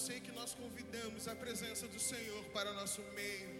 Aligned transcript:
ser 0.00 0.20
que 0.20 0.32
nós 0.32 0.54
convidamos 0.54 1.28
a 1.28 1.34
presença 1.36 1.86
do 1.86 2.00
Senhor 2.00 2.42
para 2.54 2.72
nosso 2.72 3.02
meio. 3.14 3.50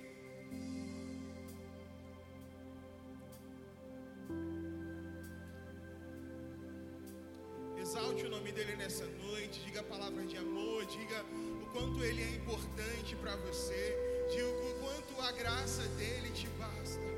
Exalte 7.78 8.24
o 8.24 8.30
nome 8.30 8.52
dele 8.52 8.74
nessa 8.76 9.04
noite, 9.26 9.60
diga 9.66 9.82
palavras 9.82 10.30
de 10.30 10.38
amor, 10.38 10.86
diga 10.86 11.22
o 11.62 11.66
quanto 11.74 12.02
ele 12.02 12.22
é 12.22 12.30
importante 12.36 13.14
para 13.16 13.36
você, 13.36 13.82
diga 14.30 14.46
o 14.46 14.74
quanto 14.82 15.20
a 15.20 15.32
graça 15.32 15.82
dele 15.98 16.30
te 16.30 16.46
basta. 16.60 17.10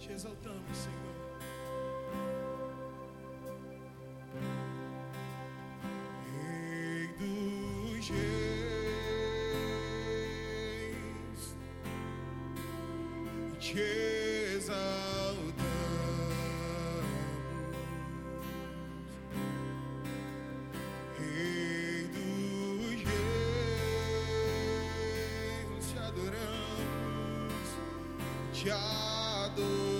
Te 0.00 0.12
exaltamos, 0.12 0.76
Senhor. 0.76 2.49
Te 13.72 14.56
exaltamos. 14.56 15.54
Rei 21.18 22.08
dos 22.12 23.02
reis, 23.04 23.44
te 25.92 25.98
adoramos, 25.98 27.68
te 28.52 28.70
adoramos. 28.70 29.99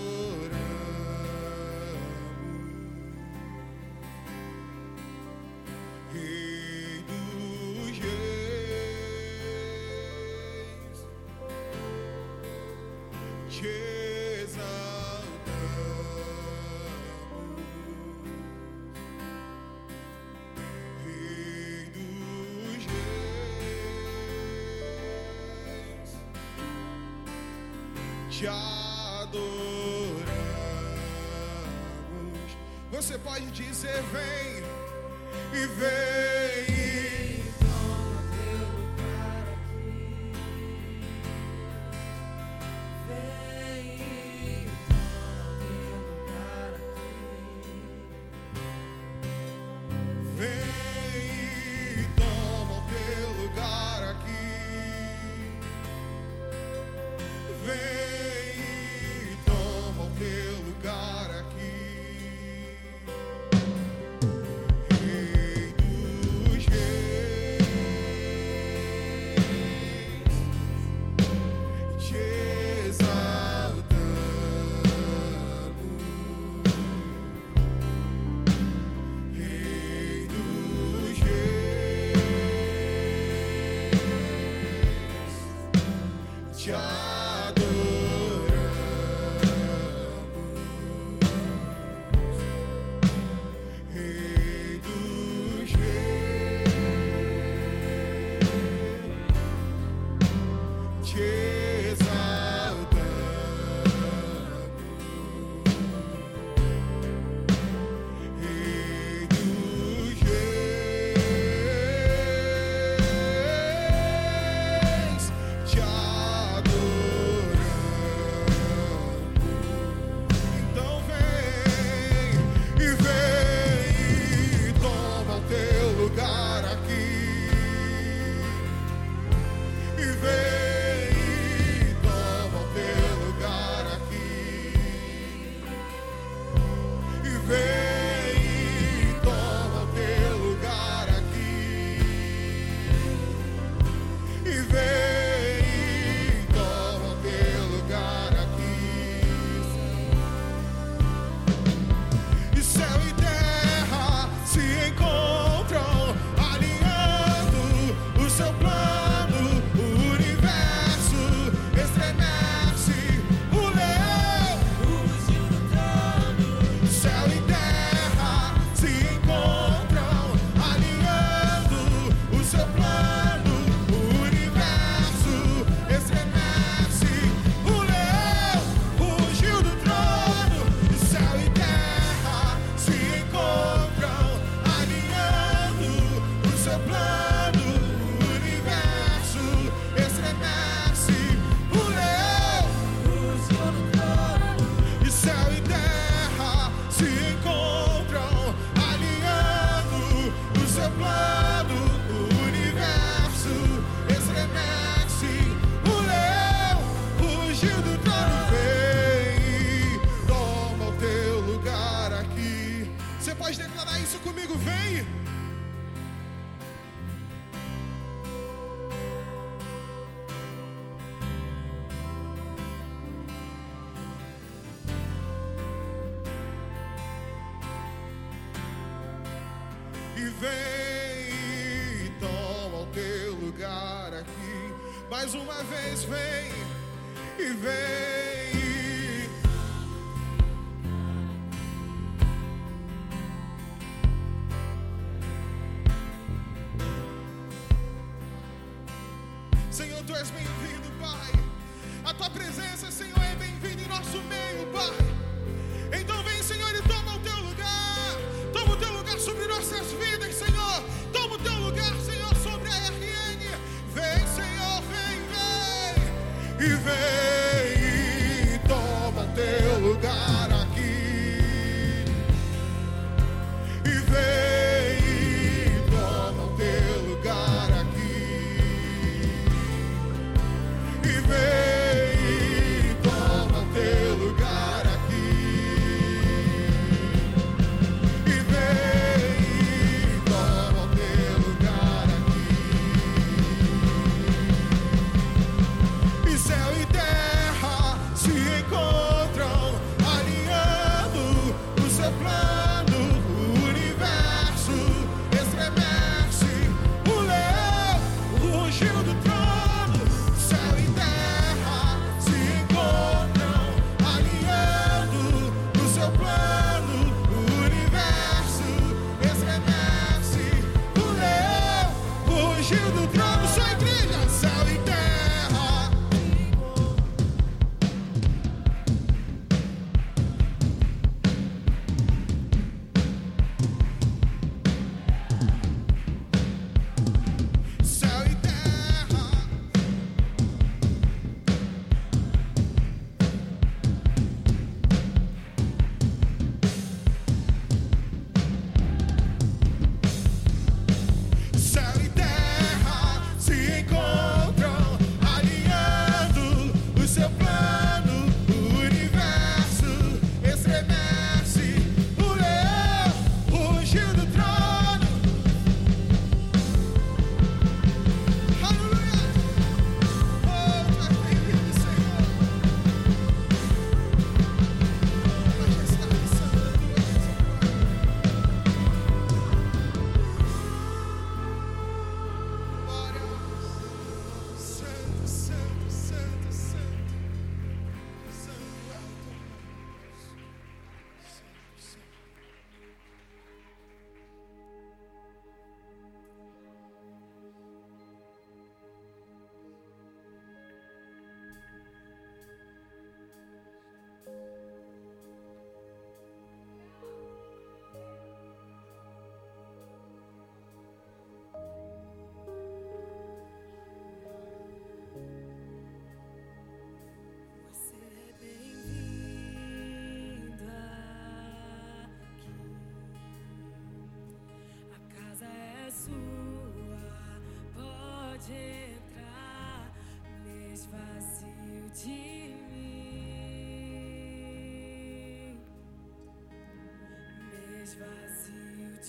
Te 28.41 28.47
adoramos. 28.47 29.43
Você 32.91 33.19
pode 33.19 33.45
dizer: 33.51 34.03
Vem 34.05 34.65
e 35.53 35.67
vem. 35.67 36.30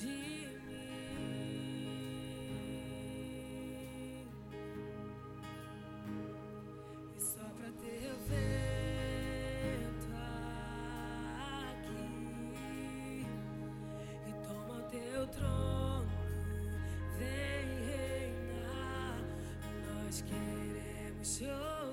de 0.02 0.08
mim. 0.66 1.92
E 7.16 7.20
só 7.22 7.44
pra 7.58 7.70
ter 7.80 8.14
vento 8.28 10.08
aqui. 11.78 13.26
E 14.28 14.30
toma 14.48 14.74
o 14.74 14.82
teu 14.90 15.28
trono 15.28 16.10
vem 17.18 17.68
reinar. 17.86 19.22
Nós 19.86 20.16
queremos 20.22 21.38
chorar 21.38 21.91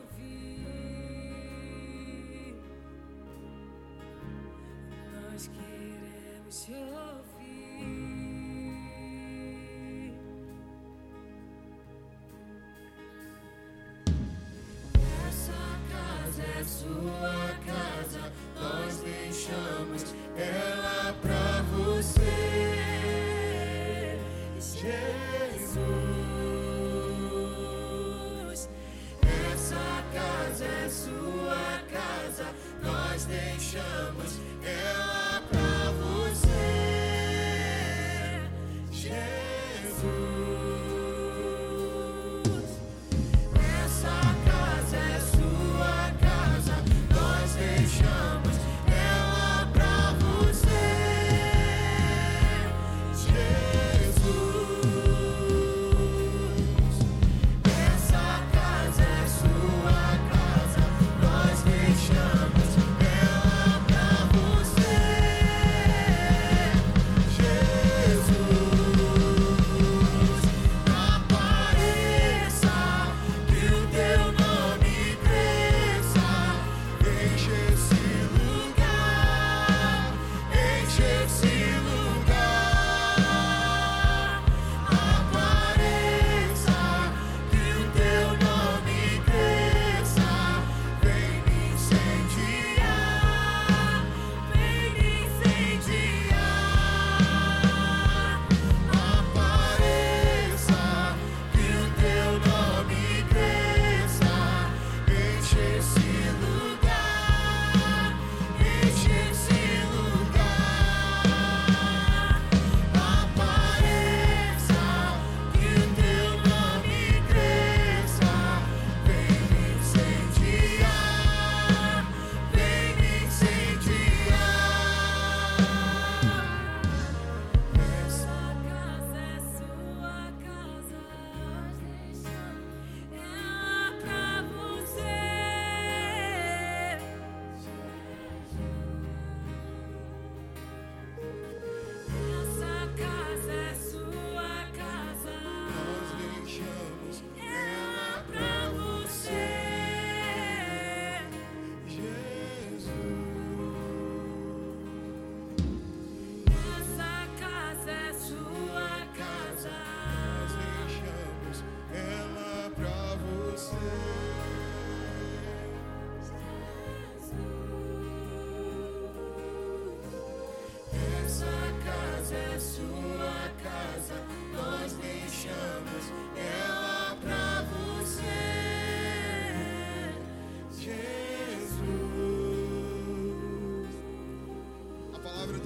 sua 16.79 17.48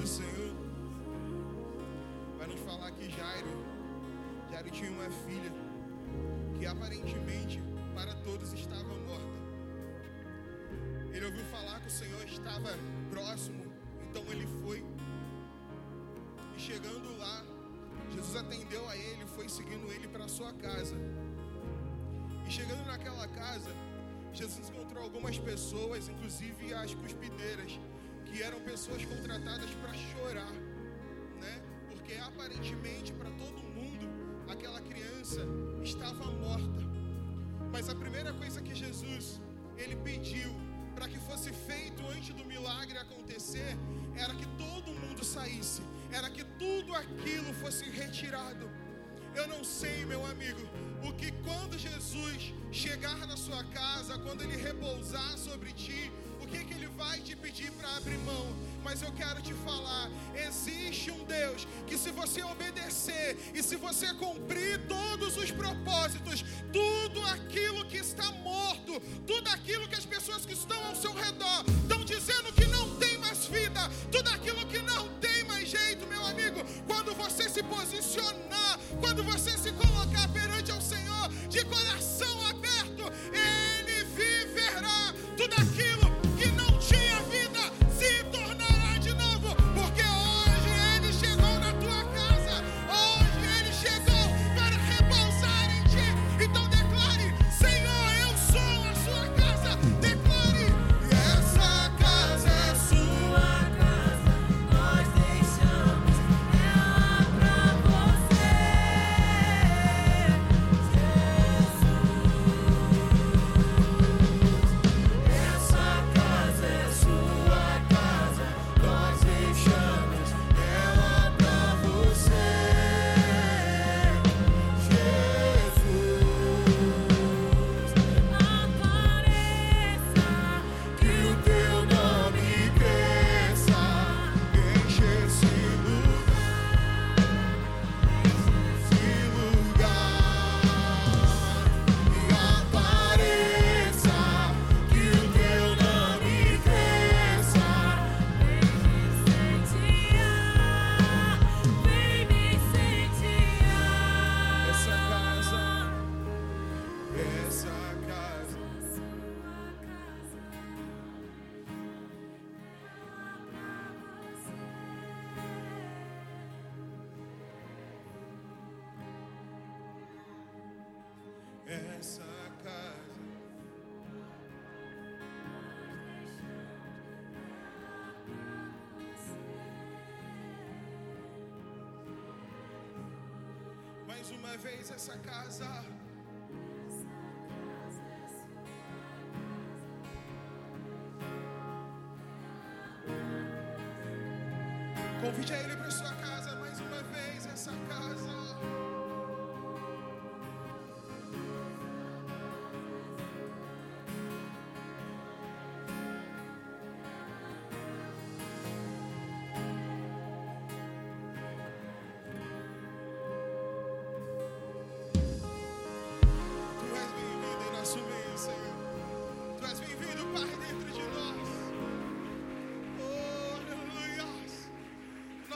do 0.02 0.09
Senhor 0.09 0.52
vai 2.37 2.49
nos 2.49 2.61
falar 2.62 2.90
que 2.90 3.09
Jairo, 3.09 3.52
Jairo 4.50 4.71
tinha 4.73 4.90
uma 4.90 5.09
filha 5.25 5.52
que 6.59 6.66
aparentemente 6.66 7.62
para 7.94 8.12
todos 8.16 8.52
estava 8.52 8.92
morta. 9.11 9.38
Ele 11.14 11.25
ouviu 11.26 11.44
falar 11.44 11.78
que 11.82 11.87
o 11.87 11.90
Senhor 11.90 12.25
estava 12.25 12.71
próximo, 13.11 13.62
então 14.11 14.25
ele 14.32 14.44
foi. 14.61 14.85
E 16.56 16.61
chegando 16.61 17.16
lá, 17.18 17.44
Jesus 18.11 18.35
atendeu 18.35 18.88
a 18.88 18.97
ele, 18.97 19.25
foi 19.37 19.49
seguindo 19.49 19.87
ele 19.92 20.09
para 20.09 20.26
sua 20.26 20.52
casa. 20.54 20.97
E 22.49 22.50
chegando 22.50 22.85
naquela 22.87 23.28
casa, 23.28 23.71
Jesus 24.32 24.68
encontrou 24.68 25.04
algumas 25.04 25.38
pessoas, 25.38 26.09
inclusive 26.09 26.75
as 26.75 26.92
cuspideiras, 26.92 27.78
que 28.32 28.42
eram 28.42 28.60
pessoas 28.60 29.04
contratadas 29.04 29.70
para 29.74 29.92
chorar, 29.92 30.52
né? 31.38 31.54
Porque 31.90 32.14
aparentemente 32.14 33.12
para 33.12 33.30
todo 33.32 33.62
mundo 33.62 34.08
aquela 34.50 34.80
criança 34.80 35.40
estava 35.82 36.24
morta. 36.32 36.82
Mas 37.70 37.90
a 37.90 37.94
primeira 37.94 38.32
coisa 38.32 38.62
que 38.62 38.74
Jesus 38.74 39.38
ele 39.76 39.96
pediu 39.96 40.50
para 40.94 41.08
que 41.08 41.18
fosse 41.18 41.52
feito 41.52 42.06
antes 42.08 42.34
do 42.34 42.44
milagre 42.44 42.96
acontecer 42.96 43.76
era 44.16 44.34
que 44.34 44.46
todo 44.64 44.98
mundo 45.02 45.22
saísse, 45.24 45.82
era 46.10 46.30
que 46.30 46.44
tudo 46.64 46.94
aquilo 46.94 47.52
fosse 47.54 47.84
retirado. 47.90 48.70
Eu 49.34 49.47
não 49.47 49.62
sei, 49.64 50.04
meu 50.06 50.25
amigo, 50.26 50.60
o 51.06 51.12
que 51.14 51.32
quando 51.45 51.78
Jesus 51.78 52.54
chegar 52.71 53.26
na 53.26 53.36
sua 53.36 53.62
casa, 53.64 54.18
quando 54.18 54.42
ele 54.42 54.56
repousar 54.56 55.36
sobre 55.38 55.73
ti, 55.73 56.12
que, 56.52 56.65
que 56.67 56.75
ele 56.75 56.88
vai 56.88 57.19
te 57.21 57.34
pedir 57.34 57.71
para 57.73 57.97
abrir 57.97 58.19
mão. 58.19 58.47
Mas 58.84 59.00
eu 59.00 59.10
quero 59.12 59.41
te 59.41 59.54
falar: 59.67 60.10
existe 60.47 61.10
um 61.10 61.25
Deus 61.25 61.67
que, 61.86 61.97
se 61.97 62.10
você 62.10 62.43
obedecer 62.43 63.38
e 63.54 63.62
se 63.62 63.76
você 63.76 64.12
cumprir 64.15 64.86
todos 64.86 65.36
os 65.36 65.50
propósitos, 65.50 66.45
tudo 66.73 67.21
aquilo 67.34 67.86
que 67.86 67.99
está 67.99 68.30
morto, 68.50 69.00
tudo 69.26 69.49
aquilo 69.49 69.88
que 69.88 69.95
as 69.95 70.04
pessoas 70.04 70.45
que 70.45 70.52
estão 70.52 70.80
ao 70.86 70.95
seu 70.95 71.15
redor 71.15 71.65
estão 71.82 72.04
dizendo 72.04 72.52
que 72.52 72.67
não 72.67 72.97
tem 72.97 73.17
mais 73.19 73.47
vida, 73.47 73.80
tudo 74.10 74.28
aquilo 74.30 74.67
que 74.67 74.78
não 74.80 75.08
tem 75.26 75.45
mais 75.45 75.69
jeito, 75.69 76.06
meu 76.06 76.25
amigo, 76.26 76.60
quando 76.86 77.15
você 77.15 77.49
se 77.49 77.62
posicionar, 77.62 78.78
quando 79.00 79.23
você 79.25 79.56
se 79.56 79.73
colocar 79.73 80.28
perante 80.28 80.71
ao 80.71 80.80
Senhor 80.80 81.28
de 81.49 81.65
coração 81.65 82.31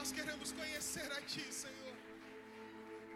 Nós 0.07 0.13
queremos 0.13 0.53
conhecer 0.53 1.11
a 1.11 1.21
Ti, 1.21 1.45
Senhor. 1.53 1.95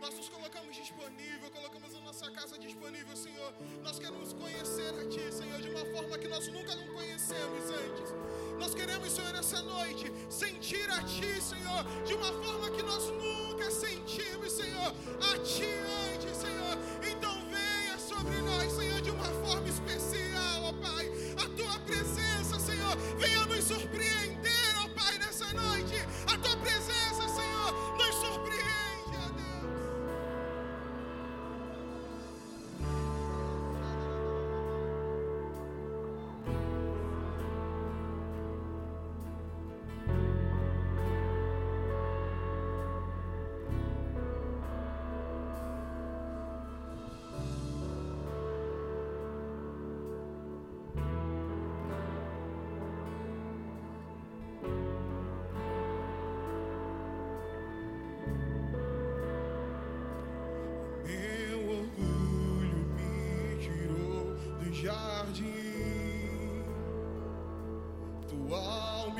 Nós 0.00 0.12
nos 0.12 0.28
colocamos 0.28 0.74
disponível, 0.74 1.48
colocamos 1.52 1.94
a 1.94 2.00
nossa 2.00 2.28
casa 2.32 2.58
disponível, 2.58 3.16
Senhor. 3.16 3.54
Nós 3.84 4.00
queremos 4.00 4.32
conhecer 4.32 4.92
a 5.00 5.08
Ti, 5.08 5.32
Senhor, 5.32 5.62
de 5.62 5.68
uma 5.68 5.84
forma 5.94 6.18
que 6.18 6.26
nós 6.26 6.48
nunca 6.48 6.74
não 6.74 6.92
conhecemos 6.92 7.70
antes. 7.70 8.10
Nós 8.58 8.74
queremos, 8.74 9.12
Senhor, 9.12 9.32
essa 9.36 9.62
noite, 9.62 10.12
sentir 10.28 10.90
a 10.90 11.00
Ti, 11.04 11.40
Senhor, 11.40 11.84
de 12.04 12.12
uma 12.14 12.32
forma 12.42 12.68
que 12.72 12.82
nós 12.82 13.04
nunca 13.08 13.70
sentimos, 13.70 14.50
Senhor, 14.50 14.92
a 15.30 15.38
Ti 15.44 15.79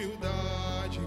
humildade 0.01 0.99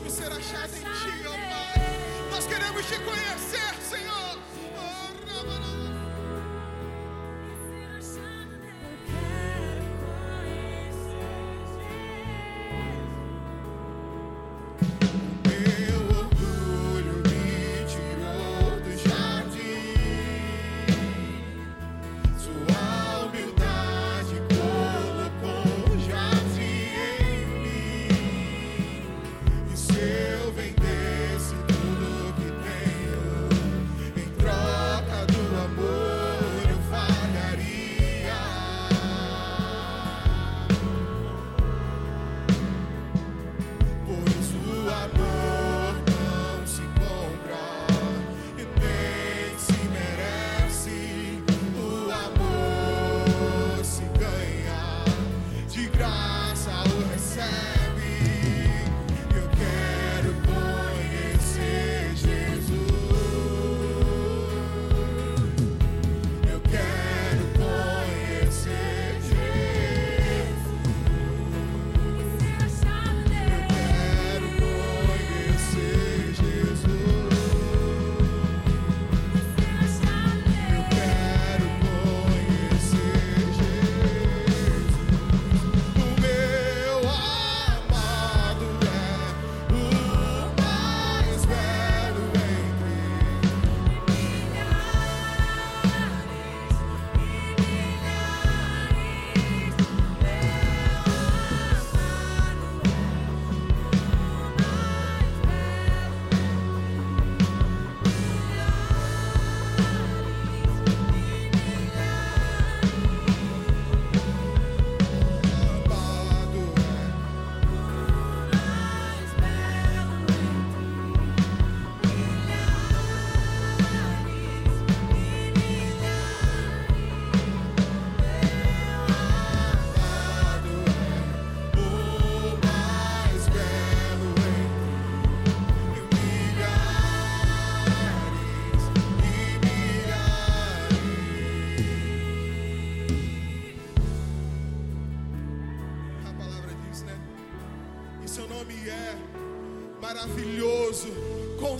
queremos 0.00 0.12
ser 0.12 0.32
achado 0.32 0.76
em 0.76 0.80
Ti, 0.80 1.26
ó 1.26 1.30
Pai. 1.30 2.30
Nós 2.30 2.46
queremos 2.46 2.86
Te 2.86 2.98
conhecer. 3.00 3.59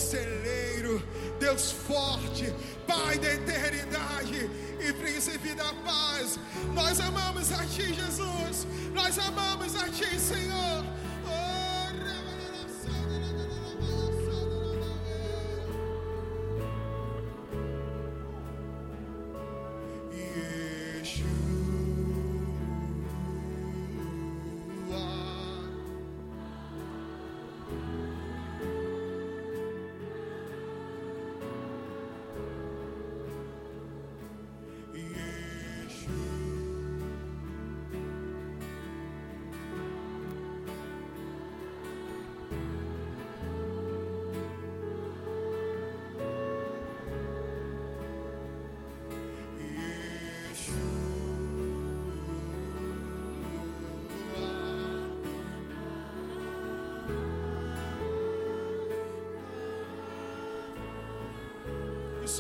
conselheiro, 0.01 1.03
Deus 1.39 1.71
forte, 1.71 2.53
Pai 2.87 3.19
da 3.19 3.35
eternidade 3.35 4.51
e 4.81 4.93
príncipe 4.95 5.55
da 5.55 5.73
paz. 5.85 6.41
Nós 6.75 6.99
amamos 6.99 7.53
a 7.53 7.65
Ti, 7.67 7.95
Jesus. 7.95 8.67
Nós 8.93 9.19
amamos 9.19 9.77
a 9.77 9.89
Ti, 9.89 10.19
Senhor. 10.19 10.85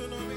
Son 0.00 0.08
nom. 0.08 0.29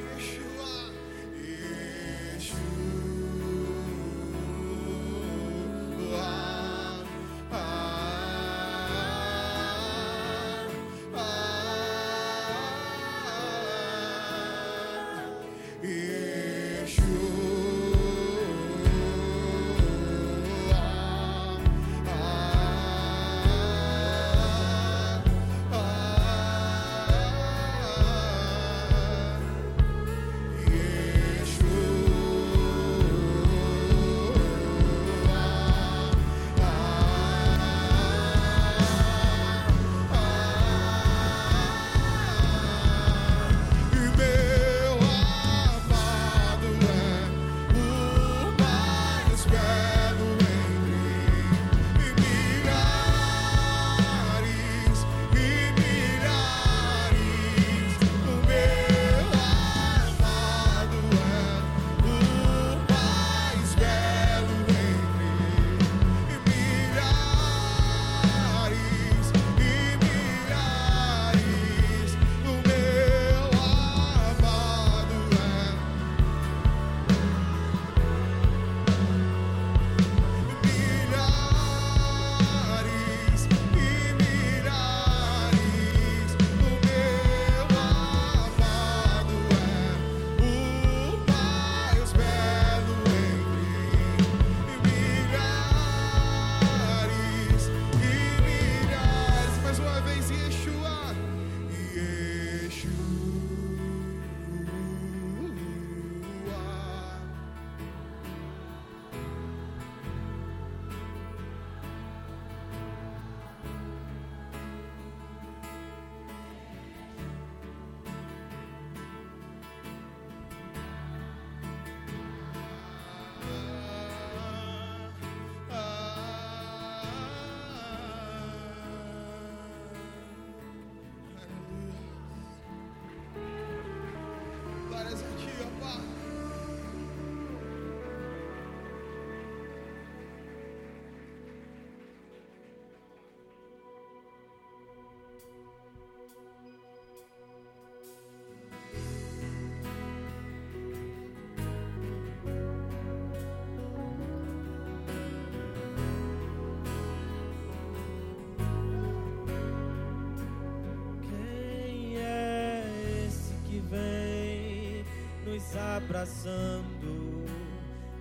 nos 165.45 165.75
abraçando. 165.75 167.45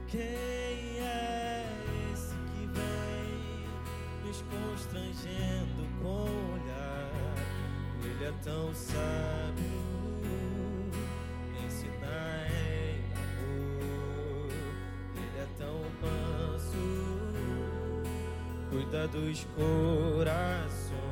Quem 0.08 0.20
é 0.20 1.64
esse 2.12 2.34
que 2.34 2.66
vem 2.66 3.64
nos 4.26 4.42
constrangendo 4.42 5.88
com 6.02 6.08
o 6.08 6.52
olhar? 6.54 7.10
Ele 8.04 8.24
é 8.24 8.32
tão 8.42 8.74
sábio. 8.74 9.82
Ensinai 11.64 13.00
amor, 13.16 14.50
ele 15.16 15.38
é 15.38 15.46
tão 15.56 15.80
manso. 16.02 16.76
Cuida 18.70 19.08
dos 19.08 19.46
corações. 19.54 21.11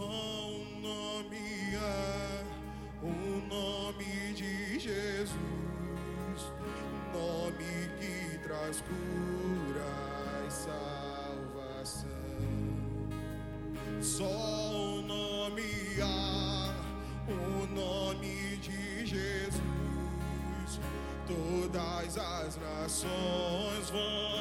Só 0.00 0.06
o 0.06 0.64
nome 0.80 1.76
há, 1.76 2.42
o 3.02 3.12
nome 3.46 4.32
de 4.32 4.78
Jesus, 4.78 5.36
nome 7.12 7.90
que 7.98 8.38
traz 8.38 8.80
cura 8.80 9.92
e 10.46 10.50
salvação. 10.50 12.08
Só 14.00 14.24
o 14.24 15.02
nome 15.02 16.00
há, 16.00 16.74
o 17.28 17.66
nome 17.66 18.56
de 18.56 19.04
Jesus, 19.04 20.80
todas 21.26 22.16
as 22.16 22.56
nações 22.56 23.90
vão 23.90 24.39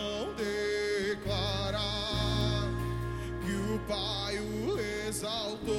exalto. 5.19 5.78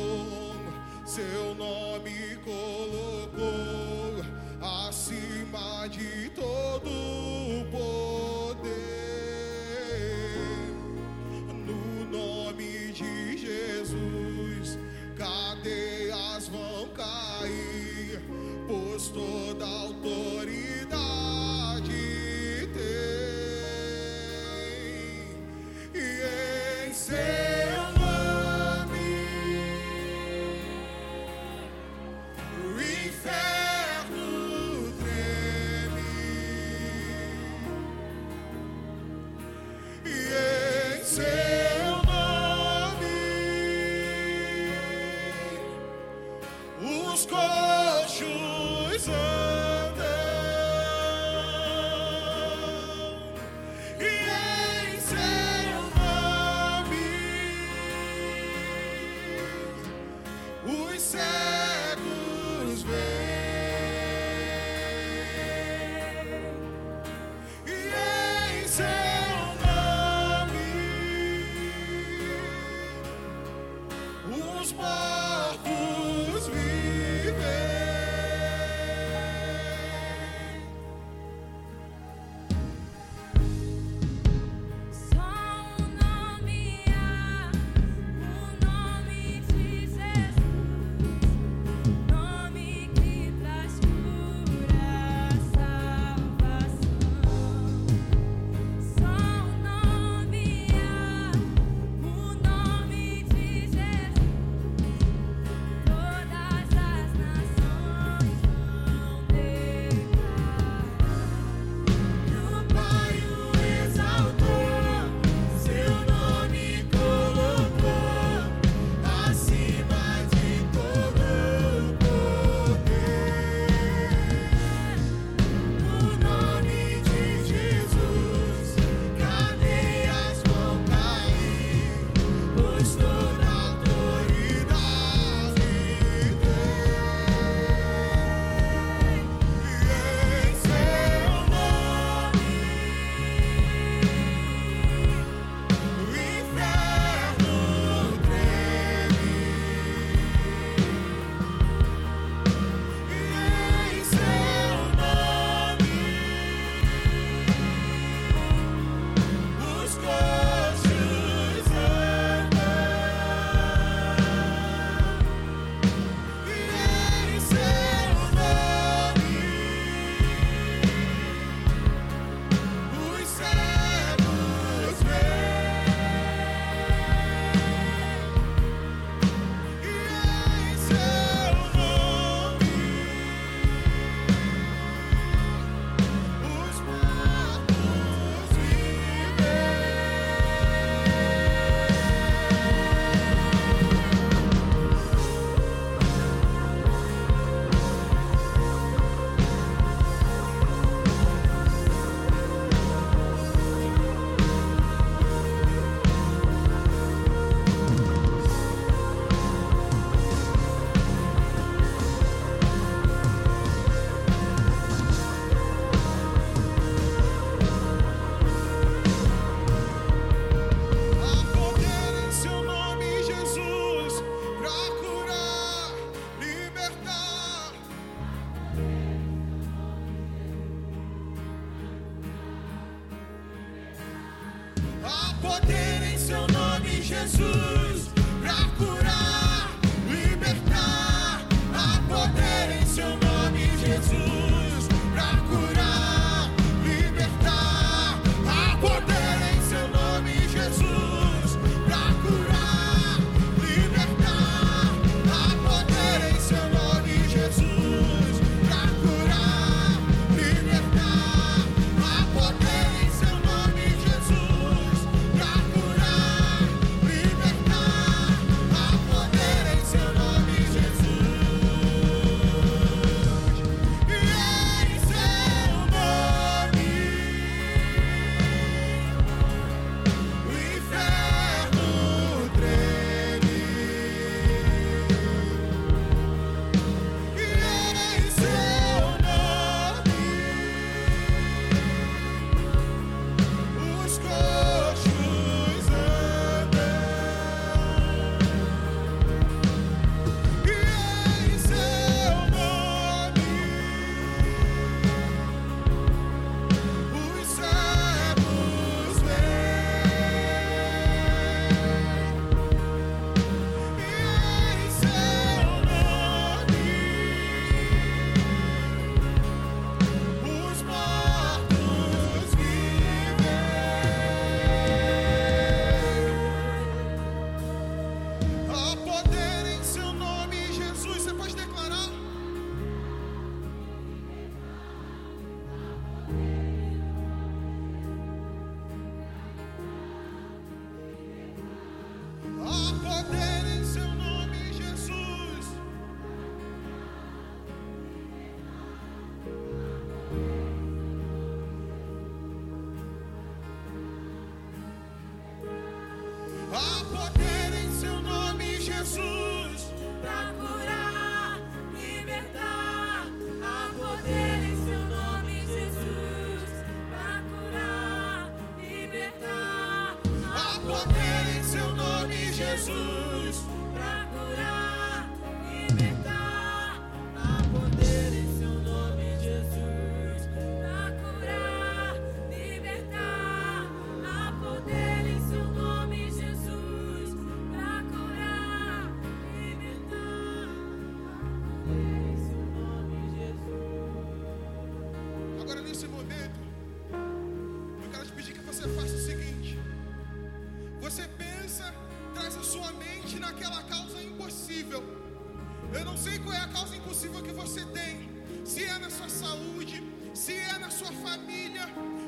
Sei 406.21 406.39
qual 406.39 406.55
é 406.55 406.61
a 406.61 406.69
causa 406.69 406.95
impossível 406.95 407.43
que 407.43 407.53
você 407.53 407.83
tem, 407.99 408.29
se 408.63 408.85
é 408.85 408.99
na 408.99 409.09
sua 409.09 409.29
saúde, 409.29 410.03
se 410.35 410.53
é 410.53 410.79
na 410.79 410.91
sua 410.91 411.13
família, 411.27 411.87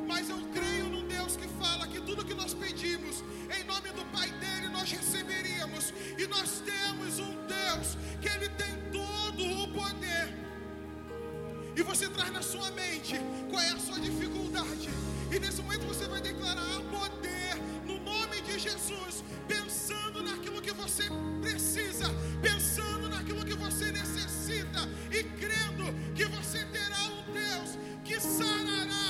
mas 0.08 0.30
eu 0.30 0.38
creio 0.56 0.86
num 0.88 1.06
Deus 1.06 1.36
que 1.36 1.46
fala 1.62 1.86
que 1.86 2.00
tudo 2.00 2.24
que 2.24 2.32
nós 2.32 2.54
pedimos, 2.54 3.22
em 3.56 3.64
nome 3.64 3.90
do 3.98 4.04
Pai 4.16 4.30
dele, 4.42 4.68
nós 4.68 4.90
receberíamos, 4.90 5.92
e 6.18 6.26
nós 6.26 6.62
temos 6.70 7.18
um 7.18 7.34
Deus 7.58 7.98
que 8.22 8.28
ele 8.34 8.48
tem 8.62 8.72
todo 8.98 9.42
o 9.62 9.68
poder. 9.78 10.26
E 11.76 11.82
você 11.82 12.08
traz 12.08 12.32
na 12.32 12.42
sua 12.42 12.70
mente 12.70 13.16
qual 13.50 13.60
é 13.60 13.70
a 13.72 13.78
sua 13.78 14.00
dificuldade. 14.00 14.88
E 15.34 15.38
nesse 15.38 15.60
momento 15.62 15.86
você 15.86 16.06
vai 16.06 16.20
declarar 16.20 16.80
poder 16.90 17.56
no 17.86 17.98
nome 18.00 18.40
de 18.42 18.58
Jesus, 18.58 19.22
pensando 19.46 20.22
naquilo 20.22 20.62
que 20.62 20.72
você 20.72 21.04
você 23.72 23.90
necessita 23.90 24.86
e 25.10 25.24
crendo 25.24 25.94
que 26.14 26.26
você 26.26 26.62
terá 26.66 27.04
um 27.04 27.32
Deus 27.32 27.78
que 28.04 28.20
sarará 28.20 29.01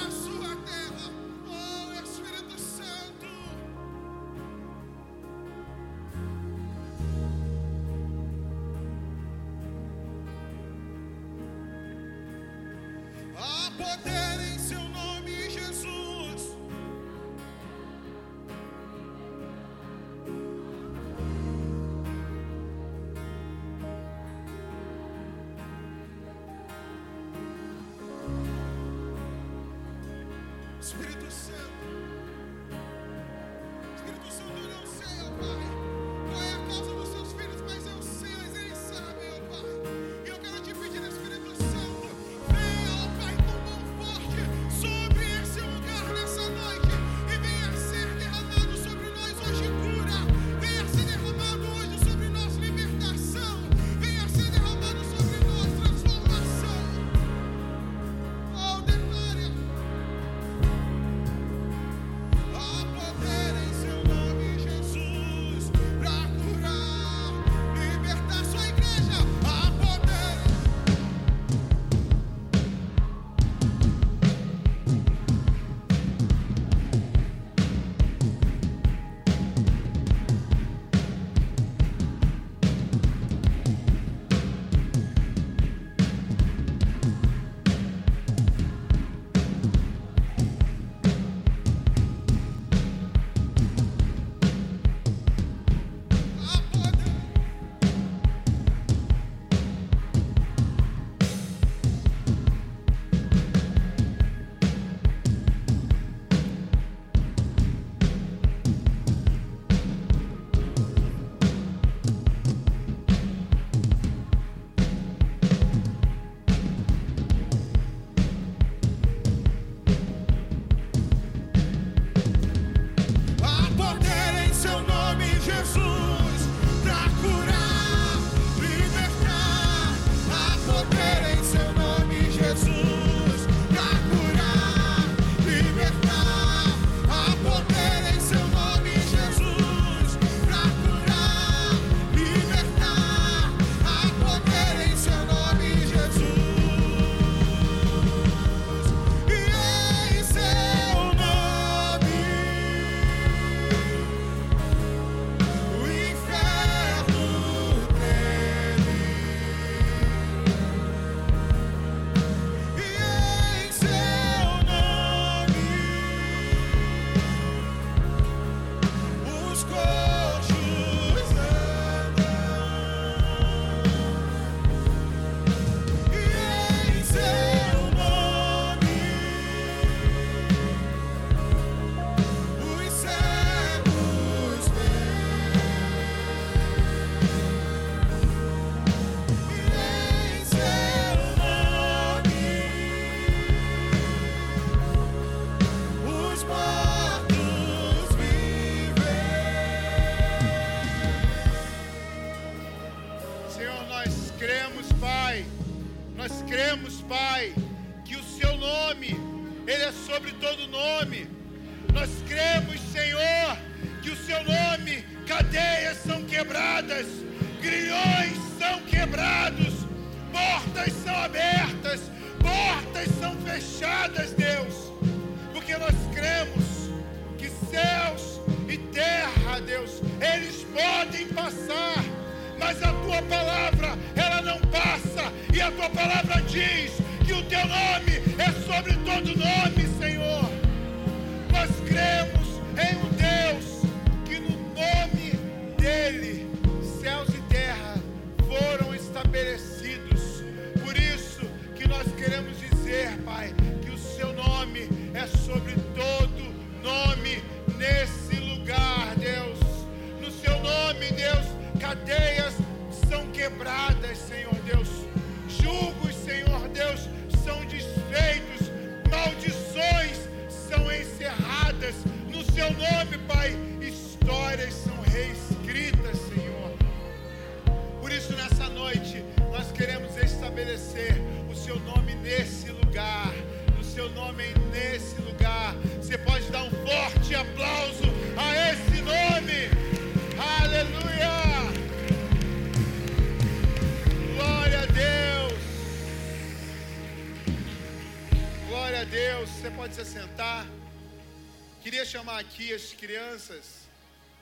chamar 302.33 302.39
aqui 302.39 302.72
as 302.72 302.93
crianças 302.95 303.87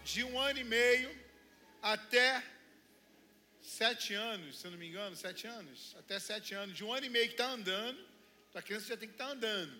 de 0.04 0.22
um 0.22 0.38
ano 0.38 0.60
e 0.60 0.64
meio 0.64 1.10
até 1.82 2.42
sete 3.60 4.14
anos, 4.14 4.58
se 4.58 4.66
eu 4.66 4.70
não 4.70 4.78
me 4.78 4.86
engano, 4.88 5.16
sete 5.16 5.46
anos, 5.46 5.96
até 5.98 6.20
sete 6.20 6.54
anos, 6.54 6.76
de 6.76 6.84
um 6.84 6.92
ano 6.92 7.06
e 7.06 7.10
meio 7.10 7.26
que 7.26 7.34
está 7.34 7.48
andando, 7.50 7.98
a 8.54 8.62
criança 8.62 8.86
já 8.86 8.96
tem 8.96 9.08
que 9.08 9.14
estar 9.14 9.26
tá 9.26 9.32
andando. 9.32 9.74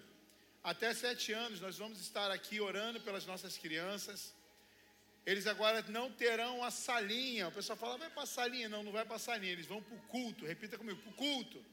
Até 0.62 0.92
sete 0.92 1.32
anos 1.32 1.60
nós 1.60 1.78
vamos 1.78 2.00
estar 2.00 2.30
aqui 2.32 2.60
orando 2.60 3.00
pelas 3.00 3.26
nossas 3.26 3.56
crianças. 3.56 4.34
Eles 5.24 5.46
agora 5.46 5.84
não 5.88 6.10
terão 6.10 6.64
a 6.64 6.70
salinha. 6.70 7.48
O 7.48 7.52
pessoal 7.52 7.78
fala, 7.78 7.96
vai 7.96 8.10
para 8.10 8.24
a 8.24 8.26
salinha. 8.26 8.68
Não, 8.68 8.82
não 8.82 8.92
vai 8.92 9.04
para 9.04 9.16
a 9.16 9.24
salinha. 9.30 9.52
Eles 9.52 9.66
vão 9.66 9.80
para 9.82 9.94
o 9.94 10.02
culto. 10.14 10.46
Repita 10.46 10.76
comigo, 10.76 11.00
para 11.00 11.10
o 11.10 11.14
culto. 11.14 11.64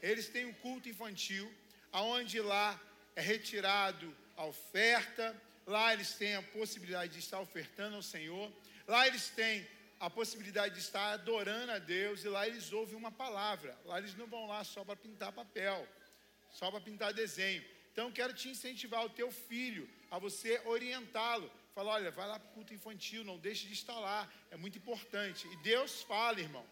Eles 0.00 0.28
têm 0.28 0.44
um 0.44 0.54
culto 0.54 0.88
infantil, 0.88 1.52
aonde 1.90 2.40
lá 2.40 2.80
é 3.16 3.20
retirado 3.20 4.21
a 4.36 4.44
oferta. 4.44 5.40
Lá 5.66 5.92
eles 5.92 6.14
têm 6.14 6.34
a 6.36 6.42
possibilidade 6.42 7.12
de 7.12 7.18
estar 7.18 7.40
ofertando 7.40 7.96
ao 7.96 8.02
Senhor. 8.02 8.52
Lá 8.86 9.06
eles 9.06 9.28
têm 9.30 9.66
a 10.00 10.10
possibilidade 10.10 10.74
de 10.74 10.80
estar 10.80 11.12
adorando 11.12 11.72
a 11.72 11.78
Deus. 11.78 12.24
E 12.24 12.28
lá 12.28 12.46
eles 12.46 12.72
ouvem 12.72 12.96
uma 12.96 13.12
palavra. 13.12 13.78
Lá 13.84 13.98
eles 13.98 14.14
não 14.14 14.26
vão 14.26 14.46
lá 14.46 14.64
só 14.64 14.84
para 14.84 14.96
pintar 14.96 15.32
papel, 15.32 15.86
só 16.50 16.70
para 16.70 16.80
pintar 16.80 17.12
desenho. 17.12 17.64
Então 17.92 18.10
quero 18.10 18.32
te 18.32 18.48
incentivar 18.48 19.04
o 19.04 19.10
teu 19.10 19.30
filho 19.30 19.88
a 20.10 20.18
você 20.18 20.60
orientá-lo. 20.64 21.50
Fala, 21.74 21.92
olha, 21.92 22.10
vai 22.10 22.26
lá 22.26 22.38
para 22.38 22.50
o 22.50 22.52
culto 22.52 22.74
infantil, 22.74 23.24
não 23.24 23.38
deixe 23.38 23.66
de 23.66 23.72
estar 23.72 23.98
lá, 23.98 24.30
é 24.50 24.56
muito 24.56 24.76
importante. 24.76 25.48
E 25.48 25.56
Deus 25.56 26.02
fala, 26.02 26.40
irmão. 26.40 26.66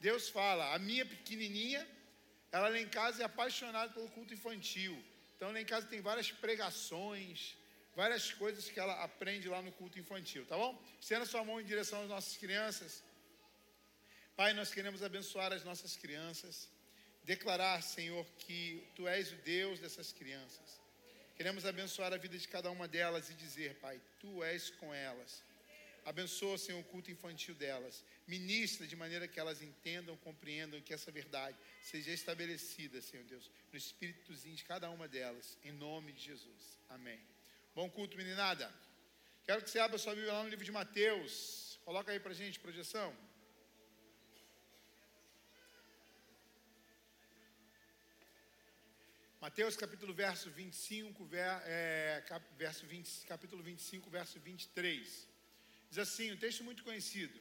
Deus 0.00 0.28
fala. 0.28 0.74
A 0.74 0.78
minha 0.78 1.06
pequenininha, 1.06 1.86
ela 2.50 2.68
lá 2.68 2.78
em 2.78 2.88
casa 2.88 3.22
é 3.22 3.26
apaixonada 3.26 3.92
pelo 3.92 4.08
culto 4.08 4.34
infantil. 4.34 5.00
Então 5.40 5.52
lá 5.54 5.58
em 5.58 5.64
casa 5.64 5.86
tem 5.86 6.02
várias 6.02 6.30
pregações, 6.30 7.56
várias 7.96 8.30
coisas 8.30 8.68
que 8.68 8.78
ela 8.78 9.02
aprende 9.02 9.48
lá 9.48 9.62
no 9.62 9.72
culto 9.72 9.98
infantil, 9.98 10.44
tá 10.44 10.54
bom? 10.54 10.78
Estenda 11.00 11.24
sua 11.24 11.42
mão 11.42 11.58
em 11.58 11.64
direção 11.64 12.02
às 12.02 12.10
nossas 12.10 12.36
crianças. 12.36 13.02
Pai, 14.36 14.52
nós 14.52 14.70
queremos 14.70 15.02
abençoar 15.02 15.50
as 15.50 15.64
nossas 15.64 15.96
crianças 15.96 16.68
declarar, 17.24 17.82
Senhor, 17.82 18.26
que 18.40 18.86
Tu 18.94 19.08
és 19.08 19.32
o 19.32 19.36
Deus 19.36 19.80
dessas 19.80 20.12
crianças. 20.12 20.78
Queremos 21.38 21.64
abençoar 21.64 22.12
a 22.12 22.18
vida 22.18 22.36
de 22.36 22.46
cada 22.46 22.70
uma 22.70 22.86
delas 22.86 23.30
e 23.30 23.34
dizer, 23.34 23.76
Pai, 23.76 23.98
Tu 24.18 24.44
és 24.44 24.68
com 24.68 24.92
elas. 24.92 25.42
Abençoa, 26.04 26.58
Senhor, 26.58 26.80
o 26.80 26.84
culto 26.84 27.10
infantil 27.10 27.54
delas. 27.54 28.04
Ministra 28.26 28.86
de 28.86 28.96
maneira 28.96 29.28
que 29.28 29.38
elas 29.38 29.62
entendam, 29.62 30.16
compreendam 30.18 30.80
que 30.80 30.94
essa 30.94 31.10
verdade 31.10 31.56
seja 31.82 32.10
estabelecida, 32.10 33.00
Senhor 33.00 33.24
Deus, 33.24 33.50
no 33.72 33.78
espíritozinho 33.78 34.56
de 34.56 34.64
cada 34.64 34.90
uma 34.90 35.06
delas, 35.06 35.58
em 35.62 35.72
nome 35.72 36.12
de 36.12 36.22
Jesus. 36.22 36.78
Amém. 36.88 37.20
Bom 37.74 37.88
culto, 37.90 38.16
meninada. 38.16 38.72
Quero 39.44 39.62
que 39.62 39.70
você 39.70 39.78
abra 39.78 39.98
sua 39.98 40.14
Bíblia 40.14 40.32
lá 40.32 40.42
no 40.42 40.48
livro 40.48 40.64
de 40.64 40.72
Mateus. 40.72 41.78
Coloca 41.84 42.12
aí 42.12 42.20
pra 42.20 42.32
gente, 42.32 42.58
projeção. 42.58 43.16
Mateus 49.40 49.74
capítulo 49.74 50.12
verso 50.12 50.50
25, 50.50 51.24
ver, 51.24 51.38
é, 51.64 52.22
cap, 52.28 52.44
verso 52.58 52.86
20, 52.86 53.26
capítulo 53.26 53.62
25, 53.62 54.10
verso 54.10 54.38
23. 54.38 55.29
Diz 55.90 55.98
assim, 55.98 56.30
um 56.32 56.36
texto 56.36 56.62
muito 56.64 56.84
conhecido. 56.84 57.38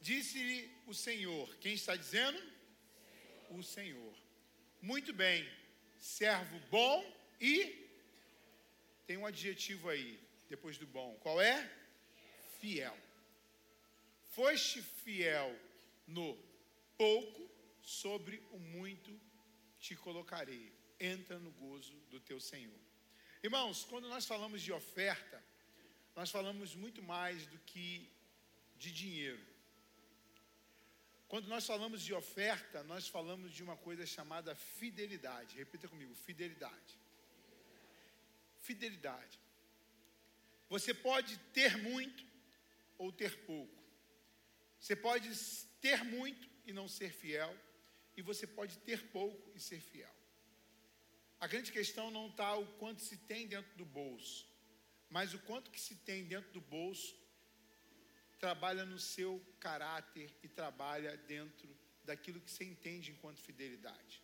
Disse-lhe 0.00 0.70
o 0.86 0.94
Senhor, 0.94 1.56
quem 1.58 1.74
está 1.74 1.96
dizendo? 1.96 2.40
O 3.50 3.62
Senhor. 3.62 4.14
Muito 4.82 5.12
bem, 5.12 5.48
servo 5.98 6.58
bom 6.70 6.98
e 7.40 7.86
tem 9.06 9.16
um 9.16 9.26
adjetivo 9.26 9.88
aí, 9.88 10.20
depois 10.48 10.76
do 10.76 10.86
bom. 10.86 11.16
Qual 11.20 11.40
é? 11.40 11.70
Fiel. 12.60 12.96
Foste 14.30 14.82
fiel 14.82 15.58
no 16.06 16.36
pouco, 16.98 17.48
sobre 17.82 18.42
o 18.50 18.58
muito 18.58 19.18
te 19.78 19.94
colocarei 19.94 20.72
entra 20.98 21.38
no 21.38 21.50
gozo 21.52 21.94
do 22.10 22.18
teu 22.18 22.40
Senhor. 22.40 22.78
Irmãos, 23.42 23.84
quando 23.84 24.08
nós 24.08 24.26
falamos 24.26 24.60
de 24.62 24.72
oferta, 24.72 25.42
nós 26.16 26.30
falamos 26.30 26.74
muito 26.74 27.02
mais 27.02 27.46
do 27.46 27.58
que 27.58 28.10
de 28.78 28.90
dinheiro. 28.90 29.44
Quando 31.28 31.46
nós 31.48 31.66
falamos 31.66 32.02
de 32.02 32.14
oferta, 32.14 32.82
nós 32.84 33.06
falamos 33.06 33.52
de 33.52 33.62
uma 33.62 33.76
coisa 33.76 34.06
chamada 34.06 34.54
fidelidade. 34.54 35.56
Repita 35.56 35.88
comigo: 35.88 36.14
fidelidade. 36.14 36.98
Fidelidade. 38.60 39.38
Você 40.68 40.94
pode 40.94 41.36
ter 41.52 41.76
muito 41.76 42.24
ou 42.98 43.12
ter 43.12 43.36
pouco. 43.44 43.76
Você 44.80 44.96
pode 44.96 45.28
ter 45.80 46.02
muito 46.04 46.48
e 46.64 46.72
não 46.72 46.88
ser 46.88 47.12
fiel. 47.12 47.54
E 48.16 48.22
você 48.22 48.46
pode 48.46 48.78
ter 48.78 49.08
pouco 49.08 49.52
e 49.54 49.60
ser 49.60 49.80
fiel. 49.80 50.14
A 51.38 51.46
grande 51.46 51.70
questão 51.70 52.10
não 52.10 52.28
está 52.28 52.56
o 52.56 52.66
quanto 52.78 53.02
se 53.02 53.16
tem 53.18 53.46
dentro 53.46 53.76
do 53.76 53.84
bolso, 53.84 54.48
mas 55.10 55.34
o 55.34 55.38
quanto 55.40 55.70
que 55.70 55.80
se 55.80 55.96
tem 55.96 56.24
dentro 56.24 56.50
do 56.52 56.60
bolso 56.60 57.14
trabalha 58.38 58.84
no 58.84 58.98
seu 58.98 59.40
caráter 59.60 60.30
e 60.42 60.48
trabalha 60.48 61.16
dentro 61.16 61.68
daquilo 62.04 62.40
que 62.40 62.50
você 62.50 62.64
entende 62.64 63.10
enquanto 63.10 63.40
fidelidade. 63.40 64.22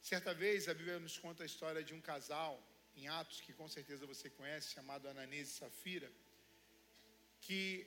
Certa 0.00 0.34
vez 0.34 0.68
a 0.68 0.74
Bíblia 0.74 0.98
nos 0.98 1.16
conta 1.16 1.42
a 1.42 1.46
história 1.46 1.82
de 1.82 1.94
um 1.94 2.00
casal 2.00 2.60
em 2.96 3.08
Atos 3.08 3.40
que 3.40 3.52
com 3.52 3.68
certeza 3.68 4.06
você 4.06 4.28
conhece, 4.28 4.74
chamado 4.74 5.08
Ananias 5.08 5.48
e 5.48 5.52
Safira, 5.52 6.10
que 7.40 7.86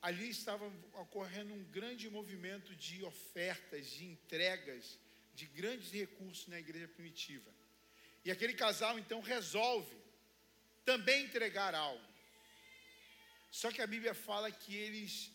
ali 0.00 0.28
estava 0.30 0.66
ocorrendo 0.94 1.54
um 1.54 1.64
grande 1.64 2.10
movimento 2.10 2.74
de 2.74 3.04
ofertas, 3.04 3.86
de 3.86 4.04
entregas 4.04 4.98
de 5.34 5.46
grandes 5.46 5.90
recursos 5.92 6.46
na 6.48 6.58
igreja 6.58 6.88
primitiva. 6.88 7.50
E 8.24 8.30
aquele 8.30 8.54
casal 8.54 8.98
então 8.98 9.20
resolve 9.20 10.01
também 10.84 11.24
entregar 11.24 11.74
algo. 11.74 12.06
Só 13.50 13.70
que 13.70 13.82
a 13.82 13.86
Bíblia 13.86 14.14
fala 14.14 14.50
que 14.50 14.74
eles 14.74 15.30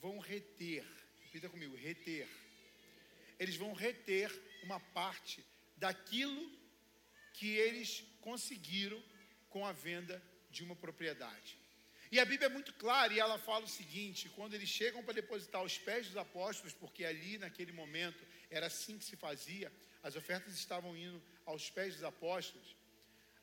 vão 0.00 0.18
reter, 0.18 0.84
repita 1.24 1.48
comigo, 1.48 1.76
reter. 1.76 2.28
Eles 3.38 3.56
vão 3.56 3.72
reter 3.72 4.30
uma 4.64 4.80
parte 4.80 5.44
daquilo 5.76 6.50
que 7.34 7.48
eles 7.56 8.04
conseguiram 8.20 9.02
com 9.50 9.66
a 9.66 9.72
venda 9.72 10.22
de 10.50 10.62
uma 10.62 10.76
propriedade. 10.76 11.58
E 12.10 12.20
a 12.20 12.24
Bíblia 12.24 12.46
é 12.46 12.52
muito 12.52 12.74
clara 12.74 13.12
e 13.12 13.18
ela 13.18 13.38
fala 13.38 13.64
o 13.64 13.68
seguinte: 13.68 14.28
quando 14.30 14.54
eles 14.54 14.68
chegam 14.68 15.02
para 15.02 15.14
depositar 15.14 15.60
aos 15.60 15.78
pés 15.78 16.06
dos 16.06 16.16
apóstolos, 16.16 16.74
porque 16.74 17.04
ali 17.04 17.38
naquele 17.38 17.72
momento 17.72 18.22
era 18.50 18.66
assim 18.66 18.98
que 18.98 19.04
se 19.04 19.16
fazia, 19.16 19.72
as 20.02 20.14
ofertas 20.14 20.54
estavam 20.54 20.96
indo 20.96 21.22
aos 21.46 21.70
pés 21.70 21.94
dos 21.94 22.04
apóstolos. 22.04 22.76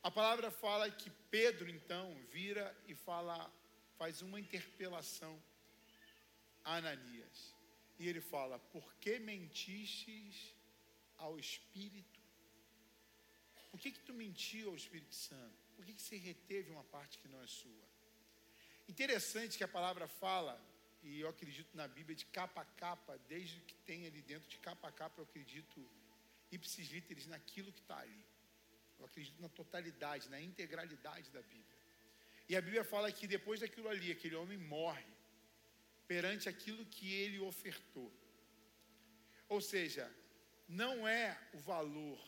A 0.01 0.09
palavra 0.09 0.49
fala 0.49 0.89
que 0.89 1.09
Pedro 1.29 1.69
então 1.69 2.15
vira 2.31 2.75
e 2.87 2.95
fala, 2.95 3.51
faz 3.97 4.21
uma 4.21 4.39
interpelação 4.39 5.41
a 6.63 6.75
Ananias. 6.75 7.53
E 7.97 8.07
ele 8.07 8.21
fala: 8.21 8.57
Por 8.57 8.93
que 8.95 9.19
mentistes 9.19 10.55
ao 11.17 11.37
Espírito? 11.37 12.19
Por 13.69 13.79
que, 13.79 13.91
que 13.91 13.99
tu 13.99 14.13
mentiu 14.13 14.69
ao 14.69 14.75
Espírito 14.75 15.13
Santo? 15.13 15.59
Por 15.75 15.85
que, 15.85 15.93
que 15.93 16.01
você 16.01 16.17
reteve 16.17 16.71
uma 16.71 16.83
parte 16.85 17.17
que 17.17 17.27
não 17.27 17.41
é 17.43 17.47
sua? 17.47 17.89
Interessante 18.87 19.57
que 19.57 19.63
a 19.63 19.67
palavra 19.67 20.07
fala, 20.07 20.59
e 21.03 21.19
eu 21.19 21.29
acredito 21.29 21.75
na 21.75 21.87
Bíblia, 21.87 22.15
de 22.15 22.25
capa 22.25 22.61
a 22.61 22.65
capa, 22.65 23.19
desde 23.27 23.59
que 23.61 23.75
tem 23.89 24.07
ali 24.07 24.21
dentro, 24.21 24.49
de 24.49 24.57
capa 24.57 24.87
a 24.87 24.91
capa, 24.91 25.19
eu 25.19 25.25
acredito 25.25 25.87
ipsis 26.51 26.87
literis 26.89 27.27
naquilo 27.27 27.71
que 27.71 27.81
está 27.81 27.99
ali. 27.99 28.25
Eu 28.99 29.05
acredito 29.05 29.41
na 29.41 29.49
totalidade, 29.49 30.29
na 30.29 30.39
integralidade 30.41 31.29
da 31.31 31.41
Bíblia. 31.41 31.79
E 32.49 32.55
a 32.55 32.61
Bíblia 32.61 32.83
fala 32.83 33.11
que 33.11 33.27
depois 33.27 33.59
daquilo 33.59 33.87
ali, 33.87 34.11
aquele 34.11 34.35
homem 34.35 34.57
morre 34.57 35.05
perante 36.07 36.49
aquilo 36.49 36.85
que 36.85 37.13
ele 37.13 37.39
ofertou. 37.39 38.11
Ou 39.47 39.61
seja, 39.61 40.11
não 40.67 41.07
é 41.07 41.39
o 41.53 41.59
valor, 41.59 42.19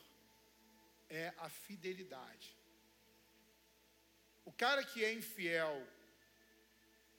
é 1.08 1.34
a 1.38 1.48
fidelidade. 1.48 2.56
O 4.44 4.52
cara 4.52 4.84
que 4.84 5.04
é 5.04 5.12
infiel 5.12 5.86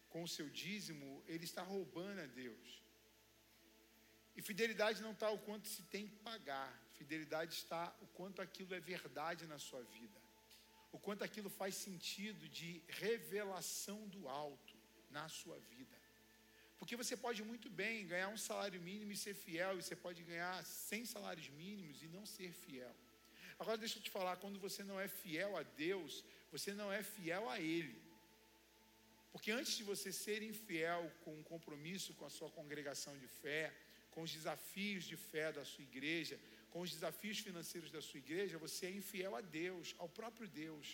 com 0.10 0.24
o 0.24 0.28
seu 0.28 0.50
dízimo, 0.50 1.24
ele 1.28 1.46
está 1.46 1.62
roubando 1.62 2.22
a 2.22 2.26
Deus. 2.26 2.84
E 4.36 4.42
fidelidade 4.42 5.02
não 5.02 5.12
está 5.12 5.30
o 5.30 5.40
quanto 5.40 5.68
se 5.68 5.84
tem 5.84 6.08
que 6.08 6.16
pagar, 6.18 6.72
fidelidade 6.98 7.54
está 7.54 7.96
o 8.02 8.08
quanto 8.18 8.42
aquilo 8.42 8.74
é 8.74 8.80
verdade 8.80 9.46
na 9.54 9.60
sua 9.60 9.82
vida, 9.98 10.20
o 10.92 11.00
quanto 11.00 11.24
aquilo 11.24 11.50
faz 11.50 11.76
sentido 11.76 12.48
de 12.50 12.82
revelação 12.88 14.00
do 14.08 14.28
alto 14.28 14.76
na 15.10 15.28
sua 15.30 15.58
vida. 15.60 15.98
Porque 16.78 16.96
você 16.96 17.16
pode 17.16 17.42
muito 17.44 17.70
bem 17.70 18.06
ganhar 18.06 18.30
um 18.30 18.38
salário 18.38 18.80
mínimo 18.82 19.12
e 19.12 19.18
ser 19.18 19.34
fiel, 19.34 19.78
e 19.78 19.84
você 19.84 19.96
pode 19.96 20.22
ganhar 20.24 20.64
100 20.66 21.06
salários 21.06 21.50
mínimos 21.50 22.04
e 22.04 22.08
não 22.08 22.26
ser 22.26 22.52
fiel. 22.52 22.94
Agora 23.58 23.78
deixa 23.78 23.98
eu 23.98 24.04
te 24.04 24.10
falar, 24.10 24.36
quando 24.38 24.60
você 24.60 24.84
não 24.84 25.00
é 25.00 25.08
fiel 25.08 25.56
a 25.56 25.64
Deus, 25.64 26.26
você 26.52 26.74
não 26.74 26.92
é 26.92 27.02
fiel 27.02 27.50
a 27.50 27.60
Ele. 27.60 27.96
Porque 29.32 29.52
antes 29.52 29.76
de 29.78 29.84
você 29.84 30.12
ser 30.12 30.44
infiel 30.44 31.12
com 31.24 31.34
um 31.40 31.44
compromisso 31.44 32.14
com 32.14 32.26
a 32.26 32.30
sua 32.30 32.50
congregação 32.52 33.18
de 33.18 33.28
fé, 33.28 33.74
com 34.12 34.22
os 34.22 34.32
desafios 34.32 35.06
de 35.06 35.18
fé 35.18 35.52
da 35.52 35.66
sua 35.66 35.84
igreja, 35.84 36.40
com 36.74 36.82
os 36.86 36.92
desafios 36.96 37.40
financeiros 37.48 37.92
da 37.96 38.02
sua 38.02 38.20
igreja, 38.26 38.64
você 38.68 38.88
é 38.88 38.92
infiel 39.00 39.34
a 39.40 39.42
Deus, 39.42 39.94
ao 40.00 40.10
próprio 40.20 40.48
Deus. 40.48 40.88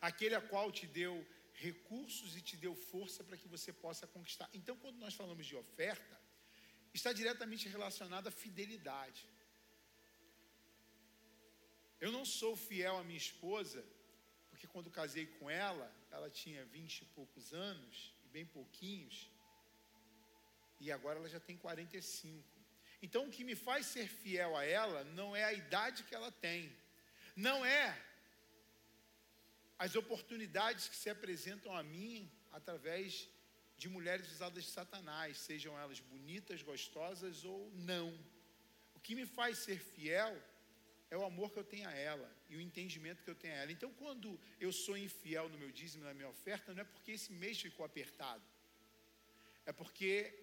Aquele 0.00 0.34
a 0.34 0.40
qual 0.40 0.72
te 0.78 0.86
deu 1.00 1.14
recursos 1.66 2.34
e 2.38 2.40
te 2.48 2.56
deu 2.64 2.74
força 2.74 3.22
para 3.22 3.36
que 3.40 3.48
você 3.54 3.70
possa 3.84 4.06
conquistar. 4.06 4.48
Então, 4.58 4.74
quando 4.82 4.98
nós 5.04 5.14
falamos 5.20 5.46
de 5.50 5.54
oferta, 5.54 6.16
está 6.94 7.12
diretamente 7.12 7.68
relacionado 7.68 8.28
à 8.28 8.30
fidelidade. 8.30 9.28
Eu 12.00 12.10
não 12.10 12.24
sou 12.24 12.56
fiel 12.56 12.96
à 12.96 13.04
minha 13.04 13.18
esposa, 13.18 13.84
porque 14.48 14.66
quando 14.66 14.96
casei 14.98 15.26
com 15.26 15.50
ela, 15.50 15.86
ela 16.10 16.30
tinha 16.30 16.64
vinte 16.64 17.02
e 17.02 17.04
poucos 17.18 17.52
anos, 17.52 18.14
e 18.24 18.28
bem 18.28 18.46
pouquinhos, 18.46 19.30
e 20.80 20.90
agora 20.90 21.18
ela 21.18 21.28
já 21.28 21.40
tem 21.40 21.56
45. 21.56 22.57
Então 23.00 23.26
o 23.26 23.30
que 23.30 23.44
me 23.44 23.54
faz 23.54 23.86
ser 23.86 24.08
fiel 24.08 24.56
a 24.56 24.64
ela 24.64 25.04
não 25.04 25.34
é 25.34 25.44
a 25.44 25.52
idade 25.52 26.02
que 26.04 26.14
ela 26.14 26.32
tem, 26.32 26.72
não 27.36 27.64
é 27.64 27.96
as 29.78 29.94
oportunidades 29.94 30.88
que 30.88 30.96
se 30.96 31.08
apresentam 31.08 31.74
a 31.76 31.82
mim 31.82 32.28
através 32.50 33.28
de 33.76 33.88
mulheres 33.88 34.30
usadas 34.32 34.64
de 34.64 34.70
Satanás, 34.70 35.38
sejam 35.38 35.78
elas 35.78 36.00
bonitas, 36.00 36.62
gostosas 36.62 37.44
ou 37.44 37.70
não. 37.76 38.08
O 38.96 39.00
que 39.00 39.14
me 39.14 39.24
faz 39.24 39.58
ser 39.58 39.78
fiel 39.78 40.36
é 41.10 41.16
o 41.16 41.24
amor 41.24 41.52
que 41.52 41.60
eu 41.60 41.64
tenho 41.64 41.88
a 41.88 41.92
ela 41.92 42.28
e 42.50 42.56
o 42.56 42.60
entendimento 42.60 43.22
que 43.22 43.30
eu 43.30 43.36
tenho 43.36 43.54
a 43.54 43.58
ela. 43.58 43.70
Então, 43.70 43.92
quando 43.92 44.38
eu 44.60 44.72
sou 44.72 44.98
infiel 44.98 45.48
no 45.48 45.56
meu 45.56 45.70
dízimo, 45.70 46.04
na 46.04 46.12
minha 46.12 46.28
oferta, 46.28 46.74
não 46.74 46.82
é 46.82 46.84
porque 46.84 47.12
esse 47.12 47.32
mês 47.32 47.60
ficou 47.60 47.86
apertado, 47.86 48.42
é 49.64 49.72
porque 49.72 50.34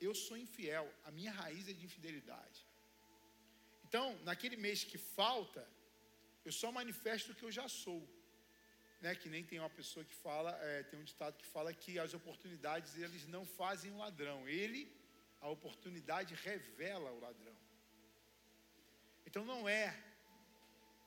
eu 0.00 0.14
sou 0.14 0.36
infiel, 0.36 0.86
a 1.04 1.10
minha 1.10 1.32
raiz 1.32 1.68
é 1.68 1.72
de 1.72 1.84
infidelidade. 1.84 2.60
Então, 3.86 4.06
naquele 4.28 4.56
mês 4.56 4.84
que 4.84 4.98
falta, 4.98 5.62
eu 6.44 6.52
só 6.52 6.70
manifesto 6.70 7.32
o 7.32 7.34
que 7.34 7.44
eu 7.44 7.52
já 7.52 7.68
sou. 7.68 8.00
Né, 9.02 9.14
que 9.14 9.30
nem 9.30 9.42
tem 9.42 9.58
uma 9.58 9.70
pessoa 9.70 10.04
que 10.04 10.14
fala, 10.14 10.50
é, 10.62 10.82
tem 10.82 11.00
um 11.00 11.04
ditado 11.04 11.38
que 11.38 11.46
fala 11.46 11.72
que 11.72 11.98
as 11.98 12.12
oportunidades 12.12 12.96
eles 12.96 13.26
não 13.26 13.46
fazem 13.46 13.90
o 13.90 13.96
ladrão. 13.96 14.46
Ele, 14.46 14.82
a 15.40 15.48
oportunidade 15.48 16.34
revela 16.34 17.10
o 17.10 17.18
ladrão. 17.18 17.56
Então 19.26 19.42
não 19.44 19.66
é 19.66 19.98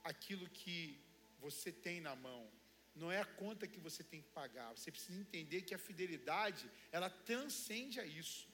aquilo 0.04 0.50
que 0.50 1.00
você 1.40 1.72
tem 1.72 2.02
na 2.02 2.16
mão, 2.16 2.50
não 2.96 3.12
é 3.12 3.20
a 3.20 3.26
conta 3.26 3.68
que 3.68 3.80
você 3.80 4.04
tem 4.04 4.22
que 4.22 4.30
pagar. 4.30 4.72
Você 4.72 4.92
precisa 4.92 5.20
entender 5.20 5.62
que 5.62 5.74
a 5.74 5.78
fidelidade, 5.78 6.70
ela 6.92 7.10
transcende 7.10 8.00
a 8.00 8.06
isso. 8.06 8.53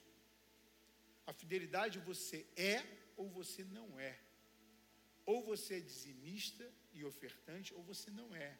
A 1.29 1.33
fidelidade 1.41 1.99
você 1.99 2.39
é 2.55 2.77
ou 3.15 3.29
você 3.29 3.63
não 3.77 3.87
é. 3.99 4.17
Ou 5.31 5.43
você 5.43 5.75
é 5.75 5.79
dizimista 5.79 6.65
e 6.91 7.03
ofertante, 7.05 7.71
ou 7.77 7.83
você 7.83 8.09
não 8.09 8.29
é. 8.35 8.51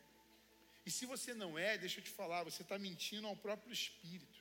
E 0.86 0.92
se 0.92 1.04
você 1.14 1.34
não 1.34 1.58
é, 1.58 1.80
deixa 1.80 2.00
eu 2.00 2.04
te 2.04 2.12
falar, 2.12 2.44
você 2.44 2.62
está 2.62 2.78
mentindo 2.78 3.26
ao 3.26 3.36
próprio 3.36 3.74
Espírito. 3.74 4.40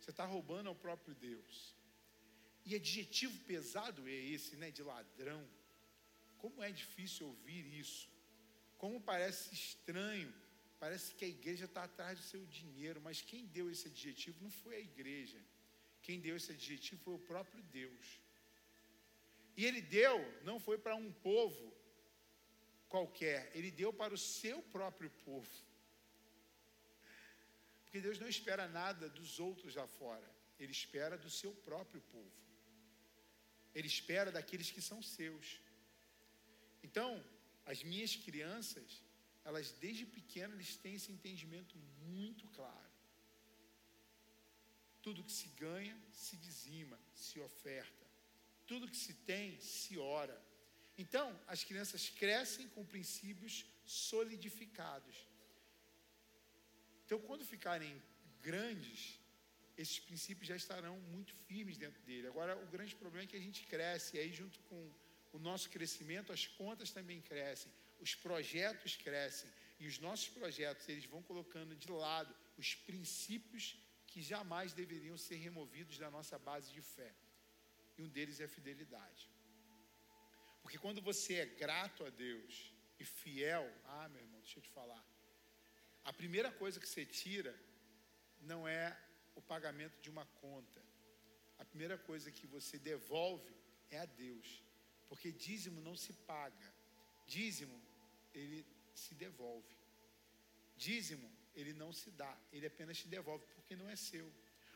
Você 0.00 0.10
está 0.10 0.24
roubando 0.24 0.68
ao 0.68 0.74
próprio 0.74 1.14
Deus. 1.14 1.76
E 2.66 2.74
adjetivo 2.74 3.38
pesado 3.44 4.08
é 4.08 4.18
esse, 4.34 4.56
né? 4.56 4.72
De 4.72 4.82
ladrão. 4.82 5.48
Como 6.38 6.60
é 6.60 6.72
difícil 6.72 7.28
ouvir 7.28 7.64
isso. 7.82 8.08
Como 8.78 9.00
parece 9.00 9.54
estranho. 9.54 10.34
Parece 10.80 11.14
que 11.14 11.24
a 11.24 11.28
igreja 11.28 11.66
está 11.66 11.84
atrás 11.84 12.18
do 12.18 12.24
seu 12.24 12.44
dinheiro. 12.46 13.00
Mas 13.00 13.20
quem 13.20 13.46
deu 13.46 13.70
esse 13.70 13.86
adjetivo 13.86 14.42
não 14.42 14.50
foi 14.50 14.74
a 14.74 14.80
igreja. 14.80 15.40
Quem 16.02 16.20
deu 16.26 16.36
esse 16.36 16.52
adjetivo 16.52 17.02
foi 17.04 17.14
o 17.14 17.26
próprio 17.30 17.62
Deus. 17.78 18.06
E 19.56 19.64
ele 19.64 19.80
deu, 19.80 20.16
não 20.42 20.58
foi 20.66 20.78
para 20.78 20.96
um 20.96 21.12
povo 21.12 21.66
qualquer, 22.88 23.50
ele 23.54 23.70
deu 23.70 23.92
para 23.92 24.14
o 24.14 24.18
seu 24.18 24.62
próprio 24.76 25.10
povo. 25.24 25.50
Porque 27.82 28.00
Deus 28.00 28.18
não 28.18 28.28
espera 28.28 28.66
nada 28.68 29.08
dos 29.08 29.38
outros 29.38 29.74
lá 29.74 29.86
fora, 29.86 30.28
ele 30.58 30.72
espera 30.72 31.16
do 31.18 31.30
seu 31.40 31.52
próprio 31.68 32.00
povo. 32.14 32.38
Ele 33.74 33.86
espera 33.86 34.32
daqueles 34.32 34.70
que 34.70 34.82
são 34.82 35.00
seus. 35.02 35.60
Então, 36.82 37.08
as 37.64 37.82
minhas 37.82 38.14
crianças, 38.16 39.02
elas 39.44 39.70
desde 39.84 40.04
pequenas 40.06 40.76
têm 40.76 40.94
esse 40.94 41.12
entendimento 41.12 41.76
muito 42.08 42.46
claro. 42.48 42.89
Tudo 45.02 45.24
que 45.24 45.32
se 45.32 45.48
ganha, 45.48 45.96
se 46.12 46.36
dizima, 46.36 46.98
se 47.14 47.40
oferta. 47.40 48.06
Tudo 48.66 48.88
que 48.88 48.96
se 48.96 49.14
tem, 49.14 49.58
se 49.60 49.98
ora. 49.98 50.40
Então, 50.96 51.26
as 51.46 51.64
crianças 51.64 52.08
crescem 52.10 52.68
com 52.68 52.84
princípios 52.84 53.64
solidificados. 53.84 55.16
Então, 57.04 57.18
quando 57.20 57.44
ficarem 57.44 58.00
grandes, 58.40 59.18
esses 59.76 59.98
princípios 59.98 60.46
já 60.46 60.56
estarão 60.56 60.98
muito 61.14 61.34
firmes 61.46 61.76
dentro 61.76 62.00
dele. 62.02 62.26
Agora, 62.28 62.56
o 62.56 62.66
grande 62.66 62.94
problema 62.94 63.24
é 63.24 63.26
que 63.26 63.36
a 63.36 63.46
gente 63.46 63.66
cresce, 63.66 64.16
e 64.16 64.20
aí, 64.20 64.32
junto 64.32 64.60
com 64.68 64.92
o 65.32 65.38
nosso 65.38 65.70
crescimento, 65.70 66.32
as 66.32 66.46
contas 66.46 66.90
também 66.90 67.20
crescem, 67.20 67.72
os 67.98 68.14
projetos 68.14 68.96
crescem, 68.96 69.50
e 69.78 69.86
os 69.86 69.98
nossos 69.98 70.28
projetos, 70.28 70.86
eles 70.88 71.06
vão 71.06 71.22
colocando 71.22 71.74
de 71.74 71.90
lado 71.90 72.34
os 72.58 72.74
princípios 72.74 73.76
que 74.10 74.20
jamais 74.32 74.72
deveriam 74.80 75.16
ser 75.26 75.36
removidos 75.36 75.96
da 76.02 76.10
nossa 76.16 76.36
base 76.48 76.68
de 76.76 76.82
fé. 76.94 77.12
E 77.96 78.02
um 78.02 78.08
deles 78.16 78.40
é 78.40 78.44
a 78.44 78.54
fidelidade. 78.56 79.24
Porque 80.62 80.78
quando 80.84 81.00
você 81.10 81.34
é 81.44 81.46
grato 81.46 82.04
a 82.04 82.10
Deus 82.10 82.74
e 82.98 83.04
fiel, 83.04 83.66
ah, 83.84 84.08
meu 84.08 84.22
irmão, 84.24 84.40
deixa 84.40 84.58
eu 84.58 84.62
te 84.62 84.72
falar. 84.78 85.04
A 86.04 86.12
primeira 86.12 86.50
coisa 86.62 86.80
que 86.82 86.88
você 86.88 87.04
tira 87.06 87.54
não 88.40 88.60
é 88.66 88.84
o 89.34 89.42
pagamento 89.52 89.96
de 90.04 90.10
uma 90.14 90.26
conta. 90.44 90.82
A 91.58 91.64
primeira 91.64 91.96
coisa 91.96 92.30
que 92.30 92.46
você 92.46 92.78
devolve 92.78 93.54
é 93.90 93.98
a 94.00 94.06
Deus. 94.06 94.48
Porque 95.08 95.30
dízimo 95.30 95.80
não 95.80 95.96
se 95.96 96.12
paga, 96.12 96.68
Dízimo, 97.30 97.80
ele 98.34 98.66
se 98.92 99.14
devolve. 99.14 99.76
Dízimo, 100.76 101.30
ele 101.54 101.72
não 101.72 101.92
se 101.92 102.10
dá, 102.10 102.36
ele 102.52 102.66
apenas 102.66 102.98
te 102.98 103.06
devolve 103.06 103.44
porque 103.70 103.76
não 103.76 103.88
é 103.88 103.94
seu. 103.94 104.28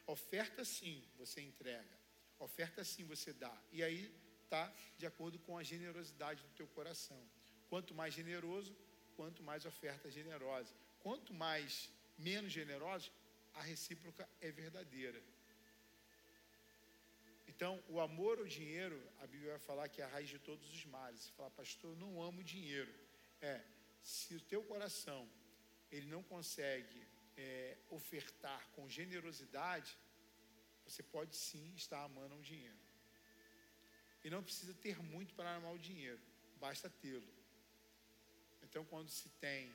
Oferta 0.06 0.64
sim, 0.64 1.02
você 1.16 1.40
entrega. 1.40 1.98
Oferta 2.38 2.84
sim, 2.84 3.02
você 3.04 3.32
dá. 3.32 3.52
E 3.72 3.82
aí 3.82 4.14
está 4.44 4.72
de 4.96 5.04
acordo 5.04 5.36
com 5.40 5.58
a 5.58 5.64
generosidade 5.64 6.40
do 6.44 6.50
teu 6.50 6.68
coração. 6.68 7.20
Quanto 7.68 7.92
mais 7.92 8.14
generoso, 8.14 8.72
quanto 9.16 9.42
mais 9.42 9.66
oferta 9.66 10.08
generosa. 10.08 10.72
Quanto 11.00 11.34
mais 11.34 11.90
menos 12.16 12.52
generoso, 12.52 13.10
a 13.54 13.62
recíproca 13.62 14.28
é 14.40 14.52
verdadeira. 14.52 15.20
Então, 17.48 17.82
o 17.88 18.00
amor 18.00 18.38
ao 18.38 18.46
dinheiro, 18.46 19.02
a 19.20 19.26
Bíblia 19.26 19.50
vai 19.50 19.58
falar 19.58 19.88
que 19.88 20.00
é 20.00 20.04
a 20.04 20.08
raiz 20.08 20.28
de 20.28 20.38
todos 20.38 20.72
os 20.72 20.84
males. 20.84 21.20
Você 21.20 21.32
fala, 21.32 21.50
pastor, 21.50 21.90
eu 21.90 21.96
não 21.96 22.22
amo 22.22 22.44
dinheiro. 22.44 22.94
É, 23.40 23.60
se 24.04 24.36
o 24.36 24.40
teu 24.40 24.62
coração 24.62 25.28
ele 25.90 26.06
não 26.06 26.22
consegue 26.22 27.13
é, 27.36 27.76
ofertar 27.90 28.68
com 28.70 28.88
generosidade, 28.88 29.96
você 30.84 31.02
pode 31.02 31.36
sim 31.36 31.72
estar 31.74 32.02
amando 32.04 32.36
o 32.36 32.42
dinheiro. 32.42 32.78
E 34.22 34.30
não 34.30 34.42
precisa 34.42 34.74
ter 34.74 35.02
muito 35.02 35.34
para 35.34 35.54
amar 35.56 35.72
o 35.74 35.78
dinheiro, 35.78 36.20
basta 36.58 36.88
tê-lo. 36.88 37.32
Então, 38.62 38.84
quando 38.84 39.08
se 39.08 39.28
tem, 39.46 39.72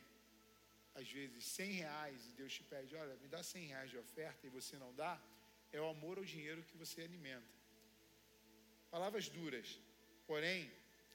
às 0.94 1.08
vezes, 1.10 1.44
100 1.44 1.72
reais 1.72 2.26
e 2.26 2.32
Deus 2.32 2.52
te 2.52 2.64
pede, 2.64 2.94
olha, 2.96 3.14
me 3.16 3.28
dá 3.28 3.42
100 3.42 3.66
reais 3.66 3.90
de 3.90 3.98
oferta 3.98 4.46
e 4.46 4.50
você 4.50 4.76
não 4.76 4.94
dá, 4.94 5.20
é 5.72 5.80
o 5.80 5.88
amor 5.88 6.18
ao 6.18 6.24
dinheiro 6.24 6.64
que 6.64 6.76
você 6.76 7.02
alimenta. 7.02 7.60
Palavras 8.90 9.28
duras, 9.28 9.80
porém, 10.26 10.70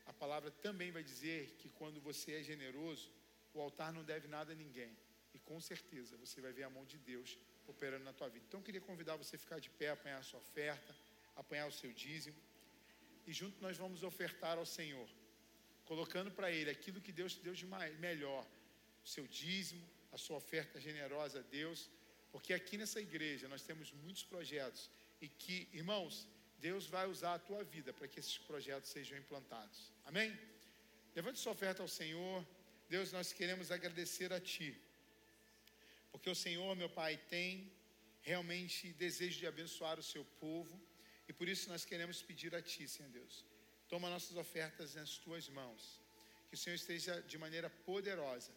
a 0.06 0.14
palavra 0.14 0.50
também 0.50 0.92
vai 0.92 1.04
dizer 1.04 1.56
que 1.60 1.70
quando 1.70 2.00
você 2.00 2.40
é 2.40 2.44
generoso, 2.44 3.12
o 3.54 3.62
altar 3.62 3.92
não 3.92 4.04
deve 4.04 4.28
nada 4.28 4.54
a 4.54 4.56
ninguém. 4.56 4.96
E 5.36 5.40
com 5.50 5.60
certeza 5.70 6.18
você 6.24 6.38
vai 6.46 6.54
ver 6.58 6.64
a 6.64 6.70
mão 6.70 6.86
de 6.86 6.98
Deus 7.12 7.38
operando 7.68 8.06
na 8.10 8.14
tua 8.14 8.30
vida. 8.34 8.46
Então 8.48 8.60
eu 8.60 8.66
queria 8.68 8.82
convidar 8.90 9.16
você 9.24 9.36
a 9.36 9.40
ficar 9.46 9.60
de 9.66 9.70
pé, 9.80 9.90
apanhar 9.90 10.20
a 10.20 10.28
sua 10.30 10.40
oferta, 10.40 10.96
apanhar 11.36 11.68
o 11.68 11.76
seu 11.82 11.92
dízimo. 12.04 12.38
E 13.28 13.34
junto 13.34 13.62
nós 13.66 13.78
vamos 13.84 14.02
ofertar 14.12 14.58
ao 14.58 14.66
Senhor, 14.66 15.08
colocando 15.92 16.32
para 16.32 16.52
Ele 16.52 16.70
aquilo 16.70 17.02
que 17.02 17.12
Deus 17.12 17.34
te 17.36 17.42
deu 17.48 17.54
de 17.54 17.66
melhor, 18.08 18.46
o 19.04 19.08
seu 19.16 19.28
dízimo, 19.28 19.86
a 20.12 20.18
sua 20.18 20.38
oferta 20.38 20.80
generosa 20.80 21.40
a 21.40 21.42
Deus, 21.60 21.90
porque 22.32 22.54
aqui 22.54 22.78
nessa 22.78 23.00
igreja 23.02 23.48
nós 23.48 23.64
temos 23.70 23.92
muitos 23.92 24.24
projetos 24.24 24.90
e 25.22 25.28
que, 25.28 25.68
irmãos, 25.74 26.28
Deus 26.60 26.86
vai 26.88 27.06
usar 27.08 27.34
a 27.36 27.40
tua 27.40 27.64
vida 27.64 27.92
para 27.94 28.08
que 28.08 28.20
esses 28.20 28.38
projetos 28.38 28.90
sejam 28.90 29.18
implantados. 29.18 29.92
Amém? 30.06 30.38
Levante 31.16 31.40
sua 31.40 31.52
oferta 31.52 31.82
ao 31.82 31.88
Senhor. 31.88 32.46
Deus, 32.90 33.12
nós 33.12 33.34
queremos 33.34 33.72
agradecer 33.72 34.32
a 34.32 34.40
Ti, 34.40 34.70
porque 36.16 36.30
o 36.30 36.42
Senhor, 36.44 36.74
meu 36.78 36.90
Pai, 36.90 37.18
tem 37.30 37.70
realmente 38.22 38.94
desejo 38.94 39.38
de 39.38 39.48
abençoar 39.48 40.00
o 40.00 40.04
Seu 40.12 40.24
povo, 40.44 40.76
e 41.28 41.34
por 41.34 41.46
isso 41.54 41.68
nós 41.68 41.84
queremos 41.84 42.22
pedir 42.22 42.56
a 42.56 42.62
Ti, 42.62 42.88
Senhor 42.88 43.12
Deus, 43.12 43.46
toma 43.90 44.10
nossas 44.10 44.38
ofertas 44.38 44.96
nas 44.96 45.18
Tuas 45.18 45.50
mãos, 45.50 46.00
que 46.48 46.56
o 46.56 46.58
Senhor 46.58 46.76
esteja 46.76 47.22
de 47.24 47.38
maneira 47.38 47.70
poderosa, 47.70 48.54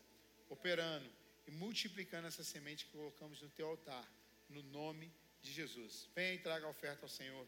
operando 0.49 1.11
e 1.49 1.51
multiplicando 1.51 2.29
essa 2.29 2.45
semente 2.45 2.85
que 2.87 2.93
colocamos 2.93 3.43
no 3.43 3.51
Teu 3.51 3.67
altar, 3.67 4.07
no 4.49 4.63
nome 4.63 5.13
de 5.43 5.53
Jesus. 5.53 6.09
Venha 6.15 6.35
e 6.35 6.39
traga 6.39 6.65
a 6.65 6.71
oferta 6.71 7.07
ao 7.07 7.09
Senhor. 7.09 7.45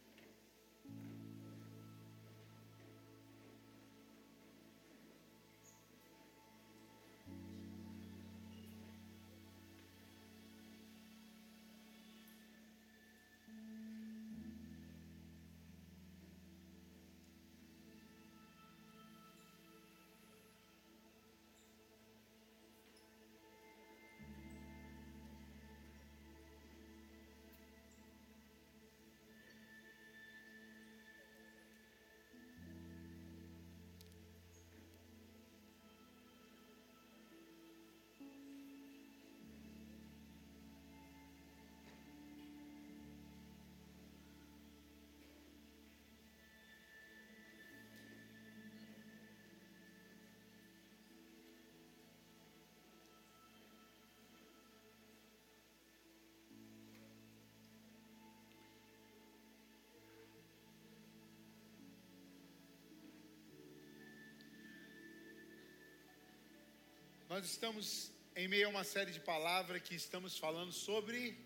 Nós 67.30 67.44
estamos 67.44 68.10
em 68.34 68.48
meio 68.48 68.66
a 68.66 68.70
uma 68.70 68.82
série 68.82 69.12
de 69.12 69.20
palavras 69.20 69.80
que 69.82 69.94
estamos 69.94 70.36
falando 70.36 70.72
sobre 70.72 71.38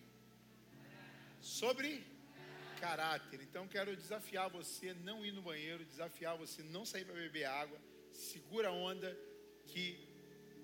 sobre 1.42 2.02
caráter. 2.80 3.42
Então 3.42 3.68
quero 3.68 3.94
desafiar 3.94 4.48
você 4.48 4.94
não 4.94 5.26
ir 5.26 5.32
no 5.32 5.42
banheiro, 5.42 5.84
desafiar 5.84 6.38
você 6.38 6.62
não 6.62 6.86
sair 6.86 7.04
para 7.04 7.12
beber 7.12 7.44
água. 7.44 7.78
Segura 8.14 8.68
a 8.68 8.72
onda 8.72 9.14
que 9.66 9.84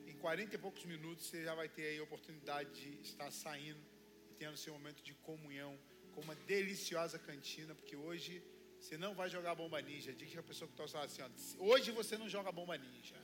em 0.07 0.17
40 0.25 0.55
e 0.55 0.59
poucos 0.59 0.87
minutos 0.87 1.27
você 1.27 1.45
já 1.45 1.55
vai 1.55 1.69
ter 1.69 1.85
aí 1.89 1.99
a 1.99 2.03
oportunidade 2.03 2.71
de 2.81 3.03
estar 3.03 3.31
saindo 3.31 3.83
e 4.31 4.35
tendo 4.37 4.57
seu 4.57 4.73
momento 4.73 5.03
de 5.03 5.13
comunhão 5.29 5.79
com 6.15 6.23
uma 6.23 6.37
deliciosa 6.55 7.19
cantina, 7.19 7.75
porque 7.75 7.95
hoje 7.95 8.43
você 8.81 8.97
não 8.97 9.15
vai 9.15 9.29
jogar 9.29 9.55
bomba 9.55 9.83
ninja. 9.83 10.15
Diga 10.15 10.31
que 10.31 10.39
a 10.39 10.43
pessoa 10.43 10.67
que 10.67 10.83
está 10.83 11.03
assim, 11.05 11.21
ó, 11.21 11.29
hoje 11.63 11.91
você 11.91 12.17
não 12.17 12.27
joga 12.27 12.51
bomba 12.51 12.79
ninja. 12.79 13.17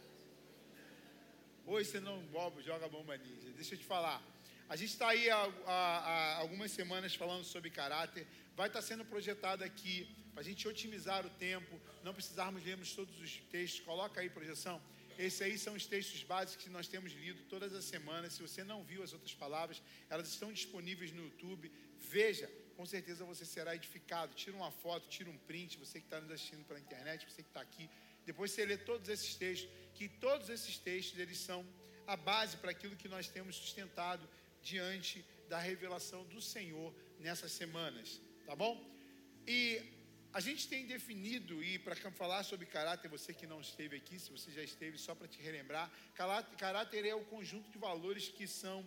Hoje 1.68 1.90
você 1.90 1.98
não 1.98 2.18
bobo, 2.26 2.62
joga 2.62 2.88
bomba 2.88 3.16
ninja. 3.16 3.50
Deixa 3.50 3.74
eu 3.74 3.78
te 3.78 3.84
falar. 3.84 4.22
A 4.68 4.76
gente 4.76 4.90
está 4.90 5.08
aí 5.08 5.28
há, 5.28 5.52
há, 5.66 5.98
há, 6.10 6.36
algumas 6.36 6.70
semanas 6.70 7.16
falando 7.16 7.42
sobre 7.42 7.70
caráter. 7.70 8.24
Vai 8.54 8.68
estar 8.68 8.80
tá 8.80 8.86
sendo 8.86 9.04
projetado 9.04 9.64
aqui 9.64 10.08
para 10.32 10.42
a 10.42 10.44
gente 10.44 10.68
otimizar 10.68 11.26
o 11.26 11.30
tempo, 11.30 11.80
não 12.04 12.14
precisarmos 12.14 12.64
lermos 12.64 12.94
todos 12.94 13.20
os 13.20 13.38
textos. 13.50 13.80
Coloca 13.80 14.20
aí 14.20 14.30
projeção. 14.30 14.80
Esses 15.18 15.42
aí 15.42 15.58
são 15.58 15.74
os 15.74 15.86
textos 15.86 16.22
básicos 16.22 16.62
que 16.62 16.70
nós 16.70 16.86
temos 16.86 17.12
lido 17.14 17.42
todas 17.48 17.74
as 17.74 17.84
semanas. 17.84 18.34
Se 18.34 18.42
você 18.42 18.62
não 18.62 18.84
viu 18.84 19.02
as 19.02 19.12
outras 19.12 19.34
palavras, 19.34 19.82
elas 20.08 20.28
estão 20.28 20.52
disponíveis 20.52 21.10
no 21.10 21.24
YouTube. 21.24 21.72
Veja, 21.98 22.48
com 22.76 22.86
certeza 22.86 23.24
você 23.24 23.44
será 23.44 23.74
edificado. 23.74 24.36
Tira 24.36 24.56
uma 24.56 24.70
foto, 24.70 25.08
tira 25.08 25.28
um 25.28 25.38
print. 25.38 25.78
Você 25.78 25.98
que 25.98 26.06
está 26.06 26.20
nos 26.20 26.30
assistindo 26.30 26.64
pela 26.64 26.78
internet, 26.78 27.28
você 27.28 27.42
que 27.42 27.48
está 27.48 27.60
aqui. 27.60 27.90
Depois 28.26 28.50
você 28.50 28.64
lê 28.66 28.76
todos 28.76 29.08
esses 29.08 29.34
textos 29.36 29.70
que 29.94 30.08
todos 30.08 30.50
esses 30.50 30.76
textos 30.76 31.18
eles 31.18 31.38
são 31.38 31.66
a 32.06 32.16
base 32.16 32.56
para 32.58 32.70
aquilo 32.70 32.96
que 33.02 33.08
nós 33.08 33.28
temos 33.28 33.56
sustentado 33.56 34.28
diante 34.62 35.24
da 35.48 35.58
revelação 35.58 36.24
do 36.24 36.40
Senhor 36.40 36.94
nessas 37.18 37.52
semanas, 37.52 38.20
tá 38.44 38.54
bom? 38.54 38.74
E 39.46 39.80
a 40.32 40.40
gente 40.40 40.68
tem 40.68 40.86
definido, 40.86 41.62
e 41.64 41.78
para 41.78 41.96
falar 42.10 42.42
sobre 42.42 42.66
caráter, 42.66 43.08
você 43.08 43.32
que 43.32 43.46
não 43.46 43.60
esteve 43.60 43.96
aqui, 43.96 44.18
se 44.18 44.30
você 44.30 44.50
já 44.50 44.62
esteve, 44.62 44.98
só 44.98 45.14
para 45.14 45.28
te 45.28 45.40
relembrar, 45.40 45.90
caráter 46.58 47.06
é 47.06 47.14
o 47.14 47.24
conjunto 47.24 47.70
de 47.70 47.78
valores 47.78 48.28
que 48.28 48.46
são 48.46 48.78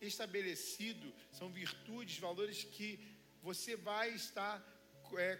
estabelecidos, 0.00 1.12
são 1.32 1.50
virtudes, 1.50 2.18
valores 2.18 2.62
que 2.62 3.00
você 3.42 3.74
vai 3.76 4.10
estar 4.10 4.62
é, 5.18 5.38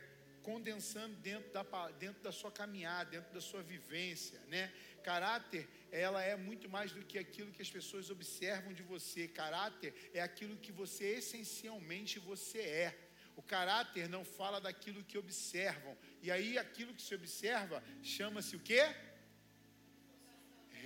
condensando 0.49 1.15
dentro 1.29 1.51
da, 1.57 1.65
dentro 2.05 2.23
da 2.23 2.33
sua 2.41 2.53
caminhada, 2.61 3.11
dentro 3.11 3.33
da 3.33 3.41
sua 3.41 3.63
vivência, 3.63 4.39
né? 4.55 4.65
Caráter, 5.03 5.65
ela 5.91 6.21
é 6.23 6.35
muito 6.49 6.67
mais 6.75 6.93
do 6.97 7.03
que 7.11 7.19
aquilo 7.19 7.53
que 7.57 7.65
as 7.67 7.71
pessoas 7.77 8.11
observam 8.11 8.73
de 8.79 8.83
você. 8.83 9.23
Caráter 9.43 9.93
é 10.13 10.21
aquilo 10.21 10.57
que 10.65 10.73
você 10.73 11.07
essencialmente 11.23 12.19
você 12.19 12.61
é. 12.85 12.99
O 13.37 13.43
caráter 13.43 14.09
não 14.09 14.25
fala 14.25 14.61
daquilo 14.61 15.07
que 15.09 15.19
observam. 15.25 15.97
E 16.23 16.31
aí 16.31 16.57
aquilo 16.59 16.95
que 16.95 17.03
se 17.09 17.15
observa 17.15 17.83
chama-se 18.03 18.55
o 18.57 18.61
quê? 18.61 18.83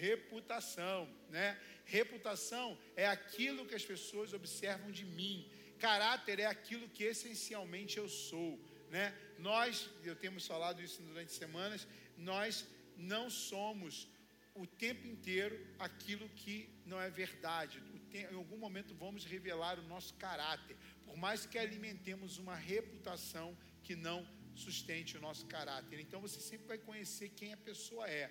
Reputação, 0.06 1.00
né? 1.36 1.48
Reputação 1.84 2.66
é 2.96 3.06
aquilo 3.06 3.66
que 3.66 3.74
as 3.80 3.84
pessoas 3.84 4.32
observam 4.32 4.90
de 4.90 5.04
mim. 5.04 5.36
Caráter 5.78 6.40
é 6.40 6.46
aquilo 6.46 6.88
que 6.88 7.04
essencialmente 7.04 7.98
eu 7.98 8.08
sou 8.08 8.50
né? 8.90 9.14
Nós, 9.38 9.88
eu 10.02 10.16
temos 10.16 10.46
falado 10.46 10.82
isso 10.82 11.00
durante 11.02 11.32
semanas, 11.32 11.86
nós 12.16 12.66
não 12.96 13.30
somos 13.30 14.08
o 14.54 14.66
tempo 14.66 15.06
inteiro 15.06 15.56
aquilo 15.78 16.28
que 16.30 16.68
não 16.84 17.00
é 17.00 17.08
verdade. 17.08 17.80
Em 18.12 18.34
algum 18.34 18.58
momento 18.58 18.94
vamos 18.94 19.24
revelar 19.24 19.78
o 19.78 19.86
nosso 19.86 20.14
caráter, 20.14 20.76
por 21.04 21.16
mais 21.16 21.46
que 21.46 21.56
alimentemos 21.56 22.38
uma 22.38 22.56
reputação 22.56 23.56
que 23.84 23.94
não 23.94 24.26
sustente 24.54 25.16
o 25.16 25.20
nosso 25.20 25.46
caráter. 25.46 26.00
Então 26.00 26.20
você 26.20 26.40
sempre 26.40 26.66
vai 26.66 26.78
conhecer 26.78 27.28
quem 27.30 27.52
a 27.52 27.56
pessoa 27.56 28.10
é. 28.10 28.28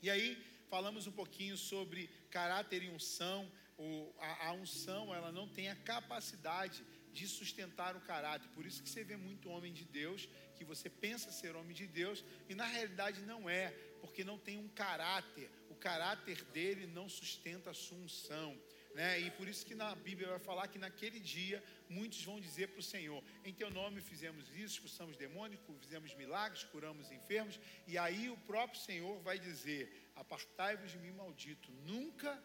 E 0.00 0.08
aí 0.08 0.42
falamos 0.70 1.06
um 1.06 1.12
pouquinho 1.12 1.56
sobre 1.56 2.08
caráter 2.30 2.82
e 2.82 2.88
unção. 2.88 3.50
O, 3.76 4.14
a, 4.18 4.48
a 4.48 4.52
unção 4.52 5.14
ela 5.14 5.30
não 5.30 5.46
tem 5.46 5.68
a 5.68 5.76
capacidade 5.76 6.82
de 7.18 7.26
sustentar 7.38 7.92
o 7.96 8.04
caráter. 8.12 8.48
Por 8.56 8.64
isso 8.68 8.82
que 8.82 8.90
você 8.90 9.02
vê 9.10 9.16
muito 9.28 9.50
homem 9.54 9.72
de 9.78 9.84
Deus 10.00 10.28
que 10.56 10.64
você 10.64 10.88
pensa 10.88 11.30
ser 11.30 11.54
homem 11.54 11.74
de 11.80 11.86
Deus 11.86 12.24
e 12.48 12.54
na 12.54 12.66
realidade 12.74 13.20
não 13.32 13.48
é, 13.48 13.66
porque 14.00 14.24
não 14.24 14.38
tem 14.46 14.56
um 14.64 14.68
caráter. 14.68 15.48
O 15.70 15.74
caráter 15.74 16.42
dele 16.56 16.86
não 16.86 17.08
sustenta 17.08 17.70
a 17.70 17.74
sua 17.74 17.98
unção. 17.98 18.50
Né? 18.94 19.20
E 19.20 19.30
por 19.30 19.46
isso 19.46 19.66
que 19.66 19.74
na 19.74 19.94
Bíblia 19.94 20.28
vai 20.28 20.38
falar 20.38 20.68
que 20.68 20.78
naquele 20.78 21.20
dia 21.20 21.62
muitos 21.96 22.22
vão 22.24 22.40
dizer 22.40 22.68
para 22.68 22.80
o 22.80 22.90
Senhor: 22.94 23.22
Em 23.44 23.52
teu 23.52 23.70
nome 23.70 24.00
fizemos 24.00 24.48
isso, 24.50 24.74
expulsamos 24.76 25.18
demônios, 25.18 25.60
fizemos 25.80 26.14
milagres, 26.14 26.64
curamos 26.64 27.12
enfermos. 27.18 27.60
E 27.86 27.98
aí 27.98 28.30
o 28.30 28.38
próprio 28.38 28.80
Senhor 28.80 29.20
vai 29.20 29.38
dizer: 29.38 29.82
Apartai-vos 30.16 30.90
de 30.90 30.98
mim, 30.98 31.12
maldito, 31.12 31.70
nunca 31.92 32.42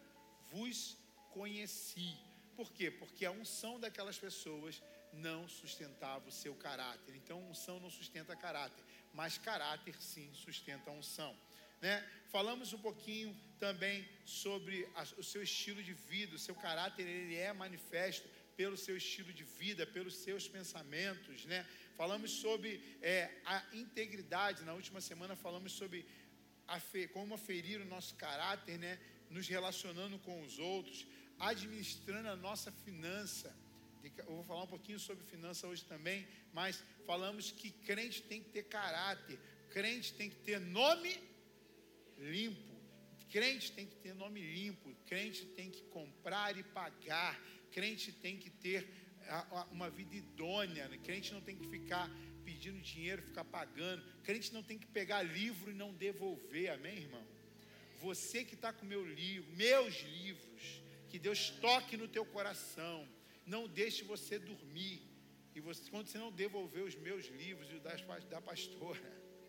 vos 0.51 0.97
conheci. 1.37 2.17
Por 2.61 2.71
quê? 2.77 2.91
Porque 2.91 3.25
a 3.25 3.31
unção 3.31 3.79
daquelas 3.79 4.19
pessoas 4.19 4.79
não 5.11 5.47
sustentava 5.47 6.29
o 6.29 6.31
seu 6.31 6.53
caráter. 6.53 7.15
Então, 7.15 7.49
unção 7.49 7.79
não 7.79 7.89
sustenta 7.89 8.35
caráter, 8.35 8.83
mas 9.19 9.39
caráter 9.39 9.95
sim 9.99 10.29
sustenta 10.35 10.91
a 10.91 10.93
unção. 10.93 11.35
Né? 11.81 11.95
Falamos 12.35 12.71
um 12.71 12.77
pouquinho 12.77 13.35
também 13.57 14.07
sobre 14.23 14.87
a, 14.93 15.01
o 15.17 15.23
seu 15.23 15.41
estilo 15.41 15.81
de 15.81 15.95
vida, 16.11 16.35
o 16.35 16.43
seu 16.47 16.53
caráter, 16.53 17.01
ele 17.07 17.35
é 17.35 17.51
manifesto 17.51 18.29
pelo 18.55 18.77
seu 18.77 18.95
estilo 18.95 19.33
de 19.33 19.43
vida, 19.43 19.87
pelos 19.87 20.17
seus 20.17 20.47
pensamentos, 20.47 21.45
né? 21.45 21.65
Falamos 21.97 22.29
sobre 22.29 22.79
é, 23.01 23.31
a 23.43 23.65
integridade. 23.73 24.63
Na 24.63 24.75
última 24.75 25.01
semana 25.01 25.35
falamos 25.35 25.71
sobre 25.71 26.05
fe, 26.91 27.07
como 27.07 27.33
aferir 27.33 27.81
o 27.81 27.85
nosso 27.85 28.13
caráter, 28.13 28.77
né? 28.77 28.99
Nos 29.31 29.47
relacionando 29.47 30.19
com 30.19 30.43
os 30.43 30.59
outros, 30.59 31.07
administrando 31.41 32.29
a 32.29 32.35
nossa 32.35 32.71
finança. 32.71 33.55
Eu 34.17 34.35
vou 34.35 34.43
falar 34.43 34.63
um 34.63 34.67
pouquinho 34.67 34.99
sobre 34.99 35.23
finança 35.25 35.67
hoje 35.67 35.83
também, 35.85 36.27
mas 36.53 36.83
falamos 37.05 37.51
que 37.51 37.71
crente 37.71 38.21
tem 38.21 38.41
que 38.41 38.49
ter 38.49 38.63
caráter, 38.63 39.39
crente 39.69 40.13
tem 40.13 40.29
que 40.29 40.37
ter 40.37 40.59
nome 40.59 41.19
limpo, 42.17 42.75
crente 43.29 43.71
tem 43.71 43.85
que 43.85 43.95
ter 43.95 44.13
nome 44.13 44.39
limpo, 44.41 44.95
crente 45.05 45.45
tem 45.45 45.69
que 45.69 45.81
comprar 45.83 46.57
e 46.57 46.63
pagar, 46.63 47.39
crente 47.71 48.11
tem 48.11 48.37
que 48.37 48.49
ter 48.49 48.87
uma 49.71 49.89
vida 49.89 50.15
idônea, 50.15 50.87
né? 50.87 50.99
crente 51.03 51.33
não 51.33 51.41
tem 51.41 51.55
que 51.55 51.67
ficar 51.67 52.09
pedindo 52.43 52.79
dinheiro, 52.81 53.21
ficar 53.21 53.45
pagando, 53.45 54.03
crente 54.23 54.53
não 54.53 54.63
tem 54.63 54.77
que 54.77 54.87
pegar 54.87 55.21
livro 55.21 55.71
e 55.71 55.73
não 55.73 55.93
devolver, 55.93 56.71
amém, 56.71 56.97
irmão? 56.97 57.25
Você 57.99 58.43
que 58.43 58.55
está 58.55 58.73
com 58.73 58.85
meu 58.85 59.05
livro, 59.05 59.55
meus 59.55 60.01
livros, 60.01 60.81
que 61.11 61.19
Deus 61.19 61.49
toque 61.49 61.97
no 61.97 62.07
teu 62.07 62.25
coração 62.25 63.05
não 63.45 63.67
deixe 63.67 64.01
você 64.05 64.39
dormir. 64.39 65.01
E 65.53 65.59
você, 65.59 65.91
quando 65.91 66.07
você 66.07 66.17
não 66.17 66.31
devolver 66.31 66.83
os 66.83 66.95
meus 66.95 67.25
livros 67.25 67.69
e 67.69 67.79
das, 67.79 68.01
da 68.29 68.39
pastora, 68.39 69.01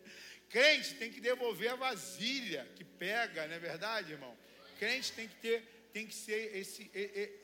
crente 0.49 0.95
tem 0.95 1.09
que 1.09 1.21
devolver 1.21 1.69
a 1.71 1.75
vasilha 1.75 2.69
que 2.75 2.83
pega, 2.83 3.47
não 3.47 3.55
é 3.55 3.59
verdade, 3.59 4.11
irmão? 4.11 4.37
Crente 4.77 5.13
tem 5.13 5.25
que 5.29 5.35
ter, 5.35 5.63
tem 5.93 6.05
que 6.05 6.13
ser 6.13 6.53
esse, 6.57 6.83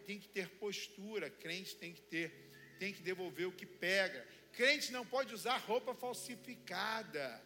tem 0.05 0.19
que 0.19 0.27
ter 0.27 0.49
postura. 0.49 1.29
Crente 1.29 1.77
tem 1.77 1.93
que 1.93 2.01
ter, 2.01 2.51
tem 2.77 2.91
que 2.91 3.01
devolver 3.01 3.47
o 3.47 3.53
que 3.53 3.65
pega. 3.65 4.27
Crente 4.51 4.91
não 4.91 5.05
pode 5.05 5.33
usar 5.33 5.57
roupa 5.59 5.93
falsificada, 5.93 7.41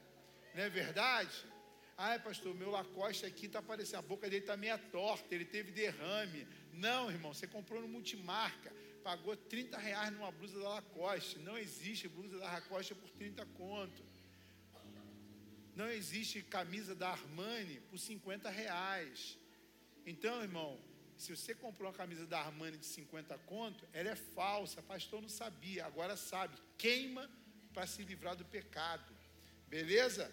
não 0.56 0.64
é 0.64 0.70
verdade? 0.70 1.46
Ai, 1.98 2.20
pastor, 2.20 2.56
meu 2.56 2.72
Lacoste 2.72 3.26
aqui 3.26 3.46
está 3.46 3.60
aparecendo, 3.60 4.00
a 4.00 4.02
boca 4.02 4.30
dele 4.30 4.44
está 4.44 4.58
meia 4.58 4.78
torta, 4.78 5.34
ele 5.34 5.46
teve 5.46 5.72
derrame. 5.72 6.48
Não, 6.74 7.12
irmão, 7.12 7.34
você 7.34 7.48
comprou 7.48 7.82
no 7.82 7.88
multimarca 7.88 8.72
pagou 9.04 9.36
30 9.36 9.78
reais 9.78 10.12
numa 10.14 10.32
blusa 10.32 10.60
da 10.60 10.70
Lacoste. 10.70 11.38
Não 11.40 11.58
existe 11.58 12.08
blusa 12.08 12.40
da 12.40 12.46
Lacoste 12.46 12.96
por 12.96 13.10
30 13.12 13.46
conto. 13.48 14.02
Não 15.76 15.90
existe 15.90 16.42
camisa 16.42 16.96
da 16.96 17.10
Armani 17.10 17.80
por 17.90 18.00
50 18.00 18.50
reais. 18.50 19.38
Então, 20.06 20.42
irmão, 20.42 20.80
se 21.18 21.36
você 21.36 21.54
comprou 21.54 21.90
uma 21.90 21.98
camisa 21.98 22.26
da 22.26 22.40
Armani 22.40 22.78
de 22.78 22.86
50 22.86 23.38
conto, 23.40 23.88
ela 23.92 24.10
é 24.10 24.16
falsa. 24.16 24.82
Pastor 24.82 25.22
não 25.22 25.30
sabia, 25.30 25.86
agora 25.86 26.16
sabe. 26.16 26.58
Queima 26.78 27.30
para 27.74 27.86
se 27.86 28.04
livrar 28.04 28.36
do 28.36 28.46
pecado. 28.46 29.14
Beleza? 29.68 30.32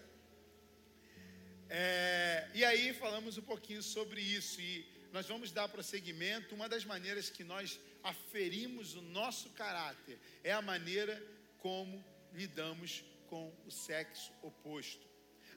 É, 1.73 2.49
e 2.53 2.65
aí 2.65 2.93
falamos 2.93 3.39
um 3.39 3.43
pouquinho 3.43 3.81
sobre 3.81 4.21
isso. 4.21 4.61
E 4.61 4.85
nós 5.13 5.27
vamos 5.27 5.53
dar 5.53 5.69
prosseguimento. 5.69 6.55
Uma 6.55 6.69
das 6.69 6.85
maneiras 6.85 7.31
que 7.31 7.45
nós 7.45 7.79
aferimos 8.03 8.97
o 8.97 9.03
nosso 9.03 9.51
caráter 9.51 10.19
é 10.43 10.53
a 10.53 10.61
maneira 10.61 11.23
como 11.59 12.05
lidamos 12.33 13.05
com 13.29 13.55
o 13.65 13.71
sexo 13.71 14.33
oposto. 14.43 15.09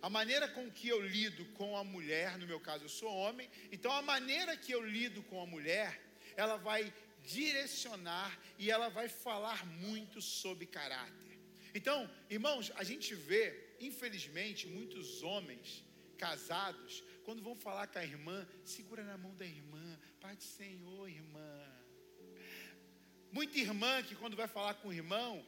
A 0.04 0.10
maneira 0.10 0.48
com 0.48 0.70
que 0.70 0.88
eu 0.88 1.02
lido 1.02 1.46
com 1.54 1.76
a 1.76 1.84
mulher, 1.84 2.38
no 2.38 2.46
meu 2.46 2.60
caso 2.60 2.86
eu 2.86 2.90
sou 2.90 3.10
homem, 3.10 3.50
então 3.72 3.92
a 3.92 4.02
maneira 4.02 4.56
que 4.56 4.72
eu 4.72 4.86
lido 4.86 5.24
com 5.24 5.42
a 5.42 5.46
mulher, 5.48 6.00
ela 6.36 6.58
vai 6.58 6.94
direcionar 7.24 8.38
e 8.60 8.70
ela 8.70 8.90
vai 8.90 9.08
falar 9.08 9.66
muito 9.66 10.22
sobre 10.22 10.66
caráter. 10.66 11.40
Então, 11.74 12.08
irmãos, 12.30 12.72
a 12.76 12.84
gente 12.84 13.16
vê, 13.16 13.76
infelizmente, 13.80 14.68
muitos 14.68 15.24
homens 15.24 15.84
casados, 16.24 17.04
quando 17.26 17.42
vão 17.42 17.54
falar 17.54 17.88
com 17.88 18.00
a 18.00 18.04
irmã, 18.04 18.48
segura 18.64 19.04
na 19.04 19.18
mão 19.18 19.36
da 19.36 19.46
irmã, 19.46 20.00
Pai 20.22 20.36
do 20.38 20.44
Senhor, 20.44 21.10
irmã. 21.10 21.54
Muita 23.30 23.58
irmã 23.60 24.02
que 24.02 24.16
quando 24.16 24.38
vai 24.38 24.48
falar 24.48 24.76
com 24.76 24.88
o 24.88 24.94
irmão, 24.94 25.46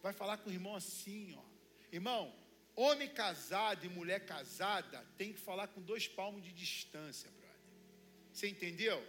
vai 0.00 0.12
falar 0.12 0.36
com 0.38 0.48
o 0.48 0.52
irmão 0.52 0.76
assim, 0.76 1.34
ó. 1.36 1.44
Irmão, 1.90 2.32
homem 2.76 3.08
casado 3.08 3.84
e 3.84 3.88
mulher 3.88 4.20
casada 4.24 5.04
tem 5.18 5.32
que 5.32 5.40
falar 5.40 5.66
com 5.66 5.82
dois 5.82 6.06
palmos 6.06 6.44
de 6.44 6.52
distância, 6.52 7.28
brother. 7.32 7.56
Você 8.32 8.46
entendeu? 8.48 9.04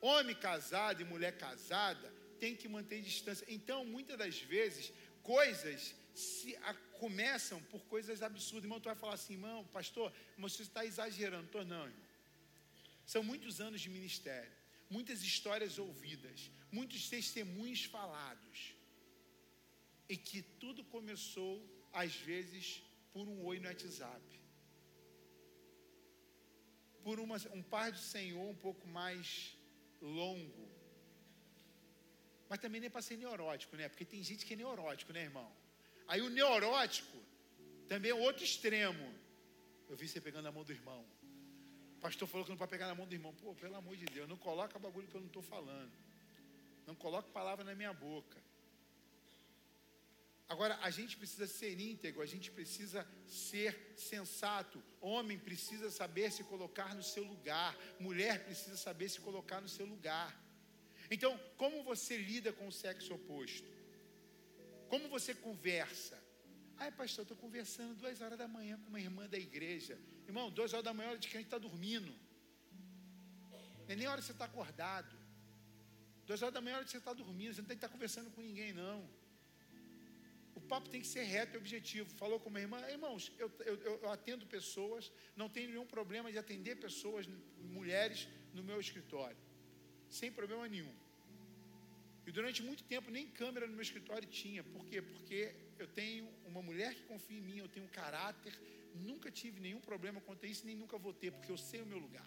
Homem 0.00 0.36
casado 0.36 1.02
e 1.02 1.04
mulher 1.04 1.36
casada 1.36 2.14
tem 2.38 2.54
que 2.54 2.68
manter 2.68 3.00
distância. 3.02 3.44
Então, 3.48 3.84
muitas 3.84 4.16
das 4.16 4.38
vezes, 4.38 4.92
coisas 5.22 5.96
se 6.14 6.56
a, 6.58 6.74
começam 7.04 7.58
por 7.72 7.82
coisas 7.94 8.22
absurdas. 8.28 8.64
Irmão, 8.64 8.80
tu 8.80 8.90
vai 8.92 8.98
falar 9.04 9.14
assim, 9.14 9.34
irmão, 9.34 9.64
pastor, 9.78 10.12
você 10.38 10.62
está 10.62 10.84
exagerando. 10.84 11.48
Tô 11.48 11.64
não, 11.64 11.84
irmão. 11.86 12.06
São 13.12 13.22
muitos 13.22 13.60
anos 13.66 13.80
de 13.80 13.88
ministério, 13.88 14.52
muitas 14.96 15.22
histórias 15.22 15.78
ouvidas, 15.78 16.50
muitos 16.72 17.08
testemunhos 17.08 17.84
falados. 17.84 18.74
E 20.08 20.16
que 20.16 20.40
tudo 20.62 20.84
começou, 20.84 21.54
às 21.92 22.14
vezes, 22.14 22.82
por 23.12 23.26
um 23.28 23.44
oi 23.44 23.58
no 23.60 23.68
WhatsApp. 23.68 24.26
Por 27.02 27.18
uma, 27.20 27.36
um 27.58 27.62
par 27.62 27.90
do 27.92 27.98
Senhor 28.14 28.48
um 28.48 28.60
pouco 28.66 28.86
mais 28.88 29.56
longo. 30.00 30.64
Mas 32.48 32.60
também 32.60 32.80
nem 32.80 32.90
para 32.90 33.02
ser 33.02 33.16
neurótico, 33.16 33.76
né? 33.76 33.88
Porque 33.88 34.04
tem 34.04 34.22
gente 34.22 34.44
que 34.46 34.54
é 34.54 34.56
neurótico, 34.56 35.12
né, 35.12 35.22
irmão? 35.22 35.50
Aí 36.08 36.20
o 36.22 36.28
neurótico 36.28 37.18
também 37.88 38.10
é 38.10 38.14
outro 38.14 38.44
extremo. 38.44 39.14
Eu 39.88 39.96
vi 39.96 40.08
você 40.08 40.20
pegando 40.20 40.48
a 40.48 40.52
mão 40.52 40.64
do 40.64 40.72
irmão. 40.72 41.04
O 41.98 42.00
pastor 42.00 42.28
falou 42.28 42.44
que 42.44 42.50
não 42.50 42.58
pode 42.58 42.70
pegar 42.70 42.86
na 42.86 42.94
mão 42.94 43.06
do 43.06 43.14
irmão. 43.14 43.34
Pô, 43.34 43.54
pelo 43.54 43.76
amor 43.76 43.96
de 43.96 44.06
Deus, 44.06 44.28
não 44.28 44.36
coloca 44.36 44.78
bagulho 44.78 45.06
que 45.08 45.14
eu 45.14 45.20
não 45.20 45.28
estou 45.28 45.42
falando. 45.42 45.92
Não 46.86 46.94
coloque 46.94 47.30
palavra 47.30 47.64
na 47.64 47.74
minha 47.74 47.92
boca. 47.92 48.38
Agora, 50.48 50.78
a 50.80 50.90
gente 50.90 51.16
precisa 51.16 51.46
ser 51.48 51.80
íntegro, 51.80 52.22
a 52.22 52.26
gente 52.26 52.52
precisa 52.52 53.06
ser 53.26 53.94
sensato. 53.96 54.80
Homem 55.00 55.36
precisa 55.36 55.90
saber 55.90 56.30
se 56.30 56.44
colocar 56.44 56.94
no 56.94 57.02
seu 57.02 57.24
lugar. 57.24 57.76
Mulher 57.98 58.44
precisa 58.44 58.76
saber 58.76 59.08
se 59.08 59.20
colocar 59.20 59.60
no 59.60 59.68
seu 59.68 59.84
lugar. 59.84 60.40
Então, 61.10 61.38
como 61.56 61.82
você 61.82 62.16
lida 62.16 62.52
com 62.52 62.68
o 62.68 62.72
sexo 62.72 63.14
oposto? 63.14 63.75
Como 64.88 65.08
você 65.08 65.34
conversa? 65.34 66.16
Ai, 66.78 66.90
pastor, 66.92 67.22
estou 67.22 67.36
conversando 67.36 67.94
duas 67.94 68.20
horas 68.20 68.38
da 68.38 68.46
manhã 68.46 68.78
com 68.82 68.88
uma 68.88 69.00
irmã 69.00 69.26
da 69.28 69.38
igreja. 69.38 69.98
Irmão, 70.26 70.50
duas 70.50 70.72
horas 70.72 70.84
da 70.84 70.92
manhã 70.92 71.08
é 71.08 71.10
hora 71.10 71.18
de 71.18 71.28
que 71.28 71.36
a 71.36 71.40
gente 71.40 71.46
está 71.46 71.58
dormindo. 71.58 72.12
Não 73.86 73.92
é 73.92 73.96
nem 73.96 74.06
hora 74.06 74.20
que 74.20 74.26
você 74.26 74.32
está 74.32 74.44
acordado. 74.44 75.16
Duas 76.26 76.42
horas 76.42 76.54
da 76.54 76.60
manhã 76.60 76.74
é 76.74 76.76
hora 76.78 76.84
que 76.84 76.90
você 76.90 76.98
está 76.98 77.12
dormindo, 77.12 77.54
você 77.54 77.60
não 77.62 77.68
tem 77.68 77.76
que 77.76 77.84
estar 77.84 77.92
conversando 77.92 78.30
com 78.30 78.40
ninguém, 78.40 78.72
não. 78.72 79.08
O 80.54 80.60
papo 80.60 80.88
tem 80.88 81.00
que 81.00 81.06
ser 81.06 81.22
reto 81.22 81.54
e 81.54 81.58
objetivo. 81.58 82.10
Falou 82.14 82.40
com 82.40 82.48
uma 82.48 82.60
irmã, 82.60 82.80
irmãos, 82.88 83.30
eu, 83.38 83.50
eu, 83.64 83.76
eu 84.02 84.10
atendo 84.10 84.46
pessoas, 84.46 85.12
não 85.36 85.48
tenho 85.48 85.68
nenhum 85.70 85.86
problema 85.86 86.32
de 86.32 86.38
atender 86.38 86.76
pessoas, 86.76 87.26
mulheres, 87.58 88.28
no 88.52 88.62
meu 88.62 88.80
escritório. 88.80 89.36
Sem 90.08 90.32
problema 90.32 90.68
nenhum. 90.68 90.94
E 92.26 92.32
durante 92.32 92.62
muito 92.62 92.82
tempo 92.82 93.10
nem 93.10 93.26
câmera 93.28 93.66
no 93.66 93.72
meu 93.72 93.82
escritório 93.82 94.28
tinha. 94.28 94.64
Por 94.64 94.84
quê? 94.86 95.00
Porque 95.00 95.54
eu 95.78 95.86
tenho 95.86 96.28
uma 96.44 96.60
mulher 96.60 96.94
que 96.94 97.02
confia 97.02 97.38
em 97.38 97.40
mim, 97.40 97.58
eu 97.58 97.68
tenho 97.68 97.86
um 97.86 97.88
caráter, 97.88 98.52
nunca 98.94 99.30
tive 99.30 99.60
nenhum 99.60 99.80
problema 99.80 100.20
quanto 100.20 100.44
a 100.44 100.48
isso, 100.48 100.66
nem 100.66 100.74
nunca 100.74 100.98
vou 100.98 101.14
ter, 101.14 101.30
porque 101.30 101.52
eu 101.52 101.56
sei 101.56 101.82
o 101.82 101.86
meu 101.86 101.98
lugar. 101.98 102.26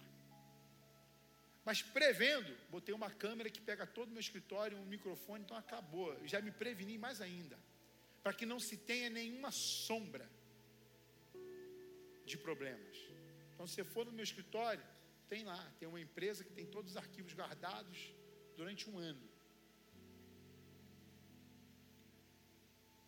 Mas 1.64 1.82
prevendo, 1.82 2.56
botei 2.70 2.94
uma 2.94 3.10
câmera 3.10 3.50
que 3.50 3.60
pega 3.60 3.86
todo 3.86 4.08
o 4.08 4.12
meu 4.12 4.20
escritório, 4.20 4.78
um 4.78 4.86
microfone, 4.86 5.44
então 5.44 5.56
acabou. 5.56 6.14
Eu 6.14 6.26
já 6.26 6.40
me 6.40 6.50
preveni 6.50 6.96
mais 6.96 7.20
ainda. 7.20 7.58
Para 8.22 8.32
que 8.32 8.46
não 8.46 8.58
se 8.58 8.76
tenha 8.78 9.10
nenhuma 9.10 9.50
sombra 9.50 10.28
de 12.24 12.38
problemas. 12.38 12.96
Então, 13.54 13.66
se 13.66 13.74
você 13.74 13.84
for 13.84 14.06
no 14.06 14.12
meu 14.12 14.24
escritório, 14.24 14.82
tem 15.28 15.44
lá, 15.44 15.72
tem 15.78 15.86
uma 15.86 16.00
empresa 16.00 16.42
que 16.42 16.52
tem 16.52 16.66
todos 16.66 16.92
os 16.92 16.96
arquivos 16.96 17.34
guardados 17.34 18.14
durante 18.56 18.88
um 18.88 18.98
ano. 18.98 19.29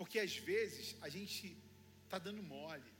Porque 0.03 0.19
às 0.19 0.37
vezes 0.37 0.97
a 1.01 1.09
gente 1.09 1.57
está 2.05 2.19
dando 2.19 2.43
mole. 2.43 2.93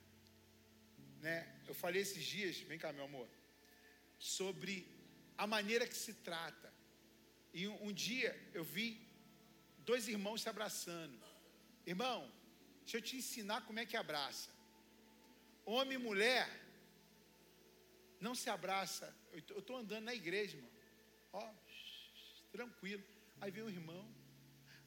Né? 1.21 1.37
Eu 1.67 1.75
falei 1.75 2.01
esses 2.01 2.25
dias, 2.25 2.59
vem 2.59 2.79
cá, 2.79 2.93
meu 2.93 3.07
amor, 3.07 3.29
sobre 4.21 4.87
a 5.37 5.49
maneira 5.55 5.85
que 5.85 5.97
se 5.97 6.15
trata. 6.29 6.73
E 7.53 7.67
um, 7.67 7.87
um 7.87 7.93
dia 7.93 8.31
eu 8.55 8.63
vi 8.63 8.89
dois 9.79 10.07
irmãos 10.07 10.43
se 10.43 10.49
abraçando. 10.49 11.19
Irmão, 11.85 12.21
deixa 12.83 12.99
eu 12.99 13.03
te 13.03 13.17
ensinar 13.17 13.63
como 13.67 13.81
é 13.81 13.85
que 13.85 13.97
abraça. 13.97 14.49
Homem 15.65 15.99
e 15.99 16.05
mulher 16.09 16.49
não 18.21 18.33
se 18.33 18.49
abraça. 18.49 19.13
Eu 19.33 19.59
estou 19.59 19.77
andando 19.77 20.05
na 20.05 20.15
igreja, 20.15 20.57
irmão. 20.57 20.71
Ó, 21.33 21.53
tranquilo. 22.53 23.03
Aí 23.41 23.51
vem 23.51 23.65
o 23.65 23.77
irmão, 23.79 24.09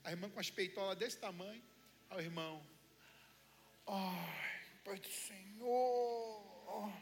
a 0.02 0.12
irmã 0.12 0.30
com 0.30 0.40
as 0.40 0.50
peitolas 0.50 0.98
desse 0.98 1.20
tamanho. 1.20 1.75
Aí 2.16 2.22
o 2.22 2.28
irmão, 2.28 2.66
ai, 3.88 4.62
Pai 4.86 4.98
do 4.98 5.10
Senhor. 5.10 6.94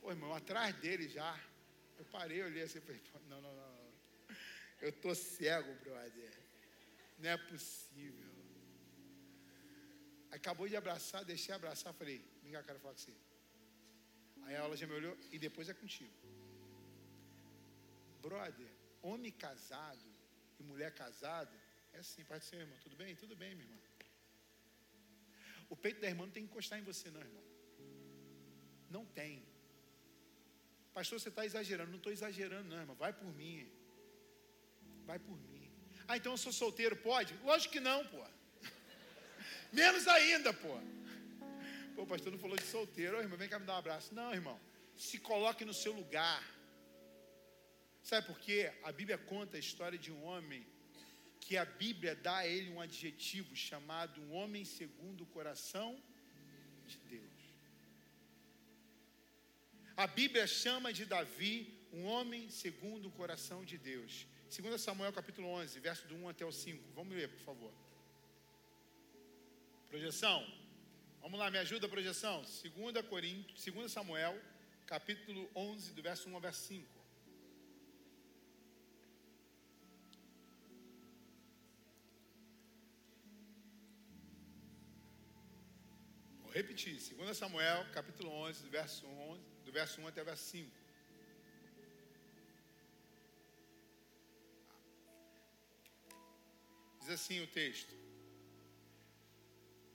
O 0.00 0.10
irmão, 0.10 0.32
atrás 0.34 0.74
dele 0.76 1.06
já. 1.06 1.38
Eu 1.98 2.06
parei, 2.06 2.42
olhei 2.42 2.62
assim 2.62 2.80
falei, 2.80 3.02
não, 3.28 3.42
não, 3.42 3.54
não, 3.54 3.72
não. 3.74 3.90
Eu 4.80 4.88
estou 4.88 5.14
cego, 5.14 5.74
brother. 5.84 6.32
Não 7.18 7.28
é 7.28 7.36
possível. 7.36 8.32
Acabou 10.30 10.66
de 10.66 10.76
abraçar, 10.76 11.22
deixei 11.22 11.54
abraçar, 11.54 11.92
falei, 11.92 12.24
vem 12.42 12.52
cá, 12.52 12.62
quero 12.62 12.78
falar 12.78 12.94
com 12.94 13.00
você. 13.00 13.14
Aí 14.44 14.54
ela 14.54 14.74
já 14.78 14.86
me 14.86 14.94
olhou 14.94 15.14
e 15.30 15.38
depois 15.38 15.68
é 15.68 15.74
contigo. 15.74 16.14
Brother, 18.22 18.72
homem 19.02 19.30
casado 19.30 20.08
e 20.58 20.62
mulher 20.62 20.94
casada 20.94 21.54
é 21.92 21.98
assim, 21.98 22.24
parte 22.24 22.44
do 22.44 22.48
seu 22.48 22.60
irmão. 22.60 22.78
Tudo 22.82 22.96
bem? 22.96 23.14
Tudo 23.14 23.36
bem, 23.36 23.54
minha 23.54 23.68
irmã. 23.68 23.89
O 25.70 25.76
peito 25.76 26.00
da 26.00 26.08
irmã 26.08 26.24
não 26.26 26.32
tem 26.32 26.44
que 26.44 26.50
encostar 26.50 26.78
em 26.78 26.82
você, 26.82 27.10
não, 27.10 27.20
irmão. 27.20 27.44
Não 28.90 29.04
tem. 29.06 29.42
Pastor, 30.92 31.20
você 31.20 31.28
está 31.28 31.46
exagerando. 31.46 31.90
Não 31.90 31.98
estou 31.98 32.12
exagerando, 32.12 32.68
não, 32.68 32.80
irmão. 32.80 32.96
Vai 32.96 33.12
por 33.12 33.32
mim. 33.34 33.70
Vai 35.06 35.18
por 35.18 35.36
mim. 35.48 35.70
Ah, 36.08 36.16
então 36.16 36.32
eu 36.32 36.36
sou 36.36 36.52
solteiro, 36.52 36.96
pode? 36.96 37.32
Lógico 37.44 37.72
que 37.74 37.80
não, 37.80 38.04
pô. 38.04 38.22
Menos 39.72 40.08
ainda, 40.08 40.52
pô. 40.52 40.74
Pô, 41.94 42.02
o 42.02 42.06
pastor 42.06 42.32
não 42.32 42.38
falou 42.38 42.56
de 42.56 42.64
solteiro. 42.64 43.16
Ô, 43.16 43.20
irmão, 43.20 43.38
vem 43.38 43.48
cá 43.48 43.60
me 43.60 43.66
dar 43.66 43.74
um 43.74 43.78
abraço. 43.78 44.12
Não, 44.12 44.34
irmão. 44.34 44.60
Se 44.96 45.20
coloque 45.20 45.64
no 45.64 45.72
seu 45.72 45.92
lugar. 45.92 46.42
Sabe 48.02 48.26
por 48.26 48.40
quê? 48.40 48.72
A 48.82 48.90
Bíblia 48.90 49.18
conta 49.18 49.56
a 49.56 49.60
história 49.60 49.96
de 49.96 50.10
um 50.10 50.24
homem 50.24 50.66
que 51.40 51.56
a 51.56 51.64
Bíblia 51.64 52.14
dá 52.14 52.36
a 52.38 52.46
ele 52.46 52.70
um 52.70 52.80
adjetivo 52.80 53.56
chamado 53.56 54.20
um 54.20 54.32
homem 54.34 54.64
segundo 54.64 55.22
o 55.22 55.26
coração 55.26 56.00
de 56.86 56.98
Deus. 56.98 57.40
A 59.96 60.06
Bíblia 60.06 60.46
chama 60.46 60.92
de 60.92 61.04
Davi 61.04 61.78
um 61.92 62.04
homem 62.06 62.48
segundo 62.48 63.06
o 63.08 63.10
coração 63.10 63.64
de 63.64 63.76
Deus. 63.76 64.26
2 64.56 64.80
Samuel 64.80 65.12
capítulo 65.12 65.48
11, 65.48 65.80
verso 65.80 66.06
do 66.06 66.14
1 66.14 66.28
até 66.28 66.44
o 66.44 66.52
5. 66.52 66.92
Vamos 66.94 67.14
ler, 67.14 67.28
por 67.28 67.40
favor. 67.40 67.72
Projeção. 69.88 70.46
Vamos 71.20 71.38
lá, 71.38 71.50
me 71.50 71.58
ajuda 71.58 71.86
a 71.86 71.90
projeção. 71.90 72.42
2 72.42 73.06
Coríntios, 73.06 73.64
2 73.64 73.90
Samuel, 73.90 74.40
capítulo 74.86 75.50
11, 75.54 75.92
do 75.92 76.02
verso 76.02 76.28
1 76.28 76.34
ao 76.34 76.40
verso 76.40 76.66
5. 76.68 76.99
Vou 86.50 86.56
repetir. 86.56 86.98
2 87.14 87.36
Samuel, 87.36 87.86
capítulo 87.92 88.28
11, 88.28 88.64
do 88.64 88.70
verso 88.70 89.06
11, 89.06 89.40
do 89.64 89.70
verso 89.70 90.00
1 90.00 90.08
até 90.08 90.20
o 90.20 90.24
verso 90.24 90.42
5. 90.46 90.68
Diz 96.98 97.08
assim 97.10 97.38
o 97.40 97.46
texto: 97.46 97.94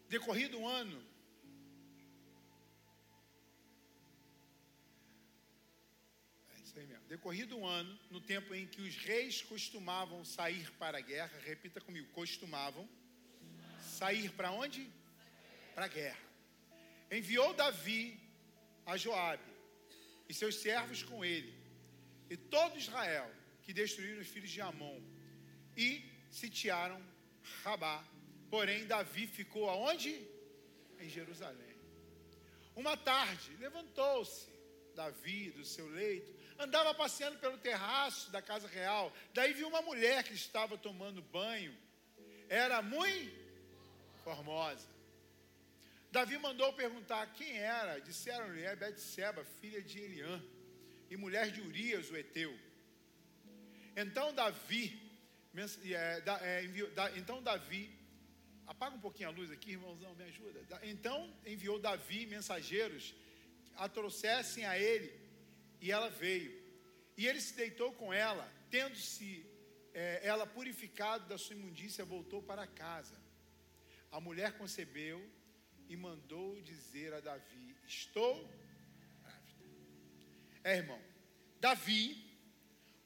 Decorrido 0.08 0.58
um 0.58 0.66
ano, 0.66 0.98
é 6.56 6.60
isso 6.62 6.80
aí 6.80 6.88
mesmo. 6.88 7.06
Decorrido 7.10 7.58
um 7.58 7.68
ano, 7.68 8.00
no 8.10 8.22
tempo 8.22 8.56
em 8.56 8.66
que 8.66 8.82
os 8.82 8.96
reis 8.96 9.42
costumavam 9.42 10.24
sair 10.24 10.72
para 10.80 11.00
a 11.00 11.02
guerra, 11.02 11.38
repita 11.44 11.82
comigo: 11.82 12.08
costumavam 12.14 12.88
sair 13.82 14.32
para 14.32 14.52
onde? 14.52 14.90
Para 15.74 15.84
a 15.84 15.90
guerra. 15.90 16.35
Enviou 17.12 17.54
Davi 17.54 18.20
a 18.86 18.98
Joabe 18.98 19.44
e 20.28 20.34
seus 20.34 20.56
servos 20.56 21.04
com 21.04 21.24
ele, 21.24 21.54
e 22.30 22.36
todo 22.36 22.78
Israel, 22.78 23.32
que 23.62 23.74
destruíram 23.74 24.22
os 24.22 24.28
filhos 24.28 24.50
de 24.50 24.62
Amon, 24.62 25.00
e 25.78 26.04
sitiaram 26.32 27.02
Rabá. 27.64 28.04
Porém, 28.50 28.86
Davi 28.86 29.28
ficou 29.28 29.70
aonde? 29.70 30.28
Em 31.00 31.10
Jerusalém. 31.10 31.76
Uma 32.76 32.98
tarde, 32.98 33.56
levantou-se 33.58 34.50
Davi 34.96 35.52
do 35.52 35.66
seu 35.66 35.88
leito, 35.90 36.34
andava 36.58 36.94
passeando 36.94 37.38
pelo 37.38 37.58
terraço 37.58 38.32
da 38.32 38.42
casa 38.42 38.68
real. 38.68 39.14
Daí 39.34 39.54
viu 39.54 39.68
uma 39.68 39.82
mulher 39.82 40.24
que 40.24 40.34
estava 40.34 40.78
tomando 40.78 41.22
banho. 41.22 41.76
Era 42.50 42.82
muito 42.82 43.36
formosa. 44.24 44.95
Davi 46.16 46.38
mandou 46.38 46.72
perguntar 46.72 47.34
quem 47.34 47.58
era. 47.58 48.00
Disseram-lhe, 48.00 48.64
é 48.64 48.74
Betseba, 48.74 49.44
filha 49.60 49.82
de 49.82 50.00
Eliã, 50.00 50.42
e 51.10 51.18
mulher 51.18 51.52
de 51.52 51.60
Urias, 51.60 52.10
o 52.10 52.16
Eteu. 52.16 52.58
Então 53.98 54.34
Davi, 54.34 54.98
é, 56.42 56.64
enviou, 56.64 56.90
então 57.18 57.44
Davi, 57.44 57.84
apaga 58.66 58.96
um 58.96 59.02
pouquinho 59.02 59.28
a 59.28 59.32
luz 59.34 59.52
aqui, 59.52 59.72
irmãozão, 59.72 60.16
me 60.16 60.24
ajuda. 60.24 60.62
Então 60.84 61.18
enviou 61.46 61.78
Davi 61.80 62.26
mensageiros 62.26 63.14
a 63.76 63.90
trouxessem 63.90 64.66
a 64.66 64.80
ele, 64.80 65.12
e 65.82 65.92
ela 65.92 66.10
veio. 66.10 66.52
E 67.18 67.28
ele 67.28 67.42
se 67.42 67.54
deitou 67.56 67.92
com 67.92 68.14
ela, 68.14 68.50
tendo-se 68.72 69.46
é, 69.94 70.22
ela 70.24 70.48
purificado 70.48 71.28
da 71.28 71.38
sua 71.38 71.58
imundícia, 71.58 72.06
voltou 72.06 72.42
para 72.42 72.66
casa. 72.66 73.18
A 74.10 74.22
mulher 74.22 74.58
concebeu 74.58 75.20
e 75.90 75.96
mandou 75.96 76.62
dizer 76.62 77.14
a 77.14 77.20
Davi: 77.20 77.76
Estou 77.88 78.36
grávida. 79.22 79.66
É, 80.64 80.78
irmão, 80.78 81.02
Davi, 81.60 82.26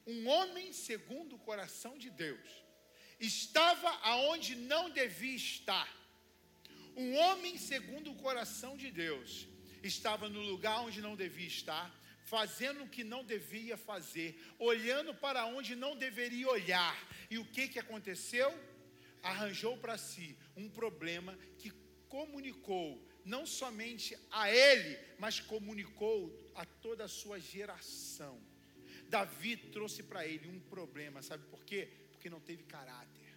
um 0.06 0.28
homem 0.28 0.72
segundo 0.72 1.36
o 1.36 1.38
coração 1.38 1.98
de 1.98 2.10
Deus, 2.10 2.48
estava 3.18 3.90
aonde 4.02 4.54
não 4.54 4.90
devia 4.90 5.36
estar. 5.36 5.88
Um 6.96 7.16
homem 7.16 7.56
segundo 7.56 8.10
o 8.10 8.16
coração 8.16 8.76
de 8.76 8.90
Deus 8.90 9.46
estava 9.82 10.28
no 10.28 10.40
lugar 10.40 10.80
onde 10.80 11.00
não 11.00 11.16
devia 11.16 11.46
estar, 11.46 11.94
fazendo 12.24 12.82
o 12.82 12.88
que 12.88 13.02
não 13.02 13.24
devia 13.24 13.76
fazer, 13.76 14.38
olhando 14.58 15.14
para 15.14 15.46
onde 15.46 15.74
não 15.74 15.96
deveria 15.96 16.48
olhar. 16.48 16.96
E 17.30 17.38
o 17.38 17.44
que, 17.44 17.68
que 17.68 17.78
aconteceu? 17.78 18.48
Arranjou 19.22 19.76
para 19.76 19.96
si 19.98 20.36
um 20.56 20.68
problema 20.68 21.38
que 21.58 21.70
comunicou 22.14 22.88
não 23.24 23.46
somente 23.46 24.16
a 24.30 24.50
ele, 24.50 24.98
mas 25.18 25.40
comunicou 25.40 26.18
a 26.54 26.64
toda 26.64 27.04
a 27.04 27.08
sua 27.20 27.38
geração. 27.38 28.36
Davi 29.08 29.56
trouxe 29.56 30.02
para 30.02 30.26
ele 30.26 30.48
um 30.48 30.60
problema, 30.74 31.22
sabe 31.22 31.44
por 31.52 31.64
quê? 31.64 31.88
Porque 32.10 32.28
não 32.28 32.40
teve 32.40 32.64
caráter. 32.64 33.30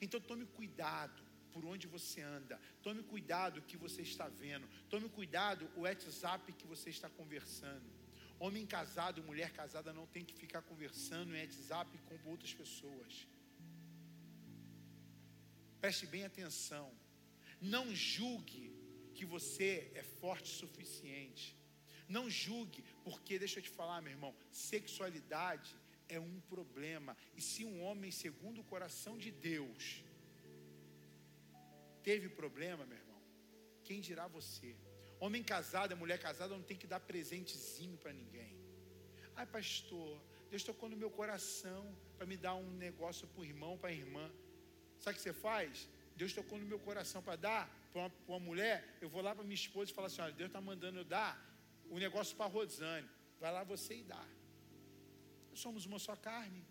Então 0.00 0.20
tome 0.20 0.46
cuidado 0.46 1.22
por 1.52 1.64
onde 1.64 1.86
você 1.86 2.20
anda. 2.22 2.60
Tome 2.82 3.02
cuidado 3.02 3.58
o 3.58 3.62
que 3.62 3.76
você 3.76 4.02
está 4.02 4.28
vendo. 4.28 4.66
Tome 4.88 5.08
cuidado 5.08 5.70
o 5.76 5.80
WhatsApp 5.80 6.52
que 6.52 6.66
você 6.66 6.90
está 6.90 7.08
conversando. 7.10 7.88
Homem 8.38 8.64
casado, 8.66 9.22
mulher 9.22 9.50
casada 9.52 9.92
não 9.92 10.06
tem 10.06 10.24
que 10.24 10.34
ficar 10.34 10.62
conversando 10.62 11.34
em 11.34 11.40
WhatsApp 11.42 11.90
com 12.06 12.30
outras 12.30 12.54
pessoas. 12.54 13.26
Preste 15.80 16.06
bem 16.06 16.24
atenção. 16.24 16.90
Não 17.60 17.94
julgue 17.94 18.72
que 19.14 19.24
você 19.24 19.90
é 19.94 20.02
forte 20.02 20.50
o 20.52 20.56
suficiente. 20.56 21.56
Não 22.08 22.28
julgue, 22.28 22.82
porque 23.04 23.38
deixa 23.38 23.58
eu 23.58 23.62
te 23.62 23.70
falar, 23.70 24.00
meu 24.00 24.12
irmão, 24.12 24.34
sexualidade 24.50 25.76
é 26.08 26.18
um 26.18 26.40
problema. 26.40 27.16
E 27.36 27.40
se 27.40 27.64
um 27.64 27.82
homem, 27.82 28.10
segundo 28.10 28.60
o 28.60 28.64
coração 28.64 29.16
de 29.16 29.30
Deus, 29.30 30.02
teve 32.02 32.28
problema, 32.28 32.84
meu 32.84 32.98
irmão, 32.98 33.22
quem 33.84 34.00
dirá 34.00 34.26
você? 34.26 34.74
Homem 35.20 35.42
casado, 35.42 35.96
mulher 35.96 36.18
casada, 36.18 36.54
não 36.54 36.62
tem 36.62 36.76
que 36.76 36.86
dar 36.86 37.00
presentezinho 37.00 37.96
para 37.98 38.12
ninguém. 38.12 38.58
Ai, 39.36 39.46
pastor, 39.46 40.20
Deus 40.50 40.64
tocou 40.64 40.88
no 40.88 40.96
meu 40.96 41.10
coração 41.10 41.96
para 42.16 42.26
me 42.26 42.36
dar 42.36 42.54
um 42.54 42.70
negócio 42.72 43.28
para 43.28 43.40
o 43.42 43.44
irmão, 43.44 43.78
para 43.78 43.90
a 43.90 43.92
irmã. 43.92 44.30
Sabe 44.98 45.14
o 45.14 45.16
que 45.16 45.22
você 45.22 45.32
faz? 45.32 45.88
Deus 46.20 46.34
tocou 46.38 46.58
no 46.62 46.66
meu 46.72 46.78
coração 46.88 47.20
para 47.26 47.36
dar 47.46 47.62
para 47.92 48.00
uma, 48.02 48.12
uma, 48.28 48.40
mulher. 48.48 48.78
Eu 49.00 49.08
vou 49.08 49.22
lá 49.26 49.34
para 49.34 49.42
minha 49.50 49.60
esposa 49.64 49.90
e 49.90 49.94
falo 49.94 50.06
assim: 50.08 50.20
olha, 50.24 50.34
Deus 50.40 50.50
está 50.50 50.60
mandando 50.70 50.98
eu 51.02 51.06
dar 51.16 51.32
o 51.94 51.98
negócio 51.98 52.36
para 52.36 52.44
a 52.44 52.52
Rosane. 52.56 53.08
Vai 53.42 53.50
lá 53.56 53.62
você 53.64 53.94
e 54.00 54.04
dá. 54.12 54.24
Nós 55.50 55.60
somos 55.66 55.86
uma 55.90 55.98
só 55.98 56.14
carne. 56.14 56.62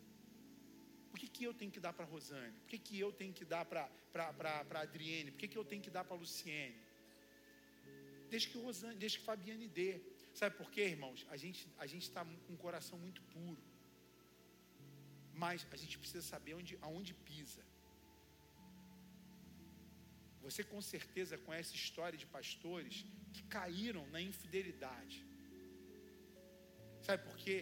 Por 1.09 1.17
que, 1.19 1.27
que 1.35 1.43
eu 1.43 1.53
tenho 1.61 1.71
que 1.75 1.81
dar 1.85 1.93
para 1.93 2.05
a 2.05 2.07
Rosane? 2.07 2.53
Por 2.59 2.69
que, 2.71 2.77
que 2.77 2.99
eu 3.05 3.11
tenho 3.11 3.33
que 3.39 3.43
dar 3.43 3.65
para 3.65 3.89
a 4.13 4.81
Adriene? 4.81 5.31
Por 5.31 5.39
que, 5.39 5.47
que 5.47 5.57
eu 5.57 5.65
tenho 5.71 5.81
que 5.81 5.89
dar 5.89 6.03
para 6.03 6.15
a 6.15 6.19
Luciene? 6.19 6.77
Deixa 8.29 8.47
que 8.51 8.57
Rosane, 8.59 8.97
deixa 9.05 9.17
que 9.17 9.25
Fabiane 9.25 9.67
dê. 9.67 9.99
Sabe 10.41 10.55
por 10.59 10.69
quê, 10.69 10.83
irmãos? 10.95 11.25
A 11.31 11.37
gente 11.43 11.67
a 11.79 11.87
está 11.87 12.23
com 12.23 12.53
um 12.53 12.61
coração 12.67 12.99
muito 12.99 13.23
puro. 13.33 13.63
Mas 15.33 15.65
a 15.71 15.75
gente 15.75 15.97
precisa 15.97 16.21
saber 16.33 16.53
onde, 16.53 16.77
aonde 16.81 17.15
pisa. 17.15 17.63
Você 20.49 20.63
com 20.63 20.81
certeza 20.93 21.37
conhece 21.47 21.75
história 21.83 22.17
de 22.21 22.27
pastores 22.35 22.95
que 23.33 23.43
caíram 23.55 24.03
na 24.13 24.19
infidelidade. 24.29 25.17
Sabe 27.07 27.21
por 27.27 27.37
quê? 27.43 27.59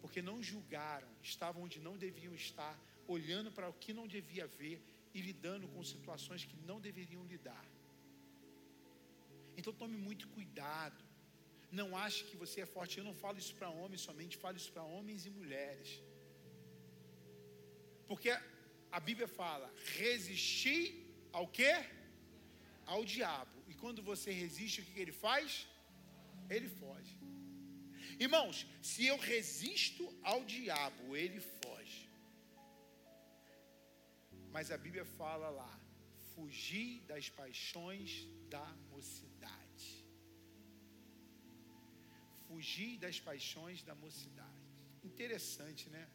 Porque 0.00 0.20
não 0.30 0.36
julgaram, 0.50 1.08
estavam 1.32 1.62
onde 1.66 1.78
não 1.88 1.96
deviam 2.06 2.34
estar, 2.34 2.74
olhando 3.16 3.50
para 3.56 3.68
o 3.72 3.78
que 3.82 3.92
não 3.98 4.06
devia 4.16 4.46
ver 4.60 4.78
e 5.14 5.20
lidando 5.28 5.68
com 5.74 5.90
situações 5.94 6.44
que 6.50 6.56
não 6.70 6.80
deveriam 6.88 7.24
lidar. 7.32 7.66
Então 9.56 9.72
tome 9.82 9.96
muito 10.08 10.26
cuidado. 10.36 11.00
Não 11.80 11.88
ache 12.04 12.24
que 12.28 12.36
você 12.42 12.58
é 12.62 12.66
forte. 12.66 12.98
Eu 12.98 13.04
não 13.10 13.16
falo 13.22 13.38
isso 13.42 13.54
para 13.58 13.68
homens 13.80 14.02
somente, 14.08 14.42
falo 14.44 14.56
isso 14.62 14.72
para 14.74 14.84
homens 14.94 15.26
e 15.28 15.30
mulheres. 15.40 15.90
Porque 18.10 18.30
a 18.98 19.00
Bíblia 19.08 19.28
fala: 19.40 19.68
resistir 20.00 20.84
ao 21.32 21.46
quê? 21.58 21.72
Ao 22.86 23.04
diabo. 23.04 23.62
E 23.68 23.74
quando 23.74 24.02
você 24.02 24.30
resiste, 24.30 24.80
o 24.80 24.84
que 24.84 25.00
ele 25.00 25.12
faz? 25.12 25.66
Ele 26.48 26.68
foge. 26.68 27.16
Irmãos, 28.18 28.66
se 28.82 29.06
eu 29.06 29.16
resisto 29.16 30.04
ao 30.22 30.44
diabo, 30.44 31.16
ele 31.16 31.40
foge. 31.40 32.08
Mas 34.50 34.70
a 34.70 34.76
Bíblia 34.76 35.04
fala 35.04 35.48
lá: 35.48 35.80
fugir 36.34 37.00
das 37.02 37.28
paixões 37.28 38.26
da 38.48 38.66
mocidade. 38.90 39.90
Fugir 42.46 42.98
das 42.98 43.18
paixões 43.18 43.82
da 43.82 43.94
mocidade. 43.94 44.62
Interessante, 45.02 45.88
né? 45.88 46.06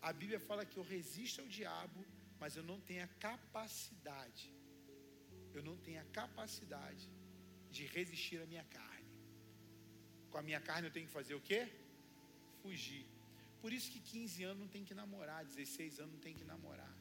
A 0.00 0.12
Bíblia 0.12 0.40
fala 0.40 0.66
que 0.66 0.76
eu 0.76 0.82
resisto 0.82 1.40
ao 1.40 1.46
diabo, 1.46 2.04
mas 2.38 2.56
eu 2.56 2.62
não 2.62 2.80
tenho 2.80 3.04
a 3.04 3.14
capacidade. 3.28 4.61
Eu 5.54 5.62
não 5.68 5.76
tenho 5.86 6.00
a 6.00 6.04
capacidade 6.20 7.08
de 7.70 7.84
resistir 7.96 8.38
à 8.40 8.46
minha 8.46 8.64
carne. 8.64 9.10
Com 10.30 10.38
a 10.38 10.42
minha 10.48 10.60
carne 10.68 10.88
eu 10.88 10.94
tenho 10.96 11.06
que 11.06 11.12
fazer 11.12 11.34
o 11.34 11.40
quê? 11.40 11.60
Fugir. 12.62 13.06
Por 13.62 13.72
isso 13.72 13.90
que 13.92 14.00
15 14.00 14.44
anos 14.44 14.60
não 14.62 14.68
tem 14.74 14.84
que 14.88 14.94
namorar, 15.00 15.44
16 15.44 16.00
anos 16.00 16.12
não 16.14 16.20
tem 16.20 16.34
que 16.34 16.44
namorar. 16.44 16.94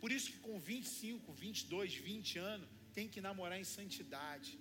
Por 0.00 0.10
isso 0.10 0.32
que 0.32 0.38
com 0.38 0.58
25, 0.58 1.32
22, 1.32 1.94
20 1.94 2.38
anos 2.38 2.68
tem 2.92 3.08
que 3.08 3.20
namorar 3.20 3.58
em 3.60 3.64
santidade. 3.64 4.58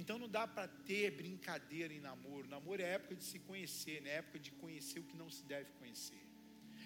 Então 0.00 0.18
não 0.18 0.28
dá 0.28 0.46
para 0.46 0.68
ter 0.90 1.10
brincadeira 1.10 1.92
em 1.92 2.00
namoro. 2.00 2.46
Namoro 2.48 2.80
é 2.82 2.92
época 2.98 3.14
de 3.16 3.24
se 3.24 3.38
conhecer, 3.40 4.00
né? 4.02 4.10
é 4.10 4.16
época 4.22 4.38
de 4.38 4.50
conhecer 4.62 4.98
o 5.00 5.04
que 5.04 5.16
não 5.16 5.30
se 5.30 5.42
deve 5.44 5.70
conhecer. 5.72 6.22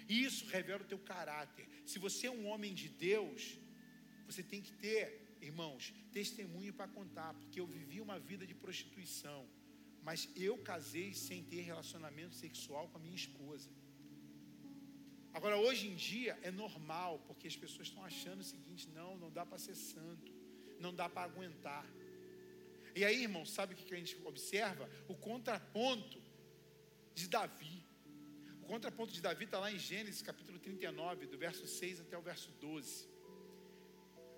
E 0.07 0.23
isso 0.23 0.45
revela 0.47 0.81
o 0.81 0.89
teu 0.93 0.99
caráter. 0.99 1.67
Se 1.85 1.99
você 1.99 2.27
é 2.27 2.31
um 2.31 2.47
homem 2.47 2.73
de 2.73 2.89
Deus, 2.89 3.57
você 4.25 4.43
tem 4.43 4.61
que 4.61 4.73
ter, 4.73 5.37
irmãos, 5.41 5.93
testemunho 6.11 6.73
para 6.73 6.87
contar, 6.87 7.33
porque 7.33 7.59
eu 7.59 7.67
vivi 7.67 7.99
uma 8.01 8.19
vida 8.19 8.45
de 8.45 8.53
prostituição, 8.53 9.47
mas 10.03 10.27
eu 10.35 10.57
casei 10.57 11.13
sem 11.13 11.43
ter 11.43 11.61
relacionamento 11.61 12.35
sexual 12.35 12.87
com 12.89 12.97
a 12.97 13.01
minha 13.01 13.15
esposa. 13.15 13.69
Agora, 15.33 15.57
hoje 15.57 15.87
em 15.87 15.95
dia 15.95 16.37
é 16.41 16.51
normal, 16.51 17.19
porque 17.27 17.47
as 17.47 17.55
pessoas 17.55 17.87
estão 17.87 18.03
achando 18.03 18.41
o 18.41 18.43
seguinte: 18.43 18.89
não, 18.89 19.17
não 19.17 19.31
dá 19.31 19.45
para 19.45 19.57
ser 19.57 19.75
santo, 19.75 20.31
não 20.79 20.93
dá 20.93 21.07
para 21.07 21.23
aguentar. 21.23 21.85
E 22.93 23.05
aí, 23.05 23.21
irmão, 23.23 23.45
sabe 23.45 23.73
o 23.73 23.77
que 23.77 23.93
a 23.93 23.97
gente 23.97 24.17
observa? 24.25 24.89
O 25.07 25.15
contraponto 25.15 26.21
de 27.13 27.27
Davi. 27.27 27.85
O 28.61 28.65
contraponto 28.65 29.13
de 29.13 29.21
Davi 29.21 29.45
está 29.45 29.59
lá 29.59 29.71
em 29.71 29.79
Gênesis 29.79 30.21
capítulo 30.21 30.59
39, 30.59 31.27
do 31.27 31.37
verso 31.37 31.65
6 31.65 32.01
até 32.01 32.17
o 32.17 32.21
verso 32.21 32.51
12. 32.59 33.07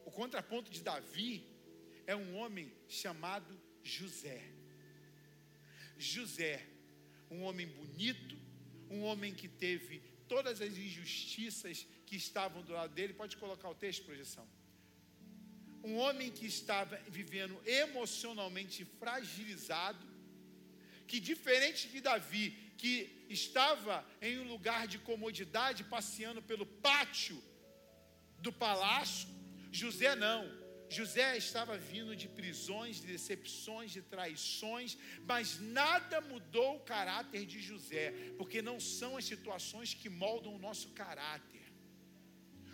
O 0.06 0.12
contraponto 0.12 0.72
de 0.72 0.82
Davi 0.82 1.46
é 2.06 2.16
um 2.16 2.36
homem 2.38 2.72
chamado 2.88 3.60
José. 3.84 4.42
José, 5.98 6.66
um 7.30 7.44
homem 7.44 7.68
bonito, 7.68 8.38
um 8.90 9.04
homem 9.04 9.34
que 9.34 9.48
teve 9.48 10.02
todas 10.28 10.62
as 10.62 10.78
injustiças 10.78 11.86
que 12.06 12.16
estavam 12.16 12.62
do 12.62 12.74
lado 12.74 12.94
dele. 12.94 13.14
Pode 13.14 13.38
colocar 13.38 13.70
o 13.70 13.76
texto, 13.76 14.06
projeção. 14.06 14.48
Um 15.84 15.98
homem 15.98 16.32
que 16.32 16.46
estava 16.46 16.96
vivendo 17.08 17.62
emocionalmente 17.66 18.86
fragilizado, 18.86 20.06
que 21.08 21.20
diferente 21.20 21.90
de 21.90 22.00
Davi, 22.00 22.46
que 22.78 23.26
estava 23.30 24.06
em 24.22 24.40
um 24.40 24.48
lugar 24.48 24.88
de 24.88 24.98
comodidade, 24.98 25.84
passeando 25.84 26.42
pelo 26.42 26.66
pátio 26.66 27.42
do 28.40 28.52
palácio, 28.52 29.28
José 29.82 30.16
não. 30.16 30.42
José 30.98 31.36
estava 31.38 31.76
vindo 31.78 32.16
de 32.16 32.28
prisões, 32.40 32.98
de 33.02 33.08
decepções, 33.08 33.92
de 33.92 34.02
traições, 34.02 34.98
mas 35.26 35.60
nada 35.60 36.22
mudou 36.22 36.76
o 36.76 36.86
caráter 36.94 37.46
de 37.46 37.60
José, 37.70 38.12
porque 38.38 38.62
não 38.62 38.80
são 38.80 39.18
as 39.18 39.26
situações 39.26 39.94
que 39.94 40.10
moldam 40.10 40.54
o 40.56 40.64
nosso 40.68 40.90
caráter. 41.02 41.64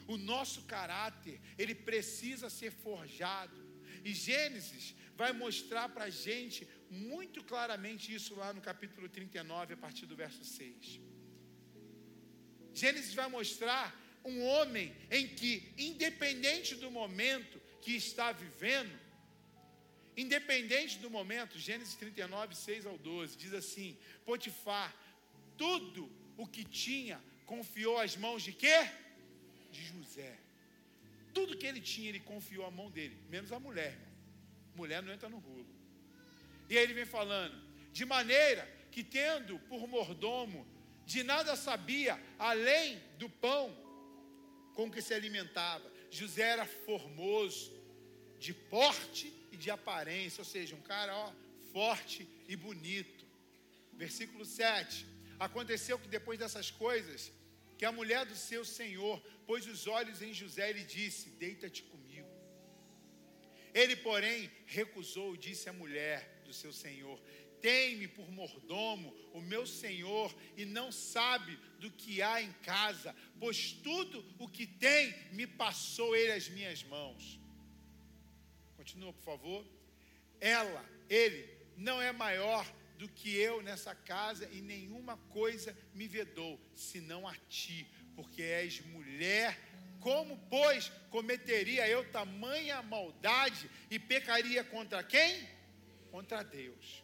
O 0.07 0.17
nosso 0.17 0.63
caráter, 0.63 1.39
ele 1.57 1.75
precisa 1.89 2.49
ser 2.49 2.71
forjado. 2.71 3.61
E 4.03 4.13
Gênesis 4.13 4.95
vai 5.15 5.31
mostrar 5.31 5.87
para 5.89 6.05
a 6.05 6.09
gente 6.09 6.67
muito 6.89 7.43
claramente 7.43 8.13
isso 8.13 8.35
lá 8.35 8.51
no 8.51 8.61
capítulo 8.61 9.07
39, 9.07 9.75
a 9.75 9.77
partir 9.77 10.05
do 10.05 10.15
verso 10.15 10.43
6. 10.43 10.99
Gênesis 12.73 13.13
vai 13.13 13.29
mostrar 13.29 13.83
um 14.23 14.45
homem 14.45 14.95
em 15.09 15.27
que, 15.27 15.73
independente 15.77 16.75
do 16.75 16.91
momento, 16.91 17.59
que 17.81 17.95
está 17.95 18.31
vivendo, 18.31 18.91
independente 20.15 20.99
do 20.99 21.09
momento, 21.09 21.57
Gênesis 21.57 21.95
39, 21.95 22.55
6 22.55 22.85
ao 22.85 22.97
12, 22.97 23.37
diz 23.37 23.53
assim: 23.53 23.97
Potifar, 24.25 24.93
tudo 25.57 26.11
o 26.37 26.45
que 26.47 26.63
tinha, 26.63 27.21
confiou 27.45 27.97
às 27.99 28.15
mãos 28.15 28.43
de 28.43 28.53
quê? 28.53 28.89
De 29.71 29.83
José. 29.83 30.37
Tudo 31.33 31.57
que 31.57 31.65
ele 31.65 31.81
tinha, 31.81 32.09
ele 32.09 32.19
confiou 32.19 32.65
à 32.65 32.71
mão 32.71 32.89
dele, 32.89 33.17
menos 33.29 33.51
a 33.51 33.59
mulher. 33.59 33.93
Irmão. 33.93 34.09
Mulher 34.75 35.01
não 35.03 35.13
entra 35.13 35.29
no 35.29 35.39
rolo. 35.39 35.67
E 36.69 36.77
aí 36.77 36.83
ele 36.83 36.93
vem 36.93 37.05
falando, 37.05 37.55
de 37.91 38.05
maneira 38.05 38.67
que 38.91 39.03
tendo 39.03 39.57
por 39.59 39.87
mordomo, 39.87 40.67
de 41.05 41.23
nada 41.23 41.55
sabia 41.55 42.19
além 42.37 43.01
do 43.17 43.29
pão 43.29 43.75
com 44.79 44.89
que 44.89 45.01
se 45.01 45.13
alimentava. 45.13 45.91
José 46.09 46.43
era 46.55 46.65
formoso, 46.65 47.69
de 48.39 48.53
porte 48.53 49.27
e 49.51 49.57
de 49.57 49.69
aparência, 49.69 50.39
ou 50.39 50.45
seja, 50.45 50.73
um 50.73 50.81
cara 50.93 51.13
ó, 51.13 51.33
forte 51.73 52.25
e 52.47 52.55
bonito. 52.55 53.25
Versículo 53.91 54.45
7. 54.45 55.05
Aconteceu 55.37 55.99
que 55.99 56.07
depois 56.07 56.39
dessas 56.39 56.71
coisas, 56.71 57.29
que 57.77 57.83
a 57.83 57.91
mulher 57.91 58.25
do 58.25 58.37
seu 58.37 58.63
senhor 58.63 59.19
pôs 59.45 59.67
os 59.67 59.85
olhos 59.85 60.21
em 60.21 60.33
José 60.33 60.69
e 60.69 60.77
lhe 60.77 60.85
disse: 60.85 61.29
Deita-te 61.31 61.83
comigo. 61.83 62.29
Ele, 63.73 63.97
porém, 63.97 64.49
recusou 64.65 65.35
e 65.35 65.37
disse 65.37 65.67
à 65.67 65.73
mulher 65.73 66.41
do 66.45 66.53
seu 66.53 66.71
senhor: 66.71 67.19
Tem-me 67.61 68.07
por 68.07 68.29
mordomo 68.31 69.13
o 69.33 69.41
meu 69.41 69.65
senhor 69.65 70.35
e 70.55 70.65
não 70.65 70.91
sabe 70.91 71.57
do 71.79 71.91
que 71.91 72.21
há 72.21 72.41
em 72.41 72.51
casa, 72.63 73.15
pois 73.39 73.71
tudo 73.71 74.25
o 74.37 74.47
que 74.47 74.65
tem 74.65 75.13
me 75.31 75.45
passou 75.45 76.15
ele 76.15 76.31
às 76.31 76.49
minhas 76.49 76.83
mãos. 76.83 77.39
Continua, 78.75 79.13
por 79.13 79.23
favor. 79.23 79.65
Ela, 80.39 80.85
ele, 81.09 81.49
não 81.75 82.01
é 82.01 82.11
maior 82.11 82.65
do 82.97 83.07
que 83.07 83.35
eu 83.35 83.61
nessa 83.61 83.95
casa 83.95 84.47
e 84.51 84.61
nenhuma 84.61 85.17
coisa 85.29 85.75
me 85.93 86.07
vedou, 86.07 86.59
senão 86.75 87.27
a 87.27 87.35
ti, 87.47 87.89
porque 88.15 88.41
és 88.41 88.81
mulher. 88.87 89.57
Como, 90.01 90.37
pois, 90.49 90.91
cometeria 91.09 91.87
eu 91.87 92.09
tamanha 92.11 92.81
maldade 92.81 93.69
e 93.89 93.97
pecaria 93.97 94.63
contra 94.63 95.03
quem? 95.03 95.47
Contra 96.11 96.43
Deus. 96.43 97.03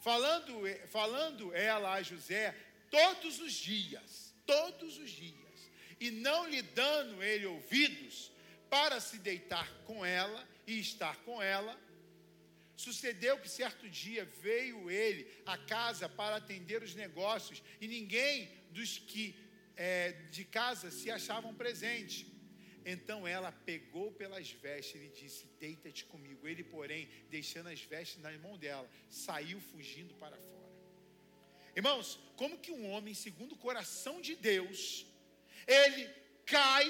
Falando, 0.00 0.62
falando 0.88 1.54
ela 1.54 1.92
a 1.92 2.02
José 2.02 2.54
todos 2.90 3.38
os 3.40 3.52
dias, 3.52 4.34
todos 4.46 4.98
os 4.98 5.10
dias, 5.10 5.70
e 6.00 6.10
não 6.10 6.48
lhe 6.48 6.62
dando 6.62 7.22
ele 7.22 7.46
ouvidos 7.46 8.32
para 8.68 9.00
se 9.00 9.18
deitar 9.18 9.70
com 9.84 10.04
ela 10.04 10.48
e 10.66 10.80
estar 10.80 11.16
com 11.18 11.42
ela, 11.42 11.78
Sucedeu 12.80 13.36
que 13.36 13.46
certo 13.46 13.86
dia 13.90 14.24
veio 14.40 14.90
ele 14.90 15.30
à 15.44 15.58
casa 15.58 16.08
para 16.08 16.36
atender 16.36 16.82
os 16.82 16.94
negócios 16.94 17.62
e 17.78 17.86
ninguém 17.86 18.50
dos 18.70 18.96
que 18.96 19.34
é, 19.76 20.12
de 20.30 20.46
casa 20.46 20.90
se 20.90 21.10
achavam 21.10 21.52
presente. 21.52 22.26
Então 22.90 23.26
ela 23.26 23.52
pegou 23.52 24.10
pelas 24.12 24.50
vestes 24.50 25.00
e 25.00 25.08
disse: 25.08 25.46
Deita-te 25.60 26.04
comigo. 26.04 26.48
Ele, 26.48 26.64
porém, 26.64 27.08
deixando 27.28 27.68
as 27.68 27.80
vestes 27.80 28.20
na 28.20 28.32
mão 28.38 28.58
dela, 28.58 28.88
saiu 29.08 29.60
fugindo 29.60 30.12
para 30.14 30.36
fora. 30.36 30.70
Irmãos, 31.76 32.18
como 32.36 32.58
que 32.58 32.72
um 32.72 32.90
homem, 32.90 33.14
segundo 33.14 33.52
o 33.52 33.58
coração 33.58 34.20
de 34.20 34.34
Deus, 34.34 35.06
ele 35.66 36.10
cai 36.44 36.88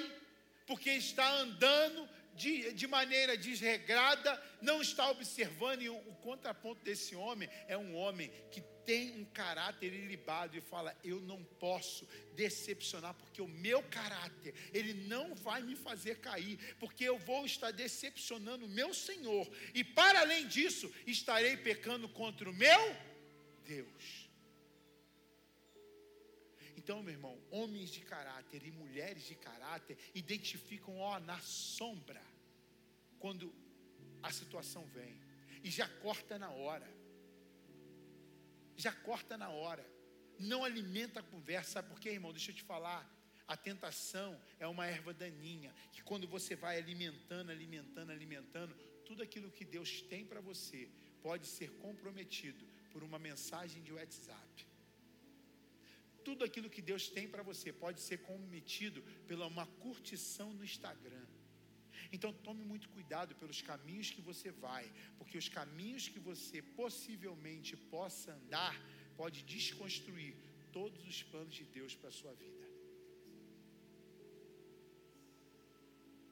porque 0.67 0.91
está 0.91 1.31
andando 1.35 2.09
de, 2.35 2.73
de 2.73 2.87
maneira 2.87 3.37
desregrada, 3.37 4.43
não 4.63 4.81
está 4.81 5.11
observando, 5.11 5.83
e 5.83 5.91
o, 5.91 5.97
o 5.97 6.15
contraponto 6.23 6.83
desse 6.83 7.15
homem 7.15 7.49
é 7.69 7.77
um 7.77 7.95
homem 7.95 8.33
que 8.51 8.63
tem 8.91 9.13
um 9.21 9.25
caráter 9.27 9.93
ilibado 9.95 10.57
e 10.57 10.61
fala: 10.61 10.97
Eu 11.05 11.21
não 11.21 11.45
posso 11.61 12.09
decepcionar, 12.35 13.15
porque 13.15 13.41
o 13.41 13.47
meu 13.47 13.85
caráter, 13.85 14.53
ele 14.75 14.95
não 15.07 15.33
vai 15.33 15.63
me 15.63 15.77
fazer 15.77 16.17
cair, 16.19 16.59
porque 16.81 17.05
eu 17.05 17.17
vou 17.17 17.47
estar 17.47 17.71
decepcionando 17.71 18.67
o 18.67 18.69
meu 18.81 18.93
Senhor, 18.93 19.49
e 19.73 19.85
para 19.85 20.23
além 20.23 20.49
disso, 20.49 20.93
estarei 21.07 21.57
pecando 21.57 22.09
contra 22.09 22.51
o 22.51 22.53
meu 22.53 22.83
Deus. 23.65 24.29
Então, 26.77 27.01
meu 27.01 27.15
irmão, 27.15 27.39
homens 27.53 27.91
de 27.91 28.01
caráter 28.01 28.67
e 28.67 28.73
mulheres 28.73 29.25
de 29.25 29.37
caráter 29.37 29.97
identificam, 30.13 30.99
ó, 30.99 31.21
na 31.21 31.39
sombra, 31.39 32.23
quando 33.21 33.55
a 34.21 34.33
situação 34.33 34.85
vem, 34.87 35.17
e 35.63 35.71
já 35.71 35.87
corta 35.87 36.37
na 36.41 36.51
hora. 36.51 37.00
Já 38.81 38.93
corta 38.93 39.37
na 39.37 39.51
hora. 39.61 39.85
Não 40.39 40.65
alimenta 40.65 41.21
a 41.21 41.23
conversa, 41.23 41.73
sabe 41.73 41.89
por 41.89 42.01
quê, 42.01 42.11
irmão? 42.11 42.33
Deixa 42.33 42.51
eu 42.51 42.55
te 42.55 42.63
falar. 42.63 43.03
A 43.47 43.57
tentação 43.57 44.41
é 44.59 44.67
uma 44.67 44.87
erva 44.87 45.13
daninha, 45.13 45.75
que 45.93 46.03
quando 46.03 46.27
você 46.27 46.55
vai 46.55 46.79
alimentando, 46.79 47.51
alimentando, 47.51 48.11
alimentando, 48.11 48.75
tudo 49.05 49.23
aquilo 49.23 49.51
que 49.51 49.65
Deus 49.65 50.01
tem 50.03 50.25
para 50.25 50.41
você 50.41 50.89
pode 51.21 51.47
ser 51.47 51.71
comprometido 51.85 52.65
por 52.93 53.03
uma 53.03 53.19
mensagem 53.19 53.83
de 53.83 53.93
WhatsApp 53.93 54.71
tudo 56.31 56.45
aquilo 56.45 56.71
que 56.71 56.83
Deus 56.83 57.09
tem 57.09 57.27
para 57.29 57.43
você 57.43 57.73
pode 57.73 58.01
ser 58.01 58.19
cometido 58.19 59.03
pela 59.27 59.47
uma 59.47 59.67
curtição 59.67 60.53
no 60.53 60.65
Instagram. 60.65 61.27
Então 62.13 62.33
tome 62.33 62.65
muito 62.65 62.89
cuidado 62.89 63.35
pelos 63.37 63.61
caminhos 63.63 64.11
que 64.11 64.21
você 64.21 64.51
vai, 64.51 64.85
porque 65.19 65.39
os 65.39 65.49
caminhos 65.49 66.09
que 66.09 66.19
você 66.19 66.61
possivelmente 66.63 67.77
possa 67.77 68.33
andar 68.33 68.75
pode 69.17 69.43
desconstruir 69.43 70.35
todos 70.73 71.07
os 71.07 71.23
planos 71.23 71.55
de 71.55 71.65
Deus 71.65 71.95
para 71.95 72.09
a 72.09 72.13
sua 72.13 72.33
vida. 72.35 72.67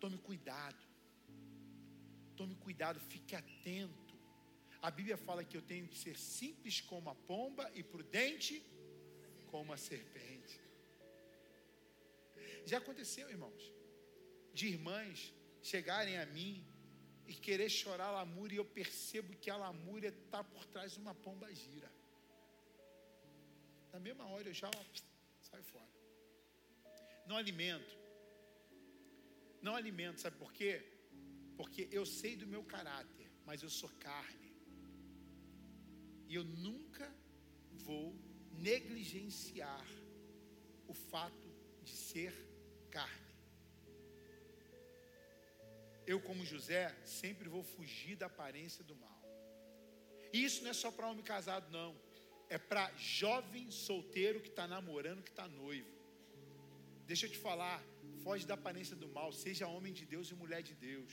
Tome 0.00 0.18
cuidado. 0.18 0.82
Tome 2.36 2.54
cuidado, 2.54 3.00
fique 3.00 3.34
atento. 3.34 4.14
A 4.80 4.90
Bíblia 4.90 5.16
fala 5.16 5.44
que 5.44 5.56
eu 5.56 5.62
tenho 5.62 5.88
que 5.88 5.98
ser 5.98 6.16
simples 6.16 6.80
como 6.80 7.10
a 7.10 7.14
pomba 7.14 7.70
e 7.74 7.82
prudente 7.82 8.62
como 9.50 9.72
a 9.72 9.76
serpente. 9.76 10.60
Já 12.64 12.78
aconteceu, 12.78 13.28
irmãos, 13.28 13.72
de 14.54 14.68
irmãs 14.68 15.34
chegarem 15.62 16.18
a 16.18 16.26
mim 16.26 16.64
e 17.26 17.34
querer 17.34 17.68
chorar 17.68 18.10
lamúria, 18.10 18.56
e 18.56 18.58
eu 18.58 18.64
percebo 18.64 19.36
que 19.36 19.50
a 19.50 19.56
lamúria 19.56 20.08
está 20.08 20.42
por 20.42 20.64
trás 20.66 20.92
de 20.92 20.98
uma 20.98 21.14
pomba 21.14 21.52
gira. 21.54 21.90
Na 23.92 24.00
mesma 24.00 24.26
hora 24.26 24.48
eu 24.48 24.54
já 24.54 24.68
ó, 24.68 24.84
saio 25.42 25.62
fora. 25.64 25.88
Não 27.26 27.36
alimento. 27.36 27.96
Não 29.60 29.74
alimento, 29.74 30.20
sabe 30.20 30.36
por 30.36 30.52
quê? 30.52 30.82
Porque 31.56 31.88
eu 31.90 32.06
sei 32.06 32.36
do 32.36 32.46
meu 32.46 32.64
caráter, 32.64 33.30
mas 33.44 33.62
eu 33.62 33.68
sou 33.68 33.90
carne. 33.98 34.52
E 36.28 36.34
eu 36.34 36.44
nunca 36.44 37.12
vou 37.72 38.14
negligenciar 38.52 39.86
o 40.86 40.94
fato 40.94 41.48
de 41.82 41.92
ser 41.92 42.32
carne. 42.90 43.27
Eu, 46.12 46.18
como 46.28 46.50
José, 46.52 46.82
sempre 47.04 47.50
vou 47.54 47.62
fugir 47.62 48.16
da 48.16 48.26
aparência 48.32 48.82
do 48.82 48.96
mal. 48.96 49.20
E 50.32 50.42
isso 50.42 50.62
não 50.62 50.70
é 50.70 50.76
só 50.82 50.90
para 50.90 51.10
homem 51.10 51.22
casado, 51.22 51.70
não. 51.70 51.94
É 52.48 52.56
para 52.56 52.90
jovem 52.96 53.70
solteiro 53.70 54.40
que 54.40 54.48
está 54.48 54.66
namorando, 54.66 55.22
que 55.22 55.28
está 55.28 55.46
noivo. 55.46 55.92
Deixa 57.10 57.26
eu 57.26 57.30
te 57.30 57.36
falar, 57.36 57.78
foge 58.24 58.46
da 58.46 58.54
aparência 58.54 58.96
do 58.96 59.06
mal, 59.06 59.30
seja 59.32 59.66
homem 59.66 59.92
de 59.92 60.06
Deus 60.06 60.30
e 60.30 60.34
mulher 60.34 60.62
de 60.62 60.74
Deus. 60.74 61.12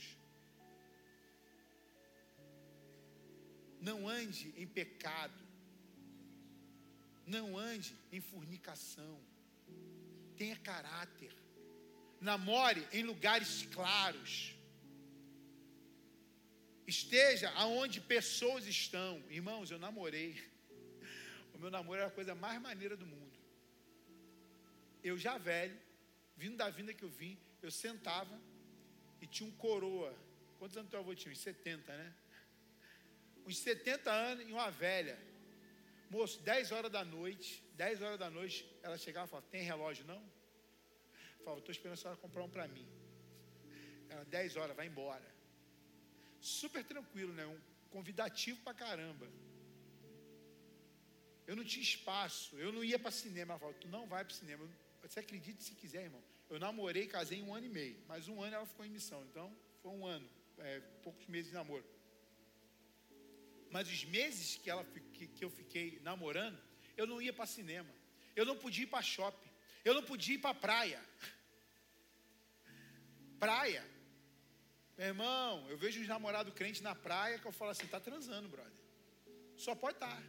Não 3.88 4.08
ande 4.08 4.54
em 4.56 4.66
pecado. 4.66 5.44
Não 7.26 7.58
ande 7.58 7.94
em 8.10 8.20
fornicação. 8.32 9.20
Tenha 10.38 10.56
caráter. 10.56 11.34
Namore 12.18 12.88
em 12.92 13.02
lugares 13.02 13.66
claros. 13.74 14.55
Esteja 16.86 17.50
aonde 17.50 18.00
pessoas 18.00 18.66
estão. 18.66 19.22
Irmãos, 19.28 19.70
eu 19.70 19.78
namorei. 19.78 20.40
O 21.54 21.58
meu 21.58 21.70
namoro 21.70 21.98
era 22.00 22.08
a 22.08 22.10
coisa 22.18 22.34
mais 22.34 22.60
maneira 22.60 22.96
do 22.96 23.06
mundo. 23.06 23.38
Eu 25.02 25.16
já 25.18 25.38
velho, 25.38 25.76
vindo 26.36 26.56
da 26.56 26.68
vinda 26.68 26.92
que 26.92 27.02
eu 27.02 27.08
vim, 27.08 27.38
eu 27.62 27.70
sentava 27.70 28.40
e 29.20 29.26
tinha 29.26 29.48
um 29.48 29.52
coroa. 29.52 30.14
Quantos 30.58 30.76
anos 30.76 30.90
teu 30.90 31.00
avô 31.00 31.14
tinha? 31.14 31.32
Uns 31.32 31.40
70, 31.40 31.96
né? 31.96 32.14
Uns 33.46 33.58
70 33.58 34.10
anos 34.10 34.48
e 34.48 34.52
uma 34.52 34.70
velha. 34.70 35.18
Moço, 36.10 36.40
10 36.42 36.72
horas 36.72 36.90
da 36.90 37.04
noite, 37.04 37.64
10 37.74 38.02
horas 38.02 38.18
da 38.18 38.30
noite, 38.30 38.68
ela 38.82 38.96
chegava 38.96 39.26
e 39.26 39.30
falava, 39.30 39.48
tem 39.50 39.62
relógio 39.62 40.04
não? 40.06 40.22
Falava, 41.38 41.58
estou 41.58 41.72
esperando 41.72 41.94
a 41.94 41.96
senhora 41.96 42.18
comprar 42.18 42.42
um 42.44 42.48
para 42.48 42.68
mim. 42.68 42.86
Ela, 44.08 44.24
10 44.24 44.56
horas, 44.56 44.76
vai 44.76 44.86
embora. 44.86 45.35
Super 46.40 46.84
tranquilo, 46.84 47.32
né? 47.32 47.46
Um 47.46 47.60
convidativo 47.90 48.60
para 48.62 48.74
caramba. 48.74 49.28
Eu 51.46 51.54
não 51.54 51.64
tinha 51.64 51.82
espaço, 51.82 52.58
eu 52.58 52.72
não 52.72 52.82
ia 52.82 52.98
para 52.98 53.10
cinema. 53.10 53.52
Ela 53.52 53.60
falou, 53.60 53.74
tu 53.74 53.88
não 53.88 54.06
vai 54.06 54.24
para 54.24 54.34
cinema. 54.34 54.68
Você 55.02 55.20
acredita 55.20 55.62
se 55.62 55.74
quiser, 55.74 56.04
irmão. 56.04 56.22
Eu 56.48 56.58
namorei, 56.58 57.06
casei 57.06 57.42
um 57.42 57.54
ano 57.54 57.66
e 57.66 57.68
meio, 57.68 57.96
mas 58.06 58.28
um 58.28 58.42
ano 58.42 58.54
ela 58.54 58.66
ficou 58.66 58.84
em 58.84 58.90
missão, 58.90 59.24
então 59.24 59.52
foi 59.82 59.90
um 59.90 60.06
ano, 60.06 60.28
é, 60.58 60.80
poucos 61.02 61.26
meses 61.26 61.50
de 61.50 61.54
namoro. 61.54 61.84
Mas 63.70 63.88
os 63.88 64.04
meses 64.04 64.56
que, 64.56 64.70
ela, 64.70 64.84
que, 65.12 65.26
que 65.26 65.44
eu 65.44 65.50
fiquei 65.50 66.00
namorando, 66.02 66.58
eu 66.96 67.06
não 67.06 67.20
ia 67.20 67.32
para 67.32 67.46
cinema. 67.46 67.88
Eu 68.34 68.44
não 68.44 68.56
podia 68.56 68.84
ir 68.84 68.86
para 68.86 69.02
shopping. 69.02 69.50
Eu 69.84 69.94
não 69.94 70.02
podia 70.02 70.36
ir 70.36 70.38
para 70.38 70.54
praia. 70.54 71.02
Praia. 73.38 73.84
Meu 74.96 75.08
irmão, 75.08 75.68
eu 75.68 75.76
vejo 75.76 76.00
os 76.00 76.08
namorados 76.08 76.54
crentes 76.54 76.80
na 76.80 76.94
praia 76.94 77.38
que 77.38 77.46
eu 77.46 77.52
falo 77.52 77.70
assim, 77.70 77.86
tá 77.86 78.00
transando, 78.00 78.48
brother. 78.48 78.72
Só 79.56 79.74
pode 79.74 79.96
estar. 79.96 80.16
Tá. 80.16 80.22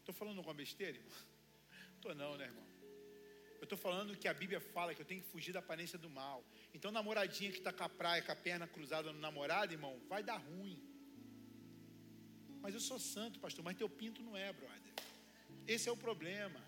Estou 0.00 0.14
falando 0.14 0.38
alguma 0.38 0.54
besteira, 0.54 0.96
irmão? 0.96 1.12
tô 2.02 2.14
não, 2.14 2.36
né, 2.36 2.44
irmão? 2.44 2.66
Eu 3.58 3.64
estou 3.64 3.78
falando 3.78 4.16
que 4.16 4.28
a 4.28 4.34
Bíblia 4.34 4.60
fala 4.60 4.94
que 4.94 5.00
eu 5.00 5.06
tenho 5.06 5.22
que 5.22 5.28
fugir 5.28 5.52
da 5.52 5.60
aparência 5.60 5.98
do 5.98 6.10
mal. 6.10 6.44
Então, 6.74 6.92
namoradinha 6.92 7.50
que 7.50 7.58
está 7.58 7.72
com 7.72 7.84
a 7.84 7.88
praia, 7.88 8.22
com 8.22 8.32
a 8.32 8.36
perna 8.36 8.66
cruzada 8.66 9.12
no 9.12 9.18
namorado, 9.18 9.72
irmão, 9.72 9.98
vai 10.08 10.22
dar 10.22 10.36
ruim. 10.36 10.78
Mas 12.60 12.74
eu 12.74 12.80
sou 12.80 12.98
santo, 12.98 13.40
pastor, 13.40 13.64
mas 13.64 13.76
teu 13.76 13.88
pinto 13.88 14.22
não 14.22 14.36
é, 14.36 14.52
brother. 14.52 14.92
Esse 15.66 15.88
é 15.88 15.92
o 15.92 15.96
problema. 15.96 16.62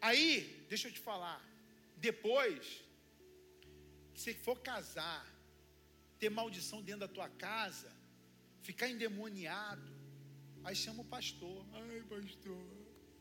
Aí, 0.00 0.64
deixa 0.68 0.88
eu 0.88 0.92
te 0.92 1.00
falar. 1.00 1.44
Depois 1.96 2.82
você 4.14 4.32
for 4.34 4.60
casar, 4.60 5.26
ter 6.18 6.30
maldição 6.30 6.82
dentro 6.82 7.00
da 7.00 7.08
tua 7.08 7.28
casa, 7.28 7.90
ficar 8.62 8.88
endemoniado, 8.88 9.90
aí 10.64 10.74
chama 10.74 11.02
o 11.02 11.04
pastor. 11.04 11.66
Ai, 11.72 12.02
pastor, 12.02 12.62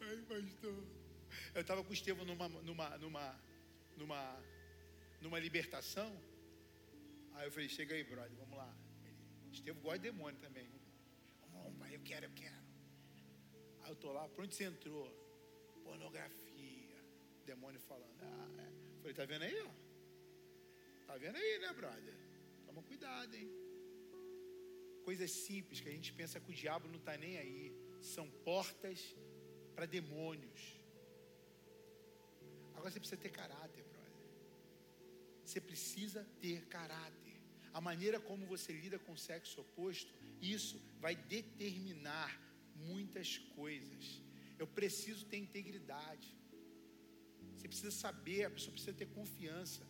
ai, 0.01 0.17
pastor. 0.27 0.83
Eu 1.53 1.61
estava 1.61 1.83
com 1.83 1.89
o 1.89 1.93
Estevão 1.93 2.25
numa, 2.25 2.49
numa, 2.49 2.97
numa, 2.97 3.41
numa, 3.97 4.43
numa 5.21 5.39
libertação. 5.39 6.11
Aí 7.33 7.47
eu 7.47 7.51
falei, 7.51 7.69
chega 7.69 7.95
aí, 7.95 8.03
brother, 8.03 8.35
vamos 8.37 8.57
lá. 8.57 8.73
Estevão 9.51 9.81
gosta 9.81 9.99
de 9.99 10.11
demônio 10.11 10.39
também. 10.39 10.69
Vamos, 11.51 11.77
pai, 11.77 11.95
eu 11.95 12.01
quero, 12.01 12.25
eu 12.25 12.31
quero. 12.31 12.63
Aí 13.81 13.91
eu 13.91 13.95
tô 13.95 14.11
lá, 14.11 14.27
por 14.29 14.43
onde 14.43 14.55
você 14.55 14.65
entrou? 14.65 15.07
Pornografia. 15.83 16.48
Demônio 17.51 17.81
falando. 17.91 18.21
Ah, 18.21 18.47
é. 18.63 18.67
Falei, 19.01 19.13
tá 19.19 19.25
vendo 19.31 19.43
aí, 19.47 19.59
ó? 19.69 19.71
Tá 21.07 21.15
vendo 21.23 21.37
aí, 21.41 21.53
né, 21.63 21.71
brother? 21.79 22.15
Toma 22.65 22.81
cuidado, 22.89 23.33
hein? 23.39 23.49
Coisas 25.07 25.31
simples 25.31 25.81
que 25.81 25.89
a 25.89 25.95
gente 25.97 26.11
pensa 26.19 26.39
que 26.39 26.51
o 26.51 26.59
diabo 26.63 26.87
não 26.87 26.99
está 27.03 27.17
nem 27.17 27.37
aí. 27.43 27.63
São 28.01 28.29
portas 28.49 28.99
para 29.75 29.87
demônios. 29.97 30.61
Agora 32.75 32.91
você 32.91 32.99
precisa 32.99 33.21
ter 33.25 33.31
caráter, 33.41 33.83
brother. 33.93 34.27
Você 35.43 35.59
precisa 35.59 36.21
ter 36.39 36.59
caráter. 36.77 37.37
A 37.73 37.81
maneira 37.81 38.19
como 38.19 38.45
você 38.45 38.71
lida 38.71 38.99
com 38.99 39.13
o 39.13 39.23
sexo 39.29 39.61
oposto, 39.61 40.13
isso 40.39 40.79
vai 40.99 41.15
determinar 41.15 42.31
muitas 42.75 43.39
coisas. 43.59 44.21
Eu 44.59 44.67
preciso 44.67 45.25
ter 45.25 45.37
integridade. 45.37 46.38
Você 47.59 47.67
precisa 47.67 47.91
saber, 47.91 48.45
a 48.45 48.49
pessoa 48.49 48.71
precisa 48.71 48.93
ter 48.93 49.07
confiança. 49.07 49.81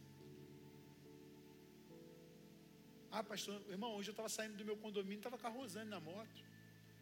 Ah, 3.11 3.23
pastor, 3.23 3.61
irmão, 3.69 3.91
hoje 3.95 4.09
eu 4.09 4.13
estava 4.13 4.27
saindo 4.27 4.57
do 4.57 4.65
meu 4.65 4.75
condomínio, 4.75 5.19
estava 5.19 5.37
com 5.37 5.45
a 5.45 5.51
Rosane 5.51 5.87
na 5.87 5.99
moto. 5.99 6.43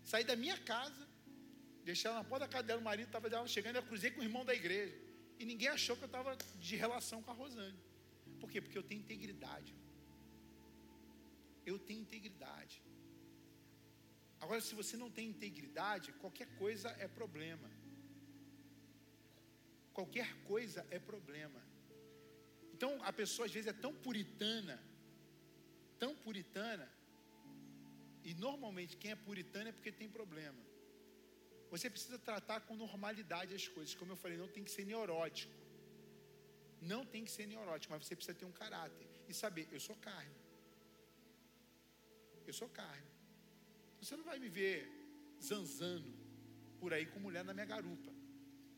Saí 0.03 0.25
da 0.25 0.35
minha 0.35 0.57
casa, 0.57 1.07
deixei 1.85 2.09
ela 2.09 2.19
na 2.19 2.25
porta 2.25 2.45
da 2.45 2.51
casa 2.51 2.65
dela, 2.67 2.81
o 2.81 2.83
marido 2.83 3.07
estava 3.07 3.47
chegando, 3.47 3.77
eu 3.77 3.83
cruzei 3.83 4.11
com 4.11 4.19
o 4.19 4.23
irmão 4.25 4.43
da 4.43 4.53
igreja. 4.53 4.93
E 5.39 5.45
ninguém 5.45 5.69
achou 5.69 5.95
que 5.95 6.03
eu 6.03 6.07
estava 6.07 6.35
de 6.59 6.75
relação 6.75 7.21
com 7.23 7.31
a 7.31 7.33
Rosane. 7.33 7.79
Por 8.41 8.51
quê? 8.51 8.59
Porque 8.59 8.77
eu 8.77 8.83
tenho 8.83 8.99
integridade. 8.99 9.73
Eu 11.65 11.79
tenho 11.79 12.01
integridade. 12.01 12.83
Agora, 14.41 14.59
se 14.59 14.75
você 14.75 14.97
não 14.97 15.09
tem 15.09 15.29
integridade, 15.29 16.11
qualquer 16.13 16.47
coisa 16.57 16.89
é 16.99 17.07
problema. 17.07 17.76
Qualquer 19.97 20.29
coisa 20.51 20.85
é 20.91 20.99
problema. 20.99 21.59
Então, 22.73 22.91
a 23.09 23.11
pessoa 23.11 23.47
às 23.47 23.53
vezes 23.55 23.69
é 23.71 23.73
tão 23.73 23.91
puritana, 24.05 24.75
tão 25.97 26.11
puritana, 26.25 26.87
e 28.23 28.31
normalmente 28.35 28.95
quem 28.95 29.11
é 29.11 29.15
puritano 29.15 29.69
é 29.69 29.71
porque 29.71 29.91
tem 29.91 30.07
problema. 30.17 30.61
Você 31.71 31.89
precisa 31.89 32.19
tratar 32.19 32.59
com 32.67 32.75
normalidade 32.75 33.55
as 33.55 33.67
coisas. 33.67 33.95
Como 33.95 34.11
eu 34.11 34.19
falei, 34.23 34.37
não 34.37 34.47
tem 34.55 34.63
que 34.63 34.69
ser 34.69 34.85
neurótico. 34.85 35.57
Não 36.79 37.03
tem 37.13 37.25
que 37.25 37.31
ser 37.31 37.47
neurótico, 37.47 37.91
mas 37.91 38.05
você 38.05 38.15
precisa 38.15 38.37
ter 38.37 38.45
um 38.45 38.51
caráter 38.51 39.07
e 39.27 39.33
saber, 39.33 39.67
eu 39.71 39.79
sou 39.79 39.95
carne. 39.95 40.37
Eu 42.45 42.53
sou 42.53 42.69
carne. 42.69 43.11
Você 43.99 44.15
não 44.15 44.25
vai 44.31 44.37
me 44.37 44.47
ver 44.47 44.77
zanzando 45.41 46.13
por 46.79 46.93
aí 46.93 47.07
com 47.07 47.19
mulher 47.19 47.43
na 47.43 47.55
minha 47.55 47.65
garupa. 47.65 48.16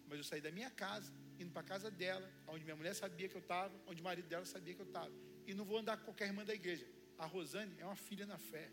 Mas 0.09 0.17
eu 0.17 0.23
saí 0.23 0.41
da 0.41 0.51
minha 0.51 0.71
casa, 0.71 1.13
indo 1.39 1.51
para 1.51 1.61
a 1.61 1.69
casa 1.73 1.89
dela, 1.91 2.27
onde 2.47 2.63
minha 2.63 2.75
mulher 2.75 2.95
sabia 2.95 3.29
que 3.29 3.35
eu 3.35 3.41
estava, 3.41 3.73
onde 3.85 4.01
o 4.01 4.03
marido 4.03 4.27
dela 4.27 4.45
sabia 4.45 4.73
que 4.73 4.81
eu 4.81 4.87
estava. 4.87 5.13
E 5.45 5.53
não 5.53 5.63
vou 5.63 5.77
andar 5.77 5.97
com 5.97 6.05
qualquer 6.05 6.27
irmã 6.27 6.43
da 6.43 6.53
igreja. 6.53 6.85
A 7.17 7.25
Rosane 7.25 7.75
é 7.79 7.85
uma 7.85 7.95
filha 7.95 8.25
na 8.25 8.37
fé. 8.37 8.71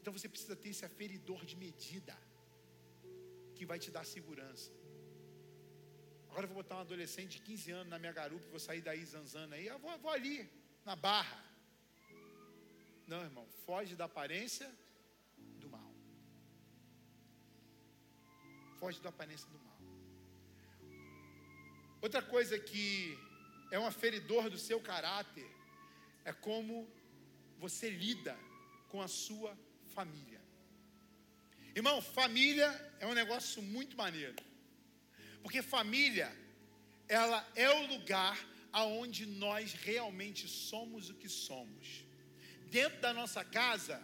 Então 0.00 0.12
você 0.12 0.28
precisa 0.28 0.56
ter 0.56 0.70
esse 0.70 0.84
aferidor 0.84 1.44
de 1.46 1.56
medida 1.56 2.14
que 3.54 3.64
vai 3.64 3.78
te 3.78 3.90
dar 3.90 4.04
segurança. 4.04 4.70
Agora 6.28 6.44
eu 6.44 6.48
vou 6.48 6.56
botar 6.62 6.76
um 6.78 6.80
adolescente 6.80 7.38
de 7.38 7.42
15 7.42 7.70
anos 7.70 7.88
na 7.88 7.98
minha 7.98 8.12
garupa, 8.12 8.44
vou 8.48 8.58
sair 8.58 8.80
daí 8.80 9.04
zanzando 9.04 9.54
aí, 9.54 9.66
eu 9.68 9.78
vou, 9.78 9.96
vou 10.00 10.10
ali, 10.10 10.50
na 10.84 10.96
barra. 10.96 11.40
Não, 13.06 13.22
irmão, 13.22 13.46
foge 13.64 13.94
da 13.94 14.06
aparência 14.06 14.68
Foge 18.84 19.00
da 19.00 19.08
aparência 19.08 19.48
do 19.48 19.58
mal. 19.60 19.78
Outra 22.02 22.20
coisa 22.20 22.58
que 22.58 23.18
é 23.70 23.78
um 23.78 23.86
aferidor 23.86 24.50
do 24.50 24.58
seu 24.58 24.78
caráter 24.78 25.50
é 26.22 26.34
como 26.34 26.86
você 27.58 27.88
lida 27.88 28.36
com 28.90 29.00
a 29.00 29.08
sua 29.08 29.56
família. 29.94 30.38
Irmão, 31.74 32.02
família 32.02 32.68
é 33.00 33.06
um 33.06 33.14
negócio 33.14 33.62
muito 33.62 33.96
maneiro. 33.96 34.36
Porque 35.42 35.62
família, 35.62 36.30
ela 37.08 37.40
é 37.54 37.70
o 37.70 37.86
lugar 37.86 38.38
aonde 38.70 39.24
nós 39.24 39.72
realmente 39.72 40.46
somos 40.46 41.08
o 41.08 41.14
que 41.14 41.30
somos. 41.30 42.04
Dentro 42.70 43.00
da 43.00 43.14
nossa 43.14 43.42
casa 43.42 43.98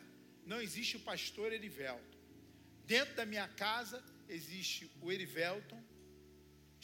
não 0.47 0.59
existe 0.59 0.97
o 0.97 1.01
pastor 1.01 1.53
Erivelton. 1.53 2.19
Dentro 2.87 3.15
da 3.15 3.27
minha 3.27 3.47
casa 3.47 4.03
existe 4.39 4.91
o 5.03 5.11
Erivelton, 5.13 5.83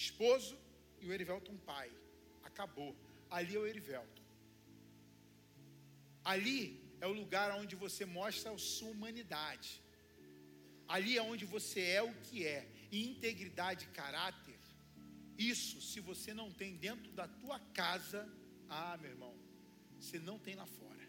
esposo, 0.05 0.57
e 1.01 1.07
o 1.07 1.13
Erivelton 1.13 1.57
pai. 1.71 1.91
Acabou. 2.43 2.93
Ali 3.31 3.55
é 3.57 3.59
o 3.59 3.67
Erivelton. 3.67 4.25
Ali 6.25 6.59
é 7.01 7.07
o 7.07 7.13
lugar 7.13 7.51
onde 7.53 7.77
você 7.77 8.05
mostra 8.05 8.53
a 8.53 8.59
sua 8.59 8.91
humanidade. 8.91 9.71
Ali 10.89 11.17
é 11.19 11.23
onde 11.23 11.45
você 11.45 11.81
é 11.99 12.03
o 12.03 12.13
que 12.25 12.47
é. 12.47 12.67
E 12.91 13.09
integridade 13.11 13.85
e 13.85 13.89
caráter, 13.89 14.57
isso, 15.39 15.81
se 15.83 16.01
você 16.01 16.33
não 16.33 16.51
tem 16.51 16.77
dentro 16.77 17.11
da 17.13 17.29
tua 17.29 17.59
casa, 17.81 18.27
ah, 18.69 18.97
meu 19.01 19.11
irmão, 19.11 19.35
você 20.01 20.19
não 20.19 20.39
tem 20.39 20.55
lá 20.55 20.67
fora. 20.67 21.07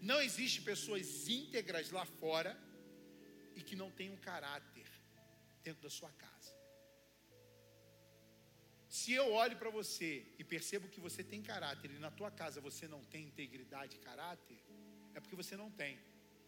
Não 0.00 0.20
existe 0.20 0.62
pessoas 0.62 1.28
íntegras 1.28 1.90
lá 1.90 2.04
fora 2.04 2.58
e 3.54 3.60
que 3.60 3.76
não 3.76 3.90
tenham 3.90 4.16
caráter 4.16 4.71
dentro 5.62 5.82
da 5.82 5.90
sua 5.90 6.12
casa. 6.12 6.52
Se 8.98 9.12
eu 9.20 9.26
olho 9.32 9.56
para 9.56 9.70
você 9.70 10.10
e 10.38 10.44
percebo 10.44 10.88
que 10.94 11.00
você 11.00 11.22
tem 11.24 11.40
caráter 11.42 11.90
e 11.90 11.98
na 11.98 12.10
tua 12.10 12.30
casa 12.30 12.60
você 12.60 12.86
não 12.94 13.02
tem 13.12 13.24
integridade 13.30 13.96
e 13.96 14.00
caráter, 14.00 14.58
é 15.14 15.20
porque 15.20 15.34
você 15.42 15.56
não 15.56 15.70
tem. 15.70 15.98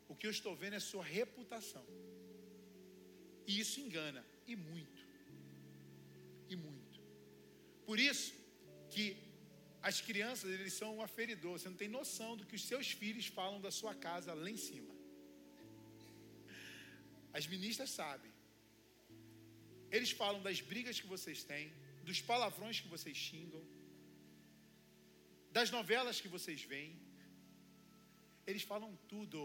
O 0.08 0.14
que 0.14 0.26
eu 0.26 0.30
estou 0.30 0.54
vendo 0.54 0.74
é 0.74 0.80
sua 0.80 1.02
reputação. 1.02 1.84
E 3.46 3.58
isso 3.58 3.80
engana, 3.80 4.24
e 4.46 4.54
muito. 4.56 5.02
E 6.48 6.56
muito. 6.56 7.00
Por 7.86 7.98
isso 7.98 8.34
que 8.90 9.06
as 9.90 10.00
crianças, 10.00 10.50
eles 10.50 10.74
são 10.80 10.96
um 10.96 11.02
aferidor. 11.02 11.58
Você 11.58 11.68
não 11.68 11.76
tem 11.76 11.88
noção 11.88 12.36
do 12.36 12.46
que 12.46 12.56
os 12.58 12.64
seus 12.70 12.90
filhos 12.90 13.26
falam 13.26 13.60
da 13.60 13.70
sua 13.70 13.94
casa 13.94 14.32
lá 14.32 14.50
em 14.50 14.56
cima. 14.56 14.94
As 17.32 17.46
ministras 17.46 17.90
sabem. 17.90 18.33
Eles 19.96 20.10
falam 20.20 20.40
das 20.46 20.60
brigas 20.70 20.98
que 21.02 21.08
vocês 21.14 21.40
têm, 21.50 21.66
dos 22.08 22.20
palavrões 22.30 22.80
que 22.82 22.88
vocês 22.94 23.16
xingam, 23.26 23.62
das 25.56 25.70
novelas 25.76 26.20
que 26.22 26.30
vocês 26.36 26.62
veem, 26.72 26.92
eles 28.50 28.64
falam 28.72 28.90
tudo. 29.12 29.42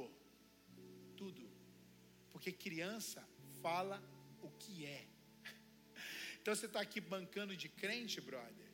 Tudo. 1.22 1.44
Porque 2.32 2.52
criança 2.66 3.22
fala 3.62 3.98
o 4.48 4.50
que 4.62 4.76
é. 5.00 5.04
Então 6.40 6.56
você 6.56 6.68
está 6.68 6.82
aqui 6.88 7.00
bancando 7.14 7.56
de 7.64 7.70
crente, 7.82 8.20
brother. 8.30 8.70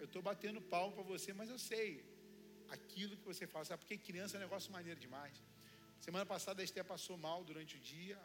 Eu 0.00 0.06
estou 0.06 0.22
batendo 0.30 0.60
pau 0.74 0.86
para 0.92 1.04
você, 1.14 1.32
mas 1.40 1.50
eu 1.54 1.58
sei 1.70 1.88
aquilo 2.76 3.16
que 3.18 3.26
você 3.32 3.46
fala. 3.46 3.64
Sabe 3.64 3.82
porque 3.82 3.98
criança 4.10 4.36
é 4.36 4.38
um 4.38 4.46
negócio 4.46 4.72
maneiro 4.78 4.98
demais. 4.98 5.36
Semana 6.06 6.26
passada 6.34 6.62
a 6.62 6.64
Esté 6.64 6.82
passou 6.94 7.16
mal 7.28 7.38
durante 7.50 7.76
o 7.76 7.80
dia. 7.92 8.18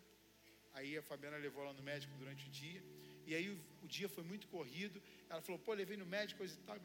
Aí 0.80 0.92
a 0.98 1.04
Fabiana 1.10 1.38
levou 1.46 1.64
ela 1.64 1.74
no 1.80 1.84
médico 1.92 2.14
durante 2.22 2.44
o 2.48 2.52
dia. 2.62 2.82
E 3.28 3.36
aí 3.38 3.48
o, 3.54 3.58
o 3.86 3.88
dia 3.88 4.10
foi 4.16 4.24
muito 4.32 4.48
corrido. 4.56 4.98
Ela 5.30 5.42
falou, 5.42 5.60
pô, 5.66 5.74
levei 5.74 5.98
no 6.04 6.06
médico, 6.18 6.40
coisa 6.40 6.56
e 6.60 6.64
tal. 6.68 6.78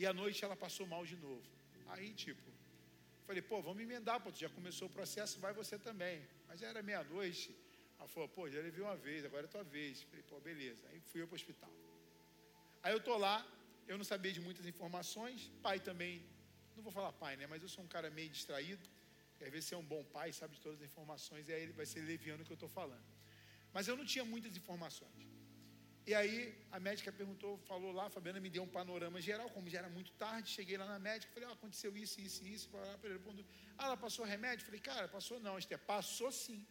E 0.00 0.06
à 0.12 0.12
noite 0.22 0.44
ela 0.46 0.56
passou 0.64 0.86
mal 0.94 1.04
de 1.12 1.16
novo. 1.26 1.46
Aí, 1.94 2.08
tipo, 2.24 2.46
Falei, 3.26 3.42
pô, 3.42 3.60
vamos 3.60 3.82
emendar, 3.82 4.20
pô, 4.20 4.30
tu 4.30 4.38
já 4.38 4.48
começou 4.48 4.86
o 4.88 4.90
processo, 4.98 5.40
vai 5.40 5.52
você 5.52 5.76
também. 5.76 6.16
Mas 6.46 6.60
já 6.60 6.68
era 6.68 6.80
meia-noite. 6.80 7.46
Ela 7.98 8.06
falou, 8.06 8.28
pô, 8.28 8.48
já 8.48 8.60
levei 8.60 8.82
uma 8.84 8.96
vez, 8.96 9.24
agora 9.24 9.46
é 9.46 9.48
tua 9.48 9.64
vez. 9.64 10.02
Falei, 10.02 10.22
pô, 10.30 10.38
beleza. 10.38 10.86
Aí 10.90 11.00
fui 11.00 11.22
eu 11.22 11.26
para 11.26 11.34
o 11.34 11.40
hospital. 11.40 11.72
Aí 12.84 12.92
eu 12.92 13.00
tô 13.00 13.16
lá, 13.16 13.44
eu 13.88 13.98
não 13.98 14.04
sabia 14.04 14.32
de 14.32 14.40
muitas 14.40 14.64
informações, 14.64 15.50
pai 15.60 15.80
também, 15.80 16.24
não 16.76 16.84
vou 16.84 16.92
falar 16.92 17.12
pai, 17.24 17.36
né? 17.36 17.48
Mas 17.48 17.62
eu 17.62 17.68
sou 17.68 17.82
um 17.82 17.88
cara 17.88 18.08
meio 18.10 18.30
distraído. 18.30 18.88
E 19.40 19.44
às 19.44 19.50
vezes 19.50 19.68
você 19.68 19.74
é 19.74 19.78
um 19.78 19.88
bom 19.94 20.04
pai, 20.04 20.32
sabe 20.32 20.54
de 20.54 20.60
todas 20.60 20.80
as 20.80 20.86
informações, 20.86 21.48
e 21.48 21.52
aí 21.52 21.62
ele 21.62 21.72
vai 21.72 21.86
ser 21.86 22.00
leviano 22.00 22.42
o 22.42 22.46
que 22.46 22.52
eu 22.52 22.54
estou 22.54 22.68
falando. 22.68 23.04
Mas 23.72 23.88
eu 23.88 23.96
não 23.96 24.04
tinha 24.04 24.24
muitas 24.24 24.56
informações. 24.56 25.26
E 26.06 26.14
aí 26.14 26.54
a 26.70 26.78
médica 26.78 27.10
perguntou, 27.10 27.58
falou 27.70 27.92
lá, 27.92 28.06
a 28.06 28.10
Fabiana 28.10 28.38
me 28.38 28.48
deu 28.48 28.62
um 28.62 28.68
panorama 28.68 29.20
geral, 29.20 29.50
como 29.50 29.68
já 29.68 29.80
era 29.80 29.88
muito 29.88 30.12
tarde, 30.12 30.50
cheguei 30.50 30.78
lá 30.78 30.86
na 30.86 31.00
médica, 31.00 31.32
falei, 31.32 31.48
ah, 31.48 31.52
aconteceu 31.52 31.96
isso, 31.96 32.20
isso, 32.20 32.46
isso, 32.46 32.70
ah, 32.74 33.84
ela 33.84 33.96
passou 33.96 34.24
remédio? 34.24 34.64
Falei, 34.64 34.80
cara, 34.80 35.08
passou 35.08 35.40
não, 35.40 35.58
Esther, 35.58 35.80
passou 35.80 36.30
sim. 36.30 36.64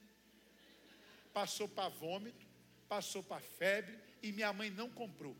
Passou 1.33 1.67
para 1.67 1.89
vômito, 1.89 2.47
passou 2.87 3.21
para 3.21 3.41
febre, 3.41 3.99
e 4.23 4.31
minha 4.31 4.53
mãe 4.53 4.69
não 4.69 4.89
comprou. 4.89 5.35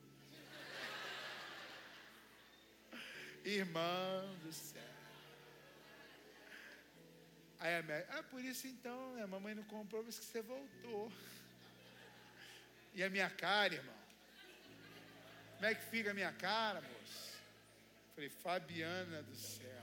Irmão 3.45 4.35
do 4.43 4.51
céu. 4.51 4.94
Aí 7.65 7.77
a 7.77 7.81
médica, 7.81 8.19
ah, 8.19 8.21
por 8.21 8.39
isso 8.39 8.67
então, 8.67 8.99
a 9.23 9.25
mamãe 9.25 9.55
não 9.55 9.63
comprou, 9.63 10.03
mas 10.03 10.19
que 10.19 10.25
você 10.25 10.39
voltou. 10.39 11.11
E 12.93 13.03
a 13.03 13.09
minha 13.09 13.27
cara, 13.27 13.73
irmão? 13.73 13.95
Como 15.55 15.65
é 15.65 15.73
que 15.73 15.83
fica 15.85 16.11
a 16.11 16.13
minha 16.13 16.31
cara, 16.31 16.79
moço? 16.81 17.33
Falei, 18.13 18.29
Fabiana 18.29 19.23
do 19.23 19.35
céu. 19.35 19.81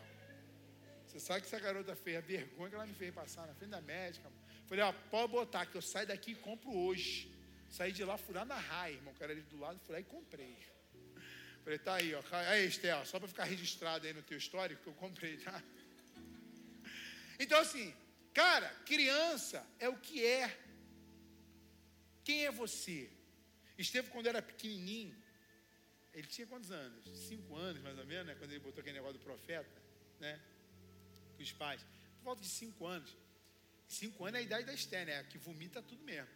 Você 1.08 1.18
sabe 1.18 1.40
que 1.40 1.48
essa 1.48 1.58
garota 1.58 1.96
fez 1.96 2.18
a 2.18 2.20
vergonha 2.20 2.68
que 2.68 2.76
ela 2.76 2.86
me 2.86 2.94
fez 2.94 3.12
passar 3.12 3.48
na 3.48 3.54
frente 3.54 3.70
da 3.70 3.80
médica. 3.80 4.30
Falei, 4.68 4.84
ó, 4.84 4.92
pode 5.10 5.32
botar 5.32 5.66
que 5.66 5.74
eu 5.74 5.82
saio 5.82 6.06
daqui 6.06 6.30
e 6.30 6.36
compro 6.36 6.72
hoje. 6.72 7.34
Saí 7.68 7.90
de 7.90 8.04
lá, 8.04 8.16
lá 8.28 8.44
na 8.44 8.58
raia, 8.58 8.94
irmão, 8.94 9.12
que 9.12 9.24
era 9.24 9.32
ali 9.32 9.42
do 9.42 9.58
lado, 9.58 9.80
fui 9.80 9.92
lá 9.92 10.00
e 10.00 10.04
comprei. 10.04 10.56
Falei, 11.64 11.78
tá 11.80 11.94
aí, 11.94 12.14
ó. 12.14 12.22
Aí, 12.48 12.64
Estel, 12.64 13.04
só 13.06 13.18
para 13.18 13.26
ficar 13.26 13.44
registrado 13.44 14.06
aí 14.06 14.12
no 14.12 14.22
teu 14.22 14.38
histórico 14.38 14.84
que 14.84 14.88
eu 14.88 14.94
comprei, 14.94 15.36
tá? 15.38 15.60
Então, 17.42 17.58
assim, 17.58 17.92
cara, 18.32 18.68
criança 18.90 19.66
é 19.78 19.88
o 19.88 19.96
que 20.06 20.24
é. 20.24 20.46
Quem 22.22 22.46
é 22.46 22.52
você? 22.52 23.10
Esteve 23.76 24.10
quando 24.10 24.28
era 24.28 24.40
pequenininho, 24.40 25.16
ele 26.14 26.28
tinha 26.28 26.46
quantos 26.46 26.70
anos? 26.70 27.02
Cinco 27.28 27.56
anos, 27.56 27.82
mais 27.82 27.98
ou 27.98 28.06
menos, 28.06 28.26
né? 28.26 28.34
Quando 28.36 28.52
ele 28.52 28.60
botou 28.60 28.80
aquele 28.80 28.98
negócio 28.98 29.18
do 29.18 29.24
profeta, 29.24 29.82
né? 30.20 30.40
Com 31.36 31.42
os 31.42 31.52
pais. 31.52 31.82
Por 32.18 32.24
volta 32.24 32.42
de 32.42 32.48
cinco 32.48 32.86
anos. 32.86 33.10
Cinco 33.88 34.24
anos 34.24 34.38
é 34.38 34.42
a 34.42 34.46
idade 34.46 34.64
da 34.66 34.74
Esther, 34.74 35.04
né? 35.06 35.24
Que 35.24 35.38
vomita 35.38 35.82
tudo 35.82 36.04
mesmo. 36.04 36.30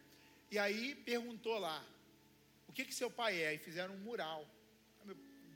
E 0.51 0.59
aí 0.59 0.93
perguntou 0.93 1.57
lá, 1.57 1.85
o 2.67 2.73
que 2.73 2.83
que 2.83 2.93
seu 2.93 3.09
pai 3.09 3.41
é? 3.41 3.53
E 3.53 3.59
fizeram 3.59 3.93
um 3.93 3.99
mural. 3.99 4.45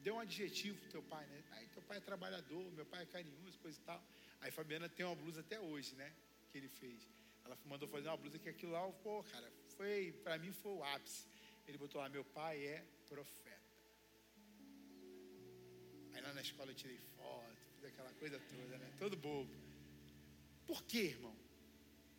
Deu 0.01 0.15
um 0.15 0.19
adjetivo 0.19 0.79
pro 0.79 0.91
teu 0.91 1.03
pai, 1.03 1.25
né? 1.27 1.43
Aí 1.51 1.67
teu 1.67 1.81
pai 1.81 1.97
é 1.97 2.01
trabalhador, 2.01 2.71
meu 2.71 2.85
pai 2.85 3.03
é 3.03 3.05
carinhoso, 3.05 3.59
coisa 3.59 3.77
e 3.77 3.83
tal. 3.83 4.01
Aí 4.41 4.51
Fabiana 4.51 4.89
tem 4.89 5.05
uma 5.05 5.15
blusa 5.15 5.41
até 5.41 5.59
hoje, 5.59 5.95
né? 5.95 6.11
Que 6.51 6.57
ele 6.57 6.67
fez. 6.67 7.07
Ela 7.45 7.57
mandou 7.65 7.87
fazer 7.87 8.07
uma 8.07 8.17
blusa 8.17 8.39
que 8.39 8.49
aquilo 8.49 8.71
lá, 8.71 8.81
pô, 9.03 9.23
cara, 9.23 9.51
foi, 9.77 10.11
para 10.23 10.37
mim 10.37 10.51
foi 10.51 10.73
o 10.73 10.83
ápice. 10.83 11.27
Ele 11.67 11.77
botou 11.77 12.01
lá, 12.01 12.09
meu 12.09 12.25
pai 12.25 12.65
é 12.65 12.83
profeta. 13.07 13.71
Aí 16.13 16.21
lá 16.21 16.33
na 16.33 16.41
escola 16.41 16.71
eu 16.71 16.75
tirei 16.75 16.97
foto, 16.97 17.55
fiz 17.75 17.85
aquela 17.85 18.11
coisa 18.13 18.39
toda, 18.39 18.77
né? 18.77 18.93
Todo 18.97 19.15
bobo. 19.15 19.53
Por 20.65 20.83
quê, 20.83 21.03
irmão? 21.15 21.35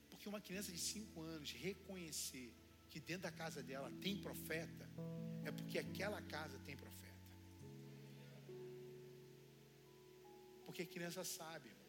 Porque 0.09 0.29
uma 0.29 0.41
criança 0.41 0.71
de 0.71 0.79
5 0.79 1.21
anos 1.21 1.51
reconhecer 1.53 2.53
que 2.89 3.01
dentro 3.01 3.23
da 3.23 3.33
casa 3.33 3.63
dela 3.63 3.91
tem 4.01 4.17
profeta, 4.19 4.89
é 5.45 5.51
porque 5.51 5.79
aquela 5.79 6.21
casa 6.23 6.59
tem 6.61 6.77
profeta. 6.77 7.03
Porque 10.67 10.83
a 10.83 10.87
criança 10.87 11.25
sabe. 11.25 11.69
Irmão. 11.69 11.82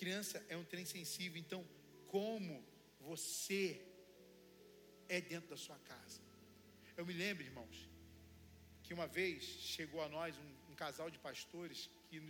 Criança 0.00 0.36
é 0.48 0.56
um 0.56 0.64
trem 0.72 0.84
sensível, 0.84 1.38
então 1.44 1.60
como 2.06 2.54
você 3.00 3.64
é 5.08 5.20
dentro 5.20 5.48
da 5.50 5.56
sua 5.56 5.78
casa. 5.92 6.20
Eu 6.96 7.04
me 7.08 7.14
lembro, 7.22 7.42
irmãos, 7.42 7.78
que 8.84 8.94
uma 8.94 9.08
vez 9.08 9.42
chegou 9.44 10.00
a 10.00 10.08
nós 10.08 10.36
um, 10.38 10.72
um 10.72 10.76
casal 10.76 11.10
de 11.10 11.18
pastores 11.18 11.90
que 12.08 12.20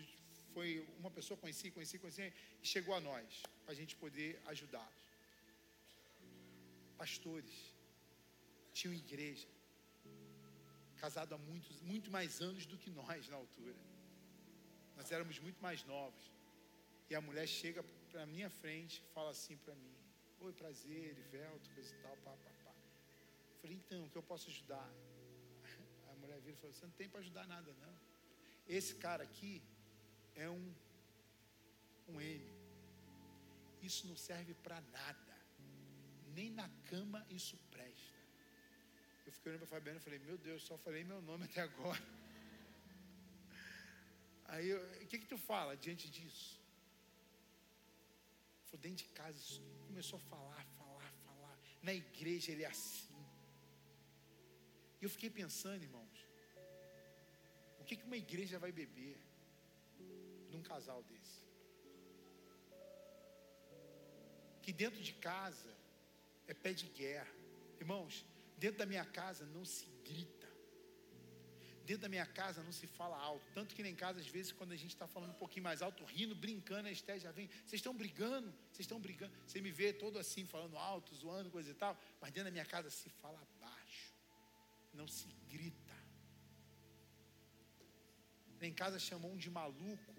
foi 0.55 0.69
uma 0.99 1.11
pessoa 1.11 1.37
conheci, 1.37 1.71
conheci, 1.71 1.99
conheci, 1.99 2.33
e 2.63 2.67
chegou 2.67 2.95
a 2.95 3.01
nós 3.01 3.43
para 3.65 3.73
a 3.73 3.77
gente 3.81 3.95
poder 3.97 4.41
ajudá-los. 4.47 5.05
Pastores 6.97 7.53
tinham 8.73 8.95
igreja, 8.95 9.47
casado 10.97 11.35
há 11.35 11.39
muitos, 11.39 11.81
muito 11.83 12.11
mais 12.11 12.41
anos 12.41 12.65
do 12.65 12.79
que 12.79 12.91
nós 12.91 13.29
na 13.29 13.37
altura. 13.37 13.77
Nós 14.97 15.13
éramos 15.13 15.39
muito 15.39 15.61
mais 15.63 15.85
novos. 15.85 16.38
E 17.11 17.15
a 17.15 17.21
mulher 17.21 17.47
chega 17.47 17.83
para 18.11 18.27
minha 18.27 18.51
frente 18.51 19.03
fala 19.15 19.31
assim 19.31 19.57
para 19.57 19.75
mim: 19.75 19.97
Oi, 20.41 20.53
prazer, 20.53 21.17
Ivelto, 21.19 21.71
coisa 21.71 21.95
e 21.95 21.99
tal, 22.03 22.17
pá, 22.19 22.33
pá, 22.33 22.51
pá. 22.65 22.75
Eu 23.51 23.57
falei: 23.61 23.77
Então, 23.77 24.05
o 24.05 24.11
que 24.11 24.17
eu 24.17 24.23
posso 24.23 24.51
ajudar? 24.51 24.89
A 26.11 26.15
mulher 26.21 26.39
vira 26.41 26.57
e 26.57 26.61
falou: 26.61 26.75
Você 26.75 26.85
não 26.85 26.93
tem 26.93 27.09
para 27.09 27.21
ajudar 27.21 27.47
nada, 27.47 27.73
não. 27.81 27.95
Esse 28.67 28.95
cara 28.97 29.23
aqui 29.23 29.63
é 30.35 30.49
um, 30.51 30.75
um 32.09 32.21
M. 32.21 32.45
Isso 33.83 34.07
não 34.07 34.17
serve 34.17 34.55
para 34.55 34.81
nada. 34.81 35.37
Nem 36.35 36.51
na 36.51 36.69
cama 36.91 37.27
isso 37.31 37.57
presta. 37.71 38.19
Eu 39.27 39.33
fiquei 39.33 39.53
olhando 39.53 39.67
para 39.67 39.77
a 39.77 39.81
Fabiana 39.81 39.99
e 39.99 40.03
falei: 40.03 40.19
Meu 40.19 40.37
Deus, 40.37 40.63
só 40.63 40.77
falei 40.77 41.05
meu 41.05 41.23
nome 41.23 41.45
até 41.47 41.63
agora. 41.63 42.03
Aí, 44.45 44.73
o 44.75 45.07
que, 45.07 45.19
que 45.19 45.27
tu 45.27 45.37
fala 45.37 45.77
diante 45.77 46.09
disso? 46.09 46.59
Foi 48.69 48.79
dentro 48.79 49.05
de 49.05 49.11
casa, 49.13 49.39
começou 49.87 50.19
a 50.19 50.23
falar, 50.23 50.65
falar, 50.79 51.11
falar. 51.25 51.59
Na 51.83 51.95
igreja 51.95 52.53
ele 52.53 52.65
é 52.65 52.67
assim. 52.67 53.17
E 55.01 55.05
eu 55.05 55.11
fiquei 55.11 55.31
pensando, 55.31 55.83
irmãos, 55.83 56.27
o 57.81 57.85
que, 57.85 57.97
que 57.97 58.05
uma 58.05 58.17
igreja 58.17 58.59
vai 58.59 58.73
beber 58.73 59.17
num 60.51 60.63
casal 60.63 61.03
desse? 61.05 61.39
Que 64.63 64.73
dentro 64.73 65.01
de 65.01 65.15
casa 65.15 65.73
é 66.47 66.53
pé 66.53 66.73
de 66.73 66.89
guerra. 66.89 67.33
Irmãos, 67.81 68.27
dentro 68.59 68.79
da 68.79 68.87
minha 68.87 69.05
casa 69.05 69.47
não 69.47 69.65
se 69.65 69.87
grita. 70.05 70.48
Dentro 71.89 72.03
da 72.03 72.09
minha 72.15 72.27
casa 72.27 72.63
não 72.63 72.71
se 72.79 72.87
fala 72.87 73.17
alto. 73.17 73.47
Tanto 73.55 73.75
que 73.75 73.83
nem 73.83 73.93
em 73.93 73.97
casa, 73.97 74.21
às 74.21 74.27
vezes, 74.27 74.53
quando 74.53 74.73
a 74.73 74.77
gente 74.77 74.95
está 74.95 75.07
falando 75.07 75.31
um 75.31 75.41
pouquinho 75.43 75.65
mais 75.65 75.81
alto, 75.81 76.05
rindo, 76.05 76.35
brincando, 76.35 76.87
a 76.87 76.93
Esté 76.93 77.19
já 77.19 77.33
vem. 77.33 77.47
Vocês 77.65 77.79
estão 77.81 77.95
brigando? 77.95 78.51
Vocês 78.71 78.81
estão 78.81 79.01
brigando? 79.01 79.33
Você 79.47 79.59
me 79.67 79.71
vê 79.71 79.91
todo 79.91 80.19
assim, 80.19 80.45
falando 80.45 80.77
alto, 80.77 81.15
zoando, 81.15 81.51
coisa 81.51 81.71
e 81.71 81.75
tal. 81.83 81.99
Mas 82.21 82.31
dentro 82.31 82.45
da 82.45 82.51
minha 82.51 82.67
casa 82.67 82.91
se 82.91 83.09
fala 83.09 83.41
baixo. 83.59 84.13
Não 84.93 85.09
se 85.09 85.29
grita. 85.49 85.97
Em 88.61 88.75
casa 88.75 88.99
chamou 88.99 89.33
um 89.33 89.39
de 89.39 89.51
maluco. 89.51 90.15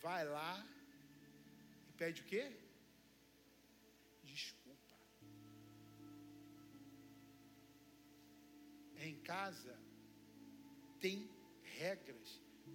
Vai 0.00 0.24
lá 0.24 0.64
e 1.88 1.92
pede 1.94 2.22
o 2.22 2.24
quê? 2.24 2.56
Desculpa. 4.22 4.96
Em 8.96 9.16
casa 9.32 9.83
tem 11.04 11.18
regras 11.80 12.28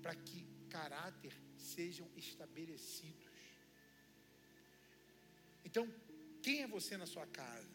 para 0.04 0.14
que 0.28 0.40
caráter 0.70 1.34
sejam 1.58 2.08
estabelecidos. 2.16 3.36
Então, 5.68 5.86
quem 6.44 6.62
é 6.62 6.68
você 6.68 6.96
na 7.04 7.08
sua 7.14 7.26
casa? 7.42 7.74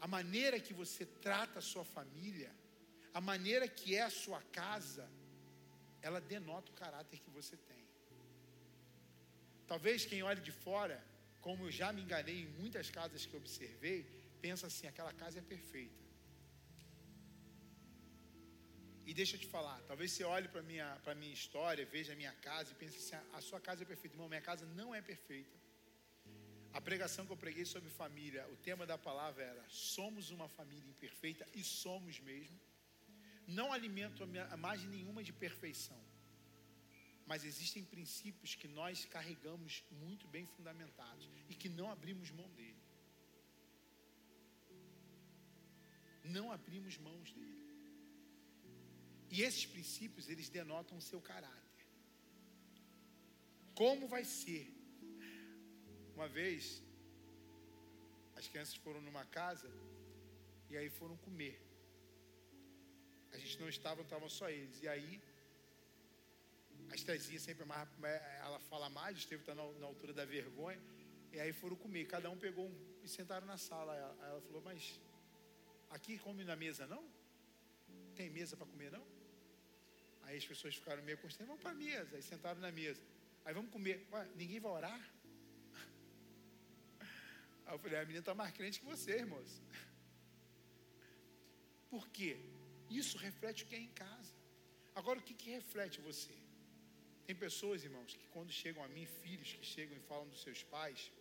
A 0.00 0.08
maneira 0.16 0.58
que 0.66 0.72
você 0.82 1.04
trata 1.26 1.58
a 1.58 1.68
sua 1.72 1.84
família, 1.84 2.50
a 3.12 3.20
maneira 3.20 3.68
que 3.68 3.94
é 3.94 4.02
a 4.02 4.16
sua 4.22 4.40
casa, 4.60 5.06
ela 6.00 6.20
denota 6.32 6.72
o 6.72 6.80
caráter 6.82 7.20
que 7.20 7.30
você 7.38 7.56
tem. 7.70 7.84
Talvez 9.66 10.06
quem 10.06 10.22
olhe 10.22 10.40
de 10.40 10.52
fora, 10.52 10.98
como 11.42 11.66
eu 11.66 11.70
já 11.80 11.92
me 11.92 12.00
enganei 12.00 12.38
em 12.44 12.52
muitas 12.60 12.88
casas 12.88 13.26
que 13.26 13.36
observei, 13.36 13.98
pensa 14.40 14.68
assim: 14.68 14.86
aquela 14.86 15.12
casa 15.12 15.38
é 15.38 15.42
perfeita. 15.42 16.09
E 19.10 19.14
deixa 19.20 19.34
eu 19.34 19.40
te 19.42 19.48
falar, 19.54 19.78
talvez 19.88 20.08
você 20.12 20.22
olhe 20.22 20.46
para 20.46 20.60
a 20.60 20.66
minha, 20.70 20.88
minha 21.20 21.32
história, 21.38 21.84
veja 21.94 22.12
a 22.12 22.18
minha 22.20 22.32
casa 22.48 22.70
e 22.70 22.76
pense 22.82 22.96
assim: 22.98 23.16
a, 23.16 23.38
a 23.38 23.40
sua 23.46 23.60
casa 23.68 23.82
é 23.82 23.86
perfeita. 23.92 24.14
Irmão, 24.14 24.28
minha 24.28 24.46
casa 24.48 24.64
não 24.80 24.94
é 24.94 25.00
perfeita. 25.02 25.56
A 26.78 26.80
pregação 26.88 27.26
que 27.26 27.32
eu 27.32 27.40
preguei 27.44 27.64
sobre 27.64 27.90
família, 27.90 28.42
o 28.54 28.56
tema 28.68 28.86
da 28.86 28.96
palavra 28.96 29.42
era: 29.42 29.64
somos 29.68 30.30
uma 30.30 30.48
família 30.48 30.88
imperfeita 30.88 31.44
e 31.52 31.64
somos 31.64 32.20
mesmo. 32.20 32.56
Não 33.48 33.72
alimento 33.72 34.22
a 34.22 34.56
imagem 34.60 34.88
nenhuma 34.96 35.24
de 35.28 35.32
perfeição, 35.32 36.00
Mas 37.26 37.44
existem 37.50 37.82
princípios 37.94 38.54
que 38.60 38.68
nós 38.68 39.06
carregamos 39.16 39.82
muito 40.02 40.28
bem 40.28 40.46
fundamentados 40.54 41.28
e 41.48 41.56
que 41.56 41.68
não 41.80 41.90
abrimos 41.90 42.30
mão 42.30 42.48
dele. 42.60 42.84
Não 46.36 46.46
abrimos 46.52 46.96
mãos 47.08 47.32
dele. 47.32 47.59
E 49.30 49.42
esses 49.42 49.64
princípios, 49.64 50.28
eles 50.28 50.48
denotam 50.48 50.98
o 50.98 51.00
seu 51.00 51.20
caráter. 51.20 51.86
Como 53.74 54.08
vai 54.08 54.24
ser? 54.24 54.64
Uma 56.14 56.28
vez, 56.28 56.82
as 58.36 58.48
crianças 58.48 58.74
foram 58.74 59.00
numa 59.00 59.24
casa 59.24 59.70
e 60.68 60.76
aí 60.76 60.90
foram 60.90 61.16
comer. 61.18 61.56
A 63.32 63.38
gente 63.38 63.60
não 63.60 63.68
estava, 63.68 64.02
estavam 64.02 64.28
só 64.28 64.50
eles. 64.50 64.82
E 64.82 64.88
aí, 64.88 65.22
a 66.90 66.94
Estezinha 66.96 67.38
sempre 67.38 67.64
mais, 67.64 67.88
ela 68.44 68.58
fala 68.58 68.90
mais, 68.90 69.16
esteve 69.16 69.44
tá 69.44 69.54
na, 69.54 69.64
na, 69.74 69.86
altura 69.86 70.12
da 70.12 70.24
vergonha. 70.24 70.80
E 71.32 71.38
aí 71.38 71.52
foram 71.52 71.76
comer. 71.76 72.06
Cada 72.06 72.28
um 72.28 72.36
pegou 72.36 72.66
um 72.66 72.76
e 73.04 73.08
sentaram 73.08 73.46
na 73.46 73.56
sala. 73.56 73.92
Aí 73.92 74.30
ela 74.30 74.40
falou, 74.40 74.60
mas 74.62 75.00
aqui 75.88 76.18
come 76.18 76.42
na 76.44 76.56
mesa 76.56 76.86
não? 76.86 77.04
Tem 78.16 78.28
mesa 78.28 78.56
para 78.56 78.66
comer 78.66 78.90
não? 78.90 79.19
Aí 80.22 80.36
as 80.36 80.46
pessoas 80.46 80.74
ficaram 80.74 81.02
meio 81.02 81.18
constrangidas, 81.18 81.48
vamos 81.48 81.62
para 81.62 81.72
a 81.72 81.74
mesa. 81.74 82.16
Aí 82.16 82.22
sentaram 82.22 82.60
na 82.60 82.70
mesa. 82.70 83.02
Aí 83.44 83.54
vamos 83.54 83.70
comer. 83.70 84.06
Ué, 84.12 84.28
ninguém 84.36 84.60
vai 84.60 84.72
orar? 84.72 85.00
Aí 87.66 87.74
eu 87.74 87.78
falei, 87.78 87.98
a 87.98 88.02
menina 88.02 88.20
está 88.20 88.34
mais 88.34 88.52
crente 88.52 88.80
que 88.80 88.86
você, 88.86 89.12
irmãos. 89.24 89.60
Por 91.90 92.08
quê? 92.08 92.36
Isso 92.88 93.18
reflete 93.18 93.64
o 93.64 93.66
que 93.66 93.74
é 93.74 93.80
em 93.80 93.92
casa. 94.04 94.32
Agora, 94.94 95.18
o 95.18 95.22
que, 95.22 95.34
que 95.34 95.50
reflete 95.50 96.00
você? 96.00 96.34
Tem 97.26 97.36
pessoas, 97.36 97.84
irmãos, 97.84 98.14
que 98.14 98.26
quando 98.28 98.50
chegam 98.50 98.82
a 98.82 98.88
mim, 98.88 99.06
filhos 99.06 99.52
que 99.52 99.64
chegam 99.64 99.96
e 99.96 100.00
falam 100.00 100.28
dos 100.28 100.42
seus 100.42 100.62
pais, 100.64 101.12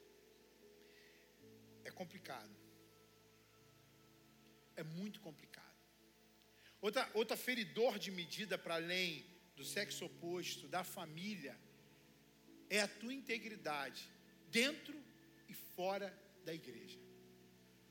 é 1.84 1.92
complicado. 1.92 2.50
É 4.76 4.84
muito 4.84 5.20
complicado. 5.20 5.49
Outra, 6.82 7.10
outra 7.14 7.36
feridor 7.36 8.00
de 8.00 8.12
medida 8.12 8.58
para 8.58 8.76
além 8.76 9.26
do 9.56 9.66
sexo 9.66 10.06
oposto, 10.06 10.68
da 10.68 10.84
família, 10.84 11.58
é 12.70 12.80
a 12.82 12.88
tua 12.88 13.14
integridade 13.14 14.10
dentro 14.50 14.96
e 15.48 15.54
fora 15.54 16.08
da 16.46 16.54
igreja. 16.54 17.00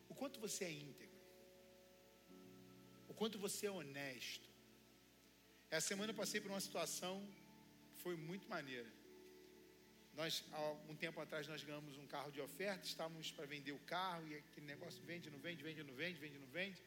O 0.09 0.15
quanto 0.15 0.41
você 0.41 0.65
é 0.65 0.73
íntegro, 0.73 1.19
o 3.09 3.15
quanto 3.15 3.39
você 3.39 3.67
é 3.67 3.71
honesto. 3.71 4.49
Essa 5.71 5.89
semana 5.89 6.13
eu 6.13 6.17
passei 6.17 6.41
por 6.41 6.51
uma 6.51 6.61
situação 6.61 7.15
que 7.93 8.03
foi 8.03 8.17
muito 8.17 8.49
maneira. 8.49 8.91
Nós, 10.15 10.45
há 10.53 10.57
algum 10.57 10.97
tempo 10.97 11.21
atrás, 11.21 11.47
nós 11.47 11.63
ganhamos 11.63 11.97
um 11.99 12.07
carro 12.07 12.33
de 12.33 12.41
oferta, 12.41 12.87
estávamos 12.87 13.31
para 13.31 13.47
vender 13.47 13.73
o 13.73 13.79
carro, 13.81 14.27
e 14.27 14.37
aquele 14.37 14.67
negócio 14.67 15.01
vende, 15.05 15.31
não 15.31 15.39
vende, 15.39 15.63
vende, 15.63 15.83
não 15.83 15.95
vende, 15.95 16.19
vende, 16.19 16.39
não 16.39 16.49
vende. 16.49 16.83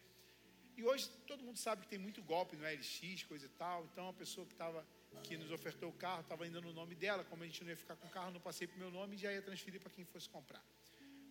E 0.82 0.84
hoje 0.84 1.08
todo 1.28 1.44
mundo 1.44 1.60
sabe 1.60 1.84
que 1.84 1.88
tem 1.88 1.99
muito 1.99 2.24
golpe 2.24 2.56
no 2.56 2.64
LX, 2.64 3.22
coisa 3.26 3.45
e 3.45 3.49
tal. 3.49 3.86
Então 3.86 4.10
a 4.10 4.14
pessoa 4.14 4.48
que 4.48 4.53
estava 4.53 4.84
que 5.22 5.38
nos 5.38 5.52
ofertou 5.52 5.90
o 5.90 5.94
carro 5.94 6.22
estava 6.22 6.44
ainda 6.44 6.60
no 6.60 6.74
nome 6.74 6.95
dela. 6.95 7.24
Como 7.24 7.44
a 7.44 7.45
gente 7.45 7.64
não 7.64 7.70
ia 7.70 7.78
ficar 7.78 7.95
com 7.95 8.08
o 8.08 8.10
carro, 8.10 8.32
não 8.32 8.41
passei 8.41 8.66
para 8.66 8.78
o 8.78 8.80
meu 8.80 8.90
nome 8.90 9.16
e 9.16 9.20
já 9.20 9.32
ia 9.32 9.44
transferir 9.44 9.80
para 9.80 9.91
quem 9.91 10.03
fosse 10.06 10.28
comprar. 10.28 10.64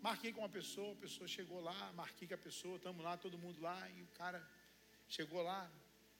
Marquei 0.00 0.32
com 0.32 0.38
uma 0.38 0.48
pessoa, 0.48 0.92
a 0.92 0.96
pessoa 0.96 1.26
chegou 1.26 1.60
lá, 1.60 1.92
marquei 1.94 2.28
com 2.28 2.34
a 2.34 2.38
pessoa, 2.38 2.76
estamos 2.76 3.02
lá, 3.02 3.16
todo 3.16 3.36
mundo 3.36 3.60
lá, 3.60 3.90
e 3.90 4.02
o 4.02 4.06
cara 4.18 4.40
chegou 5.08 5.42
lá. 5.42 5.68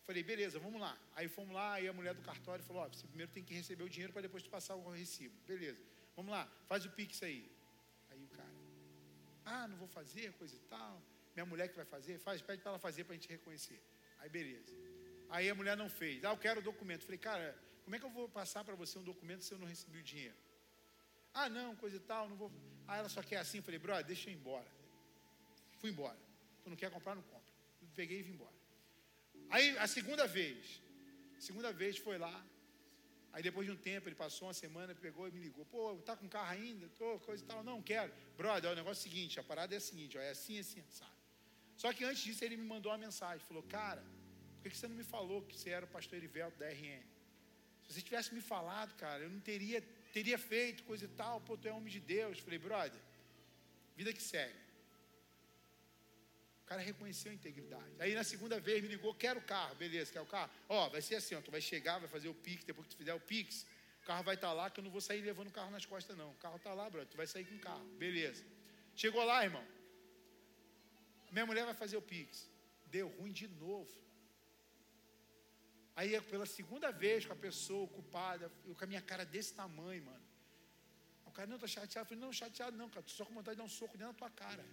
Falei, 0.05 0.24
beleza, 0.24 0.59
vamos 0.59 0.81
lá. 0.81 0.98
Aí 1.15 1.28
fomos 1.28 1.55
lá, 1.55 1.74
aí 1.74 1.86
a 1.86 1.93
mulher 1.93 2.15
do 2.15 2.23
cartório 2.23 2.65
falou: 2.65 2.82
Ó, 2.82 2.89
você 2.89 3.07
primeiro 3.07 3.31
tem 3.31 3.44
que 3.44 3.55
receber 3.55 3.85
o 3.85 3.89
dinheiro 3.89 4.12
para 4.12 4.23
depois 4.23 4.43
tu 4.43 4.51
passar 4.51 4.74
o 4.74 4.90
recibo. 4.90 5.36
Beleza, 5.47 5.85
vamos 6.16 6.32
lá, 6.32 6.48
faz 6.66 6.85
o 6.85 6.90
pix 6.90 7.23
aí. 7.23 7.48
Aí 8.11 8.24
o 8.24 8.28
cara, 8.28 8.57
ah, 9.44 9.69
não 9.69 9.77
vou 9.77 9.86
fazer, 9.86 10.32
coisa 10.32 10.57
e 10.57 10.61
tal 10.74 11.01
minha 11.41 11.51
mulher 11.53 11.69
que 11.69 11.77
vai 11.77 11.85
fazer, 11.85 12.19
faz, 12.19 12.43
pede 12.43 12.61
para 12.62 12.73
ela 12.73 12.79
fazer 12.79 13.05
para 13.05 13.15
a 13.15 13.19
gente 13.19 13.29
reconhecer. 13.29 13.81
Aí 14.19 14.29
beleza. 14.29 14.75
Aí 15.29 15.49
a 15.49 15.55
mulher 15.55 15.77
não 15.77 15.89
fez. 15.89 16.25
Ah, 16.25 16.31
eu 16.31 16.37
quero 16.37 16.61
o 16.61 16.62
documento. 16.62 17.05
Falei, 17.05 17.19
cara, 17.19 17.57
como 17.85 17.97
é 17.97 17.99
que 17.99 18.05
eu 18.05 18.11
vou 18.11 18.29
passar 18.29 18.62
para 18.65 18.75
você 18.75 18.99
um 18.99 19.03
documento 19.03 19.43
se 19.45 19.53
eu 19.55 19.59
não 19.59 19.67
recebi 19.67 19.99
o 19.99 20.03
dinheiro? 20.03 20.37
Ah, 21.33 21.49
não, 21.49 21.77
coisa 21.77 21.97
e 21.97 22.01
tal, 22.01 22.29
não 22.29 22.37
vou. 22.37 22.51
Ah, 22.87 22.99
ela 22.99 23.09
só 23.09 23.23
quer 23.23 23.39
assim. 23.39 23.62
Falei, 23.62 23.79
brother, 23.79 24.05
deixa 24.05 24.29
eu 24.29 24.35
ir 24.35 24.37
embora. 24.37 24.71
Fui 25.79 25.91
embora. 25.91 26.19
Tu 26.62 26.69
não 26.69 26.77
quer 26.77 26.91
comprar, 26.91 27.15
não 27.15 27.23
compra. 27.23 27.55
Peguei 27.95 28.19
e 28.19 28.23
vim 28.23 28.33
embora. 28.33 28.59
Aí 29.49 29.77
a 29.79 29.87
segunda 29.87 30.27
vez, 30.27 30.83
segunda 31.39 31.73
vez 31.73 31.97
foi 31.99 32.19
lá. 32.19 32.45
Aí 33.33 33.43
depois 33.43 33.65
de 33.67 33.73
um 33.73 33.77
tempo, 33.77 34.09
ele 34.09 34.17
passou 34.17 34.49
uma 34.49 34.55
semana, 34.55 34.95
pegou 34.95 35.29
e 35.29 35.31
me 35.31 35.41
ligou. 35.41 35.65
Pô, 35.67 35.97
tá 35.99 36.17
com 36.17 36.29
carro 36.29 36.51
ainda? 36.51 36.89
Tô, 36.99 37.19
coisa 37.21 37.43
e 37.43 37.47
tal. 37.47 37.62
Não, 37.62 37.81
quero. 37.81 38.12
Brother, 38.37 38.73
o 38.73 38.75
negócio 38.75 39.01
é 39.01 39.09
o 39.09 39.11
seguinte, 39.11 39.39
a 39.39 39.43
parada 39.43 39.75
é 39.75 39.79
a 39.79 39.81
seguinte, 39.81 40.19
ó, 40.19 40.21
é 40.21 40.31
assim, 40.31 40.59
assim, 40.59 40.83
sabe? 40.91 41.19
Só 41.81 41.89
que 41.94 42.05
antes 42.05 42.23
disso 42.23 42.44
ele 42.44 42.57
me 42.62 42.66
mandou 42.73 42.93
uma 42.93 42.98
mensagem, 43.07 43.43
falou, 43.51 43.62
cara, 43.62 44.02
por 44.61 44.70
que 44.70 44.77
você 44.77 44.86
não 44.86 44.97
me 45.02 45.07
falou 45.15 45.40
que 45.48 45.57
você 45.57 45.70
era 45.70 45.86
o 45.86 45.89
pastor 45.89 46.19
Erivelto 46.19 46.59
da 46.59 46.69
RN? 46.69 47.02
Se 47.82 47.94
você 47.94 48.02
tivesse 48.02 48.35
me 48.35 48.43
falado, 48.43 48.94
cara, 48.97 49.23
eu 49.23 49.31
não 49.31 49.40
teria, 49.40 49.81
teria 50.12 50.39
feito 50.39 50.82
coisa 50.90 51.07
e 51.07 51.12
tal, 51.20 51.40
pô, 51.40 51.57
tu 51.57 51.66
é 51.66 51.73
homem 51.73 51.90
de 51.90 51.98
Deus. 51.98 52.39
Falei, 52.39 52.59
brother, 52.59 53.01
vida 53.97 54.12
que 54.12 54.23
segue. 54.23 54.61
O 56.65 56.66
cara 56.66 56.82
reconheceu 56.82 57.32
a 57.32 57.35
integridade. 57.35 57.94
Aí 57.98 58.15
na 58.15 58.24
segunda 58.24 58.61
vez 58.61 58.82
me 58.82 58.89
ligou, 58.89 59.15
quero 59.15 59.40
o 59.40 59.43
carro, 59.43 59.74
beleza, 59.77 60.12
quer 60.12 60.20
o 60.20 60.27
carro? 60.27 60.51
Ó, 60.69 60.90
vai 60.90 61.01
ser 61.01 61.15
assim, 61.15 61.35
ó, 61.35 61.40
tu 61.40 61.51
vai 61.51 61.62
chegar, 61.62 61.98
vai 61.98 62.11
fazer 62.11 62.28
o 62.28 62.35
Pix, 62.35 62.62
depois 62.62 62.86
que 62.89 62.94
tu 62.94 62.98
fizer 62.98 63.15
o 63.15 63.20
Pix, 63.20 63.66
o 64.02 64.05
carro 64.05 64.23
vai 64.23 64.35
estar 64.35 64.48
tá 64.48 64.52
lá, 64.52 64.69
que 64.69 64.81
eu 64.81 64.85
não 64.85 64.90
vou 64.90 65.01
sair 65.01 65.23
levando 65.23 65.48
o 65.48 65.51
carro 65.51 65.70
nas 65.70 65.86
costas, 65.86 66.15
não. 66.15 66.31
O 66.32 66.36
carro 66.44 66.57
está 66.57 66.74
lá, 66.74 66.90
brother, 66.90 67.09
tu 67.09 67.16
vai 67.16 67.27
sair 67.27 67.47
com 67.47 67.55
o 67.55 67.59
carro, 67.59 67.85
beleza. 67.97 68.44
Chegou 68.94 69.24
lá, 69.24 69.43
irmão, 69.43 69.66
minha 71.31 71.47
mulher 71.47 71.65
vai 71.65 71.74
fazer 71.74 71.97
o 71.97 72.02
Pix. 72.02 72.48
Deu 72.86 73.09
ruim 73.09 73.32
de 73.32 73.48
novo. 73.48 73.90
Aí 75.97 76.20
pela 76.23 76.47
segunda 76.47 76.90
vez 76.90 77.27
com 77.27 77.32
a 77.32 77.36
pessoa 77.36 77.85
ocupada, 77.85 78.51
eu 78.66 78.74
com 78.74 78.85
a 78.85 78.86
minha 78.86 79.02
cara 79.02 79.24
desse 79.24 79.52
tamanho, 79.55 80.05
mano. 80.05 80.24
O 81.27 81.31
cara, 81.31 81.47
não, 81.47 81.57
estou 81.57 81.69
chateado. 81.69 82.07
Eu 82.07 82.09
falei, 82.09 82.24
não, 82.24 82.32
chateado 82.32 82.77
não, 82.77 82.89
cara. 82.89 83.01
Estou 83.01 83.19
só 83.19 83.24
com 83.24 83.35
vontade 83.35 83.57
de 83.57 83.59
dar 83.59 83.65
um 83.65 83.69
soco 83.69 83.97
dentro 83.97 84.12
da 84.12 84.19
tua 84.19 84.31
cara. 84.31 84.65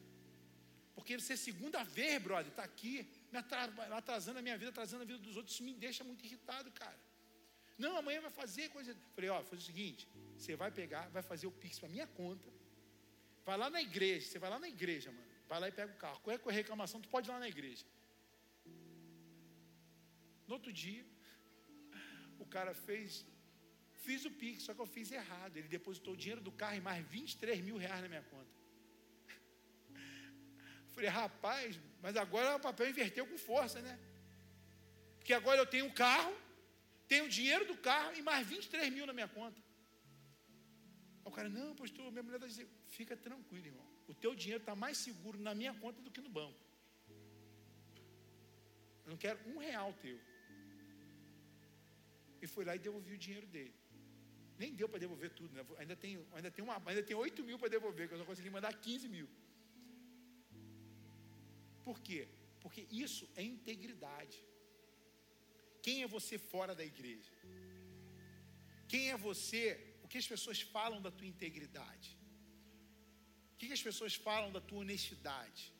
Porque 0.95 1.19
você, 1.19 1.37
segunda 1.37 1.83
vez, 1.83 2.19
brother, 2.21 2.47
está 2.47 2.63
aqui, 2.63 3.07
me 3.31 3.37
atrasando 3.99 4.39
a 4.39 4.41
minha 4.41 4.57
vida, 4.57 4.71
atrasando 4.71 5.03
a 5.03 5.05
vida 5.05 5.19
dos 5.19 5.35
outros. 5.37 5.53
Isso 5.53 5.63
me 5.63 5.73
deixa 5.73 6.03
muito 6.03 6.25
irritado, 6.25 6.71
cara. 6.71 6.97
Não, 7.77 7.95
amanhã 7.95 8.19
vai 8.21 8.31
fazer 8.31 8.69
coisa. 8.69 8.95
Falei, 9.15 9.29
ó, 9.29 9.43
faz 9.43 9.61
o 9.61 9.65
seguinte: 9.65 10.07
você 10.35 10.55
vai 10.55 10.71
pegar, 10.71 11.07
vai 11.09 11.21
fazer 11.21 11.45
o 11.45 11.51
Pix 11.51 11.77
para 11.77 11.89
minha 11.89 12.07
conta. 12.07 12.49
Vai 13.45 13.57
lá 13.57 13.69
na 13.69 13.81
igreja, 13.81 14.25
você 14.27 14.39
vai 14.39 14.49
lá 14.49 14.59
na 14.59 14.67
igreja, 14.67 15.11
mano. 15.11 15.36
Vai 15.49 15.59
lá 15.61 15.67
e 15.69 15.71
pega 15.79 15.91
o 15.93 15.97
carro. 15.97 16.19
Qualquer 16.19 16.53
reclamação, 16.61 17.01
tu 17.01 17.09
pode 17.09 17.29
ir 17.29 17.31
lá 17.31 17.39
na 17.39 17.47
igreja. 17.47 17.85
No 20.47 20.53
outro 20.57 20.71
dia, 20.71 21.05
o 22.39 22.45
cara 22.45 22.73
fez, 22.73 23.25
fiz 24.05 24.25
o 24.25 24.31
Pix, 24.31 24.63
só 24.63 24.73
que 24.73 24.81
eu 24.85 24.85
fiz 24.85 25.11
errado. 25.11 25.55
Ele 25.57 25.67
depositou 25.67 26.13
o 26.13 26.17
dinheiro 26.17 26.41
do 26.41 26.51
carro 26.51 26.75
e 26.75 26.81
mais 26.81 27.05
23 27.07 27.61
mil 27.61 27.77
reais 27.77 28.01
na 28.01 28.09
minha 28.13 28.23
conta. 28.23 28.51
Falei, 30.93 31.09
rapaz, 31.09 31.79
mas 32.01 32.15
agora 32.17 32.55
o 32.57 32.59
papel 32.59 32.89
inverteu 32.89 33.25
com 33.25 33.37
força, 33.37 33.81
né? 33.81 33.97
Porque 35.17 35.33
agora 35.33 35.59
eu 35.61 35.65
tenho 35.65 35.85
um 35.85 35.93
carro, 35.93 36.33
tenho 37.07 37.25
o 37.25 37.29
dinheiro 37.29 37.65
do 37.65 37.77
carro 37.77 38.13
e 38.15 38.21
mais 38.21 38.45
23 38.47 38.93
mil 38.93 39.05
na 39.05 39.13
minha 39.13 39.27
conta. 39.27 39.61
O 41.23 41.31
cara, 41.31 41.49
não, 41.49 41.75
pastor, 41.75 42.09
minha 42.11 42.23
mulher 42.23 42.37
está 42.37 42.47
dizendo, 42.47 42.69
fica 42.87 43.15
tranquilo, 43.15 43.67
irmão 43.67 43.96
o 44.07 44.13
teu 44.13 44.33
dinheiro 44.35 44.61
está 44.61 44.75
mais 44.75 44.97
seguro 44.97 45.37
na 45.47 45.53
minha 45.53 45.73
conta 45.73 46.01
do 46.01 46.11
que 46.11 46.21
no 46.21 46.29
banco. 46.29 46.59
Eu 49.05 49.11
não 49.11 49.17
quero 49.17 49.39
um 49.49 49.57
real 49.57 49.93
teu. 50.05 50.19
E 52.41 52.47
foi 52.47 52.63
lá 52.65 52.75
e 52.75 52.79
devolvi 52.79 53.13
o 53.13 53.17
dinheiro 53.17 53.47
dele. 53.47 53.73
Nem 54.57 54.73
deu 54.73 54.89
para 54.89 54.99
devolver 54.99 55.29
tudo, 55.31 55.53
né? 55.53 55.63
ainda, 55.77 55.95
tem, 55.95 56.25
ainda, 56.31 56.49
tem 56.49 56.63
uma, 56.63 56.81
ainda 56.85 57.03
tem 57.03 57.15
8 57.15 57.43
mil 57.43 57.59
para 57.59 57.69
devolver, 57.69 58.07
que 58.07 58.13
eu 58.15 58.19
só 58.19 58.25
consegui 58.25 58.49
mandar 58.49 58.73
15 58.73 59.07
mil. 59.07 59.29
Por 61.83 61.99
quê? 62.01 62.27
Porque 62.59 62.87
isso 62.89 63.29
é 63.35 63.43
integridade. 63.43 64.37
Quem 65.81 66.03
é 66.03 66.07
você 66.07 66.37
fora 66.37 66.73
da 66.75 66.83
igreja? 66.83 67.31
Quem 68.87 69.11
é 69.11 69.17
você? 69.17 69.61
O 70.03 70.07
que 70.07 70.17
as 70.17 70.27
pessoas 70.27 70.61
falam 70.61 71.01
da 71.01 71.11
tua 71.11 71.27
integridade? 71.27 72.16
O 73.57 73.59
que, 73.59 73.73
as 73.73 73.81
pessoas 73.81 74.13
falam 74.13 74.51
da 74.51 74.61
tua 74.61 74.81
honestidade? 74.81 75.73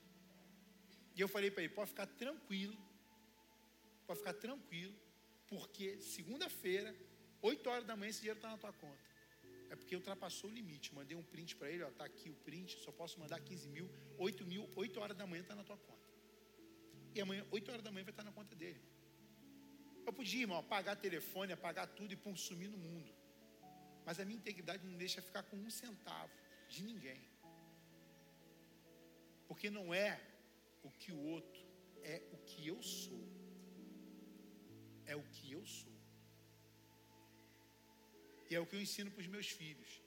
E 1.15 1.21
eu 1.21 1.27
falei 1.27 1.51
para 1.51 1.61
ele: 1.63 1.71
pode 1.71 1.91
ficar 1.91 2.07
tranquilo, 2.07 2.75
pode 4.07 4.17
ficar 4.17 4.33
tranquilo, 4.33 4.95
porque 5.45 6.01
segunda-feira, 6.01 6.95
8 7.39 7.69
horas 7.69 7.85
da 7.85 7.95
manhã, 7.95 8.09
esse 8.09 8.21
dinheiro 8.21 8.39
está 8.39 8.49
na 8.49 8.57
tua 8.57 8.73
conta. 8.73 9.05
É 9.69 9.75
porque 9.75 9.95
ultrapassou 9.95 10.49
o 10.49 10.53
limite. 10.53 10.91
Mandei 10.95 11.15
um 11.15 11.21
print 11.21 11.55
para 11.55 11.69
ele, 11.69 11.83
ó, 11.83 11.91
tá 11.91 12.05
aqui 12.05 12.31
o 12.31 12.33
print, 12.47 12.79
só 12.79 12.91
posso 12.91 13.19
mandar 13.19 13.39
15 13.39 13.67
mil, 13.69 13.87
8 14.17 14.43
mil, 14.43 14.67
8 14.75 14.99
horas 14.99 15.15
da 15.15 15.27
manhã 15.27 15.43
está 15.43 15.53
na 15.53 15.63
tua 15.63 15.77
conta. 15.77 16.09
E 17.13 17.21
amanhã, 17.21 17.45
8 17.51 17.71
horas 17.71 17.83
da 17.83 17.91
manhã, 17.91 18.05
vai 18.05 18.11
estar 18.11 18.23
na 18.23 18.31
conta 18.31 18.55
dele. 18.55 18.81
Eu 20.03 20.11
podia, 20.11 20.41
irmão, 20.41 20.57
apagar 20.57 20.95
telefone, 20.95 21.53
apagar 21.53 21.85
tudo 21.89 22.11
e 22.11 22.15
pum, 22.15 22.35
sumir 22.35 22.69
no 22.69 22.77
mundo. 22.77 23.13
Mas 24.03 24.19
a 24.19 24.25
minha 24.25 24.37
integridade 24.37 24.83
não 24.83 24.97
deixa 24.97 25.21
ficar 25.21 25.43
com 25.43 25.57
um 25.57 25.69
centavo 25.69 26.33
de 26.67 26.81
ninguém. 26.81 27.36
Porque 29.47 29.69
não 29.69 29.93
é 29.93 30.19
o 30.83 30.89
que 30.91 31.11
o 31.11 31.19
outro, 31.35 31.61
é 32.03 32.21
o 32.33 32.37
que 32.37 32.67
eu 32.67 32.81
sou. 32.81 33.23
É 35.05 35.15
o 35.15 35.23
que 35.35 35.51
eu 35.51 35.65
sou. 35.65 35.97
E 38.49 38.55
é 38.55 38.59
o 38.59 38.65
que 38.65 38.75
eu 38.75 38.81
ensino 38.81 39.11
para 39.11 39.21
os 39.21 39.27
meus 39.27 39.49
filhos. 39.49 40.01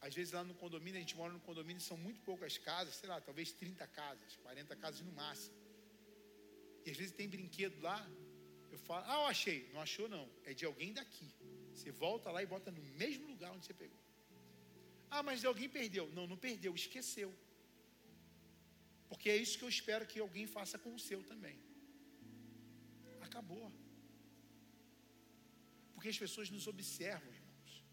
Às 0.00 0.14
vezes 0.14 0.32
lá 0.32 0.44
no 0.44 0.54
condomínio, 0.54 0.98
a 0.98 1.00
gente 1.00 1.16
mora 1.16 1.32
no 1.32 1.40
condomínio, 1.40 1.80
são 1.80 1.96
muito 1.96 2.20
poucas 2.20 2.58
casas, 2.58 2.94
sei 2.96 3.08
lá, 3.08 3.20
talvez 3.20 3.52
30 3.52 3.86
casas, 3.86 4.36
40 4.36 4.76
casas 4.76 5.00
no 5.00 5.12
máximo. 5.12 5.56
E 6.84 6.90
às 6.90 6.96
vezes 6.96 7.12
tem 7.12 7.26
brinquedo 7.26 7.80
lá, 7.80 7.98
eu 8.70 8.78
falo, 8.78 9.04
ah, 9.06 9.20
eu 9.20 9.26
achei. 9.26 9.70
Não 9.72 9.80
achou 9.80 10.08
não, 10.08 10.28
é 10.44 10.52
de 10.52 10.64
alguém 10.66 10.92
daqui. 10.92 11.28
Você 11.72 11.90
volta 11.90 12.30
lá 12.30 12.42
e 12.42 12.46
bota 12.46 12.70
no 12.70 12.82
mesmo 13.02 13.26
lugar 13.28 13.52
onde 13.52 13.64
você 13.64 13.72
pegou. 13.72 13.98
Ah, 15.10 15.22
mas 15.22 15.44
alguém 15.44 15.68
perdeu. 15.68 16.10
Não, 16.12 16.26
não 16.26 16.36
perdeu, 16.36 16.74
esqueceu. 16.74 17.32
Porque 19.08 19.28
é 19.30 19.36
isso 19.36 19.58
que 19.58 19.64
eu 19.64 19.68
espero 19.68 20.06
que 20.06 20.20
alguém 20.20 20.46
faça 20.46 20.78
com 20.78 20.94
o 20.94 20.98
seu 20.98 21.22
também. 21.22 21.58
Acabou. 23.20 23.72
Porque 25.94 26.08
as 26.08 26.18
pessoas 26.18 26.50
nos 26.50 26.66
observam, 26.66 27.32
irmãos. 27.32 27.84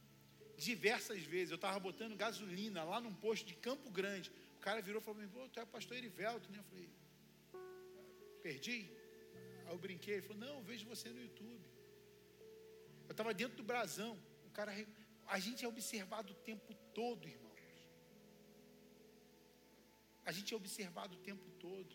Diversas 0.58 1.22
vezes 1.24 1.52
eu 1.52 1.56
estava 1.56 1.80
botando 1.80 2.16
gasolina 2.16 2.84
lá 2.84 3.00
num 3.00 3.14
posto 3.14 3.46
de 3.46 3.56
Campo 3.56 3.90
Grande. 3.90 4.32
O 4.58 4.60
cara 4.60 4.82
virou 4.82 5.02
e 5.02 5.06
falou: 5.06 5.28
Pô, 5.30 5.48
tu 5.50 5.60
é 5.60 5.66
pastor 5.66 5.98
Erivelto, 5.98 6.52
né? 6.52 6.60
Eu 6.60 6.64
falei: 6.64 6.90
Perdi? 8.44 8.80
Aí 9.66 9.74
eu 9.74 9.78
brinquei. 9.78 10.16
Ele 10.16 10.22
falou: 10.22 10.42
Não, 10.48 10.64
vejo 10.64 10.86
você 10.86 11.10
no 11.10 11.22
YouTube. 11.22 11.66
Eu 13.08 13.12
estava 13.12 13.34
dentro 13.34 13.58
do 13.58 13.64
brasão. 13.64 14.18
O 14.46 14.52
cara. 14.52 14.72
A 15.28 15.40
gente 15.40 15.64
é 15.64 15.68
observado 15.68 16.34
o 16.34 16.36
tempo 16.36 16.74
todo, 16.94 17.28
irmão. 17.28 17.51
A 20.32 20.34
gente 20.34 20.54
é 20.54 20.58
observado 20.58 21.14
o 21.16 21.24
tempo 21.30 21.46
todo. 21.60 21.94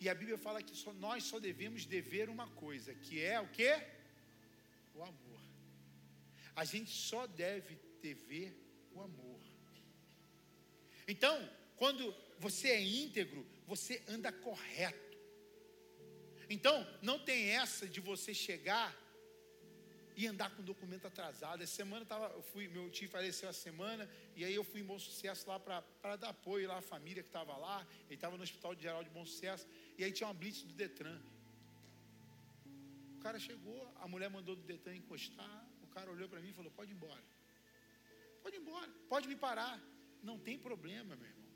E 0.00 0.08
a 0.08 0.14
Bíblia 0.20 0.36
fala 0.36 0.60
que 0.60 0.76
só, 0.76 0.92
nós 0.92 1.22
só 1.22 1.38
devemos 1.38 1.86
dever 1.86 2.28
uma 2.28 2.48
coisa, 2.48 2.92
que 2.94 3.22
é 3.22 3.40
o 3.40 3.46
que? 3.56 3.72
O 4.92 5.04
amor. 5.04 5.40
A 6.56 6.64
gente 6.64 6.90
só 6.90 7.28
deve 7.28 7.78
dever 8.02 8.50
o 8.92 9.00
amor. 9.00 9.40
Então, 11.06 11.48
quando 11.76 12.12
você 12.40 12.70
é 12.70 12.82
íntegro, 12.82 13.46
você 13.68 14.02
anda 14.08 14.32
correto. 14.32 15.16
Então, 16.50 16.76
não 17.02 17.20
tem 17.20 17.50
essa 17.50 17.88
de 17.88 18.00
você 18.00 18.34
chegar 18.34 18.88
e 20.16 20.26
andar 20.26 20.50
com 20.54 20.62
documento 20.62 21.06
atrasado. 21.06 21.62
Essa 21.62 21.74
semana 21.74 22.04
tava, 22.06 22.28
eu 22.28 22.42
fui, 22.42 22.66
meu 22.68 22.88
tio 22.88 23.08
faleceu 23.08 23.48
a 23.50 23.52
semana, 23.52 24.08
e 24.34 24.44
aí 24.44 24.54
eu 24.54 24.64
fui 24.64 24.80
em 24.80 24.84
Bom 24.84 24.98
Sucesso 24.98 25.46
lá 25.46 25.60
para 25.60 26.16
dar 26.16 26.30
apoio 26.30 26.66
lá 26.66 26.78
à 26.78 26.80
família 26.80 27.22
que 27.22 27.28
estava 27.28 27.54
lá. 27.56 27.86
Ele 28.06 28.14
estava 28.14 28.36
no 28.36 28.42
Hospital 28.42 28.74
Geral 28.74 29.04
de 29.04 29.10
Bom 29.10 29.26
Sucesso, 29.26 29.68
e 29.98 30.02
aí 30.02 30.10
tinha 30.10 30.26
uma 30.26 30.34
blitz 30.34 30.62
do 30.62 30.72
Detran. 30.72 31.20
O 33.16 33.20
cara 33.20 33.38
chegou, 33.38 33.92
a 33.96 34.08
mulher 34.08 34.30
mandou 34.30 34.56
do 34.56 34.62
Detran 34.62 34.96
encostar, 34.96 35.68
o 35.82 35.86
cara 35.88 36.10
olhou 36.10 36.28
para 36.28 36.40
mim 36.40 36.48
e 36.48 36.54
falou: 36.54 36.70
pode 36.70 36.92
ir 36.92 36.94
embora. 36.94 37.22
Pode 38.42 38.56
ir 38.56 38.60
embora, 38.60 38.90
pode 39.08 39.28
me 39.28 39.36
parar. 39.36 39.78
Não 40.22 40.38
tem 40.38 40.58
problema, 40.58 41.14
meu 41.14 41.28
irmão. 41.28 41.50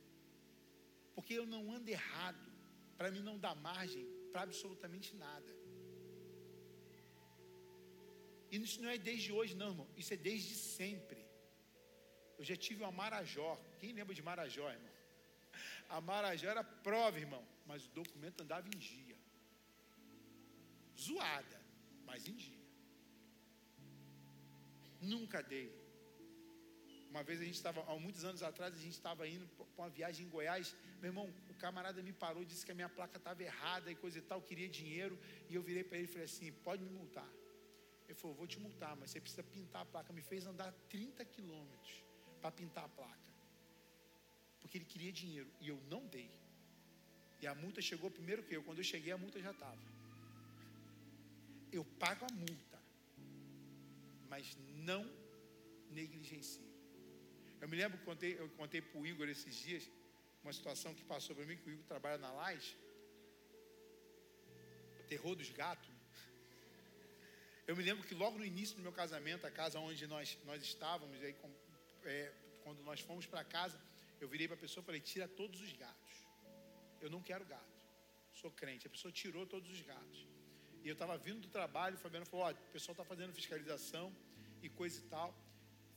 Porque 1.15 1.33
eu 1.33 1.47
não 1.47 1.73
ando 1.73 1.89
errado. 1.89 2.51
Para 2.99 3.11
mim 3.11 3.21
não 3.21 3.39
dá 3.39 3.55
margem 3.55 4.07
para 4.33 4.43
absolutamente 4.43 5.17
nada. 5.17 5.60
E 8.51 8.57
isso 8.57 8.83
não 8.83 8.91
é 8.91 8.99
desde 8.99 9.33
hoje, 9.33 9.55
não, 9.55 9.71
irmão. 9.71 9.89
Isso 9.97 10.13
é 10.13 10.17
desde 10.17 10.55
sempre. 10.55 11.25
Eu 12.39 12.45
já 12.45 12.57
tive 12.57 12.83
uma 12.83 12.91
Marajó. 12.91 13.53
Quem 13.79 13.93
lembra 13.93 14.15
de 14.15 14.23
Marajó, 14.23 14.69
irmão? 14.71 14.95
A 15.89 16.01
Marajó 16.01 16.49
era 16.49 16.65
prova, 16.65 17.19
irmão. 17.19 17.45
Mas 17.67 17.87
o 17.87 17.91
documento 17.91 18.43
andava 18.43 18.67
em 18.67 18.79
dia. 18.79 19.17
Zoada, 20.99 21.61
mas 22.05 22.27
em 22.27 22.35
dia. 22.35 22.65
Nunca 25.01 25.43
dei. 25.43 25.69
Uma 27.11 27.23
vez 27.25 27.41
a 27.41 27.45
gente 27.45 27.57
estava, 27.57 27.81
há 27.91 27.99
muitos 27.99 28.25
anos 28.25 28.43
atrás, 28.43 28.73
a 28.75 28.79
gente 28.79 28.93
estava 28.93 29.27
indo 29.27 29.47
para 29.49 29.85
uma 29.85 29.91
viagem 29.91 30.27
em 30.27 30.29
Goiás. 30.29 30.77
Meu 31.01 31.09
irmão, 31.11 31.35
o 31.49 31.55
camarada 31.55 32.03
me 32.03 32.13
parou, 32.13 32.45
disse 32.45 32.65
que 32.65 32.73
a 32.73 32.75
minha 32.75 32.89
placa 32.89 33.19
estava 33.19 33.43
errada 33.43 33.91
e 33.91 33.97
coisa 33.97 34.19
e 34.19 34.23
tal, 34.23 34.41
queria 34.41 34.69
dinheiro. 34.69 35.19
E 35.49 35.55
eu 35.55 35.63
virei 35.63 35.83
para 35.83 35.99
ele 35.99 36.07
e 36.07 36.13
falei 36.15 36.25
assim: 36.25 36.53
pode 36.53 36.85
me 36.85 36.91
multar. 36.91 37.29
Ele 38.11 38.19
falou: 38.19 38.37
Vou 38.37 38.47
te 38.53 38.59
multar, 38.59 38.95
mas 38.97 39.11
você 39.11 39.21
precisa 39.21 39.43
pintar 39.43 39.83
a 39.83 39.85
placa. 39.93 40.13
Me 40.13 40.23
fez 40.31 40.47
andar 40.53 40.71
30 40.89 41.25
quilômetros 41.35 41.93
para 42.41 42.51
pintar 42.51 42.85
a 42.85 42.89
placa. 42.89 43.31
Porque 44.61 44.79
ele 44.79 44.85
queria 44.93 45.13
dinheiro 45.13 45.51
e 45.61 45.69
eu 45.69 45.79
não 45.93 46.03
dei. 46.07 46.31
E 47.41 47.47
a 47.47 47.55
multa 47.55 47.81
chegou 47.81 48.11
primeiro 48.11 48.43
que 48.43 48.55
eu. 48.57 48.63
Quando 48.65 48.79
eu 48.79 48.89
cheguei, 48.93 49.13
a 49.13 49.19
multa 49.25 49.41
já 49.41 49.53
estava. 49.53 49.79
Eu 51.79 51.85
pago 52.03 52.27
a 52.31 52.33
multa, 52.33 52.79
mas 54.29 54.57
não 54.91 55.03
negligencio. 55.99 56.69
Eu 57.61 57.69
me 57.69 57.77
lembro 57.77 57.99
que 57.99 58.05
contei, 58.05 58.33
eu 58.43 58.49
contei 58.61 58.81
para 58.83 59.01
o 59.01 59.07
Igor 59.07 59.29
esses 59.29 59.55
dias 59.55 59.89
uma 60.43 60.53
situação 60.53 60.93
que 60.95 61.05
passou 61.05 61.37
para 61.37 61.47
mim, 61.47 61.57
que 61.57 61.69
o 61.71 61.73
Igor 61.73 61.85
trabalha 61.85 62.19
na 62.19 62.33
Laje. 62.33 62.77
Terror 65.07 65.35
dos 65.37 65.51
gatos. 65.51 65.90
Eu 67.67 67.77
me 67.77 67.83
lembro 67.83 68.07
que 68.07 68.15
logo 68.15 68.39
no 68.39 68.45
início 68.45 68.77
do 68.77 68.83
meu 68.83 68.93
casamento, 68.93 69.47
a 69.47 69.51
casa 69.51 69.79
onde 69.79 70.07
nós, 70.07 70.37
nós 70.45 70.63
estávamos, 70.63 71.23
aí, 71.23 71.35
é, 72.05 72.33
quando 72.65 72.83
nós 72.83 73.01
fomos 73.01 73.27
para 73.27 73.45
casa, 73.45 73.81
eu 74.21 74.29
virei 74.29 74.47
para 74.47 74.57
a 74.57 74.61
pessoa 74.61 74.83
e 74.83 74.87
falei: 74.87 75.01
tira 75.01 75.29
todos 75.29 75.61
os 75.61 75.73
gatos. 75.73 76.13
Eu 77.01 77.11
não 77.11 77.23
quero 77.23 77.45
gato. 77.45 77.81
Sou 78.33 78.51
crente. 78.51 78.87
A 78.87 78.91
pessoa 78.91 79.13
tirou 79.13 79.47
todos 79.47 79.71
os 79.71 79.81
gatos. 79.83 80.27
E 80.83 80.89
eu 80.89 80.95
estava 80.95 81.17
vindo 81.19 81.41
do 81.41 81.49
trabalho, 81.49 81.97
o 81.97 81.99
Fabiano 81.99 82.27
falou: 82.27 82.47
ó, 82.47 82.51
o 82.51 82.73
pessoal 82.73 82.93
está 82.93 83.05
fazendo 83.05 83.33
fiscalização 83.33 84.15
e 84.63 84.69
coisa 84.69 84.99
e 84.99 85.03
tal. 85.03 85.35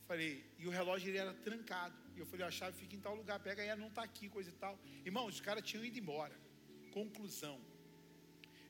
Falei, 0.07 0.45
e 0.59 0.67
o 0.67 0.69
relógio 0.69 1.09
ele 1.09 1.17
era 1.17 1.33
trancado. 1.33 1.95
E 2.15 2.19
eu 2.19 2.25
falei, 2.25 2.45
a 2.45 2.51
chave 2.51 2.77
fica 2.77 2.95
em 2.95 2.99
tal 2.99 3.15
lugar, 3.15 3.39
pega 3.39 3.61
aí, 3.61 3.75
não 3.75 3.87
está 3.87 4.03
aqui, 4.03 4.27
coisa 4.29 4.49
e 4.49 4.53
tal. 4.53 4.77
Irmãos, 5.05 5.35
os 5.35 5.41
caras 5.41 5.63
tinham 5.63 5.83
ido 5.85 5.97
embora. 5.97 6.35
Conclusão. 6.91 7.59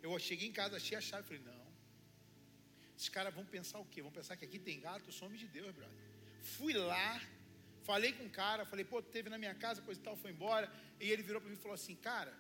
Eu 0.02 0.18
cheguei 0.20 0.48
em 0.48 0.52
casa, 0.52 0.78
achei 0.78 0.98
a 0.98 1.02
chave, 1.02 1.28
falei, 1.28 1.42
não. 1.44 1.63
Esses 2.98 3.10
caras 3.10 3.34
vão 3.34 3.46
pensar 3.46 3.80
o 3.80 3.86
quê? 3.86 4.02
Vão 4.02 4.12
pensar 4.12 4.36
que 4.38 4.46
aqui 4.46 4.60
tem 4.60 4.80
gato, 4.80 5.04
eu 5.08 5.12
sou 5.12 5.28
homem 5.28 5.40
de 5.40 5.48
Deus, 5.48 5.74
brother. 5.74 5.98
Fui 6.42 6.74
lá, 6.74 7.22
falei 7.84 8.14
com 8.14 8.26
o 8.26 8.30
cara, 8.30 8.66
falei, 8.66 8.86
pô, 8.86 9.02
teve 9.02 9.30
na 9.30 9.38
minha 9.38 9.56
casa, 9.56 9.82
coisa 9.82 10.00
e 10.00 10.04
tal, 10.04 10.16
foi 10.16 10.32
embora. 10.32 10.72
E 11.00 11.10
ele 11.12 11.24
virou 11.24 11.42
para 11.42 11.50
mim 11.50 11.56
e 11.56 11.60
falou 11.60 11.76
assim, 11.76 11.96
cara, 11.96 12.34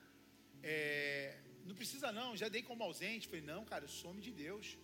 é, 0.61 1.37
não 1.65 1.75
precisa 1.75 2.11
não, 2.11 2.35
já 2.37 2.47
dei 2.47 2.61
como 2.61 2.83
ausente. 2.83 3.27
Falei, 3.27 3.41
não, 3.41 3.65
cara, 3.65 3.85
eu 3.85 3.89
sou 3.89 4.11
homem 4.11 4.21
de 4.21 4.31
Deus. 4.31 4.77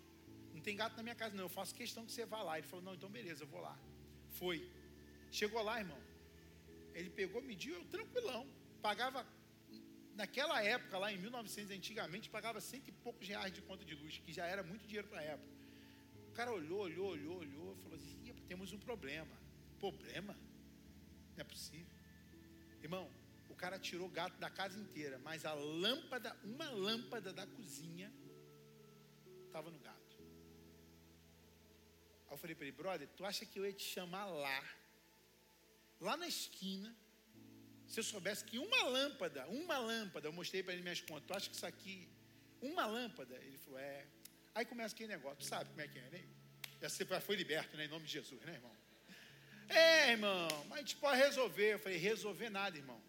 Não 0.54 0.62
tem 0.62 0.76
gato 0.76 0.98
na 0.98 1.04
minha 1.04 1.16
casa, 1.16 1.36
não. 1.36 1.44
Eu 1.44 1.50
faço 1.50 1.76
questão 1.76 2.06
que 2.06 2.12
você 2.12 2.26
vá 2.26 2.42
lá. 2.42 2.58
Ele 2.58 2.68
falou, 2.68 2.84
não, 2.84 2.96
então 2.96 3.10
beleza, 3.10 3.44
eu 3.44 3.48
vou 3.48 3.62
lá. 3.62 3.78
Foi. 4.32 4.70
Chegou 5.32 5.62
lá, 5.62 5.80
irmão. 5.80 6.00
Ele 6.94 7.10
pegou, 7.10 7.42
mediu, 7.42 7.76
eu 7.76 7.86
tranquilão. 7.86 8.48
Pagava, 8.82 9.26
naquela 10.16 10.62
época, 10.64 10.98
lá 10.98 11.14
em 11.14 11.18
1900, 11.18 11.72
antigamente, 11.72 12.30
pagava 12.30 12.60
cento 12.60 12.88
e 12.88 12.92
poucos 12.92 13.28
reais 13.28 13.54
de 13.54 13.62
conta 13.62 13.86
de 13.86 13.96
luz, 13.96 14.18
que 14.26 14.34
já 14.34 14.46
era 14.46 14.64
muito 14.64 14.86
dinheiro 14.88 15.08
para 15.08 15.20
a 15.20 15.24
época 15.24 15.59
cara 16.40 16.54
olhou, 16.54 16.80
olhou, 16.88 17.08
olhou, 17.10 17.38
olhou, 17.40 17.76
falou 17.84 17.98
assim: 17.98 18.34
temos 18.48 18.72
um 18.72 18.80
problema. 18.80 19.36
Problema? 19.78 20.34
Não 21.36 21.42
é 21.42 21.44
possível. 21.44 21.98
Irmão, 22.82 23.06
o 23.50 23.56
cara 23.56 23.78
tirou 23.78 24.08
gato 24.08 24.38
da 24.40 24.50
casa 24.50 24.80
inteira, 24.80 25.20
mas 25.20 25.44
a 25.44 25.54
lâmpada, 25.54 26.34
uma 26.46 26.70
lâmpada 26.70 27.34
da 27.34 27.46
cozinha, 27.46 28.10
estava 29.48 29.70
no 29.70 29.80
gato. 29.80 30.16
Aí 32.28 32.34
eu 32.34 32.38
falei 32.38 32.56
para 32.56 32.68
ele, 32.68 32.78
brother, 32.84 33.10
tu 33.18 33.26
acha 33.26 33.46
que 33.46 33.60
eu 33.60 33.66
ia 33.66 33.74
te 33.74 33.88
chamar 33.96 34.26
lá, 34.26 34.64
lá 36.00 36.16
na 36.16 36.28
esquina, 36.36 36.96
se 37.86 38.00
eu 38.00 38.04
soubesse 38.04 38.46
que 38.46 38.58
uma 38.58 38.84
lâmpada, 38.84 39.46
uma 39.50 39.78
lâmpada, 39.78 40.28
eu 40.30 40.32
mostrei 40.32 40.64
para 40.64 40.72
ele 40.72 40.84
minhas 40.84 41.02
contas, 41.02 41.26
tu 41.28 41.34
acha 41.34 41.50
que 41.50 41.56
isso 41.58 41.66
aqui, 41.66 42.08
uma 42.62 42.86
lâmpada? 42.86 43.36
Ele 43.48 43.58
falou, 43.58 43.80
é, 43.80 44.08
Aí 44.56 44.66
começa 44.66 44.94
aquele 44.94 45.10
negócio, 45.10 45.44
sabe 45.44 45.70
como 45.70 45.82
é 45.82 45.88
que 45.88 46.00
é, 46.00 46.10
né? 46.10 46.24
Já 46.82 47.22
foi 47.22 47.36
liberto, 47.36 47.76
né? 47.78 47.86
Em 47.86 47.88
nome 47.90 48.06
de 48.06 48.14
Jesus, 48.14 48.42
né, 48.46 48.54
irmão? 48.54 48.76
É, 49.68 50.12
irmão, 50.12 50.48
mas 50.68 50.80
a 50.80 50.82
gente 50.82 50.96
pode 50.96 51.18
resolver. 51.18 51.74
Eu 51.74 51.80
falei, 51.80 51.98
resolver 51.98 52.50
nada, 52.50 52.78
irmão. 52.78 53.00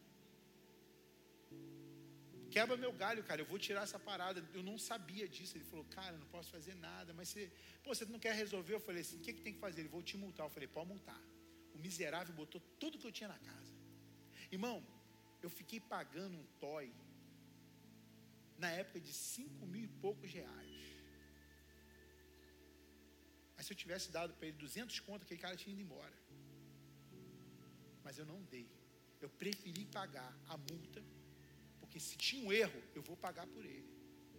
Quebra 2.50 2.76
meu 2.76 2.92
galho, 2.92 3.22
cara. 3.22 3.40
Eu 3.40 3.46
vou 3.46 3.58
tirar 3.58 3.82
essa 3.82 3.98
parada. 3.98 4.44
Eu 4.52 4.62
não 4.62 4.76
sabia 4.76 5.26
disso. 5.28 5.56
Ele 5.56 5.64
falou, 5.64 5.84
cara, 5.86 6.16
não 6.22 6.26
posso 6.26 6.50
fazer 6.50 6.74
nada. 6.74 7.14
Mas 7.14 7.28
você, 7.28 7.50
pô, 7.82 7.94
você 7.94 8.04
não 8.04 8.18
quer 8.18 8.34
resolver? 8.34 8.74
Eu 8.74 8.80
falei 8.80 9.02
assim, 9.02 9.18
o 9.18 9.20
que, 9.20 9.32
que 9.32 9.40
tem 9.40 9.54
que 9.54 9.60
fazer? 9.60 9.80
Ele 9.82 9.88
vou 9.88 10.02
te 10.02 10.16
multar. 10.16 10.46
Eu 10.46 10.50
falei, 10.50 10.68
pode 10.68 10.88
multar. 10.88 11.22
O 11.72 11.78
miserável 11.78 12.34
botou 12.34 12.60
tudo 12.78 12.98
que 12.98 13.06
eu 13.06 13.12
tinha 13.12 13.28
na 13.28 13.38
casa. 13.38 13.72
Irmão, 14.50 14.84
eu 15.40 15.48
fiquei 15.48 15.80
pagando 15.80 16.36
um 16.36 16.46
toy 16.58 16.92
na 18.58 18.70
época 18.70 19.00
de 19.00 19.12
cinco 19.12 19.64
mil 19.64 19.84
e 19.84 19.88
poucos 19.88 20.30
reais. 20.30 20.69
Mas 23.60 23.66
se 23.66 23.74
eu 23.74 23.76
tivesse 23.76 24.10
dado 24.10 24.32
para 24.32 24.46
ele 24.48 24.56
200 24.56 25.00
conto, 25.00 25.24
aquele 25.24 25.38
cara 25.38 25.54
tinha 25.54 25.70
ido 25.74 25.82
embora. 25.82 26.14
Mas 28.02 28.16
eu 28.16 28.24
não 28.24 28.42
dei. 28.44 28.66
Eu 29.20 29.28
preferi 29.28 29.84
pagar 29.84 30.30
a 30.48 30.56
multa, 30.56 31.04
porque 31.78 32.00
se 32.00 32.16
tinha 32.16 32.42
um 32.42 32.50
erro, 32.50 32.82
eu 32.94 33.02
vou 33.02 33.18
pagar 33.18 33.46
por 33.46 33.62
ele. 33.62 33.86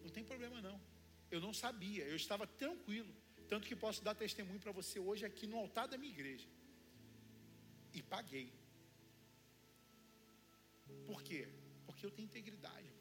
Não 0.02 0.10
tem 0.10 0.24
problema 0.24 0.60
não. 0.60 0.82
Eu 1.30 1.40
não 1.40 1.54
sabia, 1.54 2.04
eu 2.06 2.16
estava 2.16 2.48
tranquilo. 2.48 3.14
Tanto 3.48 3.68
que 3.68 3.76
posso 3.76 4.04
dar 4.04 4.16
testemunho 4.16 4.60
para 4.60 4.72
você 4.72 4.98
hoje 4.98 5.24
aqui 5.24 5.46
no 5.46 5.60
altar 5.60 5.88
da 5.88 6.00
minha 6.00 6.12
igreja. 6.18 6.50
E 7.94 8.02
paguei. 8.02 8.52
Por 11.06 11.22
quê? 11.22 11.48
Porque 11.86 12.04
eu 12.08 12.10
tenho 12.10 12.26
integridade. 12.26 12.92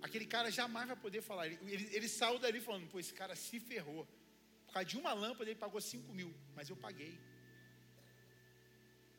Aquele 0.00 0.24
cara 0.24 0.52
jamais 0.52 0.86
vai 0.86 0.96
poder 0.96 1.20
falar. 1.20 1.48
Ele, 1.48 1.58
ele, 1.62 1.96
ele 1.96 2.08
saiu 2.08 2.38
dali 2.38 2.60
falando, 2.60 2.86
pô, 2.86 3.00
esse 3.00 3.12
cara 3.12 3.34
se 3.34 3.58
ferrou. 3.58 4.06
Causa 4.74 4.88
de 4.88 4.96
uma 4.98 5.12
lâmpada 5.12 5.48
ele 5.48 5.64
pagou 5.64 5.80
5 5.80 6.12
mil, 6.12 6.34
mas 6.56 6.68
eu 6.68 6.76
paguei. 6.76 7.16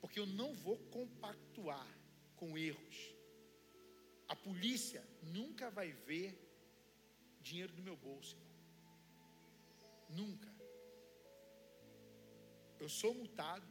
Porque 0.01 0.19
eu 0.19 0.25
não 0.25 0.53
vou 0.53 0.77
compactuar 0.95 1.87
com 2.35 2.57
erros. 2.57 2.97
A 4.27 4.35
polícia 4.35 5.01
nunca 5.21 5.69
vai 5.77 5.93
ver 6.09 6.27
dinheiro 7.39 7.71
do 7.71 7.81
meu 7.81 7.95
bolso. 7.95 8.37
Nunca. 10.09 10.51
Eu 12.77 12.89
sou 12.89 13.13
multado 13.13 13.65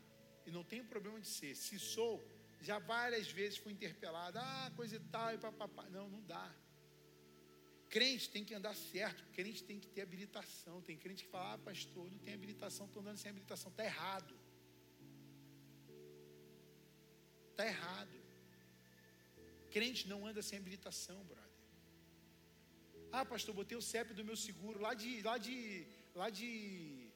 e 0.46 0.50
não 0.50 0.64
tenho 0.64 0.86
problema 0.86 1.20
de 1.20 1.28
ser. 1.28 1.54
Se 1.54 1.78
sou, 1.78 2.14
já 2.62 2.78
várias 2.78 3.30
vezes 3.30 3.58
fui 3.58 3.74
interpelado. 3.74 4.38
Ah, 4.38 4.72
coisa 4.74 4.96
e 4.96 5.00
tal, 5.00 5.34
e 5.34 5.38
papapá. 5.38 5.84
Não, 5.90 6.08
não 6.08 6.22
dá. 6.22 6.50
Crente 7.88 8.28
tem 8.28 8.44
que 8.44 8.54
andar 8.54 8.74
certo, 8.74 9.24
crente 9.32 9.62
tem 9.62 9.78
que 9.78 9.88
ter 9.88 10.02
habilitação. 10.02 10.82
Tem 10.82 10.96
crente 10.96 11.24
que 11.24 11.30
fala, 11.30 11.54
ah, 11.54 11.58
pastor, 11.58 12.10
não 12.10 12.18
tem 12.18 12.34
habilitação, 12.34 12.86
estou 12.86 13.02
andando 13.02 13.18
sem 13.18 13.30
habilitação. 13.30 13.70
Está 13.70 13.84
errado. 13.84 14.34
Está 17.50 17.66
errado. 17.66 18.24
Crente 19.70 20.08
não 20.08 20.26
anda 20.26 20.42
sem 20.42 20.58
habilitação, 20.58 21.22
brother. 21.24 21.44
Ah, 23.16 23.24
pastor, 23.24 23.54
botei 23.54 23.76
o 23.78 23.82
CEP 23.82 24.12
do 24.12 24.24
meu 24.24 24.36
seguro 24.36 24.80
lá 24.80 24.92
de, 24.92 25.22
lá 25.22 25.36
de, 25.38 25.86
lá 26.20 26.28
de, 26.30 27.08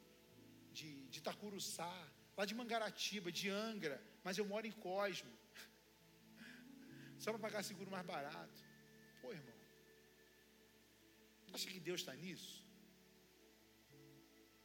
de, 0.72 0.88
de 1.08 1.18
Itacuruçá, 1.18 1.92
lá 2.36 2.44
de 2.44 2.54
Mangaratiba, 2.54 3.32
de 3.32 3.48
Angra, 3.50 4.00
mas 4.22 4.38
eu 4.38 4.46
moro 4.46 4.64
em 4.64 4.76
Cosmo. 4.86 5.32
Só 7.18 7.32
para 7.32 7.40
pagar 7.46 7.64
seguro 7.64 7.90
mais 7.90 8.06
barato. 8.06 8.60
Pô, 9.20 9.32
irmão. 9.32 9.57
Tu 11.48 11.54
acha 11.56 11.68
que 11.68 11.80
Deus 11.80 12.00
está 12.00 12.14
nisso? 12.14 12.64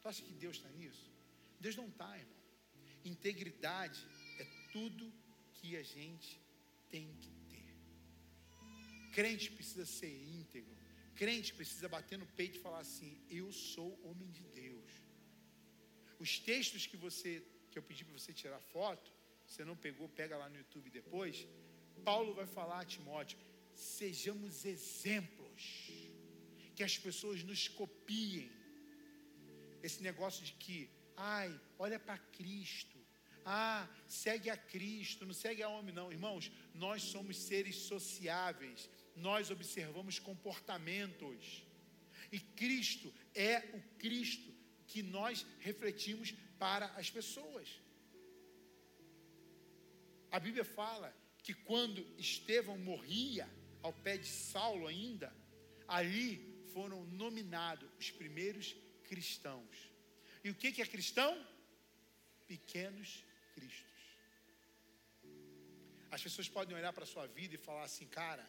Tu 0.01 0.07
acha 0.09 0.21
que 0.21 0.33
Deus 0.33 0.57
está 0.57 0.69
nisso? 0.69 1.11
Deus 1.59 1.75
não 1.75 1.87
está, 1.87 2.17
irmão. 2.17 2.41
Integridade 3.05 4.05
é 4.39 4.45
tudo 4.71 5.11
que 5.55 5.77
a 5.77 5.83
gente 5.83 6.39
tem 6.89 7.07
que 7.21 7.31
ter. 7.49 7.69
Crente 9.13 9.49
precisa 9.51 9.85
ser 9.85 10.13
íntegro. 10.39 10.75
Crente 11.15 11.53
precisa 11.53 11.87
bater 11.87 12.17
no 12.17 12.25
peito 12.25 12.57
e 12.57 12.61
falar 12.61 12.79
assim: 12.79 13.17
Eu 13.29 13.51
sou 13.51 13.89
homem 14.03 14.29
de 14.31 14.43
Deus. 14.61 14.91
Os 16.19 16.39
textos 16.39 16.85
que 16.85 16.97
você 16.97 17.43
que 17.71 17.79
eu 17.79 17.83
pedi 17.83 18.03
para 18.05 18.17
você 18.19 18.31
tirar 18.31 18.59
foto, 18.59 19.11
você 19.47 19.63
não 19.65 19.75
pegou, 19.75 20.07
pega 20.09 20.37
lá 20.37 20.47
no 20.49 20.57
YouTube 20.57 20.89
depois. 20.89 21.47
Paulo 22.03 22.33
vai 22.33 22.45
falar 22.45 22.81
a 22.81 22.85
Timóteo: 22.85 23.37
sejamos 23.73 24.65
exemplos 24.65 25.61
que 26.75 26.83
as 26.83 26.97
pessoas 26.97 27.43
nos 27.43 27.67
copiem. 27.67 28.51
Esse 29.81 30.01
negócio 30.01 30.43
de 30.45 30.53
que, 30.53 30.89
ai, 31.15 31.59
olha 31.77 31.99
para 31.99 32.17
Cristo. 32.17 32.97
Ah, 33.45 33.89
segue 34.07 34.49
a 34.49 34.55
Cristo, 34.55 35.25
não 35.25 35.33
segue 35.33 35.61
a 35.61 35.69
homem, 35.69 35.93
não. 35.93 36.11
Irmãos, 36.11 36.51
nós 36.73 37.03
somos 37.03 37.37
seres 37.37 37.75
sociáveis, 37.75 38.89
nós 39.15 39.51
observamos 39.51 40.17
comportamentos. 40.17 41.63
E 42.31 42.39
Cristo 42.39 43.13
é 43.35 43.57
o 43.73 43.81
Cristo 43.97 44.53
que 44.87 45.03
nós 45.03 45.45
refletimos 45.59 46.33
para 46.57 46.85
as 46.95 47.09
pessoas. 47.09 47.67
A 50.31 50.39
Bíblia 50.39 50.63
fala 50.63 51.13
que 51.43 51.53
quando 51.53 52.05
Estevão 52.17 52.77
morria, 52.77 53.47
ao 53.81 53.91
pé 53.91 54.17
de 54.17 54.27
Saulo 54.27 54.87
ainda, 54.87 55.35
ali 55.87 56.52
foram 56.73 57.05
nominados 57.05 57.89
os 57.99 58.09
primeiros 58.11 58.75
cristãos. 59.09 59.75
E 60.43 60.49
o 60.49 60.55
que 60.55 60.81
é 60.81 60.85
cristão? 60.85 61.31
Pequenos 62.47 63.23
cristos. 63.53 63.91
As 66.11 66.21
pessoas 66.21 66.49
podem 66.49 66.75
olhar 66.75 66.93
para 66.93 67.05
a 67.05 67.07
sua 67.07 67.25
vida 67.25 67.55
e 67.55 67.57
falar 67.57 67.83
assim, 67.83 68.07
cara, 68.07 68.45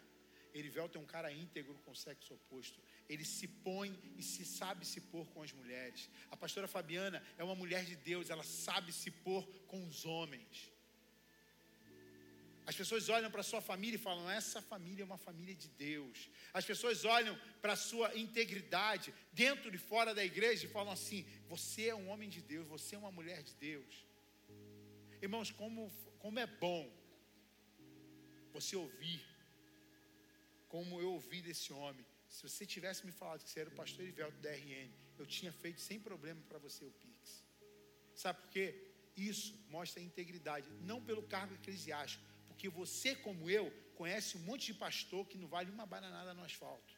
Erivelto 0.55 0.98
é 0.98 1.01
um 1.01 1.06
cara 1.06 1.32
íntegro 1.32 1.74
com 1.84 1.90
o 1.90 1.96
sexo 1.96 2.34
oposto. 2.34 2.80
Ele 3.09 3.24
se 3.24 3.48
põe 3.48 3.98
e 4.16 4.22
se 4.22 4.44
sabe 4.44 4.86
se 4.86 5.01
pôr 5.01 5.26
com 5.32 5.42
as 5.42 5.52
mulheres. 5.52 6.09
A 6.30 6.36
pastora 6.36 6.68
Fabiana 6.68 7.22
é 7.36 7.42
uma 7.42 7.55
mulher 7.55 7.84
de 7.84 7.96
Deus, 7.96 8.30
ela 8.30 8.44
sabe 8.44 8.92
se 8.92 9.10
pôr 9.10 9.46
com 9.66 9.86
os 9.88 10.05
homens. 10.05 10.73
As 12.66 12.74
pessoas 12.74 13.09
olham 13.09 13.31
para 13.31 13.41
a 13.41 13.45
sua 13.45 13.61
família 13.61 13.97
e 13.97 14.07
falam: 14.09 14.31
essa 14.31 14.61
família 14.62 15.03
é 15.03 15.05
uma 15.05 15.19
família 15.19 15.55
de 15.55 15.69
Deus. 15.69 16.31
As 16.53 16.65
pessoas 16.65 17.05
olham 17.05 17.39
para 17.61 17.74
a 17.74 17.77
sua 17.77 18.16
integridade 18.16 19.12
dentro 19.32 19.74
e 19.74 19.78
fora 19.78 20.15
da 20.15 20.24
igreja 20.24 20.65
e 20.65 20.69
falam 20.69 20.93
assim: 20.93 21.27
você 21.47 21.89
é 21.89 21.95
um 21.95 22.09
homem 22.09 22.28
de 22.28 22.41
Deus, 22.41 22.66
você 22.66 22.95
é 22.95 22.99
uma 22.99 23.12
mulher 23.12 23.43
de 23.43 23.55
Deus. 23.57 24.07
Irmãos, 25.20 25.51
como, 25.51 25.93
como 26.19 26.39
é 26.39 26.47
bom 26.47 26.91
você 28.53 28.77
ouvir, 28.77 29.23
como 30.69 31.01
eu 31.01 31.12
ouvi 31.12 31.43
desse 31.43 31.73
homem. 31.73 32.05
Se 32.28 32.43
você 32.43 32.65
tivesse 32.65 33.05
me 33.05 33.12
falado 33.12 33.45
que 33.45 33.51
você 33.51 33.61
era 33.61 33.69
o 33.69 33.74
pastor 33.74 34.03
Erivelto 34.05 34.39
da 34.39 34.51
RN, 34.51 34.91
eu 35.19 35.27
tinha 35.27 35.53
feito 35.53 35.81
sem 35.81 36.01
problema 36.01 36.41
para 36.49 36.59
você 36.59 36.85
o 36.85 36.91
Pix. 36.91 37.45
Sabe 38.15 38.41
por 38.41 38.51
quê? 38.51 38.91
Isso 39.16 39.55
mostra 39.69 40.03
integridade, 40.03 40.69
não 40.81 41.01
pelo 41.01 41.23
cargo 41.23 41.55
eclesiástico 41.55 42.34
porque 42.55 42.68
você, 42.68 43.16
como 43.16 43.51
eu, 43.51 43.64
conhece 43.97 44.36
um 44.36 44.40
monte 44.48 44.66
de 44.66 44.74
pastor 44.74 45.26
que 45.26 45.36
não 45.36 45.48
vale 45.48 45.70
uma 45.70 45.85
bananada 45.85 46.32
no 46.32 46.44
asfalto, 46.44 46.94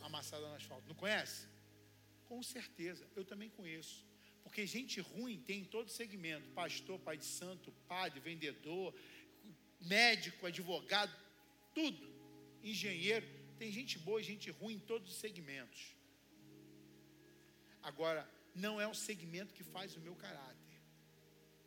amassada 0.00 0.46
no 0.48 0.54
asfalto. 0.54 0.88
Não 0.88 0.94
conhece? 0.94 1.46
Com 2.28 2.42
certeza, 2.42 3.06
eu 3.14 3.24
também 3.24 3.48
conheço. 3.48 4.04
Porque 4.42 4.66
gente 4.66 5.00
ruim 5.00 5.40
tem 5.40 5.60
em 5.60 5.64
todo 5.64 5.88
segmento: 5.88 6.50
pastor, 6.50 6.98
pai 6.98 7.16
de 7.16 7.24
santo, 7.24 7.72
padre, 7.86 8.18
vendedor, 8.18 8.92
médico, 9.80 10.46
advogado, 10.46 11.14
tudo. 11.72 12.04
Engenheiro. 12.62 13.26
Tem 13.56 13.70
gente 13.72 13.98
boa 13.98 14.20
e 14.20 14.24
gente 14.24 14.50
ruim 14.50 14.74
em 14.74 14.80
todos 14.80 15.10
os 15.12 15.16
segmentos. 15.16 15.96
Agora, 17.82 18.28
não 18.54 18.80
é 18.80 18.86
o 18.86 18.94
segmento 18.94 19.54
que 19.54 19.62
faz 19.62 19.96
o 19.96 20.00
meu 20.00 20.16
caráter. 20.16 20.76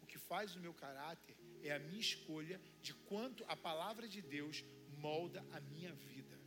O 0.01 0.05
que 0.05 0.17
faz 0.17 0.55
o 0.55 0.59
meu 0.59 0.73
caráter 0.73 1.35
é 1.63 1.71
a 1.73 1.79
minha 1.79 1.99
escolha 1.99 2.59
de 2.81 2.93
quanto 2.93 3.43
a 3.47 3.55
palavra 3.55 4.07
de 4.07 4.21
Deus 4.21 4.63
molda 4.97 5.43
a 5.51 5.59
minha 5.59 5.93
vida. 5.93 6.39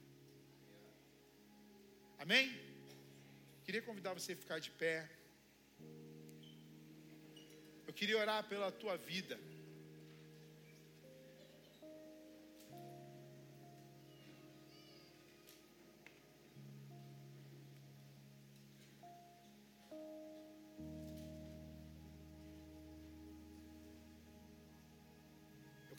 Amém? 2.18 2.46
Queria 3.64 3.82
convidar 3.82 4.12
você 4.12 4.32
a 4.32 4.36
ficar 4.36 4.58
de 4.58 4.70
pé. 4.70 5.08
Eu 7.86 7.92
queria 7.92 8.18
orar 8.18 8.42
pela 8.48 8.70
tua 8.70 8.96
vida. 8.96 9.38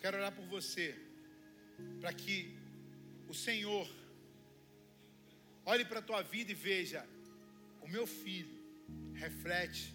Quero 0.05 0.17
orar 0.17 0.31
por 0.31 0.45
você, 0.45 0.87
para 1.99 2.13
que 2.13 2.37
o 3.27 3.33
Senhor 3.33 3.87
olhe 5.65 5.83
para 5.83 5.97
a 6.01 6.07
tua 6.09 6.21
vida 6.21 6.51
e 6.51 6.53
veja: 6.53 7.01
o 7.81 7.87
meu 7.87 8.05
filho 8.05 8.55
reflete 9.15 9.85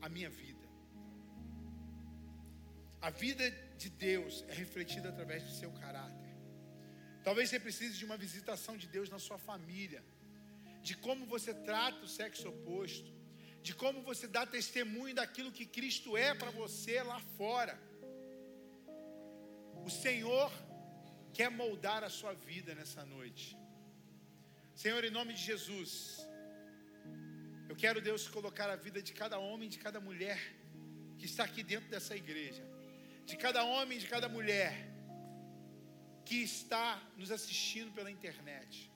a 0.00 0.08
minha 0.08 0.28
vida. 0.28 0.66
A 3.00 3.10
vida 3.10 3.44
de 3.82 3.90
Deus 3.90 4.44
é 4.48 4.54
refletida 4.54 5.10
através 5.10 5.44
do 5.44 5.52
seu 5.60 5.70
caráter. 5.82 6.32
Talvez 7.22 7.48
você 7.48 7.60
precise 7.60 7.96
de 7.96 8.04
uma 8.04 8.16
visitação 8.16 8.76
de 8.76 8.88
Deus 8.88 9.08
na 9.08 9.20
sua 9.20 9.38
família, 9.38 10.02
de 10.82 10.96
como 10.96 11.26
você 11.26 11.54
trata 11.54 12.06
o 12.06 12.08
sexo 12.08 12.48
oposto, 12.48 13.12
de 13.62 13.72
como 13.72 14.02
você 14.02 14.26
dá 14.26 14.44
testemunho 14.44 15.14
daquilo 15.14 15.52
que 15.52 15.64
Cristo 15.78 16.16
é 16.16 16.34
para 16.34 16.50
você 16.50 17.00
lá 17.04 17.20
fora. 17.38 17.89
O 19.84 19.90
Senhor 19.90 20.50
quer 21.32 21.50
moldar 21.50 22.02
a 22.04 22.10
sua 22.10 22.34
vida 22.34 22.74
nessa 22.74 23.04
noite. 23.04 23.56
Senhor, 24.74 25.02
em 25.04 25.10
nome 25.10 25.32
de 25.34 25.42
Jesus, 25.42 25.90
Eu 27.70 27.76
quero, 27.82 28.00
Deus, 28.06 28.22
colocar 28.36 28.68
a 28.68 28.74
vida 28.84 29.00
de 29.00 29.12
cada 29.12 29.38
homem, 29.38 29.68
de 29.74 29.78
cada 29.78 30.00
mulher 30.06 30.38
que 31.16 31.26
está 31.30 31.44
aqui 31.44 31.62
dentro 31.62 31.88
dessa 31.88 32.16
igreja, 32.16 32.64
de 33.24 33.36
cada 33.36 33.62
homem, 33.62 33.96
de 34.04 34.08
cada 34.14 34.28
mulher 34.28 34.72
que 36.24 36.38
está 36.42 37.00
nos 37.16 37.30
assistindo 37.30 37.92
pela 37.92 38.10
internet. 38.10 38.90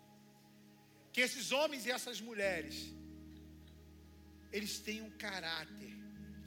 Que 1.13 1.21
esses 1.21 1.53
homens 1.53 1.87
e 1.87 1.93
essas 1.93 2.21
mulheres, 2.21 2.77
eles 4.51 4.81
tenham 4.81 5.09
caráter, 5.27 5.93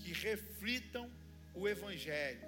que 0.02 0.12
reflitam 0.12 1.10
o 1.54 1.66
Evangelho, 1.66 2.47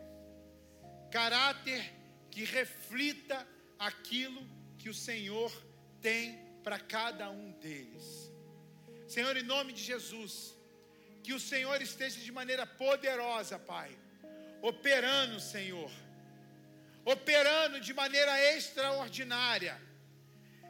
caráter 1.10 1.94
que 2.32 2.44
reflita 2.44 3.48
aquilo 3.78 4.42
que 4.78 4.90
o 4.90 4.94
Senhor 4.94 5.52
tem 6.02 6.38
para 6.64 6.80
cada 6.80 7.30
um 7.30 7.52
deles. 7.54 8.32
Senhor, 9.08 9.36
em 9.36 9.44
nome 9.44 9.74
de 9.74 9.82
Jesus, 9.82 10.56
que 11.24 11.34
o 11.34 11.40
Senhor 11.40 11.82
esteja 11.82 12.20
de 12.20 12.32
maneira 12.32 12.66
poderosa, 12.66 13.58
Pai, 13.58 13.92
operando, 14.62 15.40
Senhor, 15.40 15.92
operando 17.06 17.80
de 17.80 17.94
maneira 17.94 18.34
extraordinária, 18.54 19.76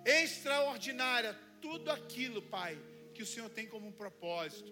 extraordinária, 0.05 1.37
tudo 1.61 1.91
aquilo, 1.91 2.41
Pai, 2.41 2.77
que 3.13 3.23
o 3.23 3.25
Senhor 3.25 3.49
tem 3.49 3.67
como 3.67 3.87
um 3.87 3.91
propósito. 3.91 4.71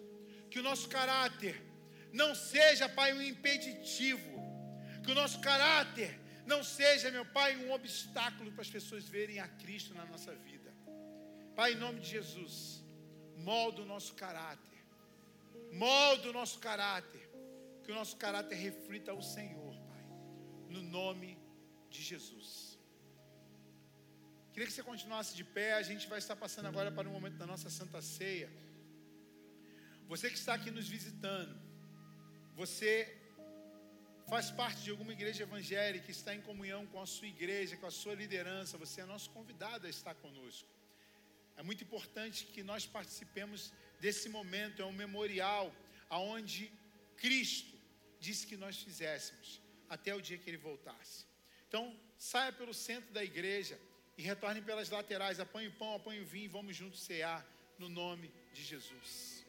Que 0.49 0.59
o 0.59 0.63
nosso 0.63 0.87
caráter 0.87 1.61
não 2.13 2.33
seja, 2.33 2.87
Pai, 2.87 3.11
um 3.13 3.21
impeditivo. 3.21 4.36
Que 5.07 5.13
o 5.13 5.21
nosso 5.23 5.39
caráter 5.39 6.19
não 6.45 6.61
seja, 6.61 7.09
meu 7.09 7.25
Pai, 7.25 7.55
um 7.55 7.71
obstáculo 7.71 8.51
para 8.51 8.63
as 8.65 8.69
pessoas 8.69 9.05
verem 9.07 9.39
a 9.39 9.47
Cristo 9.47 9.93
na 9.93 10.05
nossa 10.05 10.33
vida. 10.35 10.69
Pai, 11.55 11.71
em 11.71 11.77
nome 11.77 12.01
de 12.01 12.09
Jesus, 12.09 12.83
molda 13.37 13.83
o 13.83 13.85
nosso 13.85 14.13
caráter. 14.15 14.79
Molda 15.71 16.29
o 16.29 16.33
nosso 16.33 16.59
caráter. 16.59 17.23
Que 17.83 17.91
o 17.93 17.95
nosso 17.95 18.17
caráter 18.17 18.55
reflita 18.55 19.13
o 19.13 19.23
Senhor, 19.23 19.73
Pai. 19.91 20.03
No 20.67 20.81
nome 20.81 21.39
de 21.89 22.01
Jesus. 22.01 22.77
Queria 24.51 24.67
que 24.67 24.73
você 24.73 24.83
continuasse 24.83 25.37
de 25.37 25.45
pé. 25.45 25.71
A 25.75 25.83
gente 25.83 26.05
vai 26.09 26.19
estar 26.19 26.35
passando 26.35 26.65
agora 26.65 26.91
para 26.91 27.07
o 27.07 27.13
momento 27.13 27.37
da 27.37 27.47
nossa 27.47 27.69
Santa 27.69 28.01
Ceia. 28.01 28.49
Você 30.09 30.29
que 30.29 30.37
está 30.37 30.53
aqui 30.55 30.69
nos 30.69 30.89
visitando, 30.89 31.57
você 32.57 33.16
faz 34.27 34.51
parte 34.51 34.81
de 34.83 34.91
alguma 34.91 35.13
igreja 35.13 35.43
evangélica, 35.43 36.11
está 36.11 36.35
em 36.35 36.41
comunhão 36.41 36.85
com 36.87 37.01
a 37.01 37.05
sua 37.05 37.27
igreja, 37.27 37.77
com 37.77 37.87
a 37.87 37.91
sua 37.91 38.13
liderança, 38.13 38.77
você 38.77 39.01
é 39.01 39.05
nosso 39.05 39.29
convidado 39.29 39.87
a 39.87 39.89
estar 39.89 40.13
conosco. 40.15 40.67
É 41.55 41.63
muito 41.63 41.83
importante 41.83 42.45
que 42.45 42.61
nós 42.61 42.85
participemos 42.85 43.71
desse 44.01 44.27
momento, 44.29 44.81
é 44.81 44.85
um 44.85 44.91
memorial 44.91 45.73
aonde 46.09 46.71
Cristo 47.15 47.73
disse 48.19 48.45
que 48.45 48.57
nós 48.57 48.77
fizéssemos 48.77 49.61
até 49.89 50.13
o 50.13 50.21
dia 50.21 50.37
que 50.37 50.49
ele 50.49 50.57
voltasse. 50.57 51.25
Então, 51.67 51.97
saia 52.17 52.51
pelo 52.51 52.73
centro 52.73 53.11
da 53.13 53.23
igreja 53.23 53.79
e 54.17 54.21
retorne 54.21 54.61
pelas 54.61 54.89
laterais, 54.89 55.39
apanhe 55.39 55.69
o 55.69 55.73
pão, 55.73 55.95
apanhe 55.95 56.21
o 56.21 56.25
vinho 56.25 56.45
e 56.45 56.49
vamos 56.49 56.75
juntos 56.75 57.01
cear 57.01 57.45
no 57.79 57.87
nome 57.87 58.31
de 58.53 58.63
Jesus. 58.63 59.45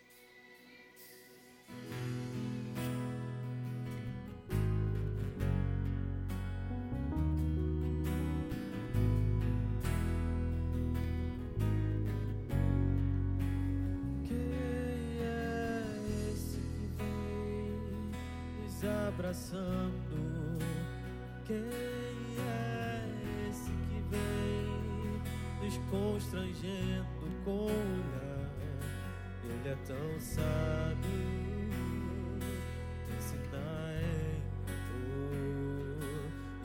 Abraçando? 19.28 20.58
Quem 21.44 21.56
é 21.56 23.04
esse 23.48 23.70
que 23.70 24.00
vem 24.10 25.22
nos 25.62 25.76
constrangendo 25.90 27.06
com 27.44 27.50
o 27.50 27.64
olhar? 27.64 28.50
Ele 29.44 29.68
é 29.68 29.76
tão 29.86 30.20
sábio, 30.20 31.10
ensinar 33.18 34.00
em 34.00 34.42
amor. 34.70 36.00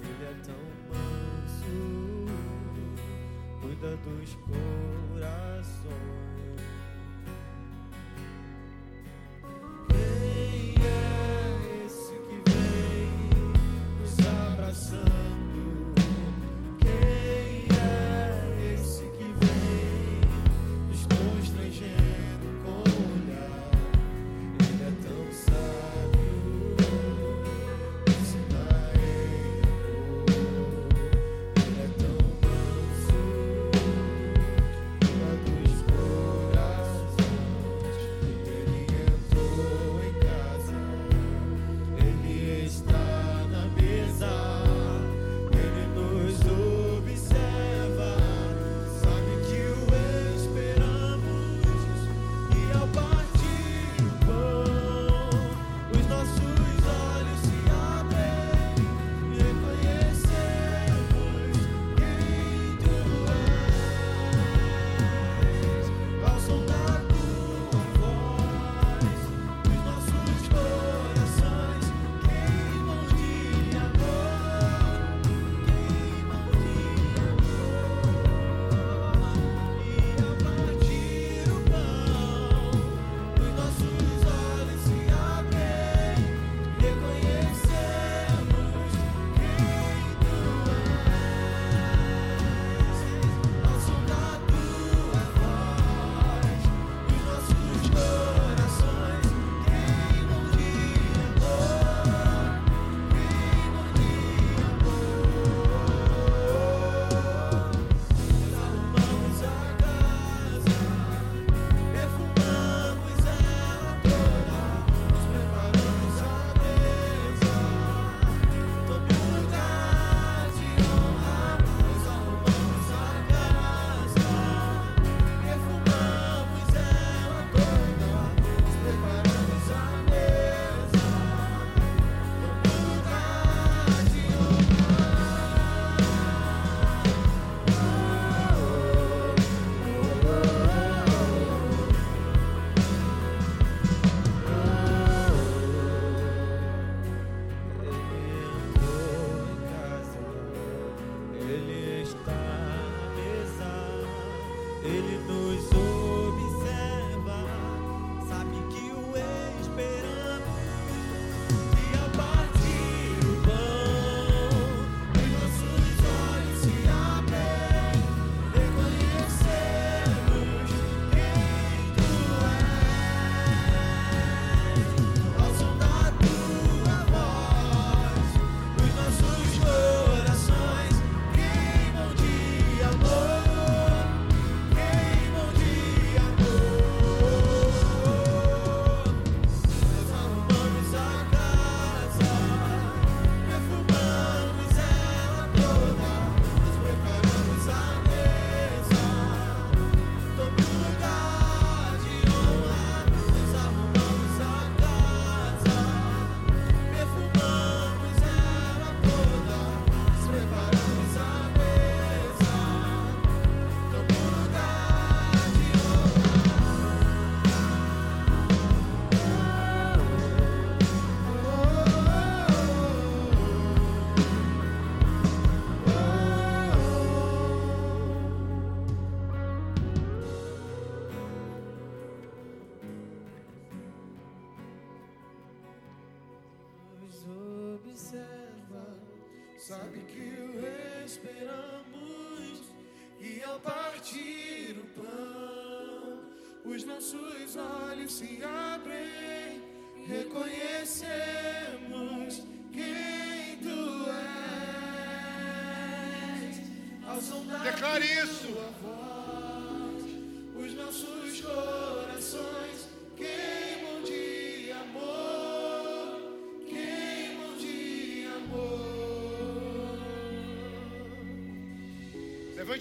Ele 0.01 0.23
é 0.23 0.33
tão 0.43 0.63
manso, 0.89 1.75
cuida 3.61 3.91
dos 3.97 4.35
corações. 4.35 4.72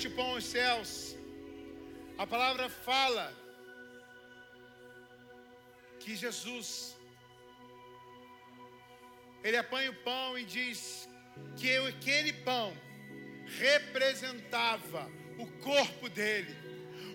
Levante 0.03 0.07
o 0.09 0.11
pão 0.11 0.31
aos 0.33 0.45
céus. 0.45 1.17
A 2.19 2.27
palavra 2.27 2.69
fala 2.69 3.33
que 6.01 6.17
Jesus 6.17 6.97
ele 9.45 9.57
apanha 9.57 9.91
o 9.91 9.95
pão 9.95 10.39
e 10.39 10.45
diz 10.45 11.09
que 11.57 11.77
aquele 11.77 12.33
pão 12.33 12.73
representava 13.61 15.11
o 15.39 15.47
corpo 15.61 16.09
dele, 16.09 16.57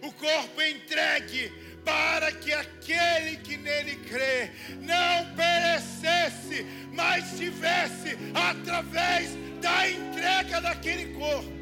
o 0.01 0.11
corpo 0.13 0.61
entregue 0.61 1.51
para 1.83 2.31
que 2.31 2.53
aquele 2.53 3.37
que 3.37 3.57
nele 3.57 3.95
crê 4.07 4.51
não 4.81 5.35
perecesse, 5.35 6.65
mas 6.93 7.37
tivesse 7.37 8.17
através 8.33 9.29
da 9.61 9.89
entrega 9.89 10.61
daquele 10.61 11.13
corpo 11.13 11.56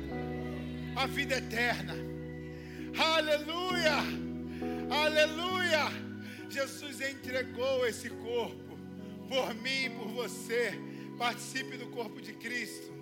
a 0.95 1.05
vida 1.07 1.35
eterna. 1.38 1.93
Aleluia! 2.97 3.97
Aleluia! 4.89 6.05
Jesus 6.49 7.01
entregou 7.01 7.85
esse 7.85 8.09
corpo 8.09 8.77
por 9.27 9.53
mim 9.55 9.85
e 9.85 9.89
por 9.89 10.07
você. 10.07 10.73
Participe 11.17 11.77
do 11.77 11.88
corpo 11.88 12.22
de 12.22 12.34
Cristo. 12.34 12.93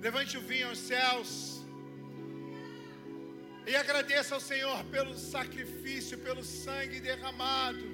Levante 0.00 0.38
o 0.38 0.40
vinho 0.40 0.68
aos 0.68 0.78
céus. 0.78 1.57
E 3.70 3.76
agradeça 3.76 4.34
ao 4.34 4.40
Senhor 4.40 4.82
pelo 4.84 5.14
sacrifício, 5.14 6.16
pelo 6.16 6.42
sangue 6.42 7.00
derramado. 7.00 7.84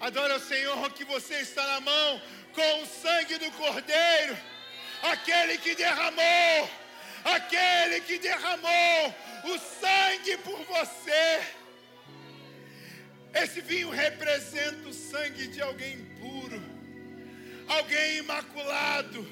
Adore 0.00 0.32
ao 0.32 0.40
Senhor 0.40 0.92
que 0.94 1.04
você 1.04 1.42
está 1.42 1.64
na 1.64 1.80
mão 1.80 2.20
com 2.52 2.82
o 2.82 2.86
sangue 2.86 3.38
do 3.38 3.52
Cordeiro, 3.52 4.36
aquele 5.00 5.58
que 5.58 5.76
derramou, 5.76 6.68
aquele 7.24 8.00
que 8.00 8.18
derramou 8.18 9.14
o 9.44 9.58
sangue 9.58 10.36
por 10.38 10.58
você. 10.64 11.40
Esse 13.34 13.60
vinho 13.60 13.90
representa 13.90 14.88
o 14.88 14.92
sangue 14.92 15.46
de 15.46 15.60
alguém 15.60 16.04
puro, 16.20 16.60
alguém 17.68 18.18
imaculado, 18.18 19.26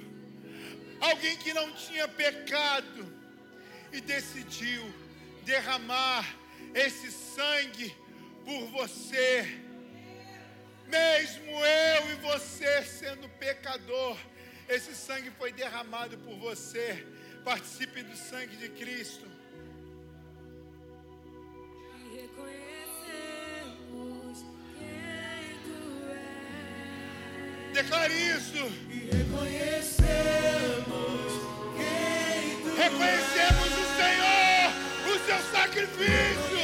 alguém 1.00 1.36
que 1.36 1.52
não 1.52 1.72
tinha 1.72 2.06
pecado 2.06 3.12
e 3.92 4.00
decidiu 4.00 4.82
derramar 5.44 6.24
esse 6.74 7.10
sangue 7.10 7.94
por 8.44 8.66
você. 8.68 9.60
Mesmo 10.86 11.50
eu 11.50 12.10
e 12.12 12.14
você 12.14 12.82
sendo 12.84 13.28
pecador, 13.30 14.16
esse 14.68 14.94
sangue 14.94 15.30
foi 15.32 15.52
derramado 15.52 16.16
por 16.18 16.36
você. 16.38 17.06
Participe 17.44 18.02
do 18.02 18.16
sangue 18.16 18.56
de 18.56 18.68
Cristo. 18.70 19.26
E 21.94 21.96
reconhecemos 22.20 24.44
quem 24.78 25.58
tu 25.64 25.78
és. 26.12 27.72
Declare 27.74 28.14
isso. 28.14 28.64
E 28.90 28.98
reconhecemos 29.16 31.32
quem 31.76 32.62
tu 32.62 32.70
Reconhecemos 32.76 33.70
o 33.72 33.86
Senhor, 33.96 34.72
o 35.06 35.18
seu 35.26 35.40
sacrifício. 35.52 36.57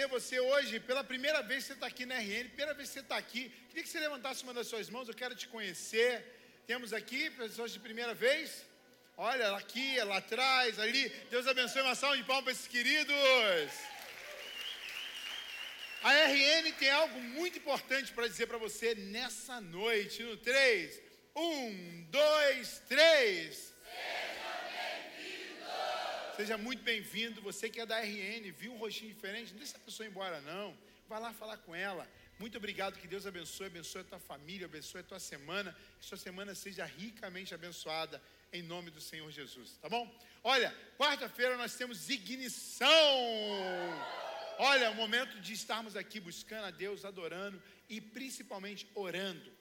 Conhecer 0.00 0.06
você 0.06 0.40
hoje, 0.40 0.80
pela 0.80 1.02
primeira 1.04 1.42
vez 1.42 1.64
que 1.64 1.68
você 1.68 1.72
está 1.74 1.86
aqui 1.86 2.06
na 2.06 2.16
RN, 2.16 2.48
primeira 2.48 2.74
vez 2.74 2.88
que 2.88 2.94
você 2.94 3.00
está 3.00 3.16
aqui. 3.16 3.52
Queria 3.68 3.82
que 3.82 3.88
você 3.88 4.00
levantasse 4.00 4.42
uma 4.44 4.54
das 4.54 4.66
suas 4.66 4.88
mãos, 4.88 5.08
eu 5.08 5.14
quero 5.14 5.34
te 5.34 5.46
conhecer. 5.48 6.24
Temos 6.66 6.92
aqui 6.92 7.30
pessoas 7.30 7.72
de 7.72 7.80
primeira 7.80 8.14
vez. 8.14 8.64
Olha, 9.16 9.56
aqui, 9.56 9.98
lá 10.04 10.18
atrás, 10.18 10.78
ali. 10.78 11.08
Deus 11.30 11.46
abençoe 11.46 11.82
uma 11.82 11.94
salva 11.94 12.16
de 12.16 12.24
palmas 12.24 12.44
para 12.44 12.52
esses 12.52 12.66
queridos. 12.66 13.14
A 16.02 16.12
RN 16.28 16.72
tem 16.78 16.90
algo 16.90 17.20
muito 17.20 17.58
importante 17.58 18.12
para 18.12 18.26
dizer 18.26 18.46
para 18.46 18.58
você 18.58 18.94
nessa 18.94 19.60
noite. 19.60 20.22
No 20.22 20.36
3. 20.36 21.02
1, 21.36 22.06
2, 22.10 22.82
3. 22.88 23.69
Seja 26.40 26.56
muito 26.56 26.82
bem-vindo. 26.82 27.42
Você 27.42 27.68
que 27.68 27.78
é 27.78 27.84
da 27.84 28.00
RN, 28.00 28.50
viu 28.52 28.72
um 28.72 28.78
rostinho 28.78 29.12
diferente, 29.12 29.50
não 29.50 29.58
deixa 29.58 29.74
essa 29.74 29.84
pessoa 29.84 30.06
embora, 30.06 30.40
não. 30.40 30.74
Vai 31.06 31.20
lá 31.20 31.34
falar 31.34 31.58
com 31.58 31.74
ela. 31.74 32.08
Muito 32.38 32.56
obrigado, 32.56 32.98
que 32.98 33.06
Deus 33.06 33.26
abençoe, 33.26 33.66
abençoe 33.66 34.00
a 34.00 34.04
tua 34.04 34.18
família, 34.18 34.64
abençoe 34.64 35.02
a 35.02 35.04
tua 35.04 35.20
semana, 35.20 35.76
que 36.00 36.06
sua 36.06 36.16
semana 36.16 36.54
seja 36.54 36.86
ricamente 36.86 37.52
abençoada, 37.52 38.22
em 38.54 38.62
nome 38.62 38.90
do 38.90 39.02
Senhor 39.02 39.30
Jesus, 39.30 39.76
tá 39.82 39.88
bom? 39.90 40.10
Olha, 40.42 40.74
quarta-feira 40.96 41.58
nós 41.58 41.74
temos 41.74 42.08
ignição. 42.08 42.88
Olha, 44.58 44.92
o 44.92 44.94
momento 44.94 45.38
de 45.40 45.52
estarmos 45.52 45.94
aqui 45.94 46.20
buscando 46.20 46.64
a 46.64 46.70
Deus, 46.70 47.04
adorando 47.04 47.62
e 47.86 48.00
principalmente 48.00 48.88
orando. 48.94 49.52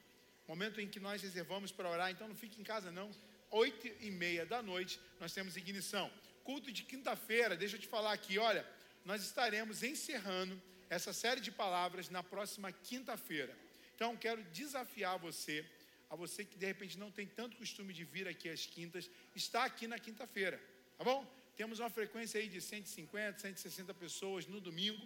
Momento 0.48 0.80
em 0.80 0.88
que 0.88 1.02
nós 1.02 1.22
reservamos 1.22 1.74
para 1.74 1.90
orar, 1.90 2.10
então 2.10 2.30
não 2.30 2.38
fique 2.38 2.62
em 2.62 2.64
casa 2.64 2.90
não. 2.90 3.12
Oito 3.52 3.86
e 4.00 4.10
meia 4.12 4.46
da 4.46 4.62
noite 4.64 4.98
nós 5.20 5.34
temos 5.34 5.58
ignição 5.58 6.10
culto 6.50 6.72
de 6.72 6.82
quinta-feira, 6.82 7.56
deixa 7.56 7.76
eu 7.76 7.80
te 7.80 7.88
falar 7.88 8.12
aqui, 8.12 8.40
olha, 8.40 8.66
nós 9.06 9.22
estaremos 9.22 9.84
encerrando 9.84 10.60
essa 10.90 11.14
série 11.14 11.40
de 11.40 11.52
palavras 11.52 12.10
na 12.10 12.24
próxima 12.24 12.72
quinta-feira. 12.72 13.56
Então, 13.94 14.18
quero 14.18 14.42
desafiar 14.46 15.20
você, 15.20 15.64
a 16.10 16.16
você 16.16 16.44
que 16.44 16.58
de 16.58 16.66
repente 16.66 16.98
não 16.98 17.12
tem 17.12 17.28
tanto 17.28 17.56
costume 17.56 17.94
de 17.94 18.04
vir 18.04 18.28
aqui 18.28 18.50
às 18.50 18.66
quintas, 18.66 19.08
está 19.36 19.64
aqui 19.64 19.86
na 19.88 20.00
quinta-feira, 20.00 20.60
tá 20.98 21.04
bom? 21.04 21.24
Temos 21.56 21.78
uma 21.78 21.90
frequência 21.92 22.42
aí 22.42 22.50
de 22.50 22.60
150, 22.60 23.38
160 23.38 23.94
pessoas 23.94 24.48
no 24.48 24.60
domingo, 24.60 25.00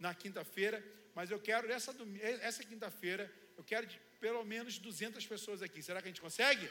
na 0.00 0.12
quinta-feira, 0.12 0.84
mas 1.14 1.30
eu 1.30 1.38
quero, 1.38 1.70
essa, 1.70 1.94
essa 2.40 2.64
quinta-feira, 2.64 3.32
eu 3.56 3.62
quero 3.62 3.86
de, 3.86 4.00
pelo 4.18 4.44
menos 4.44 4.78
200 4.78 5.24
pessoas 5.24 5.62
aqui. 5.62 5.80
Será 5.80 6.02
que 6.02 6.08
a 6.08 6.10
gente 6.10 6.20
consegue? 6.20 6.68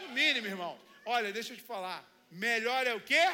No 0.00 0.14
mínimo, 0.14 0.46
irmão. 0.46 0.80
Olha, 1.04 1.30
deixa 1.30 1.52
eu 1.52 1.58
te 1.58 1.62
falar. 1.62 2.13
Melhor 2.34 2.84
é 2.84 2.92
o 2.92 3.00
quê? 3.00 3.24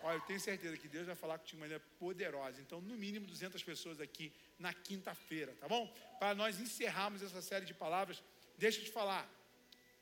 Olha, 0.00 0.14
eu 0.14 0.20
tenho 0.20 0.38
certeza 0.38 0.76
que 0.76 0.86
Deus 0.86 1.06
vai 1.06 1.16
falar 1.16 1.36
contigo 1.36 1.56
de 1.56 1.60
maneira 1.60 1.82
poderosa. 1.98 2.60
Então, 2.60 2.80
no 2.80 2.94
mínimo 2.94 3.26
200 3.26 3.60
pessoas 3.64 4.00
aqui 4.00 4.32
na 4.60 4.72
quinta-feira, 4.72 5.52
tá 5.58 5.66
bom? 5.66 5.92
Para 6.20 6.36
nós 6.36 6.60
encerrarmos 6.60 7.20
essa 7.20 7.42
série 7.42 7.66
de 7.66 7.74
palavras, 7.74 8.22
deixa 8.56 8.78
eu 8.78 8.84
te 8.84 8.92
falar. 8.92 9.28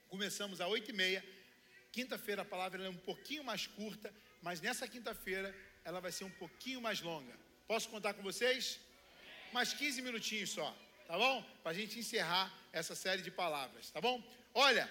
Começamos 0.08 0.60
às 0.60 0.68
8h30. 0.68 1.24
Quinta-feira 1.92 2.42
a 2.42 2.44
palavra 2.44 2.84
é 2.84 2.90
um 2.90 3.02
pouquinho 3.10 3.42
mais 3.42 3.66
curta, 3.66 4.12
mas 4.42 4.60
nessa 4.60 4.86
quinta-feira 4.86 5.56
ela 5.82 5.98
vai 5.98 6.12
ser 6.12 6.24
um 6.24 6.30
pouquinho 6.30 6.82
mais 6.82 7.00
longa. 7.00 7.34
Posso 7.66 7.88
contar 7.88 8.12
com 8.12 8.22
vocês? 8.22 8.78
Mais 9.50 9.72
15 9.72 10.02
minutinhos 10.02 10.50
só, 10.50 10.76
tá 11.06 11.16
bom? 11.16 11.42
Para 11.62 11.70
a 11.70 11.74
gente 11.74 11.98
encerrar 11.98 12.52
essa 12.70 12.94
série 12.94 13.22
de 13.22 13.30
palavras, 13.30 13.90
tá 13.90 13.98
bom? 13.98 14.22
Olha, 14.52 14.86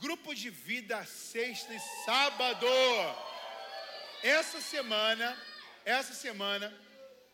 Grupo 0.00 0.34
de 0.34 0.50
vida 0.50 1.02
sexta 1.06 1.72
e 1.72 1.80
sábado. 2.04 2.66
Essa 4.22 4.60
semana, 4.60 5.42
essa 5.86 6.12
semana, 6.12 6.70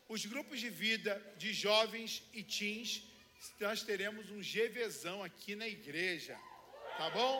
os 0.08 0.24
grupos 0.24 0.60
de 0.60 0.70
vida 0.70 1.20
de 1.36 1.52
jovens 1.52 2.22
e 2.32 2.44
teens, 2.44 3.02
nós 3.58 3.82
teremos 3.82 4.30
um 4.30 4.40
GVzão 4.40 5.24
aqui 5.24 5.56
na 5.56 5.66
igreja. 5.66 6.38
Tá 6.96 7.10
bom? 7.10 7.34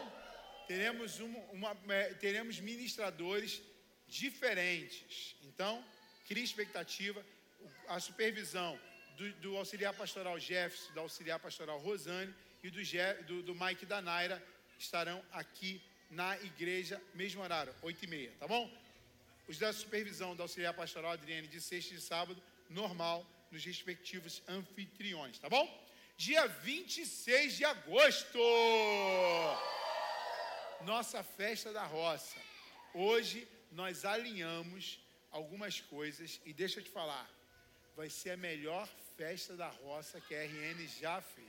Teremos, 0.66 1.20
uma, 1.20 1.38
uma 1.52 1.94
é, 1.94 2.14
teremos 2.14 2.58
ministradores 2.58 3.62
diferentes. 4.08 5.36
Então, 5.44 5.84
crie 6.26 6.42
expectativa. 6.42 7.24
A 7.86 8.00
supervisão 8.00 8.76
do, 9.16 9.32
do 9.34 9.56
auxiliar 9.56 9.94
pastoral 9.94 10.36
Jefferson, 10.40 10.92
da 10.94 11.00
auxiliar 11.00 11.38
pastoral 11.38 11.78
Rosane 11.78 12.34
e 12.60 12.70
do, 12.70 12.82
do, 13.24 13.42
do 13.44 13.54
Mike 13.54 13.86
da 13.86 14.02
Naira 14.02 14.42
estarão 14.82 15.24
aqui 15.32 15.80
na 16.10 16.36
igreja, 16.42 17.00
mesmo 17.14 17.42
horário, 17.42 17.74
8 17.82 18.04
e 18.04 18.08
meia, 18.08 18.32
tá 18.38 18.46
bom? 18.46 18.70
Os 19.48 19.58
da 19.58 19.72
supervisão 19.72 20.36
da 20.36 20.44
auxiliar 20.44 20.74
pastoral 20.74 21.12
Adriane 21.12 21.48
de 21.48 21.60
sexta 21.60 21.94
e 21.94 22.00
sábado, 22.00 22.42
normal, 22.68 23.24
nos 23.50 23.64
respectivos 23.64 24.42
anfitriões, 24.48 25.38
tá 25.38 25.48
bom? 25.48 25.66
Dia 26.16 26.46
26 26.46 27.56
de 27.56 27.64
agosto, 27.64 28.38
nossa 30.82 31.22
festa 31.22 31.72
da 31.72 31.84
roça. 31.84 32.38
Hoje 32.92 33.48
nós 33.70 34.04
alinhamos 34.04 34.98
algumas 35.30 35.80
coisas 35.80 36.40
e 36.44 36.52
deixa 36.52 36.80
eu 36.80 36.84
te 36.84 36.90
falar, 36.90 37.28
vai 37.96 38.10
ser 38.10 38.30
a 38.32 38.36
melhor 38.36 38.86
festa 39.16 39.56
da 39.56 39.68
roça 39.68 40.20
que 40.20 40.34
a 40.34 40.44
RN 40.44 40.86
já 41.00 41.20
fez. 41.20 41.46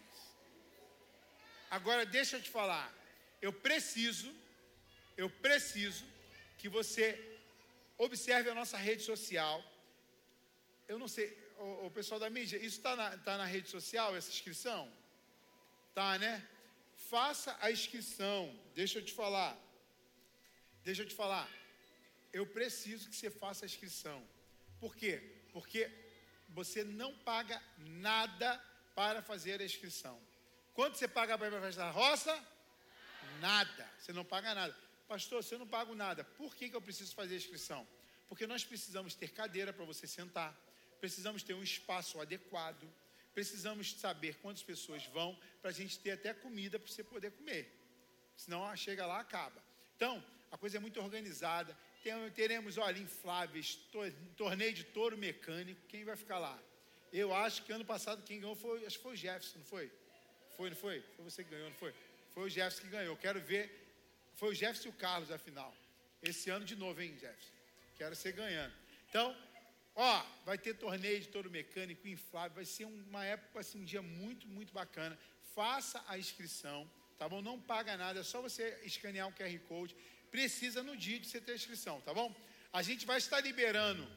Agora 1.69 2.05
deixa 2.05 2.37
eu 2.37 2.41
te 2.41 2.49
falar, 2.49 2.93
eu 3.45 3.51
preciso, 3.67 4.29
eu 5.21 5.29
preciso 5.45 6.05
que 6.59 6.69
você 6.77 7.05
observe 7.97 8.49
a 8.49 8.55
nossa 8.59 8.77
rede 8.77 9.03
social. 9.03 9.57
Eu 10.87 10.97
não 10.97 11.09
sei, 11.15 11.27
o, 11.59 11.87
o 11.87 11.91
pessoal 11.91 12.19
da 12.21 12.29
mídia, 12.29 12.55
isso 12.67 12.77
está 12.77 12.95
na, 12.95 13.17
tá 13.17 13.37
na 13.37 13.47
rede 13.55 13.69
social, 13.69 14.15
essa 14.15 14.31
inscrição? 14.35 14.81
Tá, 15.93 16.17
né? 16.17 16.33
Faça 17.09 17.51
a 17.59 17.69
inscrição. 17.69 18.41
Deixa 18.73 18.99
eu 18.99 19.05
te 19.09 19.13
falar. 19.21 19.53
Deixa 20.87 21.01
eu 21.01 21.07
te 21.11 21.13
falar. 21.13 21.49
Eu 22.31 22.45
preciso 22.47 23.09
que 23.09 23.15
você 23.17 23.29
faça 23.29 23.65
a 23.65 23.71
inscrição. 23.71 24.19
Por 24.79 24.95
quê? 24.95 25.21
Porque 25.51 25.91
você 26.59 26.81
não 26.85 27.13
paga 27.31 27.61
nada 27.77 28.49
para 28.95 29.21
fazer 29.21 29.61
a 29.61 29.65
inscrição. 29.65 30.17
Quanto 30.73 30.97
você 30.97 31.09
paga 31.09 31.37
para 31.37 31.47
ir 31.47 31.73
para 31.73 31.87
a 31.87 31.91
roça? 31.91 32.52
Nada, 33.43 33.85
você 33.99 34.13
não 34.13 34.23
paga 34.23 34.55
nada. 34.55 34.73
Pastor, 35.05 35.43
você 35.43 35.57
não 35.57 35.67
paga 35.67 35.93
nada. 35.93 36.23
Por 36.23 36.55
que, 36.55 36.69
que 36.69 36.75
eu 36.75 36.81
preciso 36.81 37.13
fazer 37.13 37.33
a 37.35 37.37
inscrição? 37.37 37.85
Porque 38.29 38.47
nós 38.47 38.63
precisamos 38.63 39.13
ter 39.15 39.29
cadeira 39.41 39.73
para 39.73 39.85
você 39.91 40.07
sentar, 40.07 40.51
precisamos 41.01 41.43
ter 41.43 41.53
um 41.53 41.61
espaço 41.61 42.21
adequado, 42.21 42.85
precisamos 43.33 43.91
saber 44.05 44.35
quantas 44.35 44.63
pessoas 44.63 45.05
vão, 45.07 45.37
para 45.61 45.71
a 45.71 45.73
gente 45.73 45.99
ter 45.99 46.11
até 46.11 46.33
comida 46.33 46.79
para 46.79 46.89
você 46.89 47.03
poder 47.03 47.31
comer. 47.31 47.63
Senão 48.37 48.65
ah, 48.65 48.75
chega 48.77 49.05
lá, 49.05 49.19
acaba. 49.19 49.61
Então, 49.97 50.23
a 50.49 50.57
coisa 50.57 50.77
é 50.77 50.79
muito 50.79 51.01
organizada. 51.01 51.77
teremos, 52.33 52.77
olha, 52.77 52.97
infláveis, 52.97 53.77
torneio 54.37 54.73
de 54.73 54.85
touro 54.85 55.17
mecânico. 55.17 55.81
Quem 55.89 56.05
vai 56.05 56.15
ficar 56.15 56.39
lá? 56.39 56.57
Eu 57.11 57.35
acho 57.35 57.63
que 57.63 57.73
ano 57.73 57.85
passado 57.85 58.23
quem 58.23 58.39
ganhou 58.39 58.55
foi, 58.55 58.85
acho 58.85 58.97
que 58.97 59.03
foi 59.03 59.13
o 59.13 59.21
Jefferson, 59.23 59.59
não 59.59 59.65
foi? 59.65 59.91
Foi, 60.55 60.69
não 60.69 60.77
foi? 60.77 61.01
Foi 61.15 61.25
você 61.25 61.43
que 61.43 61.49
ganhou, 61.49 61.69
não 61.69 61.75
foi? 61.75 61.93
Foi 62.33 62.43
o 62.43 62.49
Jefferson 62.49 62.81
que 62.81 62.89
ganhou. 62.89 63.15
Quero 63.17 63.39
ver. 63.39 63.65
Foi 64.35 64.49
o 64.49 64.53
Jefferson 64.53 64.87
e 64.87 64.91
o 64.91 64.93
Carlos 64.93 65.31
a 65.31 65.37
final. 65.37 65.73
Esse 66.21 66.49
ano 66.49 66.65
de 66.65 66.75
novo, 66.75 67.01
hein, 67.01 67.15
Jefferson? 67.19 67.51
Quero 67.97 68.15
ser 68.15 68.31
ganhando. 68.31 68.73
Então, 69.09 69.35
ó, 69.95 70.25
vai 70.45 70.57
ter 70.57 70.73
torneio 70.73 71.19
de 71.19 71.27
touro 71.27 71.49
mecânico 71.49 72.07
inflável. 72.07 72.55
Vai 72.55 72.65
ser 72.65 72.85
uma 72.85 73.23
época, 73.23 73.59
assim, 73.59 73.81
um 73.81 73.85
dia 73.85 74.01
muito, 74.01 74.47
muito 74.47 74.73
bacana. 74.73 75.17
Faça 75.53 76.03
a 76.07 76.17
inscrição, 76.17 76.89
tá 77.19 77.29
bom? 77.29 77.41
Não 77.41 77.59
paga 77.59 77.95
nada, 77.95 78.21
é 78.21 78.23
só 78.23 78.41
você 78.41 78.79
escanear 78.83 79.27
o 79.27 79.33
QR 79.33 79.59
Code. 79.67 79.95
Precisa 80.31 80.81
no 80.81 80.97
dia 80.97 81.19
de 81.19 81.27
você 81.27 81.39
ter 81.39 81.51
a 81.51 81.55
inscrição, 81.55 82.01
tá 82.01 82.11
bom? 82.11 82.35
A 82.71 82.81
gente 82.81 83.05
vai 83.05 83.19
estar 83.19 83.39
liberando 83.39 84.07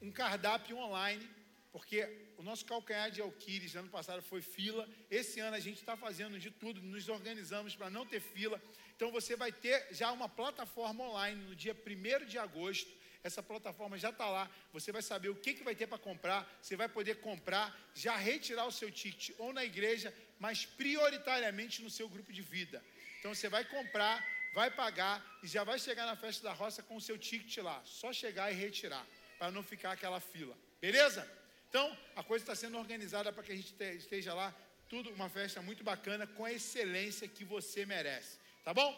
um 0.00 0.12
cardápio 0.12 0.76
online 0.76 1.28
porque 1.76 2.08
o 2.38 2.42
nosso 2.42 2.64
calcanhar 2.64 3.10
de 3.10 3.20
Alquires, 3.20 3.76
ano 3.76 3.90
passado 3.90 4.22
foi 4.22 4.40
fila, 4.40 4.88
esse 5.10 5.40
ano 5.40 5.54
a 5.54 5.60
gente 5.60 5.78
está 5.78 5.94
fazendo 5.94 6.38
de 6.38 6.50
tudo, 6.50 6.80
nos 6.80 7.06
organizamos 7.06 7.76
para 7.76 7.90
não 7.90 8.06
ter 8.06 8.18
fila. 8.18 8.58
Então 8.96 9.12
você 9.12 9.36
vai 9.36 9.52
ter 9.52 9.86
já 9.90 10.10
uma 10.10 10.26
plataforma 10.26 11.04
online 11.04 11.38
no 11.44 11.54
dia 11.54 11.76
1 11.76 12.24
de 12.24 12.38
agosto. 12.38 12.90
Essa 13.22 13.42
plataforma 13.42 13.98
já 13.98 14.08
está 14.08 14.26
lá. 14.26 14.50
Você 14.72 14.90
vai 14.90 15.02
saber 15.02 15.28
o 15.28 15.34
que, 15.34 15.52
que 15.52 15.62
vai 15.62 15.74
ter 15.74 15.86
para 15.86 15.98
comprar. 15.98 16.50
Você 16.62 16.76
vai 16.76 16.88
poder 16.88 17.16
comprar, 17.16 17.78
já 17.94 18.16
retirar 18.16 18.64
o 18.64 18.72
seu 18.72 18.90
ticket 18.90 19.36
ou 19.36 19.52
na 19.52 19.62
igreja, 19.62 20.14
mas 20.38 20.64
prioritariamente 20.64 21.82
no 21.82 21.90
seu 21.90 22.08
grupo 22.08 22.32
de 22.32 22.40
vida. 22.40 22.82
Então 23.18 23.34
você 23.34 23.50
vai 23.50 23.66
comprar, 23.66 24.26
vai 24.54 24.70
pagar 24.70 25.22
e 25.42 25.46
já 25.46 25.62
vai 25.62 25.78
chegar 25.78 26.06
na 26.06 26.16
festa 26.16 26.42
da 26.42 26.54
roça 26.54 26.82
com 26.82 26.96
o 26.96 27.02
seu 27.02 27.18
ticket 27.18 27.58
lá. 27.58 27.82
Só 27.84 28.14
chegar 28.14 28.50
e 28.50 28.54
retirar, 28.54 29.06
para 29.38 29.50
não 29.50 29.62
ficar 29.62 29.92
aquela 29.92 30.20
fila. 30.20 30.56
Beleza? 30.80 31.35
Então, 31.68 31.96
a 32.14 32.22
coisa 32.22 32.42
está 32.42 32.54
sendo 32.54 32.78
organizada 32.78 33.32
para 33.32 33.42
que 33.42 33.52
a 33.52 33.56
gente 33.56 33.74
esteja 33.96 34.34
lá, 34.34 34.54
tudo 34.88 35.10
uma 35.10 35.28
festa 35.28 35.60
muito 35.60 35.82
bacana, 35.82 36.26
com 36.26 36.44
a 36.44 36.52
excelência 36.52 37.26
que 37.28 37.44
você 37.44 37.84
merece. 37.84 38.38
Tá 38.64 38.72
bom? 38.72 38.90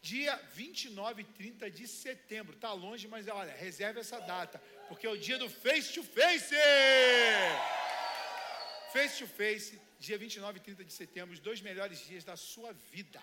Dia 0.00 0.36
29 0.52 1.22
e 1.22 1.24
30 1.24 1.70
de 1.70 1.86
setembro. 1.88 2.56
Tá 2.56 2.72
longe, 2.72 3.08
mas 3.08 3.26
olha, 3.28 3.54
reserve 3.54 4.00
essa 4.00 4.20
data, 4.20 4.62
porque 4.88 5.06
é 5.06 5.10
o 5.10 5.16
dia 5.16 5.38
do 5.38 5.48
face 5.48 5.92
to 5.92 6.02
face. 6.02 6.54
Face 8.92 9.18
to 9.18 9.26
face, 9.26 9.80
dia 9.98 10.16
29 10.18 10.58
e 10.58 10.62
30 10.62 10.84
de 10.84 10.92
setembro, 10.92 11.32
os 11.32 11.40
dois 11.40 11.60
melhores 11.60 12.06
dias 12.06 12.22
da 12.22 12.36
sua 12.36 12.72
vida. 12.72 13.22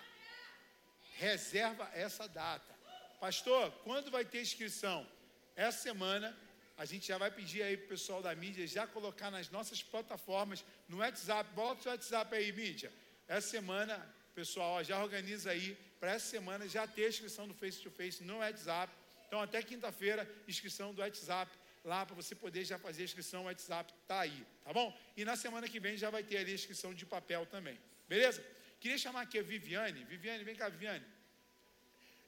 Reserva 1.18 1.90
essa 1.94 2.28
data. 2.28 2.74
Pastor, 3.20 3.70
quando 3.84 4.10
vai 4.10 4.24
ter 4.24 4.42
inscrição? 4.42 5.06
Essa 5.54 5.82
semana 5.82 6.36
a 6.76 6.84
gente 6.84 7.06
já 7.06 7.18
vai 7.18 7.30
pedir 7.30 7.62
aí 7.62 7.74
o 7.74 7.86
pessoal 7.86 8.22
da 8.22 8.34
mídia 8.34 8.66
já 8.66 8.86
colocar 8.86 9.30
nas 9.30 9.50
nossas 9.50 9.82
plataformas, 9.82 10.64
no 10.88 10.98
WhatsApp, 10.98 11.50
bota 11.54 11.88
o 11.88 11.92
WhatsApp 11.92 12.34
aí, 12.34 12.52
mídia. 12.52 12.92
Essa 13.28 13.48
semana, 13.48 13.98
pessoal, 14.34 14.74
ó, 14.74 14.82
já 14.82 15.02
organiza 15.02 15.50
aí, 15.50 15.76
para 16.00 16.12
essa 16.12 16.26
semana 16.26 16.68
já 16.68 16.86
ter 16.86 17.08
inscrição 17.08 17.46
do 17.46 17.54
Face 17.54 17.80
to 17.80 17.90
Face 17.90 18.24
no 18.24 18.38
WhatsApp. 18.38 18.92
Então, 19.26 19.40
até 19.40 19.62
quinta-feira, 19.62 20.28
inscrição 20.48 20.92
do 20.92 21.00
WhatsApp 21.00 21.50
lá 21.84 22.06
para 22.06 22.14
você 22.14 22.34
poder 22.34 22.64
já 22.64 22.78
fazer 22.78 23.02
a 23.02 23.04
inscrição, 23.04 23.42
o 23.42 23.44
WhatsApp 23.46 23.92
tá 24.06 24.20
aí, 24.20 24.46
tá 24.64 24.72
bom? 24.72 24.96
E 25.16 25.24
na 25.24 25.36
semana 25.36 25.68
que 25.68 25.80
vem 25.80 25.96
já 25.96 26.10
vai 26.10 26.22
ter 26.22 26.38
ali 26.38 26.52
a 26.52 26.54
inscrição 26.54 26.94
de 26.94 27.04
papel 27.04 27.44
também, 27.46 27.78
beleza? 28.08 28.44
Queria 28.80 28.98
chamar 28.98 29.22
aqui 29.22 29.38
a 29.38 29.42
Viviane. 29.42 30.04
Viviane, 30.04 30.42
vem 30.44 30.56
cá, 30.56 30.68
Viviane. 30.68 31.04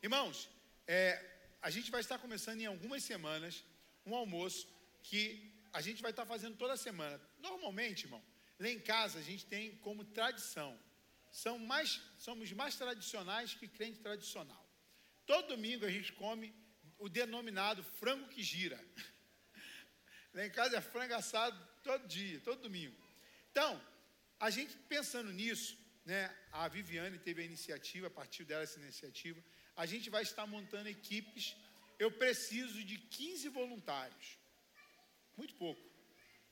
Irmãos, 0.03 0.49
é, 0.87 1.21
a 1.61 1.71
gente 1.71 1.91
vai 1.91 2.01
estar 2.01 2.19
começando 2.19 2.61
em 2.61 2.67
algumas 2.67 3.03
semanas 3.03 3.65
um 4.07 4.15
almoço 4.15 4.69
que 5.03 5.53
a 5.73 5.81
gente 5.81 6.03
vai 6.03 6.11
estar 6.11 6.27
fazendo 6.27 6.57
toda 6.57 6.77
semana. 6.77 7.21
Normalmente, 7.39 8.05
irmão, 8.05 8.23
lá 8.59 8.69
em 8.69 8.79
casa 8.79 9.19
a 9.19 9.23
gente 9.23 9.45
tem 9.47 9.77
como 9.77 10.05
tradição. 10.05 10.79
São 11.31 11.59
mais, 11.59 12.01
somos 12.19 12.53
mais 12.53 12.77
tradicionais 12.77 13.55
que 13.55 13.67
crente 13.67 13.99
tradicional. 14.01 14.65
Todo 15.27 15.49
domingo 15.49 15.85
a 15.85 15.91
gente 15.91 16.13
come 16.13 16.55
o 16.99 17.09
denominado 17.09 17.83
frango 17.83 18.29
que 18.29 18.43
gira. 18.43 18.79
Lá 20.33 20.47
em 20.47 20.51
casa 20.51 20.77
é 20.77 20.81
frango 20.81 21.15
assado 21.15 21.57
todo 21.83 22.07
dia, 22.07 22.41
todo 22.41 22.63
domingo. 22.63 22.97
Então, 23.51 23.81
a 24.39 24.51
gente 24.51 24.77
pensando 24.77 25.33
nisso, 25.33 25.79
né, 26.05 26.35
a 26.53 26.69
Viviane 26.69 27.19
teve 27.19 27.43
a 27.43 27.45
iniciativa, 27.45 28.09
a 28.09 28.11
partir 28.11 28.45
dela 28.45 28.63
essa 28.63 28.79
iniciativa, 28.79 29.43
a 29.77 29.87
gente 29.87 30.11
vai 30.11 30.23
estar 30.23 30.47
montando 30.47 30.89
equipes. 30.89 31.57
Eu 31.99 32.11
preciso 32.11 32.83
de 32.85 32.99
15 32.99 33.49
voluntários. 33.49 34.39
Muito 35.37 35.55
pouco. 35.55 35.81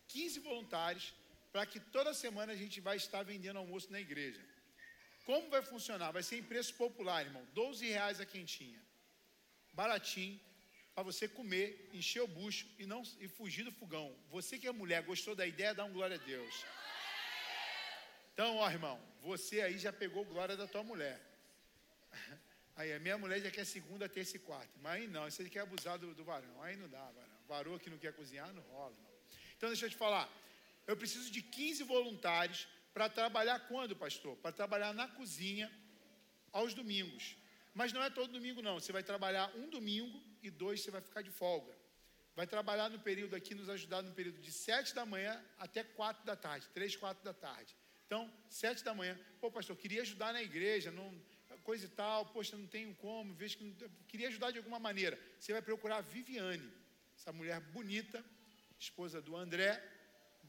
15 0.08 0.40
voluntários 0.40 1.12
para 1.52 1.66
que 1.66 1.78
toda 1.78 2.14
semana 2.14 2.52
a 2.52 2.56
gente 2.56 2.80
vai 2.80 2.96
estar 2.96 3.22
vendendo 3.22 3.58
almoço 3.58 3.90
na 3.92 4.00
igreja. 4.00 4.40
Como 5.24 5.50
vai 5.50 5.62
funcionar? 5.62 6.10
Vai 6.10 6.22
ser 6.22 6.38
em 6.38 6.42
preço 6.42 6.74
popular, 6.74 7.24
irmão. 7.24 7.46
12 7.52 7.86
reais 7.86 8.20
a 8.20 8.26
quentinha. 8.26 8.80
Baratinho, 9.72 10.40
para 10.94 11.04
você 11.04 11.28
comer, 11.28 11.88
encher 11.92 12.22
o 12.22 12.26
bucho 12.26 12.66
e 12.78 12.86
não 12.86 13.02
e 13.20 13.28
fugir 13.28 13.64
do 13.64 13.72
fogão. 13.72 14.14
Você 14.30 14.58
que 14.58 14.66
é 14.66 14.72
mulher, 14.72 15.02
gostou 15.02 15.34
da 15.34 15.46
ideia, 15.46 15.74
dá 15.74 15.84
um 15.84 15.92
glória 15.92 16.16
a 16.16 16.26
Deus. 16.26 16.64
Então, 18.32 18.56
ó, 18.56 18.70
irmão, 18.70 19.00
você 19.22 19.60
aí 19.60 19.78
já 19.78 19.92
pegou 19.92 20.24
glória 20.24 20.56
da 20.56 20.66
tua 20.66 20.82
mulher. 20.82 21.20
Aí 22.74 22.92
a 22.92 22.98
minha 22.98 23.18
mulher 23.18 23.40
já 23.40 23.50
quer 23.50 23.64
segunda, 23.64 24.08
terça 24.08 24.36
e 24.36 24.40
quarta. 24.40 24.72
Mas 24.80 24.92
aí 24.94 25.06
não, 25.06 25.24
você 25.24 25.48
quer 25.48 25.60
abusar 25.60 25.98
do, 25.98 26.14
do 26.14 26.24
varão. 26.24 26.62
Aí 26.62 26.76
não 26.76 26.88
dá, 26.88 27.04
varão. 27.10 27.38
Varou 27.46 27.78
que 27.78 27.90
não 27.90 27.98
quer 27.98 28.12
cozinhar, 28.12 28.52
não 28.52 28.62
rola. 28.62 28.94
Não. 29.02 29.10
Então 29.56 29.68
deixa 29.68 29.86
eu 29.86 29.90
te 29.90 29.96
falar. 29.96 30.28
Eu 30.86 30.96
preciso 30.96 31.30
de 31.30 31.42
15 31.42 31.84
voluntários 31.84 32.66
para 32.92 33.08
trabalhar 33.08 33.60
quando, 33.68 33.94
pastor? 33.94 34.36
Para 34.36 34.52
trabalhar 34.52 34.92
na 34.92 35.06
cozinha 35.06 35.70
aos 36.50 36.74
domingos. 36.74 37.36
Mas 37.74 37.92
não 37.92 38.02
é 38.02 38.10
todo 38.10 38.32
domingo, 38.32 38.60
não. 38.62 38.80
Você 38.80 38.92
vai 38.92 39.02
trabalhar 39.02 39.50
um 39.56 39.68
domingo 39.68 40.20
e 40.42 40.50
dois 40.50 40.80
você 40.80 40.90
vai 40.90 41.00
ficar 41.00 41.22
de 41.22 41.30
folga. 41.30 41.72
Vai 42.34 42.46
trabalhar 42.46 42.88
no 42.88 42.98
período 42.98 43.36
aqui, 43.36 43.54
nos 43.54 43.68
ajudar 43.68 44.02
no 44.02 44.12
período 44.12 44.40
de 44.40 44.50
7 44.50 44.94
da 44.94 45.04
manhã 45.04 45.42
até 45.58 45.84
4 45.84 46.24
da 46.24 46.34
tarde, 46.34 46.66
3, 46.72 46.96
4 46.96 47.22
da 47.22 47.34
tarde. 47.34 47.76
Então, 48.06 48.30
7 48.48 48.82
da 48.82 48.94
manhã. 48.94 49.18
Pô, 49.40 49.50
pastor, 49.50 49.76
queria 49.76 50.02
ajudar 50.02 50.32
na 50.32 50.42
igreja, 50.42 50.90
não 50.90 51.14
coisa 51.62 51.86
e 51.86 51.88
tal, 51.88 52.26
poxa, 52.26 52.56
não 52.56 52.66
tenho 52.66 52.94
como, 52.96 53.34
vejo 53.34 53.58
que 53.58 53.64
não, 53.64 53.90
queria 54.08 54.28
ajudar 54.28 54.50
de 54.50 54.58
alguma 54.58 54.78
maneira. 54.78 55.18
Você 55.38 55.52
vai 55.52 55.62
procurar 55.62 55.96
a 55.98 56.00
Viviane, 56.00 56.70
essa 57.16 57.32
mulher 57.32 57.60
bonita, 57.60 58.24
esposa 58.78 59.20
do 59.20 59.36
André, 59.36 59.82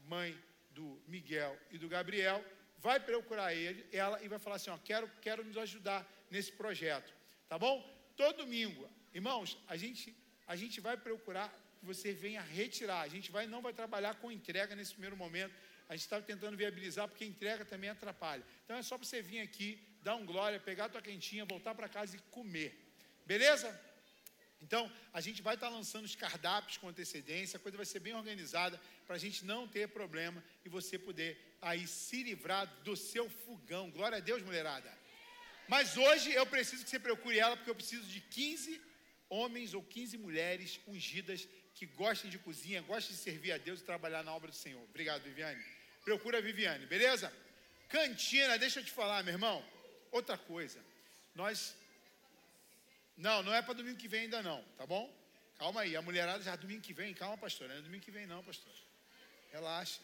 mãe 0.06 0.36
do 0.70 1.00
Miguel 1.06 1.58
e 1.70 1.78
do 1.78 1.88
Gabriel, 1.88 2.44
vai 2.78 3.00
procurar 3.00 3.54
ele, 3.54 3.86
ela 3.92 4.22
e 4.22 4.28
vai 4.28 4.38
falar 4.38 4.56
assim, 4.56 4.70
ó, 4.70 4.78
quero, 4.78 5.08
quero 5.22 5.44
nos 5.44 5.56
ajudar 5.56 6.06
nesse 6.30 6.52
projeto, 6.52 7.14
tá 7.48 7.58
bom? 7.58 7.82
Todo 8.16 8.38
domingo, 8.38 8.88
irmãos, 9.12 9.56
a 9.68 9.76
gente, 9.76 10.14
a 10.46 10.56
gente 10.56 10.80
vai 10.80 10.96
procurar 10.96 11.48
que 11.78 11.86
você 11.86 12.12
venha 12.12 12.42
retirar, 12.42 13.00
a 13.00 13.08
gente 13.08 13.30
vai, 13.30 13.46
não 13.46 13.62
vai 13.62 13.72
trabalhar 13.72 14.16
com 14.16 14.30
entrega 14.30 14.76
nesse 14.76 14.92
primeiro 14.92 15.16
momento, 15.16 15.54
a 15.88 15.94
gente 15.94 16.04
está 16.04 16.20
tentando 16.20 16.56
viabilizar 16.56 17.08
porque 17.08 17.24
entrega 17.24 17.64
também 17.64 17.90
atrapalha. 17.90 18.44
Então 18.64 18.76
é 18.76 18.82
só 18.82 18.96
você 18.96 19.22
vir 19.22 19.40
aqui, 19.40 19.78
dar 20.04 20.14
um 20.16 20.26
glória, 20.26 20.60
pegar 20.60 20.84
a 20.84 20.88
tua 20.88 21.02
quentinha, 21.02 21.44
voltar 21.46 21.74
para 21.74 21.88
casa 21.88 22.16
e 22.16 22.20
comer. 22.30 22.72
Beleza? 23.26 23.68
Então, 24.60 24.90
a 25.12 25.20
gente 25.20 25.40
vai 25.42 25.54
estar 25.54 25.68
tá 25.68 25.76
lançando 25.76 26.04
os 26.04 26.14
cardápios 26.14 26.76
com 26.76 26.88
antecedência, 26.88 27.56
a 27.56 27.60
coisa 27.60 27.76
vai 27.76 27.86
ser 27.86 28.00
bem 28.00 28.14
organizada 28.14 28.80
para 29.06 29.16
a 29.16 29.18
gente 29.18 29.44
não 29.44 29.66
ter 29.66 29.88
problema 29.88 30.42
e 30.64 30.68
você 30.68 30.98
poder 30.98 31.30
aí 31.60 31.86
se 31.86 32.22
livrar 32.22 32.66
do 32.82 32.94
seu 32.94 33.28
fogão. 33.28 33.90
Glória 33.90 34.18
a 34.18 34.20
Deus, 34.20 34.42
mulherada. 34.42 34.90
Mas 35.66 35.96
hoje 35.96 36.32
eu 36.32 36.46
preciso 36.46 36.84
que 36.84 36.90
você 36.90 36.98
procure 36.98 37.38
ela, 37.38 37.56
porque 37.56 37.70
eu 37.70 37.74
preciso 37.74 38.06
de 38.06 38.20
15 38.20 38.80
homens 39.28 39.72
ou 39.72 39.82
15 39.82 40.18
mulheres 40.18 40.80
ungidas 40.86 41.48
que 41.74 41.86
gostem 41.86 42.30
de 42.30 42.38
cozinha, 42.38 42.82
gostem 42.82 43.16
de 43.16 43.22
servir 43.22 43.52
a 43.52 43.58
Deus 43.58 43.80
e 43.80 43.84
trabalhar 43.84 44.22
na 44.22 44.34
obra 44.34 44.50
do 44.50 44.56
Senhor. 44.56 44.82
Obrigado, 44.82 45.22
Viviane. 45.22 45.62
Procura 46.04 46.38
a 46.38 46.40
Viviane, 46.42 46.84
beleza? 46.86 47.32
Cantina, 47.88 48.58
deixa 48.58 48.80
eu 48.80 48.84
te 48.84 48.92
falar, 48.92 49.22
meu 49.24 49.32
irmão. 49.32 49.73
Outra 50.18 50.38
coisa, 50.38 50.80
nós. 51.34 51.74
Não, 53.16 53.42
não 53.42 53.52
é 53.52 53.60
para 53.60 53.74
domingo 53.74 53.98
que 54.02 54.06
vem 54.06 54.22
ainda 54.22 54.40
não, 54.48 54.62
tá 54.78 54.86
bom? 54.86 55.04
Calma 55.58 55.80
aí, 55.80 55.96
a 55.96 56.02
mulherada 56.02 56.40
já 56.48 56.54
domingo 56.54 56.82
que 56.82 56.92
vem, 56.92 57.12
calma, 57.12 57.36
pastor. 57.36 57.68
Não 57.68 57.76
é 57.76 57.80
domingo 57.80 58.04
que 58.04 58.12
vem, 58.12 58.24
não, 58.24 58.40
pastor. 58.44 58.72
Relaxa. 59.50 60.00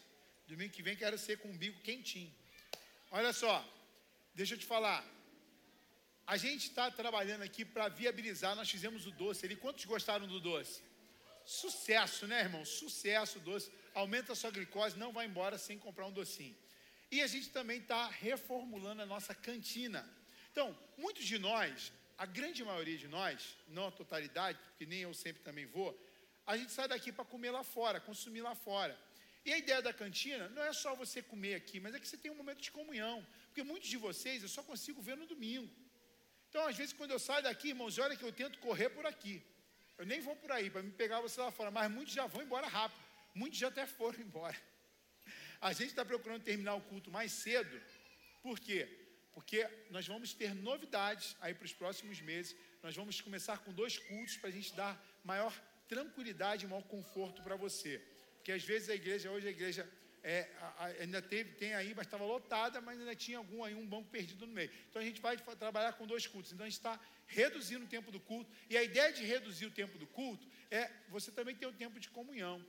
Domingo 0.49 0.73
que 0.73 0.83
vem 0.83 0.97
quero 0.97 1.17
ser 1.17 1.37
com 1.37 1.49
o 1.49 1.53
bico 1.53 1.79
quentinho. 1.81 2.33
Olha 3.09 3.31
só, 3.31 3.55
deixa 4.35 4.55
eu 4.55 4.57
te 4.57 4.65
falar. 4.65 5.01
A 6.27 6.35
gente 6.35 6.65
está 6.67 6.91
trabalhando 6.91 7.43
aqui 7.43 7.63
para 7.63 7.87
viabilizar. 7.87 8.53
Nós 8.53 8.69
fizemos 8.69 9.07
o 9.07 9.11
doce 9.11 9.45
ali. 9.45 9.55
Quantos 9.55 9.85
gostaram 9.85 10.27
do 10.27 10.41
doce? 10.41 10.81
Sucesso, 11.45 12.27
né, 12.27 12.41
irmão? 12.41 12.65
Sucesso 12.65 13.39
doce. 13.39 13.71
Aumenta 13.93 14.33
a 14.33 14.35
sua 14.35 14.51
glicose, 14.51 14.99
não 14.99 15.13
vai 15.13 15.25
embora 15.25 15.57
sem 15.57 15.79
comprar 15.79 16.05
um 16.05 16.11
docinho. 16.11 16.55
E 17.11 17.21
a 17.21 17.27
gente 17.27 17.49
também 17.49 17.79
está 17.79 18.07
reformulando 18.07 19.01
a 19.01 19.05
nossa 19.05 19.35
cantina. 19.35 20.07
Então, 20.51 20.77
muitos 20.97 21.25
de 21.25 21.37
nós, 21.37 21.91
a 22.17 22.25
grande 22.25 22.63
maioria 22.63 22.97
de 22.97 23.07
nós, 23.07 23.57
não 23.67 23.87
a 23.87 23.91
totalidade, 23.91 24.57
porque 24.69 24.85
nem 24.85 25.01
eu 25.01 25.13
sempre 25.13 25.43
também 25.43 25.65
vou, 25.65 25.91
a 26.47 26.55
gente 26.57 26.71
sai 26.71 26.87
daqui 26.87 27.11
para 27.11 27.25
comer 27.25 27.51
lá 27.51 27.63
fora, 27.63 27.99
consumir 27.99 28.41
lá 28.41 28.55
fora. 28.55 28.97
E 29.43 29.51
a 29.53 29.57
ideia 29.57 29.81
da 29.81 29.93
cantina 29.93 30.47
não 30.49 30.63
é 30.63 30.71
só 30.71 30.95
você 30.95 31.21
comer 31.21 31.55
aqui, 31.55 31.79
mas 31.79 31.93
é 31.95 31.99
que 31.99 32.07
você 32.07 32.17
tem 32.17 32.31
um 32.31 32.35
momento 32.35 32.61
de 32.61 32.71
comunhão. 32.71 33.25
Porque 33.47 33.63
muitos 33.63 33.89
de 33.89 33.97
vocês 33.97 34.43
eu 34.43 34.49
só 34.49 34.63
consigo 34.63 35.01
ver 35.01 35.17
no 35.17 35.25
domingo. 35.25 35.69
Então, 36.49 36.65
às 36.67 36.75
vezes, 36.75 36.93
quando 36.93 37.11
eu 37.11 37.19
saio 37.19 37.43
daqui, 37.43 37.69
irmãos, 37.69 37.97
olha 37.97 38.15
que 38.15 38.23
eu 38.23 38.31
tento 38.31 38.59
correr 38.59 38.89
por 38.89 39.05
aqui. 39.05 39.43
Eu 39.97 40.05
nem 40.05 40.19
vou 40.19 40.35
por 40.35 40.51
aí 40.51 40.69
para 40.69 40.83
me 40.83 40.91
pegar 40.91 41.21
você 41.21 41.39
lá 41.39 41.51
fora, 41.51 41.71
mas 41.71 41.89
muitos 41.89 42.13
já 42.13 42.25
vão 42.27 42.41
embora 42.41 42.67
rápido. 42.67 43.01
Muitos 43.33 43.57
já 43.57 43.69
até 43.69 43.85
foram 43.85 44.19
embora. 44.27 44.55
A 45.61 45.73
gente 45.73 45.89
está 45.89 46.03
procurando 46.03 46.43
terminar 46.43 46.75
o 46.75 46.81
culto 46.81 47.11
mais 47.11 47.31
cedo. 47.31 47.79
Por 48.41 48.59
quê? 48.59 48.87
Porque 49.31 49.69
nós 49.91 50.07
vamos 50.07 50.33
ter 50.33 50.55
novidades 50.55 51.37
aí 51.39 51.53
para 51.53 51.65
os 51.65 51.73
próximos 51.73 52.19
meses. 52.19 52.55
Nós 52.81 52.95
vamos 52.95 53.21
começar 53.21 53.59
com 53.59 53.71
dois 53.71 53.97
cultos 53.97 54.37
para 54.37 54.49
a 54.49 54.51
gente 54.51 54.73
dar 54.73 54.93
maior 55.23 55.53
tranquilidade 55.87 56.65
maior 56.65 56.83
conforto 56.83 57.43
para 57.43 57.55
você. 57.55 58.01
Porque 58.37 58.51
às 58.53 58.63
vezes 58.63 58.89
a 58.89 58.95
igreja, 58.95 59.29
hoje 59.29 59.47
a 59.47 59.51
igreja 59.51 59.87
é, 60.23 60.49
ainda 60.99 61.21
teve, 61.21 61.51
tem 61.55 61.73
aí, 61.73 61.93
mas 61.93 62.07
estava 62.07 62.23
lotada, 62.23 62.79
mas 62.79 62.97
ainda 62.97 63.15
tinha 63.15 63.37
algum 63.37 63.63
aí, 63.63 63.75
um 63.75 63.85
banco 63.85 64.09
perdido 64.09 64.47
no 64.47 64.53
meio. 64.53 64.71
Então 64.89 65.01
a 65.01 65.05
gente 65.05 65.19
vai 65.21 65.35
trabalhar 65.37 65.93
com 65.93 66.07
dois 66.07 66.25
cultos. 66.25 66.53
Então 66.53 66.65
a 66.65 66.69
gente 66.69 66.77
está 66.77 66.99
reduzindo 67.27 67.85
o 67.85 67.87
tempo 67.87 68.09
do 68.09 68.19
culto. 68.19 68.49
E 68.69 68.77
a 68.77 68.83
ideia 68.83 69.11
de 69.11 69.23
reduzir 69.23 69.65
o 69.65 69.71
tempo 69.71 69.97
do 69.97 70.07
culto 70.07 70.47
é 70.71 70.89
você 71.09 71.29
também 71.29 71.55
ter 71.55 71.67
o 71.67 71.73
tempo 71.73 71.99
de 71.99 72.09
comunhão. 72.09 72.65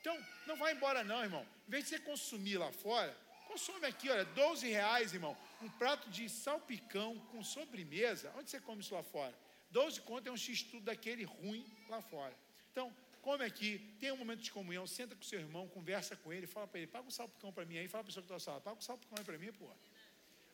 Então, 0.00 0.16
não 0.46 0.56
vai 0.56 0.72
embora 0.72 1.02
não, 1.02 1.22
irmão. 1.22 1.46
Em 1.66 1.70
vez 1.70 1.84
de 1.84 1.90
você 1.90 1.98
consumir 1.98 2.58
lá 2.58 2.70
fora, 2.72 3.16
consome 3.48 3.86
aqui, 3.86 4.08
olha, 4.08 4.24
12 4.24 4.68
reais, 4.68 5.12
irmão. 5.12 5.36
Um 5.62 5.68
prato 5.68 6.08
de 6.10 6.28
salpicão 6.28 7.18
com 7.30 7.42
sobremesa. 7.42 8.32
Onde 8.36 8.50
você 8.50 8.60
come 8.60 8.80
isso 8.80 8.94
lá 8.94 9.02
fora? 9.02 9.34
12 9.70 10.00
conto 10.02 10.28
é 10.28 10.32
um 10.32 10.36
x-tudo 10.36 10.84
daquele 10.84 11.24
ruim 11.24 11.66
lá 11.88 12.00
fora. 12.00 12.34
Então, 12.70 12.94
come 13.22 13.44
aqui, 13.44 13.78
tem 13.98 14.12
um 14.12 14.16
momento 14.16 14.40
de 14.40 14.52
comunhão, 14.52 14.86
senta 14.86 15.16
com 15.16 15.22
seu 15.22 15.40
irmão, 15.40 15.66
conversa 15.68 16.14
com 16.14 16.32
ele, 16.32 16.46
fala 16.46 16.66
para 16.68 16.78
ele, 16.78 16.86
paga 16.86 17.06
um 17.08 17.10
salpicão 17.10 17.52
para 17.52 17.64
mim 17.64 17.76
aí, 17.76 17.88
fala 17.88 18.04
para 18.04 18.12
a 18.12 18.14
pessoa 18.14 18.24
que 18.24 18.32
está 18.32 18.38
sala, 18.38 18.60
paga 18.60 18.78
um 18.78 18.80
salpicão 18.80 19.16
aí 19.18 19.24
para 19.24 19.36
mim, 19.36 19.52
pô. 19.52 19.68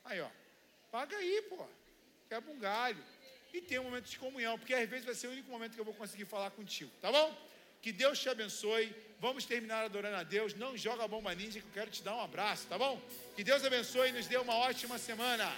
Aí, 0.05 0.21
ó, 0.21 0.31
paga 0.91 1.17
aí, 1.17 1.43
pô. 1.51 1.67
quebra 2.29 2.51
um 2.51 2.59
galho 2.59 3.05
e 3.53 3.61
tenha 3.61 3.83
um 3.83 3.85
momento 3.85 4.07
de 4.07 4.19
comunhão, 4.19 4.59
porque 4.59 4.73
às 4.73 4.89
vezes 4.89 5.05
vai 5.05 5.15
ser 5.15 5.27
o 5.27 5.33
único 5.33 5.51
momento 5.51 5.75
que 5.75 5.81
eu 5.81 5.85
vou 5.85 5.93
conseguir 5.93 6.25
falar 6.25 6.51
contigo, 6.53 6.91
tá 7.03 7.13
bom? 7.13 7.37
Que 7.83 7.93
Deus 7.93 8.19
te 8.19 8.29
abençoe. 8.29 8.95
Vamos 9.19 9.45
terminar 9.45 9.85
adorando 9.85 10.17
a 10.17 10.23
Deus. 10.23 10.55
Não 10.55 10.77
joga 10.77 11.05
a 11.05 11.09
bomba 11.09 11.35
ninja 11.35 11.61
que 11.61 11.67
eu 11.67 11.73
quero 11.75 11.91
te 11.91 12.03
dar 12.03 12.17
um 12.17 12.21
abraço, 12.21 12.67
tá 12.69 12.79
bom? 12.79 13.01
Que 13.37 13.43
Deus 13.43 13.65
abençoe 13.65 14.11
e 14.11 14.13
nos 14.13 14.29
dê 14.29 14.37
uma 14.37 14.55
ótima 14.55 14.99
semana. 14.99 15.53